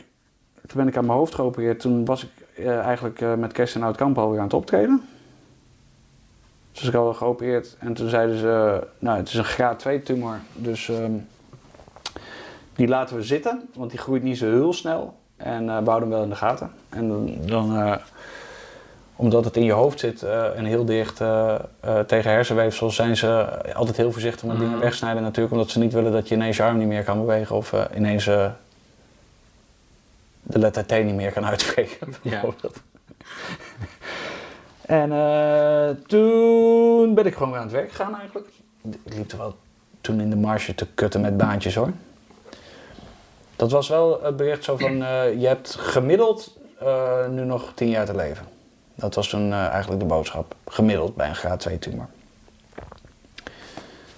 toen 0.65 0.77
ben 0.77 0.87
ik 0.87 0.97
aan 0.97 1.05
mijn 1.05 1.17
hoofd 1.17 1.35
geopereerd. 1.35 1.79
Toen 1.79 2.05
was 2.05 2.23
ik 2.23 2.29
eh, 2.55 2.79
eigenlijk 2.79 3.21
eh, 3.21 3.33
met 3.33 3.51
kerst 3.53 3.75
en 3.75 3.83
oud 3.83 4.01
alweer 4.01 4.39
aan 4.39 4.45
het 4.45 4.53
optreden. 4.53 5.01
Dus 6.71 6.87
ik 6.87 6.93
had 6.93 7.05
al 7.05 7.13
geopereerd 7.13 7.75
en 7.79 7.93
toen 7.93 8.09
zeiden 8.09 8.37
ze, 8.37 8.87
nou 8.99 9.17
het 9.17 9.27
is 9.27 9.33
een 9.33 9.43
graad 9.43 9.79
2 9.79 10.01
tumor, 10.01 10.39
dus 10.53 10.89
ehm, 10.89 11.11
die 12.75 12.87
laten 12.87 13.15
we 13.15 13.23
zitten, 13.23 13.69
want 13.73 13.89
die 13.89 13.99
groeit 13.99 14.23
niet 14.23 14.37
zo 14.37 14.45
heel 14.45 14.73
snel. 14.73 15.17
En 15.37 15.65
we 15.65 15.71
houden 15.71 15.99
hem 15.99 16.09
wel 16.09 16.23
in 16.23 16.29
de 16.29 16.35
gaten. 16.35 16.71
En 16.89 17.07
dan, 17.07 17.37
dan 17.45 17.99
omdat 19.17 19.45
het 19.45 19.57
in 19.57 19.63
je 19.63 19.71
hoofd 19.71 19.99
zit 19.99 20.23
eh, 20.23 20.57
en 20.57 20.65
heel 20.65 20.85
dicht 20.85 21.21
eh, 21.21 21.55
eh, 21.79 21.99
tegen 21.99 22.31
hersenweefsel, 22.31 22.91
zijn 22.91 23.17
ze 23.17 23.47
altijd 23.73 23.97
heel 23.97 24.11
voorzichtig 24.11 24.43
met 24.43 24.59
dingen 24.59 24.79
wegsnijden. 24.79 25.23
Natuurlijk 25.23 25.53
omdat 25.53 25.69
ze 25.69 25.79
niet 25.79 25.93
willen 25.93 26.11
dat 26.11 26.27
je 26.27 26.35
ineens 26.35 26.57
je 26.57 26.63
arm 26.63 26.77
niet 26.77 26.87
meer 26.87 27.03
kan 27.03 27.19
bewegen 27.19 27.55
of 27.55 27.73
ineens 27.95 28.25
de 28.25 28.51
letter 30.59 30.85
T 30.85 30.91
niet 30.91 31.15
meer 31.15 31.31
kan 31.31 31.45
uitspreken. 31.45 32.15
Ja. 32.21 32.41
en 35.01 35.09
toen 36.07 37.13
ben 37.13 37.25
ik 37.25 37.33
gewoon 37.33 37.49
weer 37.49 37.59
aan 37.59 37.65
het 37.65 37.75
werk 37.75 37.91
gegaan 37.91 38.19
eigenlijk. 38.19 38.47
Ik 39.03 39.13
liep 39.13 39.31
er 39.31 39.37
wel 39.37 39.55
toen 40.01 40.21
in 40.21 40.29
de 40.29 40.35
marge 40.35 40.75
te 40.75 40.87
kutten 40.93 41.21
met 41.21 41.37
baantjes 41.37 41.75
hoor. 41.75 41.91
Dat 43.55 43.71
was 43.71 43.87
wel 43.87 44.19
het 44.23 44.37
bericht 44.37 44.63
zo 44.63 44.77
van, 44.77 44.97
je 45.39 45.47
hebt 45.47 45.75
gemiddeld 45.79 46.57
nu 47.29 47.43
nog 47.43 47.71
10 47.75 47.89
jaar 47.89 48.05
te 48.05 48.15
leven. 48.15 48.56
Dat 48.97 49.15
was 49.15 49.27
toen 49.29 49.51
eh, 49.51 49.67
eigenlijk 49.67 50.01
de 50.01 50.07
boodschap. 50.07 50.55
Gemiddeld 50.65 51.15
bij 51.15 51.29
een 51.29 51.35
graad 51.35 51.59
2 51.59 51.79
tumor. 51.79 52.07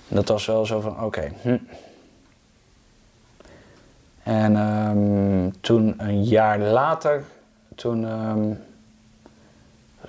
Dat 0.07 0.27
was 0.27 0.45
wel 0.45 0.65
zo 0.65 0.79
van, 0.79 1.03
oké. 1.03 1.31
hm. 1.41 1.57
En 4.23 4.55
ehm, 4.55 5.49
toen 5.61 5.93
een 5.97 6.23
jaar 6.23 6.59
later, 6.59 7.23
toen 7.75 8.05
ehm, 8.05 8.51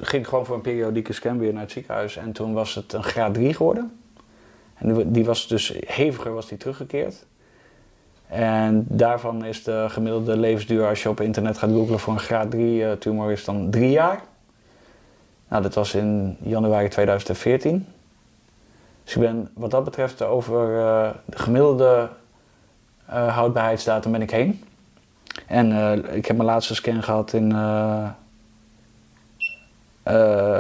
ging 0.01 0.23
ik 0.23 0.29
gewoon 0.29 0.47
voor 0.47 0.55
een 0.57 0.61
periodieke 0.61 1.13
scan 1.13 1.39
weer 1.39 1.53
naar 1.53 1.63
het 1.63 1.73
ziekenhuis. 1.73 2.17
En 2.17 2.33
toen 2.33 2.53
was 2.53 2.75
het 2.75 2.93
een 2.93 3.03
graad 3.03 3.35
3 3.35 3.55
geworden. 3.55 4.01
En 4.75 5.13
die- 5.13 5.25
was 5.25 5.47
dus 5.49 5.73
heviger 5.87 6.33
was 6.35 6.49
die 6.49 6.59
teruggekeerd. 6.59 7.25
En 8.29 8.85
daarvan 8.89 9.45
is 9.45 9.63
de 9.65 9.87
gemiddelde 9.89 10.37
levensduur 10.37 10.87
als 10.89 11.03
je 11.03 11.09
op 11.09 11.21
internet 11.21 11.59
gaat 11.59 11.71
googlen 11.71 11.99
voor 11.99 12.13
een 12.13 12.19
graad 12.21 12.51
3 12.51 12.85
eh, 12.85 12.93
tumor 12.93 13.33
is 13.33 13.45
dan 13.45 13.71
3 13.71 13.91
jaar. 13.91 14.21
Nou, 15.51 15.63
dat 15.63 15.75
was 15.75 15.95
in 15.95 16.37
januari 16.41 16.89
2014. 16.89 17.87
Dus 19.05 19.15
ik 19.15 19.21
ben 19.21 19.51
wat 19.55 19.71
dat 19.71 19.85
betreft 19.85 20.23
over 20.23 20.79
eh, 20.79 21.11
de 21.25 21.39
gemiddelde 21.39 22.09
eh, 23.07 23.37
houdbaarheidsdatum 23.37 24.13
ben 24.13 24.23
ik 24.23 24.31
heen. 24.31 24.65
En 25.47 25.73
eh, 25.73 26.17
ik 26.17 26.27
heb 26.27 26.37
mijn 26.37 26.49
laatste 26.49 26.75
scan 26.75 27.03
gehad 27.03 27.33
in 27.33 27.49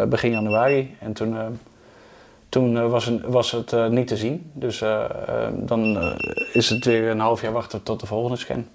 begin 0.08 0.30
januari. 0.30 0.96
En 1.00 1.12
toen, 1.12 1.58
toen 2.48 2.88
was, 2.88 3.06
een- 3.06 3.22
was 3.26 3.50
het 3.50 3.90
niet 3.90 4.06
te 4.08 4.16
zien. 4.16 4.50
Dus 4.54 4.78
dan 5.54 6.12
is 6.52 6.68
het 6.68 6.84
weer 6.84 7.10
een 7.10 7.20
half 7.20 7.42
jaar 7.42 7.52
wachten 7.52 7.82
tot 7.82 8.00
de 8.00 8.06
volgende 8.06 8.36
scan. 8.36 8.66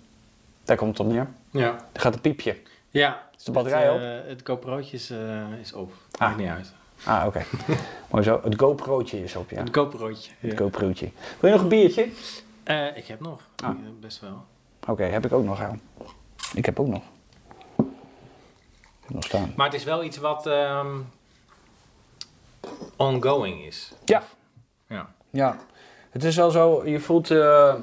Daar 0.63 0.78
komt 0.78 0.97
het 0.97 1.07
op 1.07 1.13
neer. 1.13 1.28
Ja. 1.51 1.76
Er 1.91 2.01
gaat 2.01 2.13
een 2.13 2.22
piepje. 2.22 2.57
Ja. 2.89 3.22
Is 3.46 3.54
de 3.54 3.58
batterij 3.58 3.84
het, 3.86 3.93
op? 3.96 4.02
eh, 4.24 4.30
het 4.30 4.41
GoPro'tje 4.43 4.96
is, 4.98 5.10
eh, 5.10 5.60
is 5.62 5.74
op. 5.74 5.91
Ah. 6.12 6.20
Maakt 6.20 6.38
niet 6.38 6.48
uit. 6.50 6.74
Ah, 7.04 7.24
oké. 7.26 7.46
Mooi 8.12 8.24
zo. 8.24 8.39
Het 8.43 8.60
GoPro'tje 8.60 9.24
is 9.24 9.36
op, 9.36 9.50
ja. 9.50 9.60
Het 9.64 9.76
GoPro'tje. 9.76 10.32
Het 10.39 10.52
Ja. 10.52 10.58
GoPro'tje. 10.58 11.10
Wil 11.39 11.50
je 11.50 11.56
nog 11.56 11.62
een 11.62 11.70
biertje? 11.70 12.10
Eh, 12.64 12.98
ik 12.98 13.06
heb 13.06 13.20
nog. 13.20 13.41
Ah. 13.64 13.76
Best 14.00 14.20
wel. 14.20 14.46
Oké, 14.88 15.04
heb 15.04 15.26
ik 15.26 15.34
ook 15.34 15.43
nog 15.43 15.62
aan. 15.62 15.82
Ik 16.54 16.66
heb 16.66 16.80
ook 16.80 16.88
nog. 16.88 17.04
Ik 17.78 17.86
heb 19.02 19.10
nog 19.14 19.24
staan. 19.24 19.54
Maar 19.56 19.66
het 19.66 19.76
is 19.76 19.84
wel 19.84 20.04
iets 20.04 20.18
wat 20.18 20.48
ehm, 20.48 20.98
ongoing 22.96 23.66
is. 23.66 23.91
Ja. 24.06 24.24
Ja. 24.88 25.14
Ja, 25.30 25.58
het 26.10 26.24
is 26.24 26.36
wel 26.36 26.52
zo, 26.52 26.86
je 26.88 27.00
voelt 27.00 27.32
eh, 27.32 27.76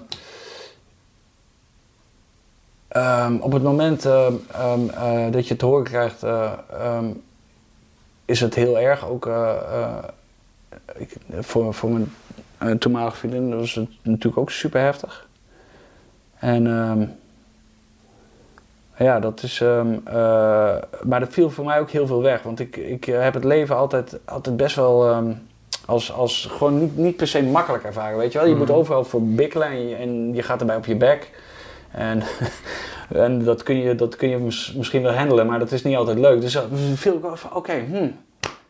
ehm, 2.92 3.36
op 3.36 3.52
het 3.52 3.62
moment 3.62 4.04
ehm, 4.06 4.32
ehm, 4.52 4.88
eh, 4.88 5.32
dat 5.32 5.42
je 5.42 5.48
het 5.48 5.58
te 5.58 5.66
horen 5.66 5.84
krijgt, 5.84 6.22
eh, 6.22 6.52
is 8.24 8.40
het 8.40 8.54
heel 8.54 8.78
erg. 8.78 9.08
Ook 9.08 9.26
eh, 9.26 9.98
ik, 10.96 11.16
voor, 11.40 11.74
voor 11.74 11.90
mijn 12.58 12.78
toenmalige 12.78 13.16
vriendin 13.16 13.58
was 13.58 13.74
het 13.74 13.88
natuurlijk 14.02 14.38
ook 14.38 14.50
super 14.50 14.80
heftig. 14.80 15.26
En 16.38 16.64
ja, 18.96 19.20
dat 19.20 19.42
is. 19.42 19.58
maar 21.02 21.20
dat 21.20 21.28
viel 21.32 21.50
voor 21.50 21.64
mij 21.64 21.80
ook 21.80 21.90
heel 21.90 22.06
veel 22.06 22.22
weg. 22.22 22.42
Want 22.42 22.60
ik, 22.60 22.76
ik 22.76 23.04
heb 23.04 23.34
het 23.34 23.44
leven 23.44 23.76
altijd, 23.76 24.18
altijd 24.24 24.56
best 24.56 24.76
wel. 24.76 25.24
als, 25.86 26.12
als 26.12 26.46
gewoon 26.50 26.78
niet, 26.80 26.96
niet 26.96 27.16
per 27.16 27.26
se 27.28 27.42
makkelijk 27.42 27.84
ervaren, 27.84 28.18
weet 28.18 28.32
je 28.32 28.38
wel. 28.38 28.48
Je 28.48 28.54
moet 28.54 28.68
Mhm. 28.68 28.76
overal 28.76 29.04
voor 29.04 29.22
bikkelen 29.22 29.68
en 29.68 29.88
je, 29.88 29.94
en 29.94 30.34
je 30.34 30.42
gaat 30.42 30.60
erbij 30.60 30.76
op 30.76 30.86
je 30.86 30.96
bek. 30.96 31.30
En, 31.92 32.22
en 33.24 33.44
dat 33.44 33.62
kun 33.62 33.76
je, 33.76 33.94
dat 33.94 34.16
kun 34.16 34.28
je 34.28 34.38
mis- 34.38 34.72
misschien 34.76 35.02
wel 35.02 35.12
handelen, 35.14 35.46
maar 35.46 35.58
dat 35.58 35.72
is 35.72 35.82
niet 35.82 35.96
altijd 35.96 36.18
leuk. 36.18 36.40
Dus 36.40 36.52
dan 36.52 36.68
viel 36.94 37.14
ik 37.14 37.22
wel 37.22 37.36
van, 37.36 37.54
oké, 37.54 37.72
hm, 37.90 38.08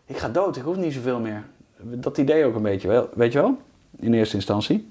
ik 0.06 0.16
ga 0.18 0.28
dood, 0.28 0.56
ik 0.56 0.62
hoef 0.62 0.76
niet 0.76 0.92
zoveel 0.92 1.18
meer. 1.20 1.42
Dat 1.80 2.18
idee 2.18 2.44
ook 2.44 2.54
een 2.54 2.62
beetje, 2.62 2.88
wel, 2.88 3.08
weet 3.14 3.32
je 3.32 3.40
wel, 3.40 3.56
in 3.98 4.14
eerste 4.14 4.36
instantie. 4.36 4.90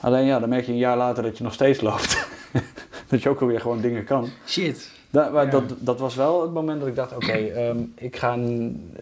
Alleen 0.00 0.24
ja, 0.26 0.38
dan 0.40 0.48
merk 0.48 0.66
je 0.66 0.72
een 0.72 0.78
jaar 0.78 0.96
later 0.96 1.22
dat 1.22 1.38
je 1.38 1.44
nog 1.44 1.52
steeds 1.52 1.80
loopt. 1.80 2.26
dat 3.08 3.22
je 3.22 3.28
ook 3.28 3.40
alweer 3.40 3.60
gewoon 3.60 3.80
dingen 3.80 4.04
kan. 4.04 4.28
Shit. 4.46 4.90
Da- 5.10 5.28
maar 5.30 5.44
Ja. 5.44 5.50
dat, 5.50 5.62
dat 5.78 5.98
was 5.98 6.14
wel 6.14 6.42
het 6.42 6.52
moment 6.52 6.78
dat 6.80 6.88
ik 6.88 6.94
dacht, 6.96 7.14
oké, 7.14 7.32
ehm, 7.62 7.76
ik 7.94 8.16
ga, 8.16 8.38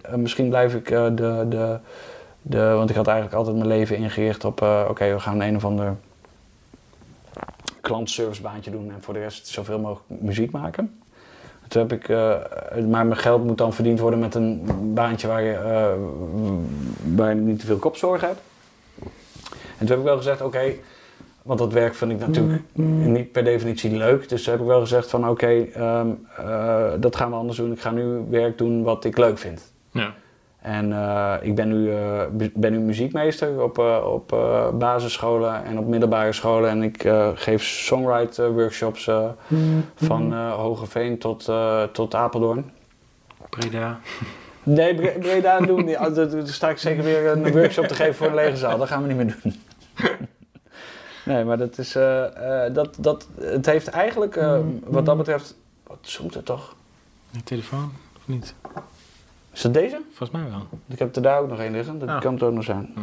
eh, 0.02 0.14
misschien 0.14 0.48
blijf 0.48 0.74
ik 0.74 0.90
eh, 0.90 1.04
de, 1.04 1.46
de, 1.48 1.78
de, 2.42 2.58
want 2.72 2.90
ik 2.90 2.96
had 2.96 3.06
eigenlijk 3.06 3.36
altijd 3.36 3.56
mijn 3.56 3.68
leven 3.68 3.96
ingericht 3.96 4.44
op, 4.44 4.62
eh, 4.62 4.86
oké, 4.88 5.12
we 5.12 5.20
gaan 5.20 5.40
een 5.40 5.56
of 5.56 5.64
ander 5.64 5.96
klantservicebaantje 7.82 8.70
doen 8.70 8.92
en 8.92 9.02
voor 9.02 9.14
de 9.14 9.20
rest 9.20 9.46
zoveel 9.46 9.78
mogelijk 9.78 10.22
muziek 10.22 10.50
maken. 10.50 11.00
Toen 11.68 11.82
heb 11.82 11.92
ik, 11.92 12.08
eh, 12.08 12.36
maar 12.88 13.06
mijn 13.06 13.16
geld 13.16 13.44
moet 13.44 13.58
dan 13.58 13.72
verdiend 13.72 14.00
worden 14.00 14.18
met 14.18 14.34
een 14.34 14.62
baantje 14.94 15.26
waar 15.28 15.42
je, 15.42 15.52
eh, 15.52 15.92
waar 17.16 17.34
je 17.34 17.40
niet 17.40 17.60
te 17.60 17.66
veel 17.66 17.76
kopzorg 17.76 18.20
hebt. 18.20 18.40
En 19.78 19.78
toen 19.78 19.88
heb 19.88 19.98
ik 19.98 20.04
wel 20.04 20.16
gezegd, 20.16 20.42
oké, 20.42 20.72
want 21.42 21.58
dat 21.58 21.72
werk 21.72 21.94
vind 21.94 22.10
ik 22.10 22.18
natuurlijk 22.18 22.62
niet 22.76 23.32
per 23.32 23.44
definitie 23.44 23.96
leuk. 23.96 24.28
Dus 24.28 24.42
toen 24.42 24.52
heb 24.52 24.62
ik 24.62 24.68
wel 24.68 24.80
gezegd 24.80 25.10
van 25.10 25.28
oké, 25.28 25.66
ehm, 25.72 26.10
eh, 26.36 26.90
dat 26.98 27.16
gaan 27.16 27.30
we 27.30 27.36
anders 27.36 27.58
doen. 27.58 27.72
Ik 27.72 27.80
ga 27.80 27.90
nu 27.90 28.24
werk 28.30 28.58
doen 28.58 28.82
wat 28.82 29.04
ik 29.04 29.18
leuk 29.18 29.38
vind. 29.38 29.72
Ja. 29.90 30.14
En 30.62 30.92
eh, 30.92 31.34
ik 31.40 31.54
ben 31.54 31.68
nu, 31.68 31.92
eh, 31.94 32.20
ben 32.54 32.72
nu 32.72 32.78
muziekmeester 32.78 33.62
op, 33.62 33.78
eh, 33.78 34.04
op 34.12 34.32
eh, 34.32 34.68
basisscholen 34.70 35.64
en 35.64 35.78
op 35.78 35.86
middelbare 35.86 36.32
scholen. 36.32 36.70
En 36.70 36.82
ik 36.82 37.04
eh, 37.04 37.28
geef 37.34 37.62
songwrite 37.62 38.52
workshops 38.52 39.06
eh, 39.06 39.28
van 39.94 40.32
eh 40.32 40.52
Hogeveen 40.54 41.18
tot, 41.18 41.48
eh, 41.48 41.82
tot 41.82 42.14
Apeldoorn. 42.14 42.70
Breda. 43.48 43.98
Nee, 44.62 44.94
Bre- 44.94 45.16
Breda 45.18 45.58
doen 45.60 45.76
we 45.76 45.82
niet. 45.82 45.98
Daar- 46.14 46.30
daar 46.30 46.46
sta 46.46 46.68
ik 46.70 46.78
zeker 46.78 47.04
weer 47.04 47.26
een 47.26 47.52
workshop 47.52 47.84
te 47.86 47.94
geven 47.94 48.14
voor 48.14 48.26
een 48.26 48.34
lege 48.34 48.56
zaal. 48.56 48.78
Dat 48.78 48.88
gaan 48.88 49.02
we 49.02 49.08
niet 49.12 49.16
meer 49.16 49.36
doen. 49.42 49.54
Nee, 51.24 51.44
maar 51.44 51.58
dat 51.58 51.78
is. 51.78 51.94
eh, 51.94 52.64
eh, 52.66 52.74
dat, 52.74 52.96
dat, 52.98 53.28
het 53.40 53.66
heeft 53.66 53.88
eigenlijk, 53.88 54.36
eh, 54.36 54.58
wat 54.84 55.06
dat 55.06 55.16
betreft. 55.16 55.56
Wat 55.86 55.98
zoekt 56.00 56.34
het 56.34 56.44
toch? 56.44 56.74
De 57.30 57.42
telefoon? 57.44 57.92
Of 58.16 58.22
niet? 58.24 58.54
Is 59.52 59.60
dat 59.62 59.74
deze? 59.74 60.00
Volgens 60.08 60.30
mij 60.30 60.50
wel. 60.50 60.66
Ik 60.86 60.98
heb 60.98 61.16
er 61.16 61.22
daar 61.22 61.40
ook 61.40 61.48
nog 61.48 61.58
één 61.58 61.72
liggen. 61.72 61.98
Dat 61.98 62.08
Ah. 62.08 62.20
kan 62.20 62.34
het 62.34 62.42
ook 62.42 62.52
nog 62.52 62.64
zijn. 62.64 62.94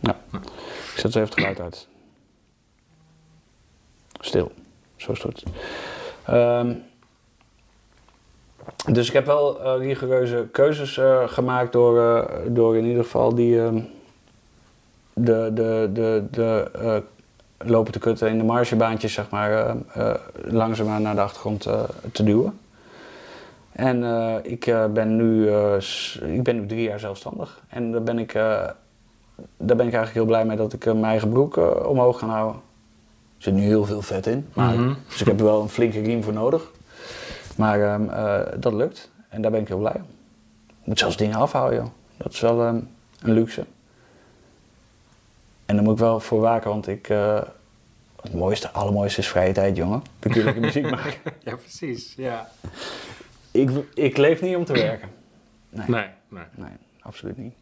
Ja. 0.00 0.16
Ik 0.32 0.98
zet 0.98 1.12
zo 1.12 1.18
even 1.18 1.20
het 1.22 1.34
geluid 1.34 1.60
uit. 1.60 1.88
Stil. 4.20 4.52
Zo 4.96 5.12
is 5.12 5.22
het. 5.22 5.42
Ehm, 6.26 6.74
dus 8.92 9.06
ik 9.06 9.12
heb 9.12 9.26
wel 9.26 9.60
eh, 9.62 9.86
rigoureuze 9.86 10.48
keuzes 10.52 10.98
eh, 10.98 11.28
gemaakt 11.28 11.72
door, 11.72 12.00
eh, 12.00 12.38
door 12.48 12.76
in 12.76 12.84
ieder 12.84 13.04
geval 13.04 13.34
die, 13.34 13.60
ehm, 13.62 13.80
de, 15.12 15.50
de, 15.54 15.90
de, 15.92 16.24
de, 16.30 17.02
lopen 17.58 17.92
te 17.92 17.98
kutten 17.98 18.28
in 18.28 18.38
de 18.38 18.44
margebaantjes, 18.44 19.12
zeg 19.12 19.30
maar, 19.30 19.76
langzaamaan 20.44 21.02
naar 21.02 21.14
de 21.14 21.20
achtergrond 21.20 21.60
te 22.12 22.24
duwen. 22.24 22.58
En 23.72 24.04
eh, 24.04 24.34
ik, 24.42 24.66
eh, 24.66 24.86
ben 24.86 25.16
nu, 25.16 25.48
eh, 25.48 25.74
ik 26.34 26.42
ben 26.42 26.60
nu 26.60 26.66
drie 26.66 26.82
jaar 26.82 26.98
zelfstandig. 27.00 27.62
En 27.68 27.92
daar 27.92 28.02
ben 28.02 28.18
ik, 28.18 28.34
eh, 28.34 28.42
daar 29.56 29.76
ben 29.76 29.86
ik 29.86 29.94
eigenlijk 29.94 30.12
heel 30.12 30.24
blij 30.24 30.44
mee 30.44 30.56
dat 30.56 30.72
ik 30.72 30.84
mijn 30.84 31.04
eigen 31.04 31.28
broek 31.28 31.56
omhoog 31.86 32.18
kan 32.18 32.30
houden. 32.30 32.60
Er 33.36 33.48
zit 33.48 33.54
nu 33.54 33.62
heel 33.62 33.84
veel 33.84 34.02
vet 34.02 34.26
in, 34.26 34.48
maar, 34.52 34.74
Mhm. 34.78 34.92
dus 35.08 35.20
ik 35.20 35.26
heb 35.26 35.38
er 35.38 35.44
wel 35.44 35.62
een 35.62 35.68
flinke 35.68 36.00
riem 36.00 36.22
voor 36.22 36.32
nodig. 36.32 36.70
Maar 37.56 37.80
ehm, 37.82 38.08
eh, 38.08 38.40
dat 38.60 38.72
lukt 38.72 39.10
en 39.28 39.42
daar 39.42 39.50
ben 39.50 39.60
ik 39.60 39.68
heel 39.68 39.78
blij 39.78 39.94
om. 39.94 40.06
Ik 40.80 40.86
moet 40.88 40.98
zelfs 40.98 41.16
dingen 41.16 41.36
afhouden, 41.38 41.78
joh. 41.78 41.88
Dat 42.16 42.32
is 42.32 42.40
wel 42.40 42.60
ehm, 42.62 42.76
een 43.22 43.32
luxe. 43.32 43.64
En 45.66 45.74
daar 45.74 45.84
moet 45.84 45.92
ik 45.94 45.98
wel 46.00 46.20
voor 46.20 46.40
waken, 46.40 46.70
want 46.70 46.86
ik... 46.88 47.08
eh, 47.08 47.40
het 48.22 48.34
mooiste, 48.34 48.70
allermooiste 48.70 49.20
is 49.20 49.28
vrije 49.28 49.52
tijd, 49.52 49.76
jongen. 49.76 50.02
Dan 50.18 50.30
kun 50.32 50.40
je 50.40 50.44
lekker 50.44 50.62
muziek 50.62 50.90
maken. 50.90 51.12
Ja, 51.44 51.56
precies. 51.56 52.14
Ja. 52.16 52.48
Ik, 53.52 53.70
ik 53.94 54.16
leef 54.16 54.40
niet 54.42 54.56
om 54.56 54.64
te 54.64 54.72
werken. 54.72 55.08
Nee, 55.68 55.86
nee, 55.88 56.06
Nee, 56.28 56.44
nee. 56.56 56.70
absoluut 57.00 57.36
niet. 57.36 57.54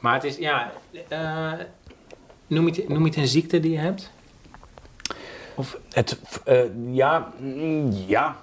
Maar 0.00 0.14
het 0.14 0.24
is, 0.24 0.36
ja, 0.36 0.72
eh, 1.08 1.52
noem, 2.46 2.68
je 2.68 2.74
het, 2.80 2.88
noem 2.88 2.98
je 3.02 3.08
het 3.08 3.16
een 3.16 3.26
ziekte 3.26 3.60
die 3.60 3.70
je 3.70 3.78
hebt? 3.78 4.10
Of, 5.54 5.78
Het, 5.92 6.20
eh, 6.44 6.60
ja, 6.90 7.32
mm, 7.38 7.90
ja. 8.06 8.36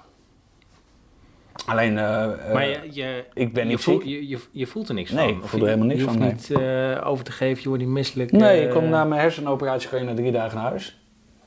Alleen, 1.66 1.98
eh, 1.98 2.52
maar 2.52 2.68
je, 2.68 2.80
je, 2.90 3.24
ik 3.34 3.52
ben 3.52 3.62
je, 3.64 3.68
niet 3.70 3.80
voelt, 3.80 4.02
ziek. 4.02 4.10
je, 4.10 4.28
je, 4.28 4.38
je 4.50 4.66
voelt 4.66 4.88
er 4.88 4.94
niks 4.94 5.10
Nee, 5.10 5.28
van? 5.28 5.36
ik 5.36 5.42
Of 5.42 5.50
voel 5.50 5.60
er 5.60 5.66
je- 5.66 5.72
helemaal 5.72 5.96
niks 5.96 6.00
je 6.00 6.10
van, 6.18 6.22
hoeft 6.22 6.48
niet 6.50 6.58
eh, 6.58 7.06
over 7.08 7.24
te 7.24 7.32
geven, 7.32 7.62
je 7.62 7.68
wordt 7.68 7.82
niet 7.84 7.92
misselijk. 7.92 8.32
Nee, 8.32 8.64
ik 8.64 8.70
kom 8.70 8.88
na 8.88 9.04
mijn 9.04 9.20
hersenoperatie 9.20 9.88
gewoon 9.88 10.04
na 10.04 10.14
drie 10.14 10.32
dagen 10.32 10.56
naar 10.58 10.66
huis. 10.68 10.99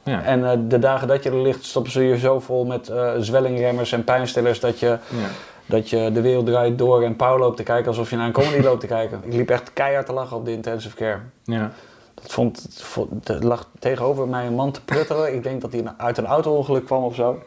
Ja, 0.04 0.24
En 0.24 0.51
eh, 0.51 0.58
de 0.68 0.80
dagen 0.80 1.08
dat 1.08 1.24
je 1.24 1.30
er 1.30 1.41
ligt, 1.41 1.66
stoppen 1.66 1.91
ze 1.91 2.04
je 2.04 2.18
zo 2.18 2.39
vol 2.39 2.66
met 2.66 2.89
eh 2.89 3.14
zwellingremmers 3.18 3.91
en 3.91 4.04
pijnstillers 4.04 4.60
dat 4.60 4.80
je, 4.80 4.88
ja. 4.88 5.28
dat 5.66 5.89
je 5.89 6.12
de 6.14 6.22
wereld 6.22 6.45
draait 6.45 6.78
door 6.78 7.04
en 7.04 7.16
Pauw 7.16 7.38
loopt 7.38 7.58
te 7.58 7.64
kijken 7.64 7.88
alsof 7.88 8.10
je 8.10 8.16
naar 8.16 8.26
een 8.26 8.32
comedy 8.32 8.64
loopt 8.64 8.80
te 8.80 8.88
kijken. 8.88 9.22
Ik 9.24 9.34
liep 9.34 9.49
echt 9.49 9.74
keihard 9.74 10.06
te 10.06 10.14
lachen 10.14 10.38
op 10.38 10.45
de 10.45 10.51
intensive 10.51 10.95
care. 10.95 11.20
ja. 11.43 11.72
Dat 12.14 12.32
vond, 12.32 12.84
er 13.24 13.45
lag 13.45 13.70
tegenover 13.80 14.28
mij 14.28 14.45
een 14.45 14.54
man 14.54 14.72
te 14.72 14.84
pruttelen. 14.84 15.34
Ik 15.34 15.43
denk 15.43 15.62
dat 15.62 15.72
hij 15.72 15.84
uit 15.97 16.18
een 16.18 16.26
auto-ongeluk 16.26 16.86
kwam 16.86 17.04
of 17.04 17.16
zo. 17.16 17.43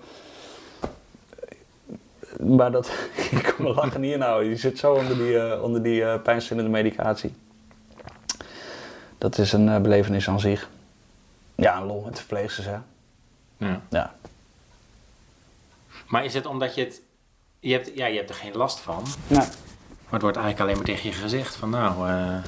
Maar 2.40 2.70
dat, 2.70 2.90
ik 3.30 3.54
kon 3.56 3.64
mijn 3.64 3.74
lachen 3.74 4.00
niet 4.00 4.14
inhouden. 4.14 4.48
Die 4.48 4.58
zit 4.58 4.78
zo 4.78 4.94
onder 4.94 5.16
die, 5.16 5.38
eh, 5.38 5.62
onder 5.62 5.82
die 5.82 6.18
pijnstillende 6.18 6.70
medicatie. 6.70 7.34
Dat 9.18 9.38
is 9.38 9.52
een 9.52 9.82
belevenis 9.82 10.28
aan 10.28 10.40
zich. 10.40 10.68
Ja, 11.56 11.76
een 11.76 11.86
lol 11.86 12.00
met 12.00 12.12
de 12.12 12.18
verpleegsters, 12.18 12.66
hè. 12.66 12.76
ja. 13.56 13.80
Ja. 13.90 14.14
Maar 16.06 16.24
is 16.24 16.34
het 16.34 16.46
omdat 16.46 16.74
je 16.74 16.84
het... 16.84 17.00
Je 17.60 17.72
hebt, 17.72 17.90
ja, 17.94 18.06
je 18.06 18.16
hebt 18.16 18.28
er 18.30 18.34
geen 18.36 18.56
last 18.56 18.78
van. 18.80 19.04
Nou, 19.26 19.44
Maar 20.04 20.12
het 20.12 20.22
wordt 20.22 20.36
eigenlijk 20.36 20.60
alleen 20.60 20.76
maar 20.76 20.84
tegen 20.84 21.10
je 21.10 21.16
gezegd 21.16 21.54
van 21.56 21.70
nou, 21.70 22.08
eh, 22.08 22.42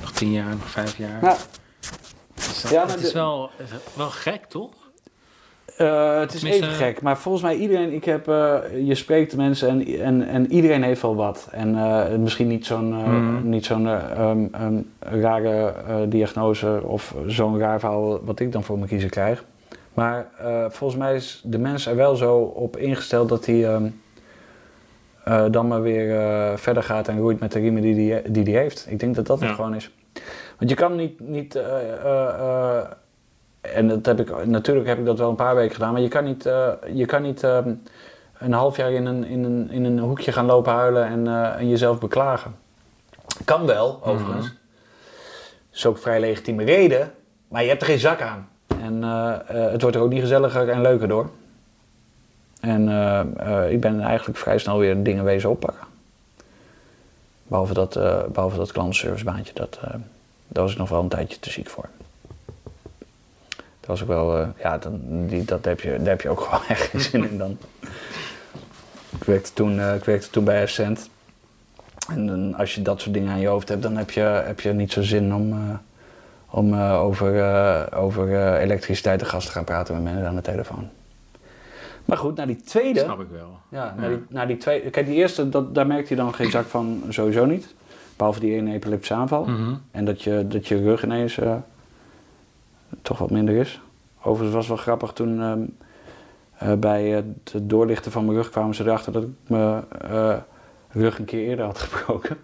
nog 0.00 0.12
tien 0.12 0.32
jaar, 0.32 0.56
nog 0.56 0.70
vijf 0.70 0.96
jaar. 0.96 1.36
Dus 2.34 2.62
dat- 2.62 2.70
Ja, 2.70 2.86
het 2.86 2.94
is 3.00 3.06
de- 3.06 3.12
wel, 3.12 3.50
wel 3.94 4.10
gek, 4.10 4.44
toch? 4.44 4.72
Eh, 5.76 6.20
het 6.20 6.34
is 6.34 6.42
even 6.42 6.68
gek, 6.68 7.02
maar 7.02 7.18
volgens 7.18 7.44
mij 7.44 7.56
iedereen, 7.56 7.92
ik 7.92 8.04
heb, 8.04 8.28
eh, 8.28 8.54
je 8.84 8.94
spreekt 8.94 9.36
mensen 9.36 9.68
en, 9.68 9.86
en, 10.00 10.28
en 10.28 10.52
iedereen 10.52 10.82
heeft 10.82 11.02
wel 11.02 11.14
wat. 11.16 11.48
En 11.50 11.76
eh, 11.76 12.16
misschien 12.18 12.48
niet 12.48 12.66
zo'n 12.66 12.88
Mhm. 12.88 13.48
niet 13.48 13.64
zo'n 13.64 13.86
eh, 13.88 14.10
ehm, 14.10 14.46
ehm, 14.52 14.74
rare 14.98 15.74
diagnose 16.08 16.80
of 16.84 17.14
zo'n 17.26 17.58
raar 17.58 17.80
verhaal 17.80 18.24
wat 18.24 18.40
ik 18.40 18.52
dan 18.52 18.62
voor 18.62 18.76
mijn 18.76 18.88
kiezer 18.88 19.10
krijg. 19.10 19.44
Maar 19.94 20.26
volgens 20.68 21.00
mij 21.00 21.14
is 21.14 21.40
de 21.44 21.58
mens 21.58 21.86
er 21.86 21.96
wel 21.96 22.16
zo 22.16 22.36
op 22.38 22.76
ingesteld 22.76 23.28
dat 23.28 23.46
hij 23.46 23.64
ehm, 23.66 23.86
eh, 25.24 25.44
dan 25.50 25.68
maar 25.68 25.82
weer 25.82 26.18
verder 26.58 26.82
gaat 26.82 27.08
en 27.08 27.18
roeit 27.18 27.40
met 27.40 27.52
de 27.52 27.58
riemen 27.58 27.82
die 27.82 28.12
hij 28.12 28.22
die 28.28 28.44
die 28.44 28.56
heeft. 28.56 28.86
Ik 28.90 29.00
denk 29.00 29.14
dat 29.14 29.26
dat 29.26 29.40
het 29.40 29.50
gewoon 29.50 29.74
is. 29.74 29.90
Want 30.58 30.70
je 30.70 30.76
kan 30.76 30.96
niet, 30.96 31.20
niet 31.20 31.58
en 33.62 33.88
dat 33.88 34.06
heb 34.06 34.20
ik, 34.20 34.46
natuurlijk 34.46 34.86
heb 34.86 34.98
ik 34.98 35.04
dat 35.04 35.18
wel 35.18 35.28
een 35.28 35.34
paar 35.34 35.54
weken 35.54 35.74
gedaan, 35.74 35.92
maar 35.92 36.02
je 36.02 36.08
kan 36.08 36.24
niet, 36.24 36.46
eh, 36.46 36.68
je 36.92 37.06
kan 37.06 37.22
niet 37.22 37.42
ehm, 37.42 37.74
een 38.38 38.52
half 38.52 38.76
jaar 38.76 38.92
in 38.92 39.06
een, 39.06 39.24
in 39.24 39.44
een, 39.44 39.70
in 39.70 39.84
een 39.84 39.98
hoekje 39.98 40.32
gaan 40.32 40.46
lopen 40.46 40.72
huilen 40.72 41.06
en, 41.06 41.26
eh, 41.26 41.60
en 41.60 41.68
jezelf 41.68 41.98
beklagen. 41.98 42.54
Kan 43.44 43.66
wel, 43.66 44.00
overigens. 44.04 44.46
Mhm. 44.46 44.54
is 45.72 45.86
ook 45.86 45.98
vrij 45.98 46.20
legitieme 46.20 46.64
reden, 46.64 47.12
maar 47.48 47.62
je 47.62 47.68
hebt 47.68 47.80
er 47.80 47.86
geen 47.86 47.98
zak 47.98 48.20
aan. 48.20 48.48
En 48.66 49.04
eh, 49.04 49.38
het 49.46 49.82
wordt 49.82 49.96
er 49.96 50.02
ook 50.02 50.10
niet 50.10 50.20
gezelliger 50.20 50.68
en 50.68 50.80
leuker 50.80 51.08
door. 51.08 51.30
En 52.60 52.88
ik 53.70 53.80
ben 53.80 54.00
eigenlijk 54.00 54.38
vrij 54.38 54.58
snel 54.58 54.78
weer 54.78 55.02
dingen 55.02 55.24
wezen 55.24 55.50
oppakken. 55.50 55.86
Behalve 57.42 57.74
dat, 57.74 57.96
eh 57.96 58.24
behalve 58.32 58.56
dat 58.56 58.72
klantenservicebaantje, 58.72 59.54
dat, 59.54 59.78
daar 60.48 60.62
was 60.62 60.72
ik 60.72 60.78
nog 60.78 60.88
wel 60.88 61.00
een 61.00 61.08
tijdje 61.08 61.38
te 61.38 61.50
ziek 61.50 61.68
voor. 61.68 61.88
Dat 63.82 63.90
was 63.90 64.02
ook 64.02 64.08
wel, 64.08 64.38
eh, 64.38 64.48
ja, 64.62 64.78
dan, 64.78 65.00
die, 65.26 65.44
dat 65.44 65.64
heb 65.64 65.80
je, 65.80 65.96
daar 65.98 66.08
heb 66.08 66.20
je 66.20 66.28
ook 66.28 66.40
gewoon 66.46 66.64
echt 66.68 66.82
geen 66.82 67.00
zin 67.00 67.30
in 67.30 67.38
dan. 67.38 67.58
Ik 69.18 69.24
werkte 69.24 69.52
toen, 69.52 69.80
eh, 69.80 69.94
ik 69.94 70.04
werkte 70.04 70.30
toen 70.30 70.44
bij 70.44 70.62
Ascent. 70.62 71.10
En 72.08 72.26
dan, 72.26 72.54
als 72.54 72.74
je 72.74 72.82
dat 72.82 73.00
soort 73.00 73.14
dingen 73.14 73.32
aan 73.32 73.40
je 73.40 73.46
hoofd 73.46 73.68
hebt, 73.68 73.82
dan 73.82 73.96
heb 73.96 74.10
je, 74.10 74.20
heb 74.20 74.60
je 74.60 74.72
niet 74.72 74.92
zo 74.92 75.02
zin 75.02 75.34
om, 75.34 75.52
eh, 75.52 75.58
om 76.50 76.74
over, 76.80 77.94
over 77.94 78.56
elektriciteit 78.58 79.20
en 79.20 79.26
gas 79.26 79.44
te 79.44 79.52
gaan 79.52 79.64
praten 79.64 79.94
met 79.94 80.02
mensen 80.02 80.26
aan 80.26 80.34
de 80.34 80.40
telefoon. 80.42 80.88
Maar 82.04 82.16
goed, 82.16 82.36
naar 82.36 82.46
die 82.46 82.62
tweede. 82.62 83.00
Snap 83.00 83.20
ik 83.20 83.26
wel. 83.30 83.58
Ja, 83.68 83.84
Ja. 83.84 83.94
naar 84.00 84.08
die, 84.08 84.24
naar 84.28 84.46
die 84.46 84.56
tweede. 84.56 84.90
Kijk, 84.90 85.06
die 85.06 85.14
eerste, 85.14 85.48
dat, 85.48 85.74
daar 85.74 85.86
merkte 85.86 86.14
hij 86.14 86.24
dan 86.24 86.34
geen 86.34 86.50
zak 86.50 86.66
van, 86.66 87.02
sowieso 87.08 87.44
niet. 87.44 87.74
Behalve 88.16 88.40
die 88.40 88.54
ene 88.54 88.72
epileptische 88.72 89.14
aanval. 89.14 89.44
Mhm. 89.44 89.74
En 89.90 90.04
dat 90.04 90.22
je, 90.22 90.46
dat 90.48 90.68
je 90.68 90.82
rug 90.82 91.04
ineens 91.04 91.38
toch 93.02 93.18
wat 93.18 93.30
minder 93.30 93.54
is. 93.54 93.80
Overigens 94.22 94.54
was 94.54 94.66
het 94.66 94.74
wel 94.74 94.84
grappig 94.84 95.12
toen 95.12 95.40
ehm, 95.40 95.60
eh, 96.58 96.78
bij 96.78 97.08
het 97.08 97.52
doorlichten 97.62 98.12
van 98.12 98.24
mijn 98.24 98.36
rug 98.36 98.50
kwamen 98.50 98.74
ze 98.74 98.84
erachter 98.84 99.12
dat 99.12 99.22
ik 99.22 99.28
mijn 99.46 99.84
eh, 100.00 100.36
rug 100.88 101.18
een 101.18 101.24
keer 101.24 101.48
eerder 101.48 101.64
had 101.64 101.78
gebroken. 101.88 102.36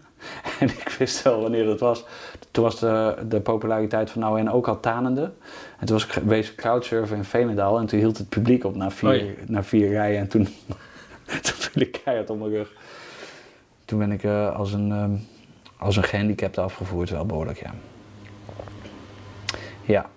en 0.58 0.68
ik 0.68 0.94
wist 0.98 1.22
wel 1.22 1.40
wanneer 1.40 1.64
dat 1.64 1.80
was. 1.80 2.04
Toen 2.50 2.64
was 2.64 2.78
de, 2.78 3.16
de 3.28 3.40
populariteit 3.40 4.10
van 4.10 4.20
nou 4.20 4.38
en 4.38 4.50
ook 4.50 4.68
al 4.68 4.80
tanende. 4.80 5.32
En 5.78 5.86
toen 5.86 5.96
was 5.96 6.06
ik 6.06 6.12
wezen 6.12 6.54
crowdsurfen 6.54 7.16
in 7.16 7.24
Veenendaal 7.24 7.78
en 7.78 7.86
toen 7.86 7.98
hield 7.98 8.18
het 8.18 8.28
publiek 8.28 8.64
op 8.64 8.74
na 8.74 8.90
vier, 8.90 9.34
na 9.46 9.62
vier 9.62 9.88
rijen. 9.88 10.18
En 10.18 10.28
toen, 10.28 10.42
toen 11.44 11.54
viel 11.54 11.82
ik 11.82 12.00
keihard 12.04 12.30
op 12.30 12.38
mijn 12.38 12.50
rug. 12.50 12.72
Toen 13.84 13.98
ben 13.98 14.12
ik 14.12 14.22
eh, 14.24 14.56
als 14.56 14.72
een... 14.72 14.92
ehm, 14.92 15.12
als 15.78 15.96
een 15.96 16.04
gehandicapte 16.04 16.60
afgevoerd, 16.60 17.10
wel 17.10 17.26
behoorlijk, 17.26 17.58
ja. 17.58 17.74
Ja. 19.84 20.10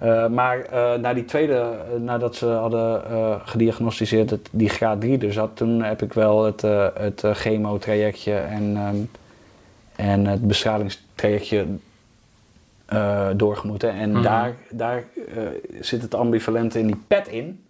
Eh, 0.00 0.26
maar 0.28 0.58
eh, 0.60 0.94
na 1.00 1.14
die 1.14 1.24
tweede, 1.24 1.54
eh, 1.54 2.00
nadat 2.00 2.36
ze 2.36 2.46
hadden 2.46 3.02
gediagnosticeerd 3.44 4.28
dat 4.28 4.40
die 4.50 4.68
graad 4.68 5.00
3 5.00 5.18
er 5.26 5.32
zat, 5.32 5.56
toen 5.56 5.82
heb 5.82 6.02
ik 6.02 6.12
wel 6.12 6.44
het, 6.44 6.60
het 6.94 7.22
chemotrajectje 7.32 8.34
en, 8.34 8.76
ehm, 8.76 8.96
en 9.96 10.26
het 10.26 10.46
bestralingstrajectje 10.46 11.66
doorgemoeten. 13.36 13.90
En 13.92 14.10
Mhm. 14.10 14.22
daar, 14.22 14.54
daar 14.70 15.04
zit 15.80 16.02
het 16.02 16.14
ambivalente 16.14 16.78
in 16.78 16.86
die 16.86 17.00
pet 17.06 17.28
in. 17.28 17.64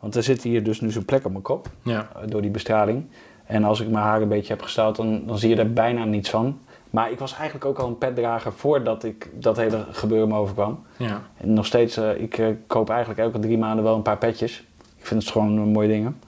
Want 0.00 0.14
er 0.16 0.22
zit 0.22 0.42
hier 0.42 0.62
dus 0.64 0.80
nu 0.80 0.90
zo'n 0.90 1.04
plek 1.04 1.24
op 1.24 1.30
mijn 1.30 1.42
kop 1.42 1.68
Ja. 1.82 2.08
door 2.26 2.40
die 2.42 2.50
bestraling. 2.50 3.04
En 3.46 3.64
als 3.64 3.80
ik 3.80 3.88
mijn 3.88 4.04
haar 4.04 4.22
een 4.22 4.28
beetje 4.28 4.52
heb 4.52 4.62
gesteld, 4.62 4.96
dan, 4.96 5.22
dan 5.26 5.38
zie 5.38 5.48
je 5.48 5.56
er 5.56 5.72
bijna 5.72 6.04
niets 6.04 6.30
van. 6.30 6.58
Maar 6.94 7.10
ik 7.10 7.18
was 7.18 7.34
eigenlijk 7.34 7.64
ook 7.64 7.78
al 7.78 7.86
een 7.86 7.98
petdrager 7.98 8.52
voordat 8.52 9.04
ik 9.04 9.30
dat 9.32 9.56
hele 9.56 9.84
gebeuren 9.90 10.28
me 10.28 10.34
overkwam. 10.34 10.84
Ja. 10.96 11.22
En 11.36 11.52
nog 11.52 11.66
steeds, 11.66 11.96
eh, 11.96 12.20
ik 12.20 12.38
eh, 12.38 12.46
koop 12.66 12.90
eigenlijk 12.90 13.20
elke 13.20 13.38
drie 13.38 13.58
maanden 13.58 13.84
wel 13.84 13.94
een 13.94 14.02
paar 14.02 14.18
petjes. 14.18 14.64
Ik 14.98 15.06
vind 15.06 15.22
het 15.22 15.32
gewoon 15.32 15.52
mooie 15.52 15.88
dingen. 15.88 16.20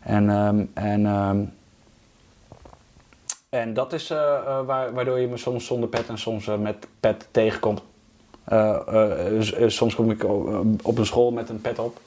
En, 0.00 0.30
ehm, 0.30 0.64
en, 0.74 1.06
ehm, 1.06 1.38
en 3.48 3.74
dat 3.74 3.92
is 3.92 4.10
eh, 4.10 4.60
waar, 4.66 4.92
waardoor 4.92 5.18
je 5.18 5.28
me 5.28 5.36
soms 5.36 5.66
zonder 5.66 5.88
pet 5.88 6.08
en 6.08 6.18
soms 6.18 6.46
met 6.58 6.86
pet 7.00 7.28
tegenkomt. 7.30 7.82
Soms 9.66 9.94
kom 9.94 10.10
ik 10.10 10.24
op 10.82 10.98
een 10.98 11.06
school 11.06 11.30
met 11.30 11.48
een 11.48 11.60
pet 11.60 11.78
op. 11.78 12.00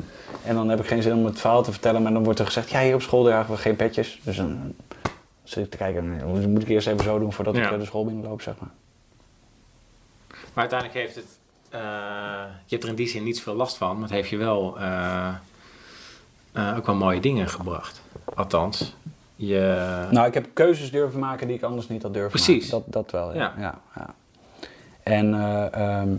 En 0.44 0.56
dan 0.56 0.69
heb 0.69 0.80
ik 0.80 0.88
geen 0.88 1.02
zin 1.02 1.14
om 1.14 1.26
het 1.26 1.40
verhaal 1.40 1.64
te 1.64 1.72
vertellen. 1.72 2.02
Maar 2.02 2.14
dan 2.14 2.23
wordt 2.23 2.40
er 2.40 2.45
gezegd, 2.45 2.69
ja 2.69 2.82
hier 2.82 2.95
op 2.95 3.02
school 3.02 3.23
dragen 3.23 3.53
we 3.53 3.60
geen 3.60 3.76
petjes. 3.76 4.19
Dus 4.23 4.38
dan 4.38 4.73
zit 5.49 5.65
ik 5.65 5.72
te 5.72 5.77
kijken, 5.77 6.15
nou, 6.17 6.47
moet- 6.47 6.61
ik 6.61 6.67
eerst 6.69 6.88
even 6.88 7.03
zo 7.03 7.19
doen 7.19 7.34
voordat 7.34 7.55
ik 7.55 7.63
Ja. 7.63 7.72
eh, 7.72 7.80
de 7.80 7.85
school 7.85 8.05
binnenloop, 8.05 8.41
zeg 8.41 8.53
maar. 8.59 8.69
Maar 10.30 10.69
uiteindelijk 10.69 10.99
heeft 10.99 11.15
het... 11.15 11.39
eh, 11.69 11.80
je 12.65 12.69
hebt 12.69 12.84
er 12.84 12.89
in 12.89 12.95
die 12.95 13.07
zin 13.07 13.23
niet 13.23 13.41
veel 13.41 13.55
last 13.55 13.77
van, 13.77 13.93
maar 13.93 14.03
het 14.03 14.11
heeft 14.11 14.30
je 14.30 14.38
wel 14.38 14.80
eh, 14.80 15.34
ook 16.77 16.85
wel 16.85 16.95
mooie 16.95 17.19
dingen 17.19 17.49
gebracht. 17.49 18.01
Althans, 18.35 18.95
je... 19.35 19.85
Nou, 20.11 20.27
ik 20.27 20.34
heb 20.34 20.45
keuzes 20.53 20.91
durven 20.91 21.19
maken 21.19 21.47
die 21.47 21.55
ik 21.55 21.63
anders 21.63 21.88
niet 21.88 22.01
had 22.03 22.13
durven 22.13 22.31
Precies. 22.31 22.72
maken. 22.72 22.91
Dat, 22.91 23.03
dat 23.03 23.11
wel, 23.11 23.34
ja. 23.34 23.53
Ja. 23.57 23.80
ja. 23.95 24.13
En, 25.03 25.34
eh, 25.34 25.73
ehm, 25.99 26.09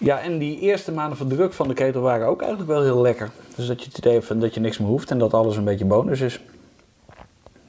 Ja, 0.00 0.20
en 0.20 0.38
die 0.38 0.58
eerste 0.60 0.92
maanden 0.92 1.18
van 1.18 1.28
druk 1.28 1.52
van 1.52 1.68
de 1.68 1.74
ketel 1.74 2.00
waren 2.02 2.26
ook 2.26 2.40
eigenlijk 2.40 2.70
wel 2.70 2.82
heel 2.82 3.00
lekker. 3.00 3.30
Dus 3.56 3.66
dat 3.66 3.80
je 3.82 3.88
het 3.88 3.98
idee 3.98 4.12
hebt 4.12 4.40
dat 4.40 4.54
je 4.54 4.60
niks 4.60 4.78
meer 4.78 4.88
hoeft 4.88 5.10
en 5.10 5.18
dat 5.18 5.34
alles 5.34 5.56
een 5.56 5.64
beetje 5.64 5.84
bonus 5.84 6.20
is. 6.20 6.40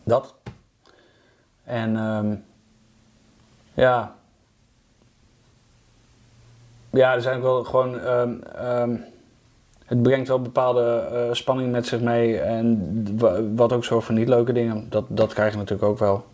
Dat. 0.10 0.36
En 1.64 1.96
ehm, 1.98 2.36
ja. 3.74 4.16
Ja, 6.90 7.14
er 7.14 7.22
zijn 7.22 7.38
ook 7.38 7.44
wel 7.44 7.64
gewoon. 7.64 8.00
ehm, 8.00 8.42
ehm, 8.42 8.96
het 9.86 10.02
brengt 10.02 10.28
wel 10.28 10.42
bepaalde 10.42 10.84
eh, 11.12 11.34
spanning 11.34 11.72
met 11.72 11.88
zich 11.88 12.02
mee. 12.02 12.40
En 12.40 13.18
wa- 13.18 13.44
wat 13.54 13.74
ook 13.74 13.84
zo 13.86 14.00
van 14.00 14.16
niet 14.16 14.28
leuke 14.28 14.54
dingen. 14.54 14.90
Dat, 14.90 15.06
dat 15.10 15.34
krijg 15.34 15.52
je 15.52 15.58
natuurlijk 15.58 15.90
ook 15.90 16.00
wel. 16.00 16.26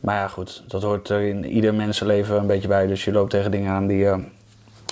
Maar 0.00 0.14
ja, 0.16 0.28
goed. 0.28 0.64
Dat 0.66 0.82
hoort 0.82 1.08
er 1.08 1.20
in 1.20 1.44
ieder 1.44 1.74
mensenleven 1.74 2.36
een 2.36 2.46
beetje 2.46 2.68
bij. 2.68 2.86
Dus 2.86 3.04
je 3.04 3.12
loopt 3.12 3.30
tegen 3.30 3.50
dingen 3.50 3.72
aan 3.72 3.86
die 3.86 3.98
je 3.98 4.24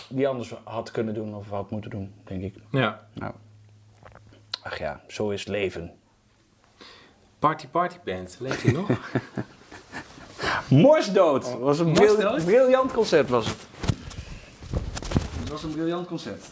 die 0.08 0.28
anders 0.28 0.54
had 0.64 0.90
kunnen 0.90 1.14
doen 1.14 1.34
of 1.34 1.48
had 1.50 1.70
moeten 1.70 1.90
doen, 1.90 2.14
denk 2.24 2.42
ik. 2.42 2.54
Ja. 2.70 3.00
Nou. 3.12 3.32
Ach 4.62 4.78
ja, 4.78 5.00
zo 5.08 5.30
is 5.30 5.40
het 5.40 5.48
leven. 5.48 5.92
Party 7.44 7.66
Party 7.66 7.96
Band, 8.04 8.36
leeft 8.38 8.62
die 8.62 8.72
nog? 8.72 8.88
Morsdood 10.68 11.58
was 11.58 11.78
een 11.78 11.92
bril- 11.92 12.14
Morsdood? 12.14 12.44
briljant 12.44 12.92
concept 12.92 13.30
was 13.30 13.46
het. 13.46 13.56
Het 15.40 15.48
was 15.48 15.62
een 15.62 15.70
briljant 15.70 16.06
concept. 16.06 16.46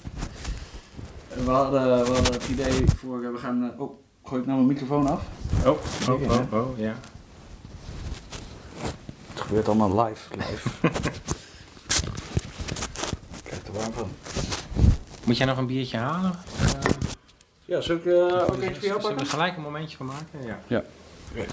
We 1.45 1.51
hadden, 1.51 1.83
we 1.83 2.13
hadden 2.13 2.33
het 2.33 2.49
idee 2.49 2.85
voor, 2.97 3.25
eh, 3.25 3.31
we 3.31 3.39
gaan, 3.39 3.73
eh, 3.73 3.81
oh, 3.81 3.99
gooi 4.25 4.41
ik 4.41 4.47
nou 4.47 4.59
mijn 4.59 4.67
microfoon 4.73 5.07
af? 5.09 5.23
Oh, 5.67 5.79
oh, 6.09 6.31
oh, 6.31 6.53
oh, 6.53 6.79
ja. 6.79 6.95
Het 9.33 9.41
gebeurt 9.41 9.69
allemaal 9.69 10.05
live, 10.05 10.37
live. 10.37 10.69
Ik 13.37 13.43
krijg 13.43 13.67
er 13.67 13.73
warm 13.73 13.93
van. 13.93 14.09
Moet 15.25 15.37
jij 15.37 15.47
nog 15.47 15.59
een 15.59 15.67
biertje 15.67 15.99
halen? 15.99 16.35
Ja, 17.73 17.81
zal 17.81 17.97
ik 17.97 18.05
uh, 18.05 18.15
ook 18.15 18.31
Zullen 18.31 18.63
eentje 18.63 18.75
voor 18.75 18.89
jou 18.89 19.01
we 19.01 19.09
er 19.09 19.15
pakken? 19.15 19.27
gelijk 19.27 19.57
een 19.57 19.63
momentje 19.63 19.97
van 19.97 20.07
maken? 20.07 20.45
Ja. 20.45 20.59
Ja. 20.67 20.83
Ik 21.35 21.49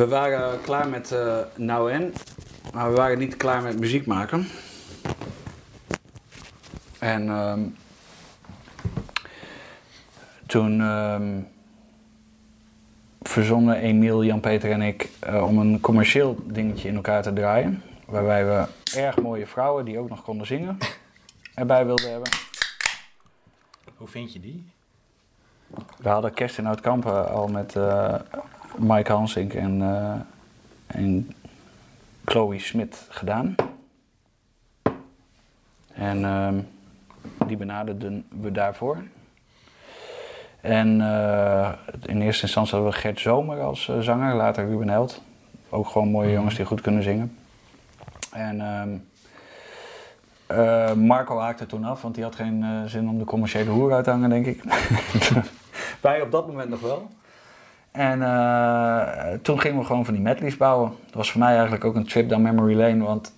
We 0.00 0.08
waren 0.08 0.60
klaar 0.60 0.88
met 0.88 1.12
eh 1.12 1.38
Nou 1.56 1.92
en, 1.92 2.12
maar 2.72 2.90
we 2.90 2.96
waren 2.96 3.18
niet 3.18 3.36
klaar 3.36 3.62
met 3.62 3.80
muziek 3.80 4.06
maken. 4.06 4.48
En 6.98 7.28
ehm, 7.28 7.60
toen 10.46 10.80
ehm, 10.80 11.40
verzonnen 13.22 13.76
Emiel, 13.76 14.24
Jan-Peter 14.24 14.70
en 14.70 14.82
ik 14.82 15.10
eh, 15.18 15.46
om 15.46 15.58
een 15.58 15.80
commercieel 15.80 16.36
dingetje 16.44 16.88
in 16.88 16.94
elkaar 16.94 17.22
te 17.22 17.32
draaien. 17.32 17.82
Waarbij 18.06 18.46
we 18.46 18.66
erg 18.96 19.16
mooie 19.16 19.46
vrouwen 19.46 19.84
die 19.84 19.98
ook 19.98 20.08
nog 20.08 20.22
konden 20.22 20.46
zingen 20.46 20.78
erbij 21.54 21.86
wilden 21.86 22.10
hebben. 22.10 22.30
Hoe 23.96 24.08
vind 24.08 24.32
je 24.32 24.40
die? 24.40 24.70
We 25.96 26.08
hadden 26.08 26.34
Kerst 26.34 26.58
in 26.58 26.66
Oud-Kampen 26.66 27.30
al 27.30 27.48
met 27.48 27.76
eh, 27.76 28.14
Mike 28.80 29.12
Hansink 29.12 29.54
en, 29.54 29.82
eh, 29.82 30.20
en 30.86 31.30
Chloe 32.24 32.58
Smit 32.58 33.06
gedaan. 33.08 33.54
En 35.94 36.24
ehm, 36.24 36.58
die 37.46 37.56
benaderden 37.56 38.26
we 38.40 38.52
daarvoor. 38.52 39.02
En 40.60 41.00
eh, 41.00 41.72
in 42.06 42.20
eerste 42.20 42.42
instantie 42.42 42.74
hadden 42.74 42.92
we 42.92 42.98
Gert 42.98 43.20
Zomer 43.20 43.60
als 43.60 43.88
eh, 43.88 43.98
zanger, 43.98 44.34
later 44.34 44.68
Ruben 44.68 44.88
Held. 44.88 45.22
Ook 45.68 45.88
gewoon 45.88 46.08
mooie 46.08 46.32
jongens 46.32 46.54
die 46.54 46.64
goed 46.64 46.80
kunnen 46.80 47.02
zingen. 47.02 47.36
En 48.32 48.60
ehm, 48.60 48.96
eh, 50.46 50.92
Marco 50.92 51.38
haakte 51.38 51.66
toen 51.66 51.84
af, 51.84 52.02
want 52.02 52.14
die 52.14 52.24
had 52.24 52.34
geen 52.34 52.88
zin 52.88 53.08
om 53.08 53.18
de 53.18 53.24
commerciële 53.24 53.70
hoer 53.70 53.92
uit 53.92 54.04
te 54.04 54.10
hangen, 54.10 54.30
denk 54.30 54.46
ik. 54.46 54.62
Wij 56.00 56.22
op 56.22 56.30
dat 56.30 56.46
moment 56.46 56.68
nog 56.68 56.80
wel. 56.80 57.08
En 57.90 58.22
eh, 58.22 59.32
toen 59.42 59.60
gingen 59.60 59.78
we 59.78 59.84
gewoon 59.84 60.04
van 60.04 60.14
die 60.14 60.22
medleys 60.22 60.56
bouwen. 60.56 60.92
Dat 61.04 61.14
was 61.14 61.30
voor 61.30 61.40
mij 61.40 61.52
eigenlijk 61.52 61.84
ook 61.84 61.94
een 61.94 62.06
trip 62.06 62.28
down 62.28 62.42
memory 62.42 62.76
lane, 62.76 63.04
want 63.04 63.32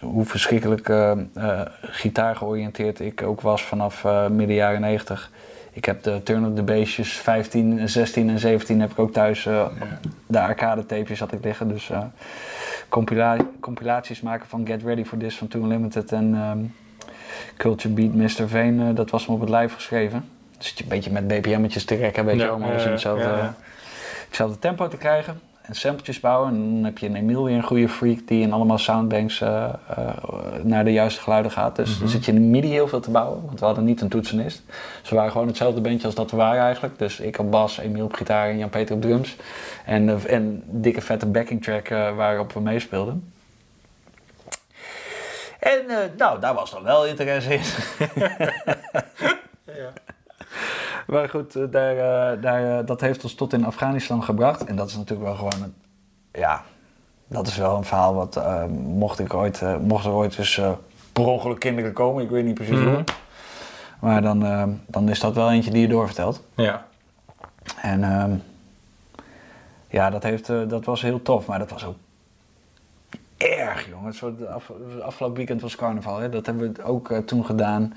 hoe 0.00 0.24
verschrikkelijk 0.24 0.88
eh, 0.88 1.10
eh, 1.34 1.60
gitaar 1.80 2.36
georiënteerd 2.36 3.00
ik 3.00 3.22
ook 3.22 3.40
was 3.40 3.62
vanaf 3.62 4.04
midden 4.30 4.56
jaren 4.56 4.80
90. 4.80 5.30
Ik 5.72 5.84
heb 5.84 6.02
de 6.02 6.22
Turn 6.22 6.46
of 6.46 6.54
the 6.54 6.62
Beestjes 6.62 7.12
15, 7.12 7.88
16 7.88 8.28
en 8.28 8.38
17 8.38 8.80
heb 8.80 8.90
ik 8.90 8.98
ook 8.98 9.12
thuis. 9.12 9.42
De 10.26 10.40
arcade 10.40 10.86
tapejes 10.86 11.20
had 11.20 11.32
ik 11.32 11.44
liggen. 11.44 11.68
Dus 11.68 11.90
compila- 12.88 13.46
compilaties 13.60 14.20
maken 14.20 14.48
van 14.48 14.66
Get 14.66 14.82
Ready 14.82 15.04
for 15.04 15.18
This 15.18 15.36
van 15.36 15.48
Too 15.48 15.62
Unlimited 15.62 16.12
en 16.12 16.34
ehm, 16.34 16.58
Culture 17.56 17.94
Beat 17.94 18.14
Mr. 18.14 18.48
Veen, 18.48 18.94
dat 18.94 19.10
was 19.10 19.26
me 19.26 19.34
op 19.34 19.40
het 19.40 19.48
lijf 19.48 19.74
geschreven. 19.74 20.24
Dus 20.64 20.72
zit 20.72 20.78
je 20.78 20.84
een 20.84 21.00
beetje 21.00 21.10
met 21.10 21.28
BPM'tjes 21.28 21.84
te 21.84 21.94
rekken, 21.94 22.24
weet 22.24 22.34
je 22.34 22.40
Ja, 22.40 22.46
wel, 22.46 22.56
om 22.56 22.62
alles 22.62 22.80
in 22.80 22.84
ja, 22.84 22.90
hetzelfde, 22.90 23.22
ja, 23.22 23.36
ja. 23.36 23.54
hetzelfde 24.26 24.58
tempo 24.58 24.88
te 24.88 24.96
krijgen. 24.96 25.40
En 25.62 25.74
sampletjes 25.74 26.20
bouwen. 26.20 26.54
En 26.54 26.74
dan 26.74 26.84
heb 26.84 26.98
je 26.98 27.06
een 27.06 27.16
Emiel 27.16 27.44
weer 27.44 27.56
een 27.56 27.62
goede 27.62 27.88
freak 27.88 28.18
die 28.26 28.42
in 28.42 28.52
allemaal 28.52 28.78
soundbanks 28.78 29.40
eh, 29.40 29.64
eh, 29.88 30.08
naar 30.62 30.84
de 30.84 30.92
juiste 30.92 31.20
geluiden 31.20 31.50
gaat. 31.50 31.76
Dus 31.76 31.98
dan 31.98 32.08
zit 32.08 32.24
je 32.24 32.32
in 32.32 32.50
MIDI 32.50 32.68
heel 32.68 32.88
veel 32.88 33.00
te 33.00 33.10
bouwen, 33.10 33.42
want 33.46 33.60
we 33.60 33.66
hadden 33.66 33.84
niet 33.84 34.00
een 34.00 34.08
toetsenist. 34.08 34.62
Dus 35.00 35.10
we 35.10 35.16
waren 35.16 35.32
gewoon 35.32 35.46
hetzelfde 35.46 35.80
bandje 35.80 36.06
als 36.06 36.14
dat 36.14 36.30
we 36.30 36.36
waren 36.36 36.62
eigenlijk. 36.62 36.98
Dus 36.98 37.20
ik 37.20 37.38
op 37.38 37.50
bas, 37.50 37.78
Emiel 37.78 38.04
op 38.04 38.14
gitaar 38.14 38.48
en 38.48 38.58
Jan-Peter 38.58 38.94
op 38.94 39.02
drums. 39.02 39.36
En 39.84 40.08
een 40.08 40.26
en 40.26 40.62
dikke 40.66 41.00
vette 41.00 41.26
backing 41.26 41.62
track 41.62 41.88
eh, 41.88 42.16
waarop 42.16 42.52
we 42.52 42.60
meespeelden. 42.60 43.32
En 45.60 45.88
eh, 45.88 45.96
nou, 46.16 46.40
daar 46.40 46.54
was 46.54 46.70
dan 46.70 46.82
wel 46.82 47.06
interesse 47.06 47.54
in. 47.54 47.60
Maar 51.06 51.28
goed, 51.28 51.56
eh, 51.56 51.62
daar, 51.70 51.96
eh, 51.96 52.42
daar, 52.42 52.78
eh, 52.78 52.86
dat 52.86 53.00
heeft 53.00 53.22
ons 53.22 53.34
tot 53.34 53.52
in 53.52 53.64
Afghanistan 53.64 54.22
gebracht. 54.22 54.64
En 54.64 54.76
dat 54.76 54.88
is 54.88 54.96
natuurlijk 54.96 55.26
wel 55.28 55.36
gewoon 55.36 55.62
een... 55.62 55.74
Ja, 56.32 56.62
dat 57.28 57.46
is 57.46 57.56
wel 57.56 57.76
een 57.76 57.84
verhaal 57.84 58.14
wat... 58.14 58.40
mocht, 58.70 59.18
ik 59.18 59.34
ooit, 59.34 59.62
eh, 59.62 59.76
mocht 59.76 60.04
er 60.04 60.10
ooit 60.12 60.38
eens 60.38 60.58
eh, 60.58 60.72
per 61.12 61.26
ongeluk 61.26 61.58
kinderen 61.58 61.92
komen, 61.92 62.22
ik 62.22 62.30
weet 62.30 62.44
niet 62.44 62.54
precies 62.54 62.78
Mhm. 62.78 62.88
hoe. 62.88 63.04
Maar 64.00 64.22
dan, 64.22 64.40
dan 64.86 65.08
is 65.08 65.20
dat 65.20 65.34
wel 65.34 65.50
eentje 65.50 65.70
die 65.70 65.80
je 65.80 65.88
doorvertelt. 65.88 66.42
Ja. 66.54 66.86
En 67.82 68.04
ehm, 68.04 68.32
ja, 69.88 70.10
dat, 70.10 70.22
heeft, 70.22 70.46
dat 70.46 70.84
was 70.84 71.02
heel 71.02 71.22
tof, 71.22 71.46
maar 71.46 71.58
dat 71.58 71.70
was 71.70 71.84
ook 71.84 71.96
erg, 73.36 73.88
jongen. 73.88 74.14
Zo, 74.14 74.36
de 74.36 74.48
af, 74.48 74.70
afgelopen 75.02 75.36
weekend 75.36 75.60
was 75.60 75.76
carnaval, 75.76 76.18
hè? 76.18 76.28
dat 76.28 76.46
hebben 76.46 76.72
we 76.72 76.82
ook 76.82 77.12
toen 77.26 77.44
gedaan. 77.44 77.94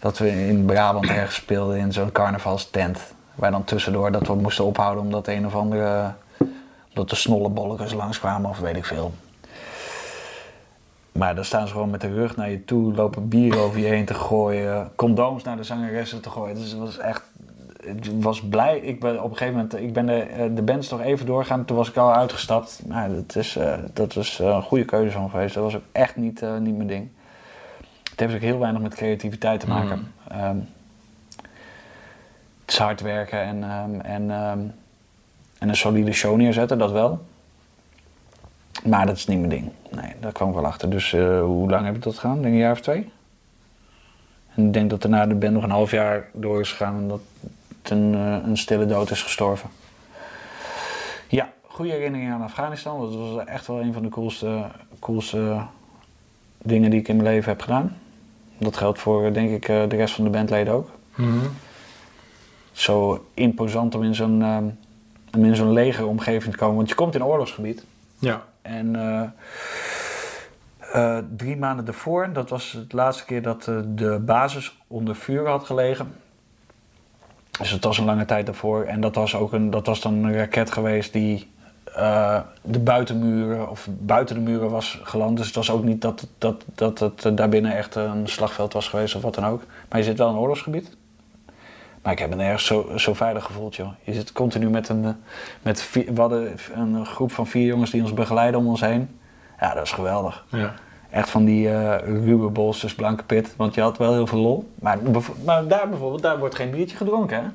Dat 0.00 0.18
we 0.18 0.46
in 0.46 0.64
Brabant 0.64 1.06
ergens 1.06 1.34
speelden 1.34 1.76
in 1.76 1.92
zo'n 1.92 2.12
carnavalstent. 2.12 2.98
Waar 3.34 3.50
dan 3.50 3.64
tussendoor 3.64 4.12
dat 4.12 4.26
we 4.26 4.34
moesten 4.34 4.64
ophouden 4.64 5.02
omdat 5.02 5.28
een 5.28 5.46
of 5.46 5.54
andere... 5.54 6.12
omdat 6.88 7.10
de 7.10 7.16
snollebolletjes 7.16 7.92
langskwamen 7.92 8.50
of 8.50 8.58
weet 8.58 8.76
ik 8.76 8.84
veel. 8.84 9.12
Maar 11.16 11.34
dan 11.34 11.44
staan 11.44 11.66
ze 11.66 11.72
gewoon 11.72 11.90
met 11.90 12.00
de 12.00 12.12
rug 12.12 12.36
naar 12.36 12.50
je 12.50 12.64
toe, 12.64 12.94
lopen 12.94 13.28
bier 13.28 13.58
over 13.58 13.80
je 13.80 13.86
heen 13.86 14.04
te 14.04 14.14
gooien, 14.14 14.90
condooms 14.94 15.42
naar 15.42 15.56
de 15.56 15.62
zangeressen 15.62 16.20
te 16.20 16.30
gooien. 16.30 16.54
Dus 16.54 16.70
het 16.70 16.78
was 16.78 16.98
echt, 16.98 17.22
ik 17.80 18.04
was 18.20 18.42
blij. 18.42 18.78
Ik 18.78 19.00
ben 19.00 19.22
op 19.22 19.30
een 19.30 19.36
gegeven 19.36 19.54
moment, 19.54 19.78
ik 19.78 19.92
ben 19.92 20.06
de, 20.06 20.20
eh, 20.20 20.44
de 20.54 20.62
bands 20.62 20.88
nog 20.88 21.00
even 21.00 21.26
doorgaan, 21.26 21.64
toen 21.64 21.76
was 21.76 21.88
ik 21.88 21.96
al 21.96 22.14
uitgestapt. 22.14 22.82
Maar 22.86 23.14
dat 23.14 23.36
is, 23.36 23.56
eh, 23.56 23.78
dat 23.92 24.14
was 24.14 24.40
eh, 24.40 24.46
een 24.46 24.62
goede 24.62 24.84
keuze 24.84 25.10
van 25.10 25.30
geweest. 25.30 25.54
Dat 25.54 25.62
was 25.62 25.76
ook 25.76 25.82
echt 25.92 26.16
niet, 26.16 26.44
niet 26.60 26.76
mijn 26.76 26.88
ding. 26.88 27.08
Het 28.16 28.24
heeft 28.24 28.34
ook 28.34 28.48
heel 28.50 28.58
weinig 28.58 28.82
met 28.82 28.94
creativiteit 28.94 29.60
te 29.60 29.68
maken. 29.68 30.12
Ehm, 30.28 30.56
het 32.60 32.70
is 32.74 32.78
hard 32.78 33.00
werken 33.00 33.40
en, 33.40 33.62
ehm, 33.62 34.00
en, 34.00 34.30
ehm, 34.30 34.58
en 35.58 35.68
een 35.68 35.76
solide 35.76 36.12
show 36.12 36.36
neerzetten, 36.36 36.78
dat 36.78 36.90
wel. 36.90 37.24
Maar 38.84 39.06
dat 39.06 39.16
is 39.16 39.26
niet 39.26 39.38
mijn 39.38 39.50
ding. 39.50 39.70
Nee, 39.90 40.12
daar 40.20 40.32
kwam 40.32 40.48
ik 40.48 40.54
wel 40.54 40.66
achter. 40.66 40.90
Dus 40.90 41.12
eh, 41.12 41.40
hoe 41.40 41.70
lang 41.70 41.86
heb 41.86 41.94
ik 41.94 42.02
dat 42.02 42.18
gedaan? 42.18 42.42
Denk 42.42 42.54
een 42.54 42.60
jaar 42.60 42.72
of 42.72 42.80
twee. 42.80 43.12
En 44.54 44.66
ik 44.66 44.72
denk 44.72 44.90
dat 44.90 45.02
daarna 45.02 45.26
de 45.26 45.34
band 45.34 45.52
nog 45.52 45.62
een 45.62 45.70
half 45.70 45.90
jaar 45.90 46.28
door 46.32 46.60
is 46.60 46.70
gegaan 46.70 46.96
en 46.96 47.08
dat 47.08 47.20
het 47.82 47.90
een, 47.90 48.14
eh, 48.14 48.48
een 48.48 48.56
stille 48.56 48.86
dood 48.86 49.10
is 49.10 49.22
gestorven. 49.22 49.70
Ja, 51.28 51.52
goede 51.62 51.90
herinneringen 51.90 52.34
aan 52.34 52.42
Afghanistan. 52.42 53.00
Dat 53.00 53.14
was 53.14 53.44
echt 53.44 53.66
wel 53.66 53.80
een 53.80 53.92
van 53.92 54.02
de 54.02 54.08
coolste, 54.08 54.64
coolste 54.98 55.60
dingen 56.62 56.90
die 56.90 57.00
ik 57.00 57.08
in 57.08 57.16
mijn 57.16 57.28
leven 57.28 57.50
heb 57.50 57.60
gedaan. 57.60 57.96
Dat 58.58 58.76
geldt 58.76 58.98
voor, 58.98 59.32
denk 59.32 59.50
ik, 59.50 59.68
eh, 59.68 59.88
de 59.88 59.96
rest 59.96 60.14
van 60.14 60.24
de 60.24 60.30
bandleden 60.30 60.72
ook. 60.72 60.90
Mhm. 61.14 61.46
Zo 62.72 63.26
imposant 63.34 63.94
om 63.94 64.02
in 64.02 64.14
zo'n 64.14 64.42
ehm, 64.42 64.64
om 65.36 65.44
in 65.44 65.56
zo'n 65.56 65.72
legeromgeving 65.72 66.52
te 66.52 66.58
komen. 66.58 66.76
Want 66.76 66.88
je 66.88 66.94
komt 66.94 67.14
in 67.14 67.24
oorlogsgebied. 67.24 67.84
Ja. 68.18 68.44
En 68.62 68.96
eh, 68.96 69.22
eh, 70.92 71.24
drie 71.36 71.56
maanden 71.56 71.86
ervoor, 71.86 72.32
dat 72.32 72.50
was 72.50 72.72
het 72.72 72.92
laatste 72.92 73.24
keer 73.24 73.42
dat 73.42 73.66
eh, 73.68 73.76
de 73.86 74.18
basis 74.24 74.78
onder 74.86 75.16
vuur 75.16 75.48
had 75.48 75.64
gelegen. 75.64 76.14
Dus 77.58 77.70
het 77.70 77.84
was 77.84 77.98
een 77.98 78.04
lange 78.04 78.24
tijd 78.24 78.46
daarvoor. 78.46 78.84
En 78.84 79.00
dat 79.00 79.14
was, 79.14 79.34
ook 79.34 79.52
een, 79.52 79.70
dat 79.70 79.86
was 79.86 80.00
dan 80.00 80.14
een 80.14 80.36
raket 80.36 80.72
geweest 80.72 81.12
die 81.12 81.50
eh, 81.94 82.40
de 82.62 82.78
buitenmuren 82.78 83.70
of 83.70 83.88
buiten 83.90 84.34
de 84.34 84.40
muren 84.40 84.70
was 84.70 85.00
geland. 85.02 85.36
Dus 85.36 85.46
het 85.46 85.54
was 85.54 85.70
ook 85.70 85.84
niet 85.84 86.02
dat, 86.02 86.26
dat, 86.38 86.64
dat 86.74 86.98
het 86.98 87.36
daarbinnen 87.36 87.76
echt 87.76 87.94
een 87.94 88.28
slagveld 88.28 88.72
was 88.72 88.88
geweest 88.88 89.14
of 89.14 89.22
wat 89.22 89.34
dan 89.34 89.46
ook. 89.46 89.62
Maar 89.88 89.98
je 89.98 90.04
zit 90.04 90.18
wel 90.18 90.28
in 90.28 90.34
een 90.34 90.40
oorlogsgebied. 90.40 90.96
Maar 92.02 92.12
ik 92.12 92.18
heb 92.18 92.30
me 92.30 92.36
nergens 92.36 92.66
zo, 92.66 92.92
zo 92.96 93.14
veilig 93.14 93.44
gevoeld, 93.44 93.76
joh. 93.76 93.88
Je 94.02 94.12
zit 94.12 94.32
continu 94.32 94.70
met 94.70 94.88
een, 94.88 95.16
met 95.62 95.82
vier, 95.82 96.14
we 96.14 96.20
hadden 96.20 96.56
een 96.74 97.06
groep 97.06 97.32
van 97.32 97.46
vier 97.46 97.66
jongens 97.66 97.90
die 97.90 98.02
ons 98.02 98.14
begeleiden 98.14 98.60
om 98.60 98.66
ons 98.66 98.80
heen. 98.80 99.18
Ja, 99.60 99.74
dat 99.74 99.84
is 99.84 99.92
geweldig. 99.92 100.44
Ja. 100.48 100.74
Echt 101.10 101.30
van 101.30 101.44
die 101.44 101.70
eh 101.70 101.98
ruwe 102.24 102.50
bolsters, 102.50 102.94
blanke 102.94 103.24
pit. 103.24 103.54
Want 103.56 103.74
je 103.74 103.80
had 103.80 103.98
wel 103.98 104.12
heel 104.12 104.26
veel 104.26 104.38
lol. 104.38 104.70
Maar, 104.74 104.98
maar 105.44 105.66
daar 105.66 105.88
bijvoorbeeld, 105.88 106.22
daar 106.22 106.38
wordt 106.38 106.54
geen 106.54 106.70
biertje 106.70 106.96
gedronken, 106.96 107.36
hè? 107.36 107.48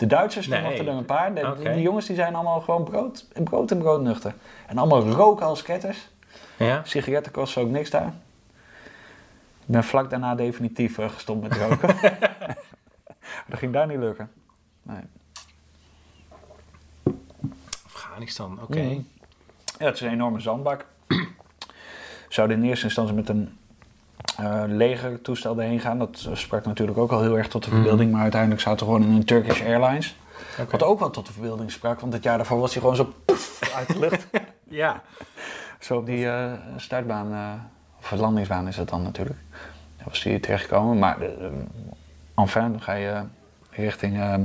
De 0.00 0.06
Duitsers, 0.06 0.46
Nee. 0.46 0.62
mochten 0.62 0.86
er 0.88 0.94
een 0.94 1.04
paar. 1.04 1.34
De. 1.34 1.56
Die 1.62 1.82
jongens 1.82 2.06
die 2.06 2.16
zijn 2.16 2.34
allemaal 2.34 2.60
gewoon 2.60 2.84
brood, 2.84 3.26
brood 3.44 3.70
en 3.70 3.78
broodnuchter. 3.78 4.34
En 4.66 4.78
allemaal 4.78 5.08
roken 5.08 5.46
als 5.46 5.62
ketters. 5.62 6.08
Ja? 6.56 6.80
Sigaretten 6.84 7.32
kosten 7.32 7.62
ook 7.62 7.68
niks 7.68 7.90
daar. 7.90 8.12
Ik 9.66 9.66
ben 9.66 9.84
vlak 9.84 10.10
daarna 10.10 10.34
definitief 10.34 10.98
eh, 10.98 11.08
gestopt 11.10 11.42
met 11.42 11.56
roken. 11.56 11.96
dat 13.48 13.58
ging 13.58 13.72
daar 13.72 13.86
niet 13.86 13.98
lukken. 13.98 14.30
Nee. 14.82 15.02
Afghanistan, 17.84 18.58
oké. 18.62 18.80
Mhm. 18.80 19.00
Ja, 19.78 19.86
het 19.86 19.94
is 19.94 20.00
een 20.00 20.10
enorme 20.12 20.40
zandbak. 20.40 20.86
We 21.06 21.26
zouden 22.28 22.56
in 22.56 22.68
eerste 22.68 22.84
instantie 22.84 23.14
met 23.14 23.28
een 23.28 23.58
eh 24.40 24.62
legertoestel 24.66 25.60
erheen 25.60 25.80
gaan. 25.80 25.98
Dat 25.98 26.26
eh, 26.28 26.34
sprak 26.34 26.64
natuurlijk 26.66 26.98
ook 26.98 27.10
al 27.12 27.20
heel 27.22 27.38
erg 27.38 27.48
tot 27.48 27.62
de 27.64 27.68
Mhm. 27.70 27.76
verbeelding. 27.78 28.12
Maar 28.12 28.22
uiteindelijk 28.22 28.60
zaten 28.60 28.86
we 28.86 28.92
gewoon 28.92 29.08
in 29.08 29.14
een 29.16 29.24
Turkish 29.24 29.62
Airlines. 29.62 30.16
Wat 30.70 30.82
ook 30.82 30.98
wel 30.98 31.10
tot 31.10 31.26
de 31.26 31.32
verbeelding 31.32 31.70
sprak. 31.72 32.00
Want 32.00 32.12
het 32.12 32.22
jaar 32.22 32.36
daarvoor 32.36 32.58
was 32.60 32.72
hij 32.72 32.80
gewoon 32.80 32.96
zo 32.96 33.12
poef, 33.24 33.72
uit 33.76 33.88
de 33.88 33.98
lucht. 33.98 34.26
Ja. 34.72 35.02
zo 35.78 35.96
op 35.96 36.06
die 36.06 36.28
eh, 36.28 36.52
startbaan, 36.76 37.60
of 38.00 38.10
landingsbaan 38.10 38.68
is 38.68 38.76
het 38.76 38.88
dan 38.88 39.02
natuurlijk. 39.02 39.38
Daar 39.96 40.06
was 40.08 40.22
hij 40.22 40.38
terechtgekomen. 40.38 40.98
Maar 40.98 41.16
enfin, 42.34 42.70
dan 42.70 42.80
ga 42.82 42.92
je 42.92 43.22
richting... 43.70 44.20
ehm, 44.20 44.42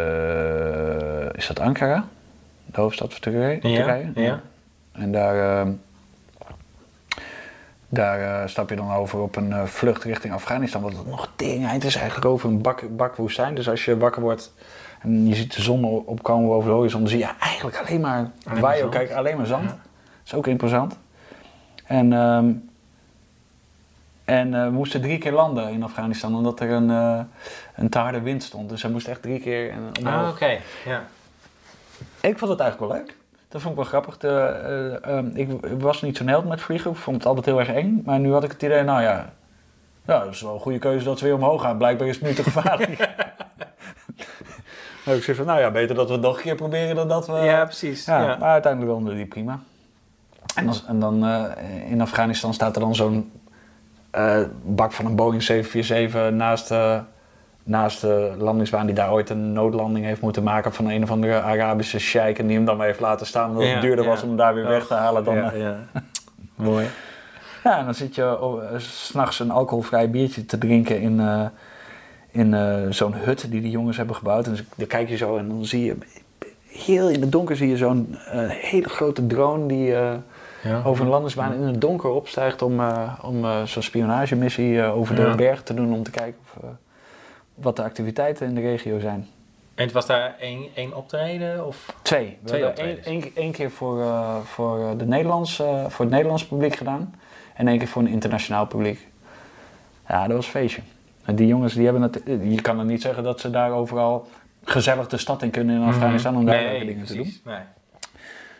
eh, 0.00 1.34
is 1.34 1.46
dat 1.46 1.60
Ankara? 1.60 2.04
De 2.66 2.80
hoofdstad 2.80 3.12
van 3.12 3.20
Turkije? 3.20 3.68
Ja, 3.72 4.00
ja. 4.14 4.40
En 5.00 5.12
daar, 5.12 5.60
ehm, 5.60 5.72
daar 7.88 8.20
eh, 8.20 8.48
stap 8.48 8.70
je 8.70 8.76
dan 8.76 8.92
over 8.92 9.20
op 9.20 9.36
een 9.36 9.52
eh, 9.52 9.64
vlucht 9.64 10.04
richting 10.04 10.32
Afghanistan. 10.32 10.82
Wat 10.82 11.06
nog 11.06 11.30
tering 11.36 11.66
eind 11.66 11.84
is 11.84 11.96
eigenlijk 11.96 12.26
over 12.26 12.48
een 12.48 12.62
bak, 12.62 12.96
bakwoestijn. 12.96 13.54
Dus 13.54 13.68
als 13.68 13.84
je 13.84 13.96
wakker 13.98 14.22
wordt 14.22 14.52
en 15.00 15.26
je 15.26 15.34
ziet 15.34 15.54
de 15.54 15.62
zon 15.62 15.84
opkomen 15.84 16.48
boven 16.48 16.68
de 16.68 16.74
horizon, 16.74 17.00
dan 17.00 17.08
zie 17.08 17.18
je 17.18 17.30
eigenlijk 17.40 17.76
alleen 17.76 18.00
maar, 18.00 18.30
maar 18.46 18.60
waar 18.60 18.72
je 18.72 18.78
zand. 18.78 18.94
ook 18.94 18.98
kijkt, 19.00 19.12
alleen 19.12 19.36
maar 19.36 19.46
zand. 19.46 19.68
Dat 19.68 19.78
is 20.24 20.34
ook 20.34 20.46
imposant. 20.46 20.98
En, 21.86 22.12
ehm, 22.12 22.52
en 24.24 24.54
eh, 24.54 24.64
we 24.64 24.70
moesten 24.70 25.00
drie 25.00 25.18
keer 25.18 25.32
landen 25.32 25.70
in 25.70 25.82
Afghanistan, 25.82 26.36
omdat 26.36 26.60
er 26.60 26.70
een, 26.70 26.90
eh, 26.90 27.20
een 27.74 27.88
te 27.88 27.98
harde 27.98 28.20
wind 28.20 28.42
stond. 28.42 28.68
Dus 28.68 28.82
hij 28.82 28.90
moest 28.90 29.08
echt 29.08 29.22
drie 29.22 29.40
keer 29.40 29.70
en. 29.70 30.06
Ah, 30.06 30.28
oké. 30.28 30.58
Ja. 30.84 31.04
Ik 32.20 32.38
vond 32.38 32.50
het 32.50 32.60
eigenlijk 32.60 32.92
wel 32.92 33.00
leuk. 33.00 33.16
Dat 33.50 33.60
vond 33.60 33.74
ik 33.74 33.80
wel 33.80 33.88
grappig. 33.88 34.16
De, 34.18 34.28
eh, 34.28 35.16
ehm, 35.16 35.26
ik 35.34 35.48
was 35.78 36.02
niet 36.02 36.16
zo'n 36.16 36.28
held 36.28 36.48
met 36.48 36.60
vliegen. 36.60 36.90
Ik 36.90 36.96
vond 36.96 37.16
het 37.16 37.26
altijd 37.26 37.46
heel 37.46 37.58
erg 37.58 37.68
eng. 37.68 38.02
Maar 38.04 38.18
nu 38.18 38.32
had 38.32 38.44
ik 38.44 38.50
het 38.52 38.62
idee, 38.62 38.82
nou 38.82 39.02
ja... 39.02 39.32
Ja, 40.06 40.18
dat 40.18 40.34
is 40.34 40.42
wel 40.42 40.54
een 40.54 40.60
goede 40.60 40.78
keuze 40.78 41.04
dat 41.04 41.18
ze 41.18 41.24
weer 41.24 41.34
omhoog 41.34 41.62
gaan. 41.62 41.78
Blijkbaar 41.78 42.08
is 42.08 42.16
het 42.16 42.24
nu 42.24 42.34
te 42.34 42.42
gevaarlijk. 42.42 42.98
nou, 45.04 45.16
ik 45.16 45.22
zeg 45.22 45.36
van, 45.36 45.46
nou 45.46 45.60
ja, 45.60 45.70
beter 45.70 45.94
dat 45.94 46.06
we 46.06 46.12
het 46.12 46.22
nog 46.22 46.36
een 46.36 46.42
keer 46.42 46.54
proberen 46.54 46.96
dan 46.96 47.08
dat 47.08 47.26
we... 47.26 47.32
ja, 47.32 47.64
precies. 47.64 48.04
Ja, 48.04 48.20
Ja. 48.20 48.36
maar 48.36 48.50
uiteindelijk 48.50 48.92
landde 48.92 49.14
die 49.14 49.26
prima. 49.26 49.60
En, 50.54 50.68
als, 50.68 50.84
en 50.86 51.00
dan 51.00 51.24
eh, 51.26 51.90
in 51.90 52.00
Afghanistan 52.00 52.54
staat 52.54 52.74
er 52.74 52.80
dan 52.80 52.94
zo'n 52.94 53.32
eh, 54.10 54.42
bak 54.62 54.92
van 54.92 55.06
een 55.06 55.16
Boeing 55.16 55.42
747 55.42 56.32
naast, 56.38 56.70
eh, 56.70 56.98
naast 57.70 58.00
de 58.00 58.34
landingsbaan 58.38 58.86
die 58.86 58.94
daar 58.94 59.12
ooit 59.12 59.30
een 59.30 59.52
noodlanding 59.52 60.04
heeft 60.04 60.20
moeten 60.20 60.42
maken 60.42 60.72
van 60.72 60.88
een 60.90 61.02
of 61.02 61.10
andere 61.10 61.40
Arabische 61.40 61.98
sheik 61.98 62.38
en 62.38 62.46
die 62.46 62.56
hem 62.56 62.64
dan 62.64 62.76
maar 62.76 62.86
heeft 62.86 63.00
laten 63.00 63.26
staan 63.26 63.50
omdat 63.50 63.64
Ja, 63.64 63.70
het 63.72 63.80
duurder 63.80 64.04
ja. 64.04 64.10
was 64.10 64.22
om 64.22 64.28
hem 64.28 64.36
daar 64.36 64.54
weer 64.54 64.66
weg 64.66 64.86
te 64.86 64.94
halen 64.94 65.24
dan... 65.24 65.34
Ja, 65.34 65.52
eh, 65.52 65.60
ja. 65.60 65.76
Mooi. 66.54 66.86
ja, 67.64 67.78
en 67.78 67.84
dan 67.84 67.94
zit 67.94 68.14
je 68.14 68.40
oh, 68.40 68.62
eh, 68.64 68.78
s 68.78 69.06
s'nachts 69.06 69.38
een 69.38 69.50
alcoholvrij 69.50 70.10
biertje 70.10 70.46
te 70.46 70.58
drinken 70.58 71.00
in, 71.00 71.20
eh, 71.20 71.44
in 72.30 72.94
zo'n 72.94 73.14
hut 73.14 73.50
die 73.50 73.60
die 73.60 73.70
jongens 73.70 73.96
hebben 73.96 74.16
gebouwd. 74.16 74.46
En 74.46 74.56
dan 74.76 74.86
kijk 74.86 75.08
je 75.08 75.16
zo 75.16 75.36
en 75.36 75.48
dan 75.48 75.64
zie 75.64 75.84
je, 75.84 75.96
heel 76.66 77.08
in 77.08 77.20
het 77.20 77.32
donker 77.32 77.56
zie 77.56 77.68
je 77.68 77.76
zo'n 77.76 78.16
hele 78.48 78.88
grote 78.88 79.26
drone 79.26 79.66
die 79.66 79.94
Ja. 80.62 80.82
over 80.84 81.04
een 81.04 81.10
landingsbaan 81.10 81.52
in 81.52 81.62
het 81.62 81.80
donker 81.80 82.10
opstijgt 82.10 82.62
om, 82.62 82.80
om 83.22 83.44
zo'n 83.64 83.82
spionagemissie 83.82 84.82
over 84.82 85.14
de 85.14 85.22
Ja. 85.22 85.34
berg 85.34 85.62
te 85.62 85.74
doen 85.74 85.94
om 85.94 86.02
te 86.02 86.10
kijken 86.10 86.38
of, 86.44 86.62
wat 87.60 87.76
de 87.76 87.82
activiteiten 87.82 88.46
in 88.46 88.54
de 88.54 88.60
regio 88.60 88.98
zijn. 88.98 89.28
En 89.80 89.86
het 89.86 89.94
was 89.94 90.06
daar 90.06 90.34
één, 90.38 90.68
één 90.74 90.96
optreden? 90.96 91.66
Of? 91.66 91.94
Twee. 92.02 92.38
We 92.42 92.48
Twee 92.48 92.64
hebben 92.64 93.34
één, 93.34 93.52
keer 93.52 93.70
voor, 93.70 94.00
eh, 94.00 94.36
voor, 94.36 94.80
eh, 94.80 94.98
de 94.98 95.06
Nederlands, 95.06 95.60
eh, 95.60 95.86
voor 95.88 96.04
het 96.04 96.14
Nederlands 96.14 96.46
publiek 96.46 96.76
gedaan. 96.76 97.14
En 97.54 97.68
één 97.68 97.78
keer 97.78 97.88
voor 97.88 98.02
een 98.02 98.08
internationaal 98.08 98.66
publiek. 98.66 99.08
Ja, 100.08 100.26
dat 100.26 100.36
was 100.36 100.44
een 100.44 100.50
feestje. 100.50 100.82
En 101.24 101.34
die 101.34 101.46
jongens, 101.46 101.74
die 101.74 101.84
hebben 101.84 102.02
het... 102.02 102.22
Je 102.24 102.60
kan 102.60 102.78
er 102.78 102.84
niet 102.84 103.02
zeggen 103.02 103.22
dat 103.22 103.40
ze 103.40 103.50
daar 103.50 103.72
overal 103.72 104.28
gezellig 104.64 105.06
de 105.06 105.16
stad 105.16 105.42
in 105.42 105.50
kunnen 105.50 105.76
in 105.76 105.88
Afghanistan 105.88 106.36
om 106.36 106.44
daar 106.44 106.54
Mhm. 106.54 106.64
Nee, 106.64 106.72
leuke 106.72 106.92
dingen 106.92 107.06
te 107.06 107.14
doen. 107.14 107.40
Nee. 107.44 107.62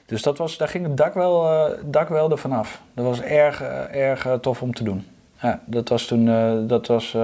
Dus 0.06 0.22
dat 0.22 0.38
was, 0.38 0.56
daar 0.56 0.68
ging 0.68 0.86
het 0.86 0.96
dak 0.96 1.14
wel, 1.14 1.68
dak 1.84 2.08
wel 2.08 2.30
ervan 2.30 2.52
af. 2.52 2.82
Dat 2.94 3.04
was 3.04 3.20
erg, 3.20 3.62
erg 3.92 4.38
tof 4.40 4.62
om 4.62 4.74
te 4.74 4.84
doen. 4.84 5.06
Ja, 5.40 5.60
dat 5.64 5.88
was 5.88 6.06
toen... 6.06 6.24
dat 6.66 6.86
was... 6.86 7.16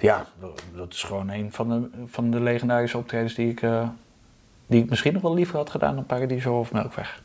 ja, 0.00 0.26
dat- 0.74 0.92
is 0.92 1.02
gewoon 1.02 1.28
een 1.28 1.52
van 1.52 1.68
de, 1.68 1.88
van 2.06 2.30
de 2.30 2.40
legendarische 2.40 2.98
optredens 2.98 3.34
die 3.34 3.50
ik, 3.50 3.62
eh, 3.62 3.88
die 4.66 4.82
ik 4.82 4.88
misschien 4.90 5.12
nog 5.12 5.22
wel 5.22 5.34
liever 5.34 5.56
had 5.56 5.70
gedaan 5.70 5.94
dan 5.94 6.06
Paradiso 6.06 6.58
of 6.58 6.72
Melkweg. 6.72 7.22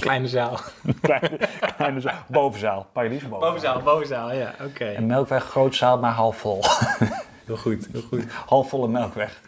Kleine 0.00 0.28
zaal. 0.28 0.58
Kleine, 1.00 1.38
kleine 1.76 2.00
zaal. 2.00 2.18
Bovenzaal. 2.26 2.86
Paradiso 2.92 3.28
bovenzaal. 3.28 3.50
Bovenzaal, 3.52 3.82
bovenzaal, 3.82 4.32
ja. 4.32 4.54
Oké. 4.64 4.84
En 4.84 5.06
Melkweg 5.06 5.44
groot 5.44 5.74
zaal, 5.74 5.98
maar 5.98 6.12
half 6.12 6.36
vol. 6.36 6.60
Heel 7.46 7.56
goed, 7.56 7.88
heel 7.92 8.02
goed. 8.02 8.24
half 8.46 8.68
volle 8.68 8.88
Melkweg. 8.88 9.40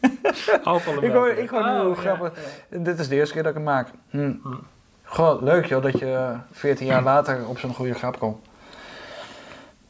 Halfvolle 0.64 1.00
Ik 1.06 1.12
hoor, 1.12 1.26
melk. 1.26 1.38
ik 1.38 1.48
hoor 1.48 1.62
nu 1.64 1.70
Oh, 1.70 1.80
hoe 1.80 1.94
ja, 1.94 2.00
grappig. 2.00 2.32
ja. 2.70 2.78
Dit 2.78 2.98
is 2.98 3.08
de 3.08 3.14
eerste 3.14 3.34
keer 3.34 3.42
dat 3.42 3.50
ik 3.52 3.58
het 3.58 3.66
maak. 3.66 3.88
Hm. 4.10 4.32
Goh, 5.02 5.42
leuk 5.42 5.66
joh, 5.66 5.82
dat 5.82 5.98
je 5.98 6.12
eh, 6.14 6.38
14 6.52 6.86
jaar 6.86 7.02
later 7.02 7.48
op 7.48 7.58
zo'n 7.58 7.74
goede 7.74 7.94
grap 7.94 8.18
komt. 8.18 8.46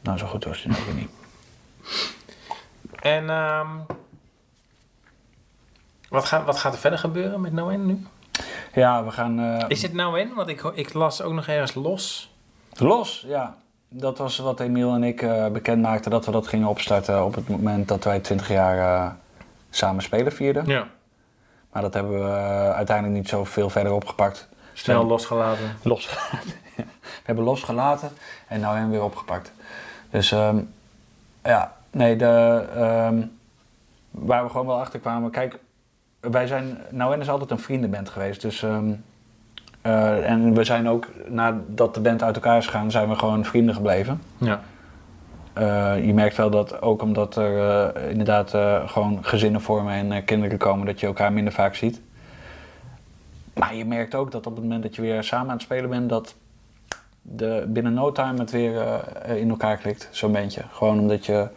Nou, 0.03 0.19
zo 0.19 0.27
goed 0.27 0.45
was 0.45 0.63
het 0.63 0.85
weer 0.85 0.95
niet. 0.95 1.11
En 3.01 3.31
ehm, 3.31 3.69
wat, 6.09 6.25
gaat, 6.25 6.45
wat 6.45 6.59
gaat 6.59 6.73
er 6.73 6.79
verder 6.79 6.99
gebeuren 6.99 7.41
met 7.41 7.53
Noen 7.53 7.87
nu? 7.87 8.07
Ja, 8.75 9.05
we 9.05 9.11
gaan... 9.11 9.39
eh, 9.41 9.65
Is 9.69 9.83
het 9.83 9.93
Noen? 9.93 10.35
Want 10.35 10.49
ik, 10.49 10.63
ik 10.63 10.93
las 10.93 11.23
ook 11.23 11.33
nog 11.33 11.47
ergens 11.47 11.75
los. 11.75 12.33
Los, 12.77 13.25
ja. 13.27 13.55
Dat 13.89 14.19
was 14.19 14.39
wat 14.39 14.61
Emiel 14.61 14.95
en 14.95 15.03
ik 15.05 15.23
eh 15.23 15.47
bekend 15.49 15.83
maakten 15.83 16.11
dat 16.11 16.25
we 16.27 16.31
dat 16.33 16.47
gingen 16.47 16.69
opstarten 16.69 17.25
op 17.25 17.35
het 17.35 17.49
moment 17.49 17.89
dat 17.89 18.05
wij 18.05 18.21
20 18.21 18.49
jaar 18.49 18.79
eh, 19.05 19.11
samen 19.71 20.03
spelen 20.03 20.33
vierden. 20.33 20.67
Ja. 20.67 20.87
Maar 21.73 21.83
dat 21.83 21.95
hebben 21.95 22.13
we 22.25 22.31
uiteindelijk 22.73 23.17
niet 23.17 23.29
zo 23.29 23.45
veel 23.45 23.71
verder 23.71 23.93
opgepakt. 23.93 24.49
Snel 24.73 25.05
losgelaten. 25.07 25.77
Losgelaten. 25.83 26.53
We 27.25 27.31
hebben 27.31 27.45
losgelaten 27.45 28.11
en 28.49 28.61
nou 28.61 28.77
hem 28.77 28.91
weer 28.91 29.03
opgepakt. 29.03 29.53
Dus 30.11 30.33
ehm, 30.33 30.59
ja, 31.45 31.73
nee, 31.91 32.17
de, 32.17 32.65
ehm, 32.77 33.23
waar 34.11 34.45
we 34.45 34.51
gewoon 34.51 34.67
wel 34.67 34.81
achter 34.81 35.01
kwamen. 35.01 35.31
Kijk, 35.31 35.59
wij 36.21 36.47
zijn, 36.47 36.79
nou 36.91 37.21
is 37.21 37.29
altijd 37.29 37.51
een 37.51 37.59
vriendenband 37.59 38.09
geweest. 38.09 38.41
Dus, 38.41 38.63
ehm, 38.63 38.93
eh, 39.83 40.31
en 40.31 40.55
we 40.55 40.65
zijn 40.65 40.89
ook, 40.89 41.09
nadat 41.29 41.95
de 41.95 42.01
band 42.01 42.23
uit 42.23 42.35
elkaar 42.35 42.59
is 42.59 42.67
gegaan, 42.67 42.91
zijn 42.91 43.09
we 43.09 43.15
gewoon 43.15 43.45
vrienden 43.45 43.75
gebleven. 43.75 44.21
Ja. 44.39 44.61
Eh, 45.53 46.07
je 46.07 46.15
merkt 46.15 46.37
wel 46.37 46.51
dat 46.51 46.83
ook 46.83 47.03
omdat 47.03 47.37
er 47.37 47.59
eh, 47.95 48.11
inderdaad 48.11 48.51
gewoon 48.91 49.19
gezinnen 49.25 49.61
vormen 49.61 50.13
en 50.13 50.25
kinderen 50.25 50.59
komen, 50.59 50.87
dat 50.87 51.01
je 51.01 51.07
elkaar 51.07 51.33
minder 51.33 51.53
vaak 51.53 51.75
ziet. 51.75 52.01
maar 53.55 53.75
je 53.75 53.85
merkt 53.85 54.15
ook 54.15 54.31
dat 54.31 54.47
op 54.47 54.55
het 54.55 54.63
moment 54.63 54.83
dat 54.83 54.95
je 54.95 55.03
weer 55.03 55.23
samen 55.23 55.47
aan 55.47 55.53
het 55.53 55.63
spelen 55.63 55.91
bent, 55.91 56.09
dat 56.09 56.35
de, 57.27 57.65
binnen 57.69 57.95
no 57.95 58.13
time 58.13 58.39
het 58.39 58.51
weer 58.51 58.81
eh, 58.81 59.37
in 59.37 59.51
elkaar 59.51 59.77
klikt, 59.77 60.09
zo'n 60.11 60.33
beetje. 60.33 60.63
Gewoon 60.71 60.99
omdat 60.99 61.27
je, 61.27 61.49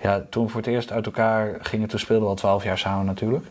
ja, 0.00 0.22
toen 0.28 0.44
we 0.44 0.50
voor 0.50 0.60
het 0.60 0.70
eerst 0.70 0.92
uit 0.92 1.06
elkaar 1.06 1.56
gingen, 1.60 1.88
toen 1.88 1.98
speelden 1.98 2.24
we 2.24 2.30
al 2.30 2.36
twaalf 2.36 2.64
jaar 2.64 2.78
samen 2.78 3.06
natuurlijk. 3.06 3.46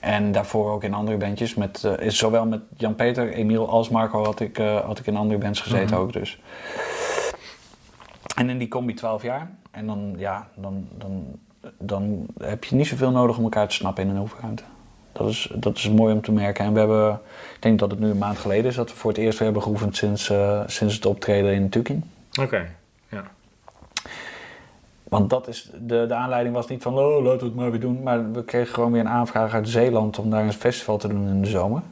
En 0.00 0.32
daarvoor 0.32 0.70
ook 0.70 0.84
in 0.84 0.94
andere 0.94 1.16
bandjes, 1.16 1.54
met, 1.54 1.84
eh, 1.84 2.06
is 2.06 2.18
zowel 2.18 2.46
met 2.46 2.60
Jan-Peter, 2.76 3.32
Emiel 3.32 3.68
als 3.68 3.88
Marco 3.88 4.24
had 4.24 4.40
ik, 4.40 4.58
eh, 4.58 4.80
had 4.84 4.98
ik 4.98 5.06
in 5.06 5.16
andere 5.16 5.40
bands 5.40 5.60
gezeten 5.60 5.94
Mhm. 5.94 6.02
ook 6.02 6.12
dus. 6.12 6.40
En 8.36 8.50
in 8.50 8.58
die 8.58 8.68
combi 8.68 8.94
12 8.94 9.22
jaar. 9.22 9.50
En 9.70 9.86
dan, 9.86 10.14
ja, 10.16 10.48
dan, 10.54 10.88
dan, 10.96 11.24
dan 11.78 12.26
heb 12.42 12.64
je 12.64 12.74
niet 12.74 12.86
zoveel 12.86 13.10
nodig 13.10 13.36
om 13.36 13.42
elkaar 13.44 13.68
te 13.68 13.74
snappen 13.74 14.04
in 14.04 14.10
een 14.10 14.20
oefenruimte. 14.20 14.62
Dat 15.12 15.28
is, 15.28 15.50
dat 15.54 15.76
is 15.76 15.90
mooi 15.90 16.14
om 16.14 16.20
te 16.20 16.32
merken. 16.32 16.64
En 16.64 16.72
we 16.72 16.78
hebben, 16.78 17.20
ik 17.54 17.62
denk 17.62 17.78
dat 17.78 17.90
het 17.90 18.00
nu 18.00 18.10
een 18.10 18.18
maand 18.18 18.38
geleden 18.38 18.66
is 18.66 18.76
dat 18.76 18.90
we 18.90 18.96
voor 18.96 19.10
het 19.10 19.18
eerst 19.18 19.38
weer 19.38 19.46
hebben 19.46 19.62
geoefend 19.62 19.96
sinds, 19.96 20.30
eh, 20.30 20.60
sinds 20.66 20.94
het 20.94 21.06
optreden 21.06 21.52
in 21.52 21.68
Tukin. 21.68 22.10
Oké. 22.40 22.66
Want 25.08 25.30
dat 25.30 25.48
is, 25.48 25.70
de, 25.80 26.04
de 26.08 26.14
aanleiding 26.14 26.54
was 26.54 26.66
niet 26.66 26.82
van, 26.82 26.98
oh, 26.98 27.24
laten 27.24 27.38
we 27.38 27.44
het 27.44 27.54
maar 27.54 27.70
weer 27.70 27.80
doen. 27.80 28.02
Maar 28.02 28.32
we 28.32 28.44
kregen 28.44 28.74
gewoon 28.74 28.92
weer 28.92 29.00
een 29.00 29.08
aanvraag 29.08 29.54
uit 29.54 29.68
Zeeland 29.68 30.18
om 30.18 30.30
daar 30.30 30.44
een 30.44 30.52
festival 30.52 30.98
te 30.98 31.08
doen 31.08 31.28
in 31.28 31.42
de 31.42 31.48
zomer. 31.48 31.82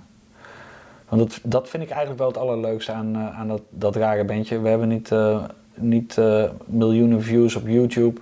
Want 1.09 1.23
dat, 1.23 1.41
dat 1.43 1.69
vind 1.69 1.83
ik 1.83 1.89
eigenlijk 1.89 2.19
wel 2.19 2.29
het 2.29 2.37
allerleukste 2.37 2.93
aan, 2.93 3.15
eh, 3.15 3.39
aan 3.39 3.49
dat, 3.49 3.63
dat 3.71 3.97
rare 3.97 4.25
bandje. 4.25 4.61
We 4.61 4.69
hebben 4.69 4.89
niet, 4.89 5.13
eh, 5.13 5.45
niet 5.75 6.21
miljoenen 6.65 7.23
views 7.23 7.57
op 7.57 7.67
YouTube. 7.67 8.21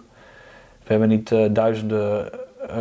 We 0.84 0.90
hebben 0.90 1.08
niet 1.08 1.34
duizenden, 1.50 2.30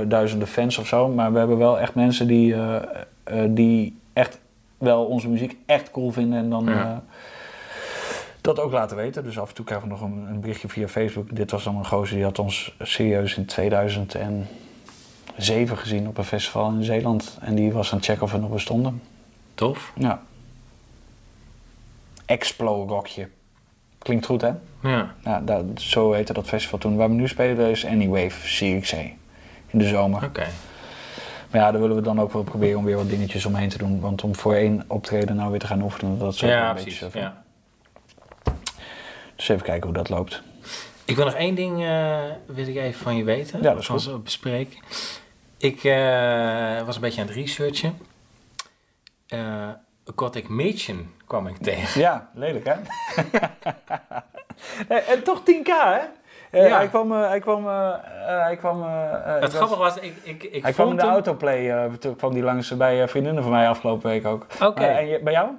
duizenden 0.08 0.48
fans 0.48 0.78
of 0.78 0.88
zo. 0.88 1.08
Maar 1.08 1.32
we 1.34 1.40
hebben 1.40 1.58
wel 1.58 1.80
echt 1.80 1.96
mensen 1.96 2.28
die, 2.28 2.54
eh, 2.54 2.76
eh, 3.24 3.50
die 3.50 3.98
echt 4.14 4.40
wel 4.78 5.06
onze 5.06 5.30
muziek 5.30 5.58
echt 5.66 5.92
cool 5.92 6.12
vinden. 6.12 6.40
En 6.40 6.50
dan 6.50 6.66
Ja. 6.66 6.84
eh, 6.84 6.98
dat 8.42 8.60
ook 8.60 8.72
laten 8.72 8.98
weten. 8.98 9.24
Dus 9.24 9.40
af 9.40 9.50
en 9.50 9.56
toe 9.56 9.66
krijgen 9.66 9.88
we 9.88 9.94
nog 9.94 10.02
een, 10.04 10.26
een 10.30 10.40
berichtje 10.40 10.68
via 10.70 10.88
Facebook. 10.88 11.36
Dit 11.36 11.52
was 11.52 11.64
dan 11.64 11.76
een 11.78 11.86
gozer 11.86 12.16
die 12.16 12.24
had 12.26 12.40
ons 12.40 12.76
serieus 12.82 13.38
in 13.38 13.46
2007 13.46 14.48
gezien 15.78 16.08
op 16.08 16.18
een 16.18 16.24
festival 16.24 16.70
in 16.72 16.84
Zeeland. 16.84 17.38
En 17.42 17.56
die 17.56 17.72
was 17.74 17.92
aan 17.92 17.98
het 17.98 18.06
checken 18.06 18.24
of 18.24 18.32
we 18.32 18.38
nog 18.38 18.50
bestonden. 18.50 19.02
Tof. 19.56 19.92
Ja. 19.96 20.22
Explo 22.26 22.86
Rockje. 22.88 23.28
Klinkt 23.98 24.26
goed, 24.26 24.42
hè? 24.42 24.52
Ja. 24.84 25.14
Ja, 25.24 25.42
dat, 25.42 25.64
zo 25.76 26.12
heette 26.12 26.34
dat 26.34 26.48
festival 26.48 26.80
toen. 26.80 26.96
Waar 26.96 27.10
we 27.10 27.16
nu 27.16 27.28
spelen 27.28 27.70
is 27.70 27.86
Anywave 27.86 28.48
CXC. 28.48 28.96
In 29.74 29.80
de 29.80 29.88
zomer. 29.88 30.24
Oké. 30.24 30.48
Maar 31.52 31.62
ja, 31.62 31.72
daar 31.72 31.82
willen 31.82 31.96
we 31.96 32.02
dan 32.02 32.22
ook 32.22 32.34
wel 32.34 32.44
proberen 32.44 32.78
om 32.78 32.86
weer 32.86 32.96
wat 32.96 33.10
dingetjes 33.10 33.46
omheen 33.46 33.70
te 33.70 33.78
doen. 33.78 34.00
Want 34.00 34.24
om 34.24 34.36
voor 34.36 34.54
één 34.54 34.84
optreden 34.88 35.36
nou 35.36 35.50
weer 35.52 35.60
te 35.60 35.68
gaan 35.68 35.82
oefenen, 35.82 36.20
dat 36.20 36.34
is 36.34 36.44
ook 36.44 36.50
Ja, 36.50 36.68
een 36.70 36.74
precies. 36.76 37.00
beetje... 37.00 37.20
Ja. 37.20 37.44
Dus 39.36 39.50
even 39.50 39.64
kijken 39.66 39.84
hoe 39.86 39.94
dat 39.98 40.10
loopt. 40.10 40.42
Ik 41.06 41.16
wil 41.16 41.26
nog 41.26 41.34
één 41.34 41.56
ding 41.56 41.84
eh, 41.84 42.20
wil 42.46 42.68
ik 42.68 42.76
even 42.76 43.00
van 43.02 43.16
je 43.16 43.24
weten. 43.24 43.62
Ja, 43.62 43.70
dat 43.72 43.80
is 43.80 43.86
Van 43.86 43.96
goed. 44.00 44.06
zo 44.06 44.20
bespreken. 44.20 44.78
Ik 45.58 45.84
eh, 45.84 46.82
was 46.86 46.96
een 46.96 47.02
beetje 47.02 47.22
aan 47.22 47.28
het 47.28 47.36
researchen. 47.36 47.98
Eh 49.28 49.70
Gothic 50.16 50.50
Mädchen 50.50 51.12
kwam 51.28 51.48
ik 51.48 51.58
tegen. 51.58 52.02
Ja, 52.02 52.30
lelijk 52.34 52.66
hè? 52.66 52.74
En 55.14 55.24
toch 55.24 55.42
10k 55.42 55.66
hè? 55.66 56.00
Eh, 56.54 56.68
Ja. 56.68 56.78
Hij 56.78 56.88
kwam... 56.88 57.12
eh, 57.12 57.28
hij 57.28 57.40
kwam, 57.40 57.68
eh, 57.68 57.90
eh, 57.94 58.44
hij 58.44 58.56
kwam 58.56 58.82
ik 58.84 58.88
Het 59.24 59.42
was- 59.42 59.54
grappige 59.54 59.80
was, 59.80 59.96
ik, 59.98 60.16
ik, 60.24 60.44
ik 60.44 60.64
Hij 60.64 60.72
kwam 60.72 60.72
in 60.72 60.74
vond 60.74 61.00
de 61.00 61.06
hem... 61.06 61.14
autoplay, 61.16 61.70
eh, 61.72 61.94
toen 61.94 62.16
kwam 62.16 62.34
die 62.34 62.44
langs 62.44 62.78
bij 62.78 63.02
eh, 63.02 63.08
vriendinnen 63.08 63.44
van 63.44 63.52
mij 63.52 63.70
afgelopen 63.70 64.10
week 64.10 64.26
ook. 64.26 64.46
Oké. 64.62 64.84
En 64.84 65.08
je, 65.08 65.20
bij 65.24 65.34
jou? 65.34 65.50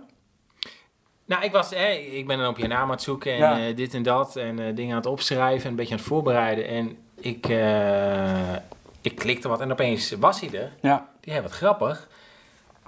Nou, 1.27 1.45
ik, 1.45 1.53
was, 1.53 1.71
hè, 1.71 1.89
ik 1.91 2.27
ben 2.27 2.39
dan 2.39 2.49
op 2.49 2.59
je 2.59 2.67
naam 2.69 2.83
aan 2.83 2.91
het 2.91 3.03
zoeken 3.03 3.33
en 3.33 3.39
Ja. 3.39 3.59
eh, 3.67 3.77
dit 3.77 3.95
en 3.95 4.03
dat. 4.03 4.37
En 4.37 4.59
eh, 4.59 4.75
dingen 4.75 4.91
aan 4.91 4.97
het 4.97 5.07
opschrijven 5.07 5.65
en 5.65 5.71
een 5.71 5.77
beetje 5.77 5.93
aan 5.93 5.99
het 5.99 6.09
voorbereiden. 6.09 6.67
En 6.67 6.97
ik, 7.21 7.47
eh, 7.49 8.53
ik 9.01 9.15
klikte 9.17 9.49
wat 9.49 9.61
en 9.61 9.73
opeens 9.73 10.11
was 10.21 10.41
hij 10.41 10.61
er. 10.61 10.73
Ja. 10.81 11.07
Die 11.21 11.33
heeft 11.33 11.45
wat 11.45 11.53
grappig. 11.55 12.09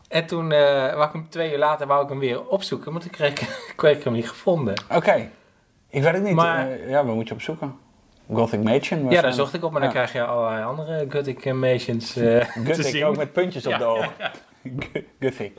En 0.09 0.27
toen, 0.27 0.53
eh 0.53 0.93
wou 0.95 1.05
ik 1.07 1.13
hem 1.13 1.29
twee 1.31 1.53
uur 1.53 1.59
later, 1.59 1.87
wou 1.87 2.03
ik 2.03 2.09
hem 2.09 2.19
weer 2.19 2.49
opzoeken. 2.49 2.93
Maar 2.93 3.01
toen 3.01 3.11
kreeg, 3.11 3.31
ik- 3.31 3.73
kreeg 3.77 3.97
ik 3.99 4.05
hem 4.05 4.13
niet 4.13 4.29
gevonden. 4.29 4.75
Oké. 4.95 5.29
Ik 5.91 6.03
weet 6.03 6.13
het 6.15 6.23
niet. 6.23 6.35
Maar- 6.35 6.89
ja, 6.89 7.05
waar 7.05 7.15
moet 7.15 7.29
je 7.29 7.35
op 7.35 7.41
zoeken? 7.43 7.79
Gothic 8.33 8.61
Mädchen? 8.63 9.11
Ja, 9.11 9.23
daar 9.23 9.33
zocht 9.33 9.55
ik 9.55 9.65
op, 9.65 9.73
maar 9.73 9.81
dan 9.81 9.91
krijg 9.91 10.13
je 10.13 10.25
allerlei 10.25 10.65
andere 10.65 11.07
Gothic 11.09 11.53
Mations 11.55 12.17
eh 12.17 12.25
te 12.41 12.47
Gothic 12.67 13.05
ook 13.05 13.17
met 13.17 13.33
puntjes 13.33 13.67
op 13.67 13.79
de 13.79 13.85
ogen. 13.85 14.11
Gothic. 15.21 15.53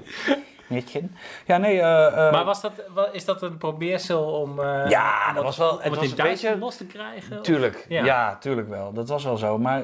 Mädchen. 0.68 1.16
Ja, 1.46 1.58
nee. 1.58 1.80
eh, 1.82 2.06
eh, 2.26 2.32
Maar 2.32 2.46
was 2.46 2.62
dat, 2.62 2.72
is 3.12 3.26
dat 3.26 3.42
een 3.42 3.58
probeersel 3.58 4.24
om, 4.24 4.62
Ja, 4.88 5.26
om 5.30 5.36
dat 5.36 5.44
was 5.44 5.58
wel- 5.58 5.70
om 5.72 5.78
het 5.82 5.96
was 5.96 6.10
een 6.10 6.16
beetje- 6.16 6.58
los 6.58 6.78
te 6.78 6.86
krijgen? 6.86 7.42
Tuurlijk, 7.42 7.86
Ja. 7.90 8.06
ja. 8.06 8.38
tuurlijk 8.40 8.70
wel. 8.70 8.94
Dat 8.94 9.10
was 9.10 9.24
wel 9.24 9.38
zo. 9.38 9.58
Maar 9.58 9.84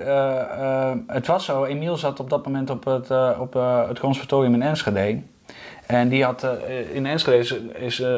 het 1.08 1.28
was 1.28 1.46
zo, 1.46 1.64
Emiel 1.64 1.98
zat 1.98 2.20
op 2.20 2.30
dat 2.30 2.46
moment 2.46 2.70
op 2.70 2.84
het, 2.86 3.10
op, 3.40 3.54
het 3.88 4.00
conservatorium 4.00 4.54
in 4.54 4.62
Enschede. 4.62 5.22
En 5.86 6.10
die 6.10 6.24
had, 6.24 6.44
eh, 6.44 6.96
in 6.96 7.06
Enschede 7.06 7.38
is, 7.38 7.52
is 7.74 8.00
eh, 8.00 8.14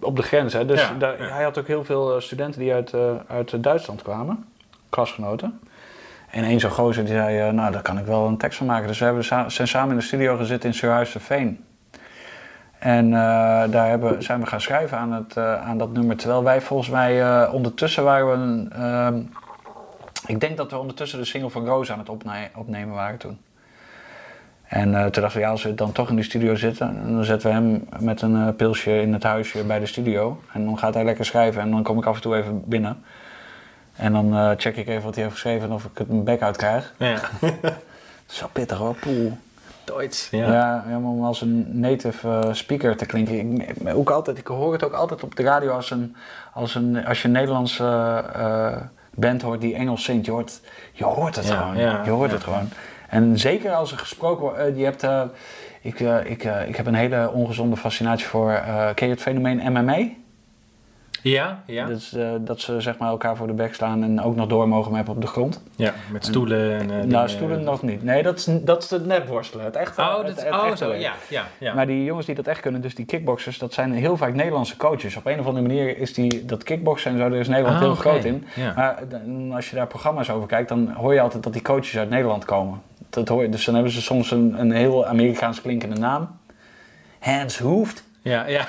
op 0.00 0.16
de 0.16 0.22
grens, 0.22 0.52
hè, 0.52 0.66
dus 0.66 0.80
Ja, 0.80 0.94
daar, 0.98 1.22
ja. 1.22 1.28
hij 1.28 1.42
had 1.44 1.58
ook 1.58 1.66
heel 1.66 1.84
veel 1.84 2.14
eh, 2.14 2.20
studenten 2.20 2.60
die 2.60 2.72
uit, 2.72 2.92
uit 3.28 3.62
Duitsland 3.62 4.02
kwamen, 4.02 4.44
klasgenoten. 4.88 5.60
En 6.30 6.44
één 6.44 6.60
zo'n 6.60 6.70
gozer 6.70 7.04
die 7.04 7.12
zei, 7.14 7.52
nou 7.52 7.72
daar 7.72 7.82
kan 7.82 7.98
ik 7.98 8.04
wel 8.04 8.26
een 8.26 8.36
tekst 8.36 8.58
van 8.58 8.66
maken. 8.66 8.86
Dus 8.86 8.98
we 8.98 9.04
hebben 9.04 9.24
sa- 9.24 9.48
zijn 9.48 9.68
samen 9.68 9.90
in 9.90 9.96
de 9.96 10.02
studio 10.04 10.36
gezeten 10.36 10.68
in 10.68 10.74
Surhuisterveen. 10.74 11.64
En 12.78 13.10
daar 13.70 13.88
hebben, 13.88 14.22
zijn 14.22 14.40
we 14.40 14.46
gaan 14.46 14.60
schrijven 14.60 14.98
aan, 14.98 15.12
het, 15.12 15.36
aan 15.36 15.78
dat 15.78 15.92
nummer. 15.92 16.16
Terwijl 16.16 16.44
wij 16.44 16.60
volgens 16.60 16.88
mij 16.90 17.46
ondertussen 17.48 18.04
waren 18.04 18.26
we... 18.26 18.32
Een, 18.32 18.72
ehm, 18.72 19.20
ik 20.26 20.40
denk 20.40 20.56
dat 20.56 20.70
we 20.70 20.78
ondertussen 20.78 21.18
de 21.18 21.24
single 21.24 21.50
van 21.50 21.66
Roos 21.66 21.92
aan 21.92 21.98
het 21.98 22.08
opne- 22.08 22.48
opnemen 22.56 22.94
waren 22.94 23.18
toen. 23.18 23.38
En 24.70 24.94
eh, 24.94 25.04
toen 25.06 25.22
dachten 25.22 25.40
we, 25.40 25.46
ja, 25.46 25.50
als 25.50 25.62
we 25.62 25.74
dan 25.74 25.92
toch 25.92 26.08
in 26.08 26.14
die 26.14 26.24
studio 26.24 26.54
zitten... 26.54 27.12
dan 27.12 27.24
zetten 27.24 27.48
we 27.48 27.54
hem 27.54 27.88
met 27.98 28.22
een 28.22 28.36
eh, 28.36 28.54
pilsje 28.56 29.00
in 29.00 29.12
het 29.12 29.22
huisje 29.22 29.64
bij 29.64 29.78
de 29.78 29.86
studio. 29.86 30.40
En 30.52 30.64
dan 30.64 30.78
gaat 30.78 30.94
hij 30.94 31.04
lekker 31.04 31.24
schrijven 31.24 31.62
en 31.62 31.70
dan 31.70 31.82
kom 31.82 31.98
ik 31.98 32.06
af 32.06 32.14
en 32.16 32.22
toe 32.22 32.36
even 32.36 32.62
binnen. 32.66 33.02
En 33.96 34.12
dan 34.12 34.34
eh, 34.34 34.50
check 34.56 34.76
ik 34.76 34.88
even 34.88 35.02
wat 35.02 35.14
hij 35.14 35.22
heeft 35.22 35.34
geschreven 35.34 35.68
en 35.68 35.74
of 35.74 35.84
ik 35.84 35.98
het 35.98 36.08
mijn 36.08 36.24
bek 36.24 36.42
uit 36.42 36.56
krijg. 36.56 36.92
Ja, 36.96 37.18
Zo 38.26 38.46
pittig 38.52 38.78
hoor, 38.78 38.94
poel. 38.94 39.38
Duits. 39.84 40.28
Ja, 40.30 40.52
Ja. 40.52 40.84
ja, 40.88 40.96
om 40.96 41.24
als 41.24 41.40
een 41.40 41.80
native 41.80 42.48
speaker 42.52 42.96
te 42.96 43.06
klinken. 43.06 43.60
Ik, 43.60 43.94
ook 43.94 44.10
altijd, 44.10 44.38
ik 44.38 44.46
hoor 44.46 44.72
het 44.72 44.84
ook 44.84 44.92
altijd 44.92 45.22
op 45.22 45.36
de 45.36 45.42
radio 45.42 45.70
als, 45.70 45.90
een, 45.90 46.16
als, 46.52 46.74
een, 46.74 47.06
als 47.06 47.22
je 47.22 47.28
een 47.28 47.34
Nederlandse 47.34 48.24
band 49.14 49.42
hoort 49.42 49.60
die 49.60 49.74
Engels 49.74 50.04
zingt. 50.04 50.26
Je 50.26 50.32
hoort, 50.32 50.60
je 50.92 51.04
hoort 51.04 51.36
het 51.36 51.46
Ja, 51.46 51.56
gewoon. 51.56 51.76
ja, 51.76 52.00
je 52.04 52.10
hoort 52.10 52.30
het 52.30 52.42
gewoon. 52.42 52.68
En 53.10 53.38
zeker 53.38 53.72
als 53.72 53.92
er 53.92 53.98
gesproken 53.98 54.42
wordt. 54.42 54.58
eh, 54.58 54.78
je 54.78 54.84
hebt, 54.84 55.02
eh, 55.02 55.22
ik, 55.80 56.00
eh, 56.00 56.16
ik, 56.30 56.44
ik 56.68 56.76
heb 56.76 56.86
een 56.86 56.94
hele 56.94 57.30
ongezonde 57.32 57.76
fascinatie 57.76 58.26
voor. 58.26 58.62
ken 58.94 59.06
je 59.06 59.12
het 59.12 59.22
fenomeen 59.22 59.72
MMA? 59.72 59.98
Ja, 61.22 61.62
ja. 61.66 61.86
Dus, 61.86 62.16
dat 62.40 62.60
ze 62.60 62.80
zeg 62.80 62.98
maar 62.98 63.08
elkaar 63.08 63.36
voor 63.36 63.46
de 63.46 63.52
bek 63.52 63.74
slaan 63.74 64.02
en 64.02 64.20
ook 64.22 64.36
nog 64.36 64.46
door 64.48 64.68
mogen 64.68 64.94
hebben 64.94 65.14
op 65.14 65.20
de 65.20 65.26
grond. 65.26 65.62
ja 65.76 65.92
met 66.12 66.24
stoelen 66.24 66.78
en... 66.78 66.90
eh, 67.00 67.06
nou, 67.06 67.28
stoelen 67.28 67.62
nog 67.64 67.82
niet. 67.82 68.02
Nee, 68.02 68.22
dat 68.22 68.38
is, 68.38 68.46
dat 68.60 68.82
is 68.82 68.90
het 68.90 69.06
nepworstelen. 69.06 69.64
Het 69.64 69.76
echte, 69.76 70.00
Oh, 70.00 70.16
het- 70.16 70.26
dat, 70.26 70.44
het 70.44 70.54
oh 70.54 70.64
echte 70.66 70.76
zo, 70.84 70.94
ja, 70.94 71.12
ja, 71.28 71.44
ja. 71.58 71.74
Maar 71.74 71.86
die 71.86 72.04
jongens 72.04 72.26
die 72.26 72.34
dat 72.34 72.46
echt 72.46 72.60
kunnen, 72.60 72.80
dus 72.80 72.94
die 72.94 73.04
kickboxers, 73.04 73.58
dat 73.58 73.72
zijn 73.72 73.92
heel 73.92 74.16
vaak 74.16 74.34
Nederlandse 74.34 74.76
coaches. 74.76 75.16
Op 75.16 75.26
een 75.26 75.40
of 75.40 75.46
andere 75.46 75.66
manier 75.66 75.98
is 75.98 76.14
die, 76.14 76.44
dat 76.44 76.62
kickboksen 76.62 77.10
en 77.12 77.18
zo, 77.18 77.28
daar 77.28 77.38
is 77.38 77.48
Nederland 77.48 77.76
Ah, 77.76 77.82
heel 77.82 77.94
groot 77.94 78.24
in. 78.24 78.46
Ja. 78.54 78.72
Maar 78.76 79.02
als 79.54 79.70
je 79.70 79.76
daar 79.76 79.86
programma's 79.86 80.30
over 80.30 80.48
kijkt, 80.48 80.68
dan 80.68 80.90
hoor 80.92 81.14
je 81.14 81.20
altijd 81.20 81.42
dat 81.42 81.52
die 81.52 81.62
coaches 81.62 81.98
uit 81.98 82.10
Nederland 82.10 82.44
komen. 82.44 82.80
Dat 83.10 83.28
hoor 83.28 83.42
je, 83.42 83.48
dus 83.48 83.64
dan 83.64 83.74
hebben 83.74 83.92
ze 83.92 84.02
soms 84.02 84.30
een, 84.30 84.60
een 84.60 84.70
heel 84.72 85.06
Amerikaans 85.06 85.60
klinkende 85.60 85.96
naam. 85.96 86.38
Hans 87.20 87.58
Hoeft. 87.58 88.04
Ja, 88.22 88.46
ja. 88.56 88.66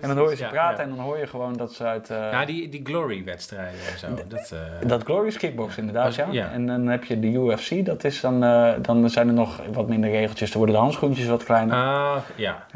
En 0.00 0.08
dan 0.08 0.16
hoor 0.16 0.30
je 0.30 0.36
ze 0.36 0.44
praten 0.50 0.84
en 0.84 0.90
dan 0.90 0.98
hoor 0.98 1.18
je 1.18 1.26
gewoon 1.26 1.52
dat 1.56 1.72
ze 1.72 1.84
uit... 1.84 2.10
eh, 2.10 2.30
Ja, 2.32 2.44
die, 2.44 2.68
die 2.68 2.80
glory-wedstrijden 2.84 3.80
en 3.92 3.98
zo. 3.98 4.06
Dat, 4.28 4.52
eh, 4.52 4.88
Dat 4.88 5.02
Glorious 5.02 5.36
Kickbox 5.36 5.76
inderdaad, 5.76 6.14
ja. 6.14 6.50
En 6.50 6.66
dan 6.66 6.86
heb 6.86 7.04
je 7.04 7.20
de 7.20 7.26
UFC, 7.32 7.84
dat 7.86 8.04
is 8.04 8.20
dan, 8.20 8.44
eh, 8.44 8.72
dan 8.82 9.10
zijn 9.10 9.28
er 9.28 9.34
nog 9.34 9.60
wat 9.72 9.88
minder 9.88 10.10
regeltjes. 10.10 10.48
Dan 10.48 10.58
worden 10.58 10.76
de 10.76 10.82
handschoentjes 10.82 11.26
wat 11.26 11.44
kleiner. 11.44 11.76
ah, 11.76 12.16
ja. 12.34 12.66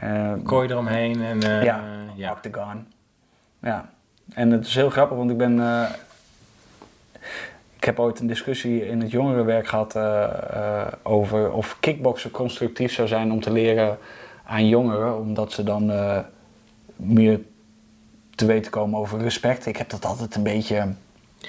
Kooi 0.44 0.68
eromheen 0.68 1.22
en... 1.22 1.40
Ja. 1.40 1.80
ja. 2.14 2.30
Octagon. 2.32 2.86
Ja. 3.62 3.90
En 4.34 4.50
het 4.50 4.66
is 4.66 4.74
heel 4.74 4.90
grappig, 4.90 5.16
want 5.16 5.30
ik 5.30 5.36
ben... 5.36 5.58
ik 7.82 7.88
heb 7.88 8.00
ooit 8.00 8.20
een 8.20 8.26
discussie 8.26 8.86
in 8.88 9.00
het 9.00 9.10
jongerenwerk 9.10 9.66
gehad 9.66 9.96
eh, 9.96 10.22
eh, 10.24 10.86
over 11.02 11.52
of 11.52 11.76
kickboksen 11.80 12.30
constructief 12.30 12.92
zou 12.92 13.08
zijn 13.08 13.32
om 13.32 13.40
te 13.40 13.52
leren 13.52 13.98
aan 14.44 14.68
jongeren, 14.68 15.18
omdat 15.18 15.52
ze 15.52 15.62
dan 15.62 15.90
eh, 15.90 16.18
meer 16.96 17.40
te 18.34 18.46
weten 18.46 18.70
komen 18.70 18.98
over 18.98 19.18
respect. 19.18 19.66
Ik 19.66 19.76
heb 19.76 19.90
dat 19.90 20.04
altijd 20.04 20.34
een 20.34 20.42
beetje 20.42 20.92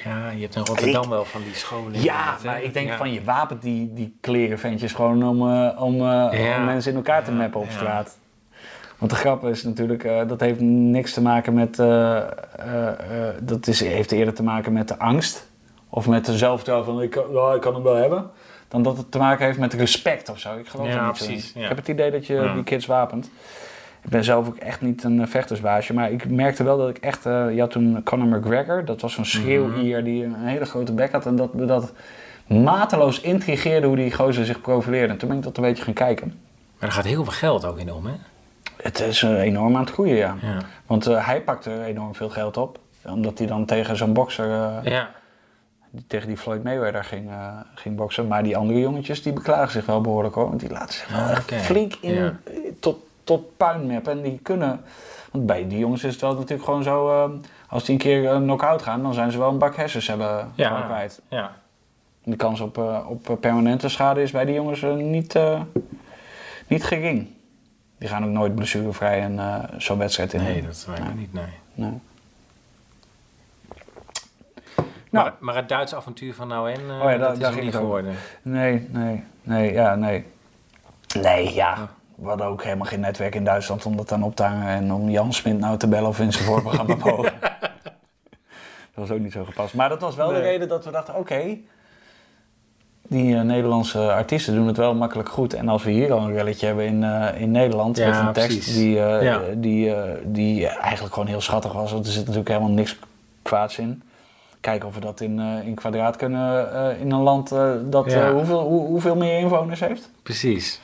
Ja, 0.03 0.29
je 0.29 0.41
hebt 0.41 0.55
in 0.55 0.61
Rotterdam 0.65 1.09
wel 1.09 1.25
van 1.25 1.41
die 1.43 1.53
scholen. 1.53 2.01
Ja, 2.01 2.37
maar 2.45 2.63
ik 2.63 2.73
denk 2.73 2.87
Ja. 2.87 2.97
van 2.97 3.11
je 3.13 3.23
wapent 3.23 3.61
die, 3.61 3.93
die 3.93 4.17
klerenventjes 4.21 4.93
gewoon 4.93 5.27
om, 5.27 5.41
om, 5.77 5.95
Ja. 5.95 6.57
om 6.57 6.65
mensen 6.65 6.91
in 6.91 6.97
elkaar 6.97 7.23
te 7.23 7.31
mappen 7.31 7.59
op 7.59 7.67
ja. 7.67 7.71
straat. 7.71 8.17
Want 8.97 9.11
de 9.11 9.17
grap 9.17 9.45
is 9.45 9.63
natuurlijk, 9.63 10.03
dat 10.27 10.39
heeft 10.39 10.59
niks 10.59 11.13
te 11.13 11.21
maken 11.21 11.53
met, 11.53 11.75
dat 13.39 13.67
is, 13.67 13.79
heeft 13.79 14.11
eerder 14.11 14.33
te 14.33 14.43
maken 14.43 14.73
met 14.73 14.87
de 14.87 14.97
angst. 14.97 15.51
Of 15.95 16.07
met 16.07 16.25
de 16.25 16.37
zelfvertrouwen 16.37 16.87
van 16.87 17.01
ik, 17.01 17.09
kan- 17.09 17.31
ja, 17.33 17.53
ik 17.53 17.61
kan 17.61 17.73
hem 17.73 17.83
wel 17.83 17.95
hebben. 17.95 18.29
Dan 18.67 18.81
dat 18.83 18.97
het 18.97 19.11
te 19.11 19.17
maken 19.17 19.45
heeft 19.45 19.57
met 19.59 19.73
respect 19.73 20.29
of 20.29 20.39
zo. 20.39 20.57
Ik 20.57 20.67
geloof 20.67 20.87
Ja, 20.87 21.05
niet 21.05 21.13
precies, 21.17 21.51
ja. 21.55 21.61
Ik 21.61 21.67
heb 21.67 21.77
het 21.77 21.87
idee 21.87 22.11
dat 22.11 22.27
je 22.27 22.33
Ja. 22.33 22.53
die 22.53 22.63
kids 22.63 22.85
wapent. 22.85 23.29
Ik 24.03 24.09
ben 24.09 24.23
zelf 24.23 24.47
ook 24.47 24.57
echt 24.57 24.81
niet 24.81 25.03
een 25.03 25.21
eh, 25.21 25.27
vechtersbaasje, 25.27 25.93
maar 25.93 26.11
ik 26.11 26.29
merkte 26.29 26.63
wel 26.63 26.77
dat 26.77 26.89
ik 26.89 26.97
echt... 26.97 27.25
eh, 27.25 27.53
je 27.53 27.59
had 27.59 27.71
toen 27.71 28.03
Conor 28.03 28.27
McGregor, 28.39 28.85
dat 28.85 29.01
was 29.01 29.13
zo'n 29.13 29.25
schreeuwier 29.25 30.03
die 30.03 30.23
een 30.23 30.35
hele 30.35 30.65
grote 30.65 30.93
bek 30.93 31.11
had. 31.11 31.25
En 31.25 31.35
dat 31.35 31.53
me 31.53 31.65
dat 31.65 31.93
mateloos 32.47 33.21
intrigeerde 33.21 33.87
hoe 33.87 33.95
die 33.95 34.11
gozer 34.13 34.45
zich 34.45 34.61
profileerde. 34.61 35.11
En 35.13 35.17
toen 35.17 35.27
ben 35.29 35.37
ik 35.37 35.43
dat 35.43 35.57
een 35.57 35.63
beetje 35.63 35.83
gaan 35.83 35.93
kijken. 35.93 36.27
Maar 36.79 36.89
er 36.89 36.95
gaat 36.95 37.05
heel 37.05 37.23
veel 37.23 37.33
geld 37.33 37.65
ook 37.65 37.79
in 37.79 37.93
om, 37.93 38.05
hè? 38.05 38.13
Het 38.81 38.99
is 38.99 39.23
eh, 39.23 39.39
enorm 39.41 39.75
aan 39.75 39.81
het 39.81 39.91
groeien, 39.91 40.15
ja. 40.15 40.35
Ja. 40.41 40.57
Want 40.85 41.05
hij 41.05 41.41
pakte 41.41 41.83
enorm 41.83 42.15
veel 42.15 42.29
geld 42.29 42.57
op. 42.57 42.79
Omdat 43.05 43.37
hij 43.37 43.47
dan 43.47 43.65
tegen 43.65 43.97
zo'n 43.97 44.13
bokser, 44.13 44.47
Ja. 44.83 45.09
Die 45.95 46.03
tegen 46.07 46.27
die 46.27 46.37
Floyd 46.37 46.63
Mayweather 46.63 47.03
ging, 47.03 47.29
eh, 47.29 47.47
ging 47.75 47.95
boksen. 47.95 48.27
Maar 48.27 48.43
die 48.43 48.57
andere 48.57 48.79
jongetjes, 48.79 49.23
die 49.23 49.33
beklagen 49.33 49.71
zich 49.71 49.85
wel 49.85 50.01
behoorlijk 50.01 50.35
hoor. 50.35 50.47
Want 50.47 50.59
die 50.59 50.69
laten 50.69 50.93
zich 50.93 51.07
wel 51.09 51.21
Ah, 51.21 51.29
echt 51.31 51.53
flink 51.53 51.93
in, 52.01 52.17
eh, 52.17 52.53
tot, 52.79 52.97
tot 53.23 53.57
puin 53.57 53.87
mappen. 53.87 54.11
En 54.11 54.21
die 54.21 54.39
kunnen... 54.43 54.81
Want 55.31 55.45
bij 55.45 55.67
die 55.67 55.77
jongens 55.79 56.03
is 56.03 56.11
het 56.11 56.21
wel 56.21 56.33
natuurlijk 56.33 56.63
gewoon 56.63 56.83
zo... 56.83 57.09
eh, 57.23 57.29
als 57.67 57.83
die 57.83 57.93
een 57.93 58.01
keer 58.01 58.29
een 58.29 58.43
knock-out 58.43 58.81
gaan, 58.81 59.01
dan 59.01 59.13
zijn 59.13 59.31
ze 59.31 59.37
wel 59.37 59.49
een 59.49 59.57
bak 59.57 59.75
hersencellen 59.75 60.51
Ja. 60.55 60.81
kwijt. 60.81 61.21
Ja. 61.27 61.51
De 62.23 62.35
kans 62.35 62.59
op, 62.59 62.77
eh, 62.77 62.99
op 63.07 63.37
permanente 63.39 63.89
schade 63.89 64.21
is 64.21 64.31
bij 64.31 64.45
die 64.45 64.55
jongens 64.55 64.81
eh, 64.81 64.93
niet, 64.93 65.35
eh, 65.35 65.61
niet 66.67 66.83
gering. 66.83 67.27
Die 67.97 68.09
gaan 68.09 68.23
ook 68.25 68.29
nooit 68.31 68.55
blessurevrij 68.55 69.25
een 69.25 69.39
eh, 69.39 69.63
zo'n 69.77 69.97
wedstrijd 69.97 70.33
in. 70.33 70.43
Nee, 70.43 70.61
dat 70.61 70.87
me 70.89 71.03
Nee. 71.05 71.13
niet, 71.15 71.33
nee. 71.33 71.43
Nee. 71.73 71.99
Nou, 75.13 75.25
Maar, 75.25 75.33
maar 75.39 75.55
het 75.55 75.69
Duitse 75.69 75.95
avontuur 75.95 76.33
van 76.33 76.47
nou 76.47 76.71
en, 76.71 76.79
eh, 76.89 77.03
Oh 77.05 77.11
ja, 77.11 77.17
dat 77.17 77.37
is 77.55 77.61
niet 77.61 77.75
geworden. 77.75 78.13
nee, 78.41 78.87
nee, 78.91 79.23
nee, 79.43 79.73
ja, 79.73 79.95
nee. 79.95 80.25
Nee, 81.21 81.53
ja. 81.53 81.89
We 82.15 82.27
hadden 82.27 82.47
ook 82.47 82.63
helemaal 82.63 82.85
geen 82.85 82.99
netwerk 82.99 83.35
in 83.35 83.43
Duitsland 83.43 83.85
om 83.85 83.97
dat 83.97 84.11
aan 84.11 84.23
op 84.23 84.35
te 84.35 84.43
hangen 84.43 84.67
en 84.67 84.93
om 84.93 85.09
Jan 85.09 85.33
Smit 85.33 85.59
nou 85.59 85.77
te 85.77 85.87
bellen 85.87 86.09
of 86.09 86.19
in 86.19 86.31
zijn 86.33 86.43
voorprogramma 86.45 86.95
mogen. 86.95 87.33
Dat 88.95 89.07
was 89.07 89.11
ook 89.11 89.19
niet 89.19 89.31
zo 89.31 89.43
gepast. 89.43 89.73
Maar 89.73 89.89
dat 89.89 90.01
was 90.01 90.15
wel 90.15 90.27
de 90.27 90.39
reden 90.39 90.67
dat 90.67 90.85
we 90.85 90.91
dachten, 90.91 91.15
oké, 91.15 91.57
die 93.07 93.35
eh, 93.35 93.41
Nederlandse 93.41 94.11
artiesten 94.11 94.55
doen 94.55 94.67
het 94.67 94.77
wel 94.77 94.95
makkelijk 94.95 95.29
goed. 95.29 95.53
En 95.53 95.69
als 95.69 95.83
we 95.83 95.91
hier 95.91 96.13
al 96.13 96.19
een 96.21 96.33
relletje 96.33 96.65
hebben 96.65 96.85
in, 96.85 97.03
eh, 97.03 97.41
in 97.41 97.51
Nederland 97.51 97.97
Ja, 97.97 98.07
met 98.09 98.27
een 98.27 98.33
tekst 98.33 98.57
precies. 98.57 98.73
die, 98.75 98.93
Ja. 98.93 99.39
die, 99.55 99.93
die 100.25 100.67
eigenlijk 100.67 101.13
gewoon 101.13 101.29
heel 101.29 101.41
schattig 101.41 101.73
was. 101.73 101.91
Want 101.91 102.05
er 102.05 102.11
zit 102.11 102.21
natuurlijk 102.21 102.47
helemaal 102.49 102.69
niks 102.71 102.97
kwaads 103.41 103.77
in. 103.77 104.03
Kijken 104.63 104.87
of 104.87 104.93
we 104.93 104.99
dat 104.99 105.21
in, 105.21 105.39
eh, 105.39 105.67
in 105.67 105.75
kwadraat 105.75 106.15
kunnen 106.15 106.73
eh, 106.73 106.99
in 107.01 107.11
een 107.11 107.21
land 107.21 107.51
eh, 107.51 107.71
dat 107.83 108.11
Ja. 108.11 108.31
hoeveel, 108.33 108.61
hoe, 108.61 108.85
hoeveel 108.87 109.15
meer 109.15 109.39
inwoners 109.39 109.79
heeft. 109.79 110.09
Precies. 110.21 110.79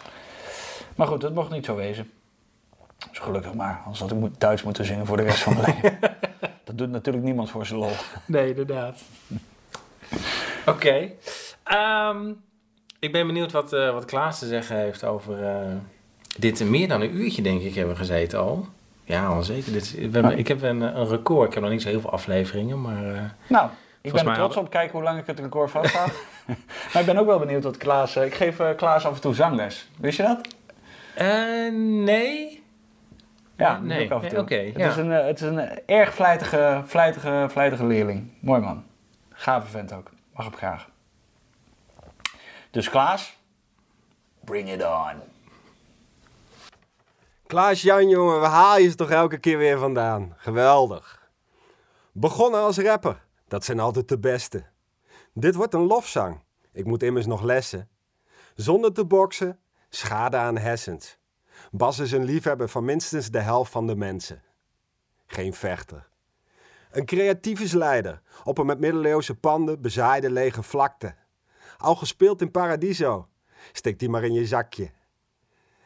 Maar 0.96 1.08
goed, 1.08 1.22
dat 1.22 1.34
mocht 1.34 1.52
niet 1.52 1.66
zo 1.66 1.76
wezen. 1.76 2.12
Dus 3.10 3.20
gelukkig 3.20 3.54
maar, 3.54 3.82
anders 3.84 4.00
had 4.00 4.12
ik 4.12 4.18
moet- 4.18 4.40
Duits 4.40 4.64
moeten 4.64 4.86
zingen 4.86 5.06
voor 5.06 5.18
de 5.18 5.24
rest 5.24 5.40
van 5.44 5.54
mijn 5.54 5.66
leven. 5.82 6.00
Dat 6.64 6.78
doet 6.78 6.90
natuurlijk 6.90 7.26
niemand 7.26 7.50
voor 7.50 7.66
zijn 7.66 7.80
lol. 7.80 7.92
Nee, 8.26 8.50
inderdaad. 8.50 9.02
Oké. 10.66 11.10
Ehm, 11.64 12.32
ik 13.00 13.12
ben 13.12 13.28
benieuwd 13.28 13.52
wat, 13.52 13.70
wat 13.72 14.06
Klaas 14.06 14.40
te 14.40 14.48
zeggen 14.48 14.78
heeft 14.78 15.04
over 15.04 15.38
dit 16.40 16.64
meer 16.64 16.88
dan 16.88 17.02
een 17.02 17.16
uurtje, 17.16 17.42
denk 17.42 17.62
ik, 17.62 17.76
hebben 17.76 17.94
we 17.94 18.00
gezeten 18.00 18.40
al. 18.40 18.66
Ja, 19.10 19.26
al 19.26 19.44
zeker. 19.44 19.72
Dit 19.72 19.82
is, 19.82 19.92
we 19.94 20.02
hebben, 20.02 20.32
Ja. 20.32 20.38
Ik 20.38 20.48
heb 20.48 20.62
een, 20.62 20.82
een 20.82 21.08
record. 21.08 21.48
Ik 21.48 21.54
heb 21.54 21.64
nog 21.64 21.72
niet 21.72 21.82
zo 21.82 21.90
heel 21.90 22.02
veel 22.02 22.12
afleveringen, 22.12 22.82
maar... 22.82 23.14
eh, 23.14 23.22
Nou, 23.48 23.70
ik 24.02 24.12
ben 24.12 24.20
er 24.28 24.34
trots 24.34 24.38
hadden- 24.40 24.58
op. 24.64 24.70
Kijken 24.70 24.92
hoe 24.92 25.04
lang 25.04 25.20
ik 25.20 25.26
het 25.26 25.40
record 25.40 25.72
vasthoud. 25.72 26.12
maar 26.94 27.00
ik 27.02 27.06
ben 27.06 27.18
ook 27.18 27.26
wel 27.26 27.40
benieuwd 27.40 27.64
wat 27.64 27.78
Klaas... 27.78 28.16
eh, 28.16 28.26
ik 28.26 28.34
geef 28.34 28.60
eh, 28.60 28.76
Klaas 28.76 29.06
af 29.06 29.16
en 29.16 29.22
toe 29.22 29.34
zangles. 29.34 29.90
Wist 29.98 30.18
je 30.18 30.24
dat? 30.24 30.48
nee. 32.04 32.64
Ja, 33.58 33.80
Nee, 33.80 34.16
oké, 34.38 34.56
het, 34.56 34.76
ja. 34.78 34.90
is 34.90 34.96
een, 34.98 35.10
het 35.10 35.42
is 35.42 35.48
een 35.48 35.86
erg 35.86 36.14
vlijtige, 36.14 36.82
vlijtige, 36.86 37.46
vlijtige 37.50 37.86
leerling. 37.86 38.32
Mooi 38.40 38.62
man. 38.62 38.84
Gave 39.30 39.68
vent 39.68 39.94
ook. 39.94 40.10
Mag 40.34 40.46
hem 40.46 40.56
graag. 40.56 40.90
Dus 42.72 42.90
Klaas, 42.90 43.38
bring 44.44 44.70
it 44.72 44.84
on. 44.86 45.12
Klaas-Jan, 47.50 48.10
jongen, 48.10 48.40
waar 48.40 48.50
haal 48.50 48.78
je 48.78 48.90
ze 48.90 48.96
toch 48.96 49.10
elke 49.10 49.38
keer 49.38 49.58
weer 49.58 49.78
vandaan? 49.78 50.34
Geweldig. 50.38 51.30
Begonnen 52.12 52.60
als 52.60 52.78
rapper, 52.78 53.26
dat 53.48 53.66
zijn 53.66 53.80
altijd 53.80 54.08
de 54.08 54.20
beste. 54.20 54.66
Dit 55.34 55.56
wordt 55.56 55.74
een 55.74 55.86
lofzang, 55.86 56.44
ik 56.72 56.86
moet 56.86 57.04
immers 57.04 57.26
nog 57.26 57.42
lessen. 57.42 57.90
Zonder 58.56 58.94
te 58.94 59.06
boksen, 59.06 59.60
schade 59.90 60.38
aan 60.38 60.58
hersens. 60.58 61.18
Bas 61.72 62.00
is 62.00 62.12
een 62.12 62.24
liefhebber 62.24 62.70
van 62.70 62.86
minstens 62.86 63.30
de 63.30 63.40
helft 63.40 63.72
van 63.72 63.88
de 63.88 63.96
mensen. 63.96 64.44
Geen 65.26 65.54
vechter. 65.54 66.08
Een 66.92 67.06
creatieve 67.06 67.78
leider 67.78 68.22
op 68.44 68.58
een 68.58 68.66
met 68.66 68.80
middeleeuwse 68.80 69.36
panden 69.36 69.82
bezaaide 69.82 70.32
lege 70.32 70.64
vlakte. 70.64 71.16
Al 71.78 71.96
gespeeld 71.96 72.42
in 72.42 72.52
Paradiso, 72.52 73.28
steek 73.72 74.00
die 74.00 74.10
maar 74.10 74.24
in 74.24 74.34
je 74.34 74.46
zakje. 74.46 74.92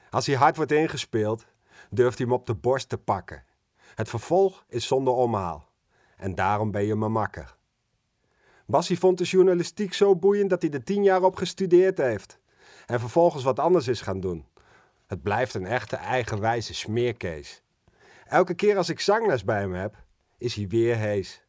Als 0.10 0.26
hij 0.26 0.36
hard 0.36 0.56
wordt 0.56 0.72
ingespeeld, 0.72 1.46
durft 1.96 2.18
hij 2.18 2.28
hem 2.28 2.36
op 2.36 2.46
de 2.46 2.56
borst 2.56 2.90
te 2.90 2.98
pakken. 2.98 3.44
Het 3.96 4.10
vervolg 4.10 4.66
is 4.68 4.88
zonder 4.88 5.14
omhaal. 5.14 5.70
En 6.18 6.36
daarom 6.36 6.72
ben 6.72 6.86
je 6.86 6.96
mijn 6.96 7.12
makker. 7.12 7.56
Bassie 8.66 9.00
vond 9.00 9.18
de 9.18 9.24
journalistiek 9.24 9.94
zo 9.94 10.16
boeiend 10.16 10.50
dat 10.50 10.62
hij 10.62 10.72
er 10.72 10.84
tien 10.84 11.04
jaar 11.04 11.24
op 11.24 11.36
gestudeerd 11.36 11.98
heeft. 11.98 12.40
En 12.86 13.00
vervolgens 13.00 13.44
wat 13.44 13.60
anders 13.60 13.88
is 13.88 14.02
gaan 14.02 14.20
doen. 14.20 14.46
Het 15.08 15.22
blijft 15.22 15.54
een 15.54 15.66
echte 15.66 15.96
eigenwijze 15.96 16.74
smeerkees. 16.74 17.62
Elke 18.26 18.54
keer 18.54 18.78
als 18.78 18.90
ik 18.90 19.00
zangles 19.00 19.44
bij 19.44 19.60
hem 19.60 19.74
heb, 19.74 20.04
is 20.38 20.56
hij 20.56 20.68
weer 20.68 20.98
hees. 20.98 21.44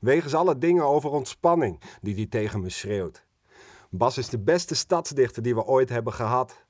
Wegens 0.00 0.34
alle 0.34 0.58
dingen 0.58 0.84
over 0.84 1.10
ontspanning 1.10 1.80
die 2.00 2.14
hij 2.14 2.26
tegen 2.26 2.60
me 2.60 2.70
schreeuwt. 2.70 3.26
Bas 3.90 4.18
is 4.18 4.28
de 4.28 4.38
beste 4.38 4.74
stadsdichter 4.74 5.42
die 5.42 5.54
we 5.54 5.64
ooit 5.64 5.88
hebben 5.88 6.12
gehad. 6.12 6.66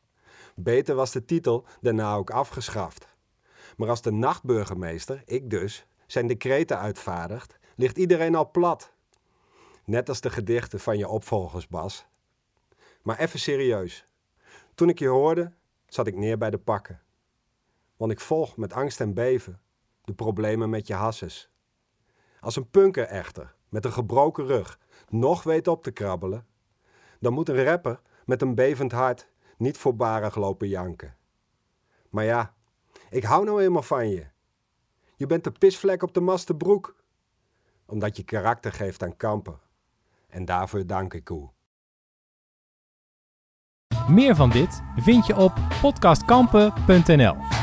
Beter 0.61 0.95
was 0.95 1.13
de 1.13 1.25
titel 1.25 1.65
daarna 1.81 2.15
ook 2.15 2.31
afgeschaft. 2.31 3.09
Maar 3.77 3.89
als 3.89 4.03
de 4.03 4.13
nachtburgemeester, 4.13 5.23
ik 5.25 5.51
dus, 5.51 5.87
zijn 6.07 6.27
decreten 6.27 6.79
uitvaardigt, 6.79 7.59
ligt 7.77 7.99
iedereen 7.99 8.35
al 8.35 8.51
plat. 8.51 8.93
Net 9.85 10.09
als 10.09 10.21
de 10.21 10.31
gedichten 10.31 10.81
van 10.81 10.99
je 10.99 11.09
opvolgers, 11.09 11.69
Bas. 11.69 12.07
Maar 13.03 13.19
even 13.19 13.39
serieus. 13.39 14.07
Toen 14.75 14.89
ik 14.89 14.99
je 14.99 15.09
hoorde, 15.09 15.53
zat 15.87 16.07
ik 16.07 16.17
neer 16.17 16.39
bij 16.39 16.51
de 16.51 16.59
pakken. 16.59 17.01
Want 17.97 18.13
ik 18.13 18.21
volg 18.21 18.57
met 18.57 18.73
angst 18.73 19.01
en 19.01 19.15
beven 19.15 19.61
de 20.05 20.15
problemen 20.15 20.71
met 20.71 20.87
je 20.87 20.95
hasses. 20.95 21.51
Als 22.41 22.57
een 22.57 22.71
punker 22.71 23.05
echter, 23.05 23.55
met 23.69 23.85
een 23.85 23.93
gebroken 23.93 24.47
rug, 24.47 24.79
nog 25.09 25.43
weet 25.43 25.69
op 25.69 25.83
te 25.83 25.91
krabbelen, 25.91 26.47
dan 27.21 27.33
moet 27.33 27.49
een 27.49 27.65
rapper 27.65 28.01
met 28.25 28.43
een 28.43 28.55
bevend 28.55 28.93
hart 28.93 29.29
niet 29.59 29.79
voorbarig 29.79 30.37
lopen 30.37 30.69
janken. 30.69 31.17
Maar 32.11 32.25
ja, 32.25 32.55
ik 33.11 33.25
hou 33.25 33.45
nou 33.45 33.63
eenmaal 33.63 33.83
van 33.83 34.09
je. 34.09 34.27
Je 35.17 35.27
bent 35.27 35.45
de 35.45 35.51
pisvlek 35.51 36.03
op 36.03 36.15
de 36.15 36.21
mastenbroek. 36.21 36.97
Omdat 37.87 38.17
je 38.17 38.23
karakter 38.23 38.73
geeft 38.73 39.03
aan 39.03 39.17
kampen. 39.17 39.61
En 40.29 40.45
daarvoor 40.45 40.87
dank 40.87 41.15
ik 41.15 41.31
u. 41.31 41.49
Meer 44.09 44.37
van 44.37 44.51
dit 44.51 44.83
vind 44.97 45.27
je 45.27 45.37
op 45.37 45.53
podcastkampen.nl. 45.81 47.58